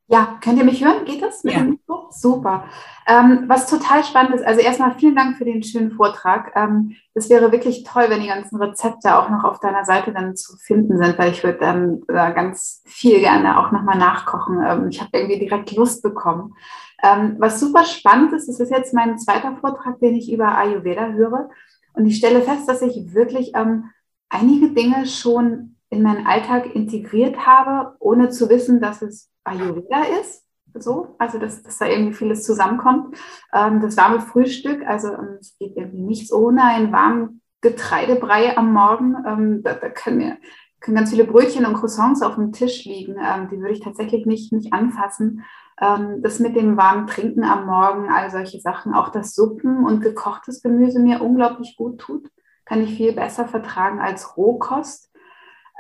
Ja, 0.07 0.39
könnt 0.43 0.59
ihr 0.59 0.65
mich 0.65 0.85
hören? 0.85 1.07
Geht 1.07 1.23
das 1.23 1.45
mit 1.45 1.55
ja. 1.55 1.61
dem 1.61 1.71
Mikro? 1.71 2.09
Super. 2.11 2.65
Ähm, 3.07 3.45
was 3.49 3.69
total 3.69 4.05
spannend 4.05 4.35
ist, 4.35 4.45
also 4.45 4.61
erstmal 4.61 4.95
vielen 4.99 5.17
Dank 5.17 5.39
für 5.39 5.47
den 5.47 5.63
schönen 5.63 5.93
Vortrag. 5.93 6.53
Ähm, 6.55 6.97
es 7.15 7.31
wäre 7.31 7.53
wirklich 7.53 7.85
toll, 7.85 8.05
wenn 8.09 8.21
die 8.21 8.29
ganzen 8.29 8.57
Rezepte 8.57 9.17
auch 9.17 9.31
noch 9.31 9.45
auf 9.45 9.61
deiner 9.61 9.85
Seite 9.85 10.13
dann 10.13 10.37
zu 10.37 10.57
finden 10.59 10.99
sind, 10.99 11.19
weil 11.19 11.33
ich 11.33 11.43
würde 11.43 11.59
dann 11.59 12.03
da 12.07 12.31
ganz 12.31 12.83
viel 12.85 13.21
gerne 13.21 13.59
auch 13.59 13.73
nochmal 13.73 13.99
nachkochen. 13.99 14.63
Ähm, 14.67 14.89
ich 14.89 15.01
habe 15.01 15.11
irgendwie 15.13 15.39
direkt 15.39 15.73
Lust 15.73 16.03
bekommen. 16.03 16.55
Ähm, 17.03 17.37
was 17.39 17.61
super 17.61 17.85
spannend 17.85 18.33
ist, 18.33 18.49
das 18.49 18.61
ist 18.61 18.71
jetzt 18.71 18.95
mein 18.95 19.19
zweiter 19.19 19.57
Vortrag, 19.57 19.99
den 20.01 20.15
ich 20.15 20.33
über 20.33 20.57
Ayurveda 20.57 21.09
höre. 21.09 21.49
Und 21.95 22.07
ich 22.07 22.17
stelle 22.17 22.43
fest, 22.43 22.69
dass 22.69 22.83
ich 22.83 23.15
wirklich 23.15 23.53
ähm, 23.55 23.91
einige 24.29 24.71
Dinge 24.71 25.07
schon 25.07 25.74
in 25.95 26.03
meinen 26.03 26.27
Alltag 26.27 26.75
integriert 26.75 27.47
habe, 27.47 27.97
ohne 28.01 28.31
zu 28.31 28.49
wissen, 28.49 28.81
dass 28.81 29.03
es 29.03 29.31
Ayurveda 29.45 30.05
ist. 30.21 30.45
So, 30.77 31.15
also 31.19 31.39
dass, 31.39 31.63
dass 31.63 31.79
da 31.79 31.87
irgendwie 31.87 32.15
vieles 32.15 32.43
zusammenkommt. 32.43 33.17
Ähm, 33.53 33.81
das 33.81 33.97
warme 33.97 34.21
Frühstück, 34.21 34.85
also 34.85 35.09
ähm, 35.09 35.39
es 35.41 35.57
geht 35.59 35.77
irgendwie 35.77 36.03
nichts 36.03 36.33
ohne 36.33 36.65
einen 36.65 36.93
warmen 36.93 37.43
Getreidebrei 37.61 38.57
am 38.57 38.73
Morgen. 38.73 39.15
Ähm, 39.27 39.63
da, 39.63 39.75
da 39.75 39.89
können 39.89 40.19
wir 40.19 40.37
können 40.85 40.97
ganz 40.99 41.11
viele 41.11 41.25
Brötchen 41.25 41.65
und 41.65 41.75
Croissants 41.75 42.23
auf 42.23 42.35
dem 42.35 42.53
Tisch 42.53 42.85
liegen. 42.85 43.17
Ähm, 43.19 43.49
die 43.51 43.59
würde 43.59 43.73
ich 43.73 43.81
tatsächlich 43.81 44.27
nicht, 44.27 44.53
nicht 44.53 44.73
anfassen. 44.73 45.45
Ähm, 45.81 46.23
das 46.23 46.41
mit 46.41 46.57
dem 46.57 46.77
warmen 46.77 47.07
Trinken 47.07 47.43
am 47.43 47.67
Morgen, 47.67 48.11
all 48.11 48.31
solche 48.31 48.61
Sachen, 48.61 48.95
auch 48.95 49.09
das 49.09 49.35
Suppen 49.35 49.85
und 49.85 50.03
gekochtes 50.03 50.63
Gemüse 50.63 51.01
mir 51.01 51.23
unglaublich 51.23 51.77
gut 51.77 52.01
tut, 52.01 52.29
kann 52.67 52.83
ich 52.83 52.97
viel 52.97 53.13
besser 53.13 53.49
vertragen 53.49 53.99
als 53.99 54.37
Rohkost. 54.37 55.11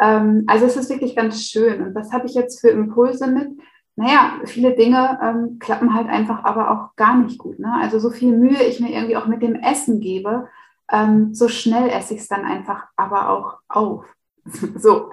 Ähm, 0.00 0.44
also 0.46 0.66
es 0.66 0.76
ist 0.76 0.90
wirklich 0.90 1.14
ganz 1.16 1.42
schön. 1.42 1.82
Und 1.82 1.94
was 1.94 2.12
habe 2.12 2.26
ich 2.26 2.34
jetzt 2.34 2.60
für 2.60 2.70
Impulse 2.70 3.26
mit? 3.26 3.48
Naja, 3.96 4.40
viele 4.44 4.74
Dinge 4.74 5.18
ähm, 5.22 5.58
klappen 5.60 5.94
halt 5.94 6.08
einfach 6.08 6.42
aber 6.44 6.70
auch 6.70 6.96
gar 6.96 7.16
nicht 7.16 7.38
gut. 7.38 7.58
Ne? 7.60 7.72
Also 7.80 7.98
so 8.00 8.10
viel 8.10 8.36
Mühe 8.36 8.62
ich 8.62 8.80
mir 8.80 8.90
irgendwie 8.90 9.16
auch 9.16 9.26
mit 9.26 9.40
dem 9.40 9.54
Essen 9.54 10.00
gebe, 10.00 10.48
ähm, 10.90 11.32
so 11.34 11.48
schnell 11.48 11.88
esse 11.88 12.14
ich 12.14 12.20
es 12.20 12.28
dann 12.28 12.44
einfach 12.44 12.84
aber 12.96 13.30
auch 13.30 13.58
auf. 13.68 14.04
so, 14.76 15.10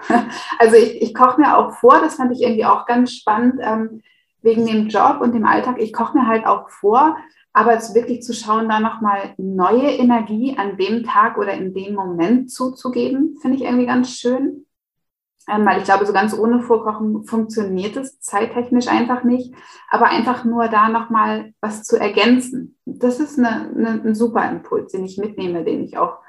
also 0.59 0.75
ich, 0.75 1.01
ich 1.01 1.13
koche 1.13 1.39
mir 1.39 1.57
auch 1.57 1.73
vor, 1.75 1.99
das 2.01 2.15
fand 2.15 2.31
ich 2.33 2.41
irgendwie 2.41 2.65
auch 2.65 2.85
ganz 2.85 3.13
spannend, 3.13 3.59
ähm, 3.61 4.01
wegen 4.41 4.65
dem 4.65 4.87
Job 4.87 5.21
und 5.21 5.33
dem 5.33 5.45
Alltag. 5.45 5.79
Ich 5.79 5.93
koche 5.93 6.17
mir 6.17 6.27
halt 6.27 6.45
auch 6.47 6.69
vor, 6.69 7.15
aber 7.53 7.73
es 7.75 7.93
wirklich 7.93 8.23
zu 8.23 8.33
schauen, 8.33 8.67
da 8.67 8.79
nochmal 8.79 9.35
neue 9.37 9.91
Energie 9.91 10.57
an 10.57 10.77
dem 10.77 11.03
Tag 11.03 11.37
oder 11.37 11.53
in 11.53 11.73
dem 11.73 11.93
Moment 11.93 12.51
zuzugeben, 12.51 13.37
finde 13.41 13.57
ich 13.57 13.63
irgendwie 13.63 13.85
ganz 13.85 14.09
schön 14.09 14.65
ähm, 15.49 15.65
weil 15.65 15.79
ich 15.79 15.85
glaube, 15.85 16.05
so 16.05 16.13
ganz 16.13 16.37
ohne 16.37 16.61
Vorkochen 16.61 17.23
funktioniert 17.25 17.95
es 17.97 18.19
zeittechnisch 18.19 18.87
einfach 18.87 19.23
nicht, 19.23 19.53
aber 19.89 20.05
einfach 20.05 20.45
nur 20.45 20.67
da 20.67 20.89
nochmal 20.89 21.53
was 21.61 21.83
zu 21.83 21.97
ergänzen. 21.97 22.77
Das 22.85 23.19
ist 23.19 23.39
eine, 23.39 23.69
eine, 23.75 24.01
ein 24.03 24.15
super 24.15 24.49
Impuls, 24.49 24.91
den 24.91 25.05
ich 25.05 25.17
mitnehme, 25.17 25.63
den 25.63 25.83
ich 25.83 25.97
auch, 25.97 26.19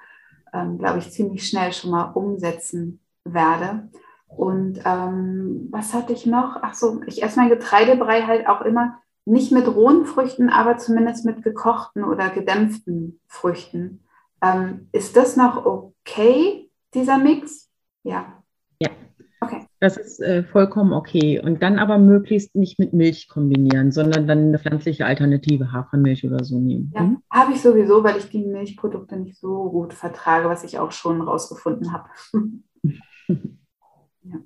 ähm, 0.53 0.79
glaube 0.79 0.99
ich, 0.99 1.11
ziemlich 1.11 1.47
schnell 1.47 1.73
schon 1.73 1.91
mal 1.91 2.13
umsetzen 2.13 3.01
werde. 3.25 3.89
Und 4.27 4.81
ähm, 4.85 5.69
was 5.71 5.93
hatte 5.93 6.13
ich 6.13 6.27
noch? 6.27 6.57
Ach 6.63 6.75
so, 6.75 7.03
ich 7.07 7.23
esse 7.23 7.39
mein 7.39 7.51
Getreidebrei 7.51 8.23
halt 8.23 8.49
auch 8.49 8.63
immer 8.63 8.99
nicht 9.25 9.53
mit 9.53 9.69
rohen 9.69 10.05
Früchten, 10.07 10.49
aber 10.49 10.79
zumindest 10.79 11.25
mit 11.25 11.43
gekochten 11.43 12.03
oder 12.03 12.31
gedämpften 12.31 13.21
Früchten. 13.27 14.05
Ähm, 14.43 14.89
ist 14.93 15.17
das 15.17 15.37
noch 15.37 15.65
okay, 15.65 16.71
dieser 16.95 17.19
Mix? 17.19 17.71
Ja. 18.03 18.42
Das 19.83 19.97
ist 19.97 20.21
äh, 20.21 20.45
vollkommen 20.45 20.93
okay. 20.93 21.41
Und 21.41 21.61
dann 21.61 21.81
aber 21.81 21.99
möglichst 21.99 22.55
nicht 22.55 22.79
mit 22.79 22.93
Milch 22.93 23.29
kombinieren, 23.29 23.91
sondern 23.91 24.29
dann 24.29 24.39
eine 24.39 24.59
pflanzliche 24.61 25.07
Alternative, 25.07 25.73
Hafermilch 25.73 26.25
oder 26.25 26.45
so 26.45 26.61
nehmen. 26.61 26.93
Ja, 26.95 27.03
mhm. 27.03 27.23
habe 27.29 27.53
ich 27.53 27.63
sowieso, 27.63 28.05
weil 28.05 28.17
ich 28.17 28.31
die 28.31 28.47
Milchprodukte 28.47 29.17
nicht 29.17 29.41
so 29.41 29.69
gut 29.71 29.93
vertrage, 29.93 30.49
was 30.49 30.63
ich 30.63 30.79
auch 30.79 30.93
schon 30.93 31.21
rausgefunden 31.21 31.93
habe. 31.93 32.09
ja. 34.23 34.39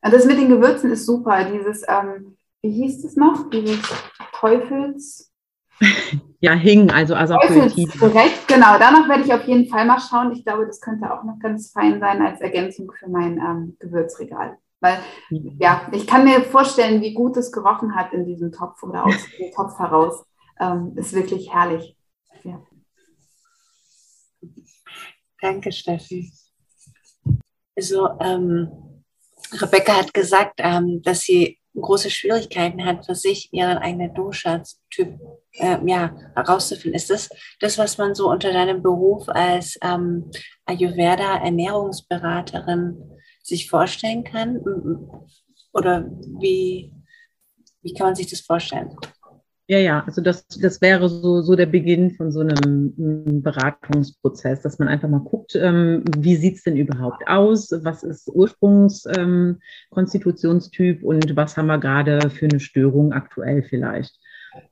Das 0.00 0.24
mit 0.24 0.38
den 0.38 0.48
Gewürzen 0.48 0.90
ist 0.90 1.04
super. 1.04 1.50
Dieses, 1.52 1.82
ähm, 1.86 2.38
wie 2.62 2.70
hieß 2.70 3.04
es 3.04 3.14
noch? 3.14 3.50
Dieses 3.50 3.82
Teufels. 4.32 5.25
Ja, 6.40 6.52
Hing, 6.52 6.90
also 6.90 7.14
Asafötin. 7.14 7.88
Korrekt, 7.98 8.46
genau. 8.46 8.78
Danach 8.78 9.08
werde 9.08 9.24
ich 9.24 9.32
auf 9.32 9.46
jeden 9.46 9.68
Fall 9.68 9.84
mal 9.84 10.00
schauen. 10.00 10.32
Ich 10.32 10.44
glaube, 10.44 10.66
das 10.66 10.80
könnte 10.80 11.12
auch 11.12 11.24
noch 11.24 11.38
ganz 11.40 11.72
fein 11.72 11.98
sein 12.00 12.24
als 12.24 12.40
Ergänzung 12.40 12.92
für 12.92 13.08
mein 13.08 13.38
ähm, 13.38 13.76
Gewürzregal. 13.78 14.58
Weil, 14.80 14.98
mhm. 15.30 15.56
ja, 15.58 15.88
ich 15.92 16.06
kann 16.06 16.24
mir 16.24 16.42
vorstellen, 16.42 17.00
wie 17.00 17.14
gut 17.14 17.36
es 17.36 17.50
gerochen 17.50 17.94
hat 17.94 18.12
in 18.12 18.26
diesem 18.26 18.52
Topf 18.52 18.82
oder 18.82 19.06
aus 19.06 19.14
dem 19.38 19.52
Topf 19.52 19.78
heraus. 19.78 20.24
Ähm, 20.60 20.92
ist 20.96 21.12
wirklich 21.12 21.52
herrlich. 21.52 21.96
Ja. 22.44 22.62
Danke, 25.40 25.72
Steffi. 25.72 26.32
Also, 27.76 28.08
ähm, 28.20 29.04
Rebecca 29.52 29.96
hat 29.96 30.14
gesagt, 30.14 30.54
ähm, 30.58 31.02
dass 31.02 31.20
sie 31.20 31.58
große 31.80 32.10
Schwierigkeiten 32.10 32.84
hat, 32.84 33.04
für 33.04 33.14
sich 33.14 33.52
ihren 33.52 33.78
eigenen 33.78 34.14
Dosha-Typ 34.14 35.18
äh, 35.58 35.78
ja, 35.84 36.16
herauszufinden. 36.34 36.94
Ist 36.94 37.10
das 37.10 37.28
das, 37.60 37.76
was 37.78 37.98
man 37.98 38.14
so 38.14 38.30
unter 38.30 38.52
deinem 38.52 38.82
Beruf 38.82 39.28
als 39.28 39.78
ähm, 39.82 40.30
Ayurveda-Ernährungsberaterin 40.66 42.96
sich 43.42 43.68
vorstellen 43.70 44.24
kann? 44.24 44.60
Oder 45.72 46.06
wie, 46.40 46.92
wie 47.82 47.94
kann 47.94 48.08
man 48.08 48.14
sich 48.14 48.28
das 48.28 48.40
vorstellen? 48.40 48.94
Ja, 49.68 49.78
ja, 49.78 50.04
also 50.06 50.22
das, 50.22 50.46
das 50.46 50.80
wäre 50.80 51.08
so, 51.08 51.42
so 51.42 51.56
der 51.56 51.66
Beginn 51.66 52.12
von 52.12 52.30
so 52.30 52.38
einem 52.38 53.42
Beratungsprozess, 53.42 54.62
dass 54.62 54.78
man 54.78 54.86
einfach 54.86 55.08
mal 55.08 55.18
guckt, 55.18 55.56
ähm, 55.56 56.04
wie 56.16 56.36
sieht 56.36 56.58
es 56.58 56.62
denn 56.62 56.76
überhaupt 56.76 57.26
aus, 57.26 57.72
was 57.82 58.04
ist 58.04 58.28
Ursprungskonstitutionstyp 58.28 61.00
ähm, 61.00 61.04
und 61.04 61.34
was 61.34 61.56
haben 61.56 61.66
wir 61.66 61.78
gerade 61.78 62.30
für 62.30 62.46
eine 62.46 62.60
Störung 62.60 63.12
aktuell 63.12 63.64
vielleicht. 63.64 64.16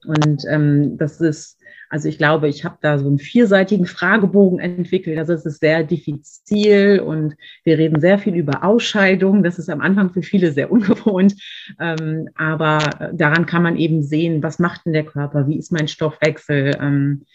Und 0.04 0.44
ähm, 0.48 0.96
das 0.98 1.20
ist 1.20 1.58
also 1.94 2.08
ich 2.08 2.18
glaube, 2.18 2.48
ich 2.48 2.64
habe 2.64 2.76
da 2.80 2.98
so 2.98 3.06
einen 3.06 3.20
vierseitigen 3.20 3.86
Fragebogen 3.86 4.58
entwickelt. 4.58 5.16
Also 5.16 5.32
es 5.32 5.46
ist 5.46 5.60
sehr 5.60 5.84
diffizil 5.84 6.98
und 6.98 7.36
wir 7.62 7.78
reden 7.78 8.00
sehr 8.00 8.18
viel 8.18 8.34
über 8.34 8.64
Ausscheidung. 8.64 9.44
Das 9.44 9.60
ist 9.60 9.70
am 9.70 9.80
Anfang 9.80 10.12
für 10.12 10.22
viele 10.22 10.50
sehr 10.50 10.72
ungewohnt. 10.72 11.34
Ähm, 11.78 12.28
aber 12.34 12.80
daran 13.12 13.46
kann 13.46 13.62
man 13.62 13.76
eben 13.76 14.02
sehen, 14.02 14.42
was 14.42 14.58
macht 14.58 14.86
denn 14.86 14.92
der 14.92 15.04
Körper? 15.04 15.46
Wie 15.46 15.56
ist 15.56 15.70
mein 15.70 15.86
Stoffwechsel? 15.86 16.76
Ähm, 16.80 17.26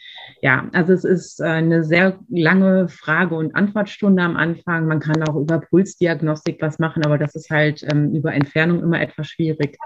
ja, 0.42 0.68
also 0.74 0.92
es 0.92 1.06
ist 1.06 1.42
eine 1.42 1.86
sehr 1.86 2.20
lange 2.30 2.90
Frage- 2.90 3.36
und 3.36 3.56
Antwortstunde 3.56 4.22
am 4.22 4.36
Anfang. 4.36 4.88
Man 4.88 5.00
kann 5.00 5.24
auch 5.24 5.38
über 5.38 5.60
Pulsdiagnostik 5.60 6.58
was 6.62 6.80
machen, 6.80 7.06
aber 7.06 7.18
das 7.18 7.34
ist 7.34 7.50
halt 7.50 7.86
ähm, 7.90 8.14
über 8.14 8.34
Entfernung 8.34 8.84
immer 8.84 9.00
etwas 9.00 9.28
schwierig. 9.28 9.78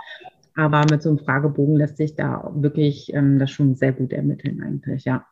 Aber 0.56 0.86
mit 0.90 1.02
so 1.02 1.10
einem 1.10 1.20
Fragebogen 1.20 1.76
lässt 1.76 1.98
sich 1.98 2.16
da 2.16 2.52
wirklich 2.56 3.14
ähm, 3.14 3.40
das 3.40 3.52
schon 3.52 3.76
sehr 3.76 3.94
gut 3.94 4.14
ermitteln 4.14 4.62
eigentlich, 4.62 5.06
ja. 5.06 5.26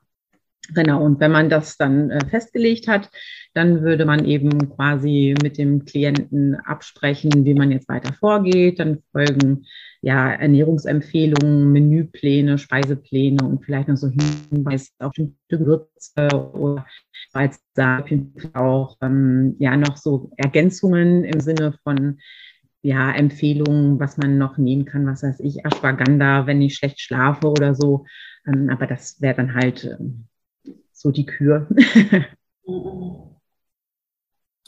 Genau, 0.73 1.03
und 1.03 1.19
wenn 1.19 1.31
man 1.31 1.49
das 1.49 1.75
dann 1.75 2.11
äh, 2.11 2.25
festgelegt 2.27 2.87
hat, 2.87 3.09
dann 3.53 3.81
würde 3.81 4.05
man 4.05 4.25
eben 4.25 4.69
quasi 4.69 5.35
mit 5.41 5.57
dem 5.57 5.85
Klienten 5.85 6.55
absprechen, 6.55 7.45
wie 7.45 7.55
man 7.55 7.71
jetzt 7.71 7.89
weiter 7.89 8.13
vorgeht. 8.13 8.79
Dann 8.79 8.99
folgen 9.11 9.65
ja 10.01 10.31
Ernährungsempfehlungen, 10.31 11.71
Menüpläne, 11.71 12.57
Speisepläne 12.57 13.43
und 13.43 13.65
vielleicht 13.65 13.87
noch 13.87 13.97
so 13.97 14.09
Hinweise 14.09 14.91
auf 14.99 15.09
bestimmte 15.09 15.35
Gewürze 15.49 16.51
oder 16.53 16.85
als 17.33 17.59
auch 18.53 18.97
ähm, 19.01 19.55
ja 19.59 19.75
noch 19.75 19.97
so 19.97 20.31
Ergänzungen 20.37 21.23
im 21.23 21.39
Sinne 21.39 21.73
von 21.83 22.19
ja, 22.81 23.11
Empfehlungen, 23.11 23.99
was 23.99 24.17
man 24.17 24.37
noch 24.37 24.57
nehmen 24.57 24.85
kann, 24.85 25.05
was 25.05 25.23
weiß 25.23 25.39
ich, 25.41 25.65
Ashwagandha, 25.65 26.47
wenn 26.47 26.61
ich 26.61 26.75
schlecht 26.75 26.99
schlafe 26.99 27.47
oder 27.47 27.75
so. 27.75 28.05
Ähm, 28.47 28.69
aber 28.69 28.87
das 28.87 29.21
wäre 29.21 29.35
dann 29.35 29.53
halt 29.55 29.83
ähm, 29.85 30.27
so 30.91 31.11
die 31.11 31.25
Kür. 31.25 31.67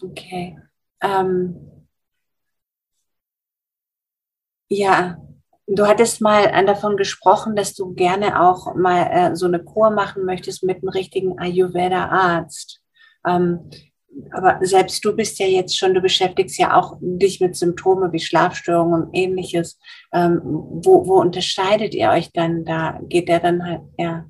okay. 0.04 0.56
Ähm, 1.02 1.56
Ja, 4.70 5.18
du 5.68 5.86
hattest 5.88 6.22
mal 6.22 6.48
davon 6.66 6.98
gesprochen, 6.98 7.56
dass 7.56 7.74
du 7.76 7.94
gerne 7.94 8.42
auch 8.42 8.76
mal 8.76 9.32
äh, 9.32 9.36
so 9.36 9.46
eine 9.46 9.64
Kur 9.64 9.92
machen 9.92 10.26
möchtest 10.26 10.64
mit 10.64 10.78
einem 10.78 10.90
richtigen 10.90 11.38
Ayurveda-Arzt. 11.40 12.82
Aber 14.32 14.60
selbst 14.62 15.04
du 15.06 15.16
bist 15.16 15.40
ja 15.40 15.48
jetzt 15.48 15.78
schon, 15.78 15.94
du 15.94 16.02
beschäftigst 16.02 16.58
ja 16.58 16.76
auch 16.76 16.98
dich 17.02 17.40
mit 17.40 17.56
Symptomen 17.56 18.12
wie 18.12 18.20
Schlafstörungen 18.20 19.04
und 19.04 19.14
ähnliches. 19.14 19.80
Ähm, 20.12 20.42
wo, 20.44 21.08
wo 21.08 21.22
unterscheidet 21.22 21.94
ihr 21.94 22.10
euch 22.10 22.32
dann 22.32 22.66
da? 22.66 23.00
Geht 23.10 23.30
der 23.30 23.40
dann 23.40 23.66
halt, 23.66 23.82
ja. 23.98 24.26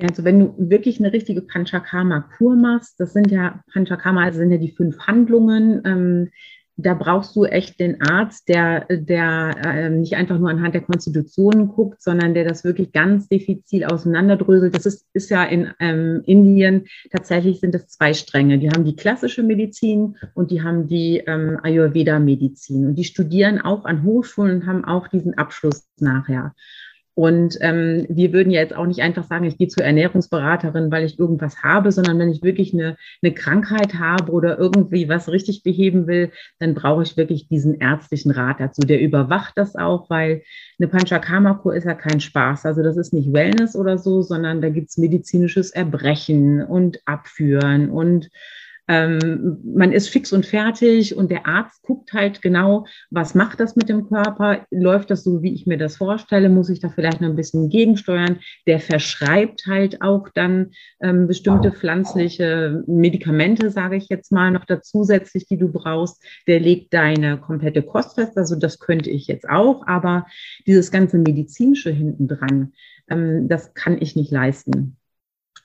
Also 0.00 0.24
wenn 0.24 0.40
du 0.40 0.54
wirklich 0.58 0.98
eine 0.98 1.12
richtige 1.12 1.40
Panchakarma-Kur 1.40 2.56
machst, 2.56 2.98
das 2.98 3.12
sind 3.12 3.30
ja, 3.30 3.62
Panchakarma 3.72 4.24
also 4.24 4.38
sind 4.38 4.50
ja 4.50 4.58
die 4.58 4.72
fünf 4.72 4.98
Handlungen, 4.98 5.82
ähm, 5.84 6.30
da 6.76 6.94
brauchst 6.94 7.36
du 7.36 7.44
echt 7.44 7.78
den 7.78 8.02
Arzt, 8.02 8.48
der, 8.48 8.86
der 8.90 9.56
äh, 9.64 9.90
nicht 9.90 10.16
einfach 10.16 10.38
nur 10.38 10.50
anhand 10.50 10.74
der 10.74 10.82
Konstitution 10.82 11.68
guckt, 11.68 12.02
sondern 12.02 12.34
der 12.34 12.44
das 12.44 12.64
wirklich 12.64 12.92
ganz 12.92 13.28
diffizil 13.28 13.84
auseinanderdröselt. 13.84 14.74
Das 14.74 14.84
ist, 14.84 15.06
ist 15.12 15.30
ja 15.30 15.44
in 15.44 15.72
ähm, 15.78 16.22
Indien 16.26 16.86
tatsächlich 17.12 17.60
sind 17.60 17.74
es 17.74 17.86
zwei 17.88 18.12
Stränge. 18.12 18.58
Die 18.58 18.70
haben 18.70 18.84
die 18.84 18.96
klassische 18.96 19.44
Medizin 19.44 20.16
und 20.34 20.50
die 20.50 20.62
haben 20.62 20.88
die 20.88 21.18
ähm, 21.18 21.60
Ayurveda-Medizin. 21.62 22.86
Und 22.86 22.96
die 22.96 23.04
studieren 23.04 23.60
auch 23.60 23.84
an 23.84 24.02
Hochschulen 24.02 24.62
und 24.62 24.66
haben 24.66 24.84
auch 24.84 25.06
diesen 25.06 25.38
Abschluss 25.38 25.86
nachher. 26.00 26.54
Und 27.14 27.56
ähm, 27.60 28.06
wir 28.08 28.32
würden 28.32 28.50
ja 28.50 28.60
jetzt 28.60 28.74
auch 28.74 28.86
nicht 28.86 29.00
einfach 29.00 29.22
sagen, 29.24 29.44
ich 29.44 29.56
gehe 29.56 29.68
zur 29.68 29.84
Ernährungsberaterin, 29.84 30.90
weil 30.90 31.04
ich 31.04 31.18
irgendwas 31.18 31.62
habe, 31.62 31.92
sondern 31.92 32.18
wenn 32.18 32.30
ich 32.30 32.42
wirklich 32.42 32.74
eine, 32.74 32.96
eine 33.22 33.32
Krankheit 33.32 33.94
habe 33.94 34.32
oder 34.32 34.58
irgendwie 34.58 35.08
was 35.08 35.28
richtig 35.28 35.62
beheben 35.62 36.08
will, 36.08 36.32
dann 36.58 36.74
brauche 36.74 37.04
ich 37.04 37.16
wirklich 37.16 37.46
diesen 37.46 37.80
ärztlichen 37.80 38.32
Rat 38.32 38.58
dazu. 38.58 38.82
Der 38.82 39.00
überwacht 39.00 39.52
das 39.56 39.76
auch, 39.76 40.10
weil 40.10 40.42
eine 40.78 40.88
Panchakarma-Kur 40.88 41.76
ist 41.76 41.84
ja 41.84 41.94
kein 41.94 42.18
Spaß. 42.18 42.66
Also 42.66 42.82
das 42.82 42.96
ist 42.96 43.12
nicht 43.12 43.32
Wellness 43.32 43.76
oder 43.76 43.96
so, 43.96 44.22
sondern 44.22 44.60
da 44.60 44.68
gibt's 44.70 44.98
medizinisches 44.98 45.70
Erbrechen 45.70 46.64
und 46.64 47.00
Abführen 47.06 47.90
und 47.90 48.28
ähm, 48.86 49.58
man 49.64 49.92
ist 49.92 50.08
fix 50.08 50.32
und 50.32 50.44
fertig 50.44 51.16
und 51.16 51.30
der 51.30 51.46
Arzt 51.46 51.82
guckt 51.82 52.12
halt 52.12 52.42
genau, 52.42 52.86
was 53.10 53.34
macht 53.34 53.60
das 53.60 53.76
mit 53.76 53.88
dem 53.88 54.08
Körper? 54.08 54.66
Läuft 54.70 55.10
das 55.10 55.24
so, 55.24 55.42
wie 55.42 55.54
ich 55.54 55.66
mir 55.66 55.78
das 55.78 55.96
vorstelle? 55.96 56.48
Muss 56.48 56.68
ich 56.68 56.80
da 56.80 56.90
vielleicht 56.90 57.20
noch 57.20 57.28
ein 57.28 57.36
bisschen 57.36 57.70
gegensteuern? 57.70 58.40
Der 58.66 58.80
verschreibt 58.80 59.64
halt 59.66 60.02
auch 60.02 60.28
dann 60.34 60.72
ähm, 61.00 61.26
bestimmte 61.26 61.72
pflanzliche 61.72 62.82
Medikamente, 62.86 63.70
sage 63.70 63.96
ich 63.96 64.08
jetzt 64.08 64.32
mal, 64.32 64.50
noch 64.50 64.66
dazusätzlich, 64.66 65.46
die 65.46 65.58
du 65.58 65.72
brauchst. 65.72 66.22
Der 66.46 66.60
legt 66.60 66.92
deine 66.92 67.38
komplette 67.38 67.82
Kost 67.82 68.16
fest. 68.16 68.36
Also 68.36 68.56
das 68.56 68.78
könnte 68.78 69.10
ich 69.10 69.26
jetzt 69.26 69.48
auch, 69.48 69.86
aber 69.86 70.26
dieses 70.66 70.90
ganze 70.90 71.18
medizinische 71.18 71.90
hinten 71.90 72.28
dran, 72.28 72.72
ähm, 73.08 73.48
das 73.48 73.72
kann 73.72 74.00
ich 74.00 74.14
nicht 74.14 74.30
leisten 74.30 74.96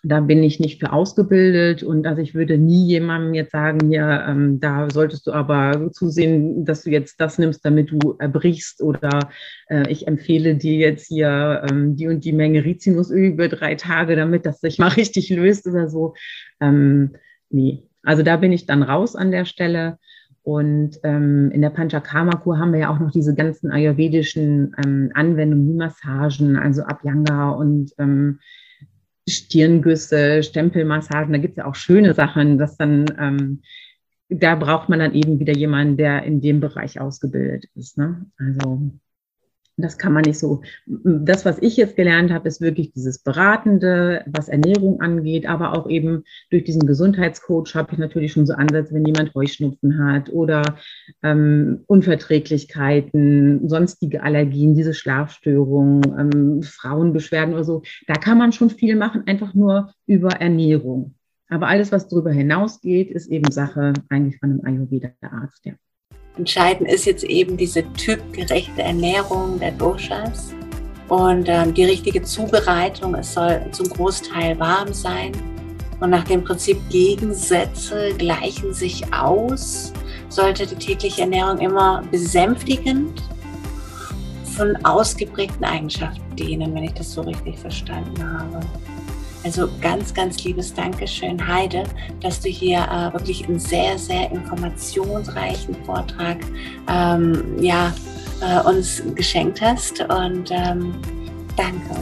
da 0.01 0.21
bin 0.21 0.43
ich 0.43 0.59
nicht 0.59 0.79
für 0.79 0.93
ausgebildet 0.93 1.83
und 1.83 2.07
also 2.07 2.21
ich 2.21 2.33
würde 2.33 2.57
nie 2.57 2.87
jemandem 2.87 3.33
jetzt 3.33 3.51
sagen, 3.51 3.91
ja, 3.91 4.29
ähm, 4.29 4.59
da 4.59 4.89
solltest 4.89 5.27
du 5.27 5.33
aber 5.33 5.91
zusehen, 5.91 6.63
dass 6.63 6.83
du 6.83 6.89
jetzt 6.89 7.19
das 7.19 7.37
nimmst, 7.37 7.65
damit 7.65 7.91
du 7.91 8.15
erbrichst 8.17 8.81
oder 8.81 9.29
äh, 9.67 9.91
ich 9.91 10.07
empfehle 10.07 10.55
dir 10.55 10.75
jetzt 10.75 11.07
hier 11.07 11.63
ähm, 11.69 11.97
die 11.97 12.07
und 12.07 12.23
die 12.23 12.31
Menge 12.31 12.63
Rizinusöl 12.63 13.25
über 13.25 13.49
drei 13.49 13.75
Tage, 13.75 14.15
damit 14.15 14.45
das 14.45 14.61
sich 14.61 14.77
mal 14.79 14.87
richtig 14.87 15.29
löst 15.29 15.67
oder 15.67 15.89
so. 15.89 16.13
Ähm, 16.61 17.15
nee, 17.49 17.83
also 18.03 18.23
da 18.23 18.37
bin 18.37 18.53
ich 18.53 18.65
dann 18.65 18.83
raus 18.83 19.15
an 19.15 19.31
der 19.31 19.45
Stelle. 19.45 19.97
Und 20.41 20.97
ähm, 21.03 21.51
in 21.51 21.61
der 21.61 21.69
Panchakarma-Kur 21.69 22.57
haben 22.57 22.71
wir 22.71 22.79
ja 22.79 22.89
auch 22.89 22.99
noch 22.99 23.11
diese 23.11 23.35
ganzen 23.35 23.69
ayurvedischen 23.69 24.73
ähm, 24.83 25.11
Anwendungen, 25.13 25.67
wie 25.67 25.77
Massagen, 25.77 26.55
also 26.55 26.83
Abhyanga 26.83 27.51
und 27.51 27.91
ähm, 27.99 28.39
Stirngüsse, 29.29 30.43
Stempelmassagen, 30.43 31.33
da 31.33 31.39
gibt 31.39 31.53
es 31.53 31.57
ja 31.57 31.65
auch 31.65 31.75
schöne 31.75 32.13
Sachen, 32.13 32.57
dass 32.57 32.77
dann, 32.77 33.05
ähm, 33.19 33.61
da 34.29 34.55
braucht 34.55 34.89
man 34.89 34.99
dann 34.99 35.13
eben 35.13 35.39
wieder 35.39 35.53
jemanden, 35.53 35.97
der 35.97 36.23
in 36.23 36.41
dem 36.41 36.59
Bereich 36.59 36.99
ausgebildet 36.99 37.65
ist. 37.75 37.97
Ne? 37.97 38.25
Also 38.37 38.91
das 39.81 39.97
kann 39.97 40.13
man 40.13 40.23
nicht 40.23 40.39
so. 40.39 40.61
Das, 40.85 41.45
was 41.45 41.57
ich 41.61 41.77
jetzt 41.77 41.95
gelernt 41.95 42.31
habe, 42.31 42.47
ist 42.47 42.61
wirklich 42.61 42.91
dieses 42.91 43.19
Beratende, 43.19 44.23
was 44.27 44.49
Ernährung 44.49 45.01
angeht, 45.01 45.47
aber 45.47 45.77
auch 45.77 45.89
eben 45.89 46.23
durch 46.49 46.63
diesen 46.63 46.85
Gesundheitscoach 46.85 47.75
habe 47.75 47.93
ich 47.93 47.97
natürlich 47.97 48.33
schon 48.33 48.45
so 48.45 48.53
Ansätze, 48.53 48.93
wenn 48.93 49.05
jemand 49.05 49.33
Heuschnupfen 49.35 50.03
hat 50.03 50.29
oder 50.29 50.63
ähm, 51.23 51.83
Unverträglichkeiten, 51.87 53.67
sonstige 53.69 54.23
Allergien, 54.23 54.75
diese 54.75 54.93
Schlafstörungen, 54.93 56.01
ähm, 56.17 56.63
Frauenbeschwerden 56.63 57.53
oder 57.53 57.63
so. 57.63 57.83
Da 58.07 58.15
kann 58.15 58.37
man 58.37 58.51
schon 58.51 58.69
viel 58.69 58.95
machen, 58.95 59.23
einfach 59.27 59.53
nur 59.53 59.93
über 60.05 60.29
Ernährung. 60.29 61.15
Aber 61.49 61.67
alles, 61.67 61.91
was 61.91 62.07
darüber 62.07 62.31
hinausgeht, 62.31 63.09
ist 63.11 63.27
eben 63.27 63.51
Sache 63.51 63.93
eigentlich 64.09 64.37
von 64.39 64.51
einem 64.51 64.65
Ayurveda-Arzt. 64.65 65.65
Ja. 65.65 65.73
Entscheidend 66.39 66.89
ist 66.89 67.03
jetzt 67.03 67.25
eben 67.25 67.57
diese 67.57 67.83
typgerechte 67.95 68.81
Ernährung 68.81 69.59
der 69.59 69.71
Doshas 69.71 70.53
und 71.09 71.49
ähm, 71.49 71.73
die 71.73 71.83
richtige 71.83 72.23
Zubereitung. 72.23 73.13
Es 73.15 73.33
soll 73.33 73.61
zum 73.73 73.89
Großteil 73.89 74.57
warm 74.57 74.93
sein. 74.93 75.33
Und 75.99 76.11
nach 76.11 76.23
dem 76.23 76.45
Prinzip 76.45 76.77
Gegensätze 76.89 78.13
gleichen 78.17 78.73
sich 78.73 79.03
aus, 79.13 79.91
sollte 80.29 80.65
die 80.65 80.75
tägliche 80.75 81.23
Ernährung 81.23 81.57
immer 81.57 82.03
besänftigend 82.09 83.21
von 84.55 84.77
ausgeprägten 84.85 85.65
Eigenschaften 85.65 86.37
dienen, 86.37 86.73
wenn 86.73 86.85
ich 86.85 86.93
das 86.93 87.11
so 87.11 87.19
richtig 87.19 87.59
verstanden 87.59 88.23
habe. 88.23 88.61
Also 89.43 89.69
ganz, 89.81 90.13
ganz 90.13 90.43
liebes 90.43 90.73
Dankeschön, 90.73 91.45
Heide, 91.47 91.83
dass 92.21 92.41
du 92.41 92.49
hier 92.49 92.79
äh, 92.79 93.13
wirklich 93.13 93.47
einen 93.47 93.59
sehr, 93.59 93.97
sehr 93.97 94.29
informationsreichen 94.31 95.75
Vortrag 95.85 96.37
ähm, 96.89 97.55
ja, 97.59 97.93
äh, 98.41 98.67
uns 98.67 99.01
geschenkt 99.15 99.61
hast. 99.61 100.01
Und 100.01 100.51
ähm, 100.51 100.93
danke. 101.55 101.95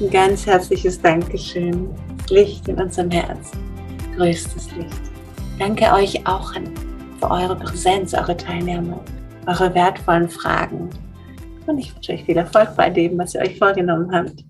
Ein 0.00 0.10
ganz 0.10 0.46
herzliches 0.46 1.00
Dankeschön. 1.00 1.90
Licht 2.30 2.68
in 2.68 2.80
unserem 2.80 3.10
Herzen. 3.10 3.58
Größtes 4.16 4.70
Licht. 4.76 5.00
Danke 5.58 5.92
euch 5.92 6.26
auch 6.26 6.54
für 6.54 7.30
eure 7.30 7.56
Präsenz, 7.56 8.14
eure 8.14 8.36
Teilnahme, 8.36 8.98
eure 9.46 9.74
wertvollen 9.74 10.28
Fragen. 10.28 10.88
Und 11.66 11.78
ich 11.78 11.94
wünsche 11.94 12.12
euch 12.12 12.24
viel 12.24 12.38
Erfolg 12.38 12.74
bei 12.76 12.88
dem, 12.88 13.18
was 13.18 13.34
ihr 13.34 13.42
euch 13.42 13.58
vorgenommen 13.58 14.10
habt. 14.12 14.44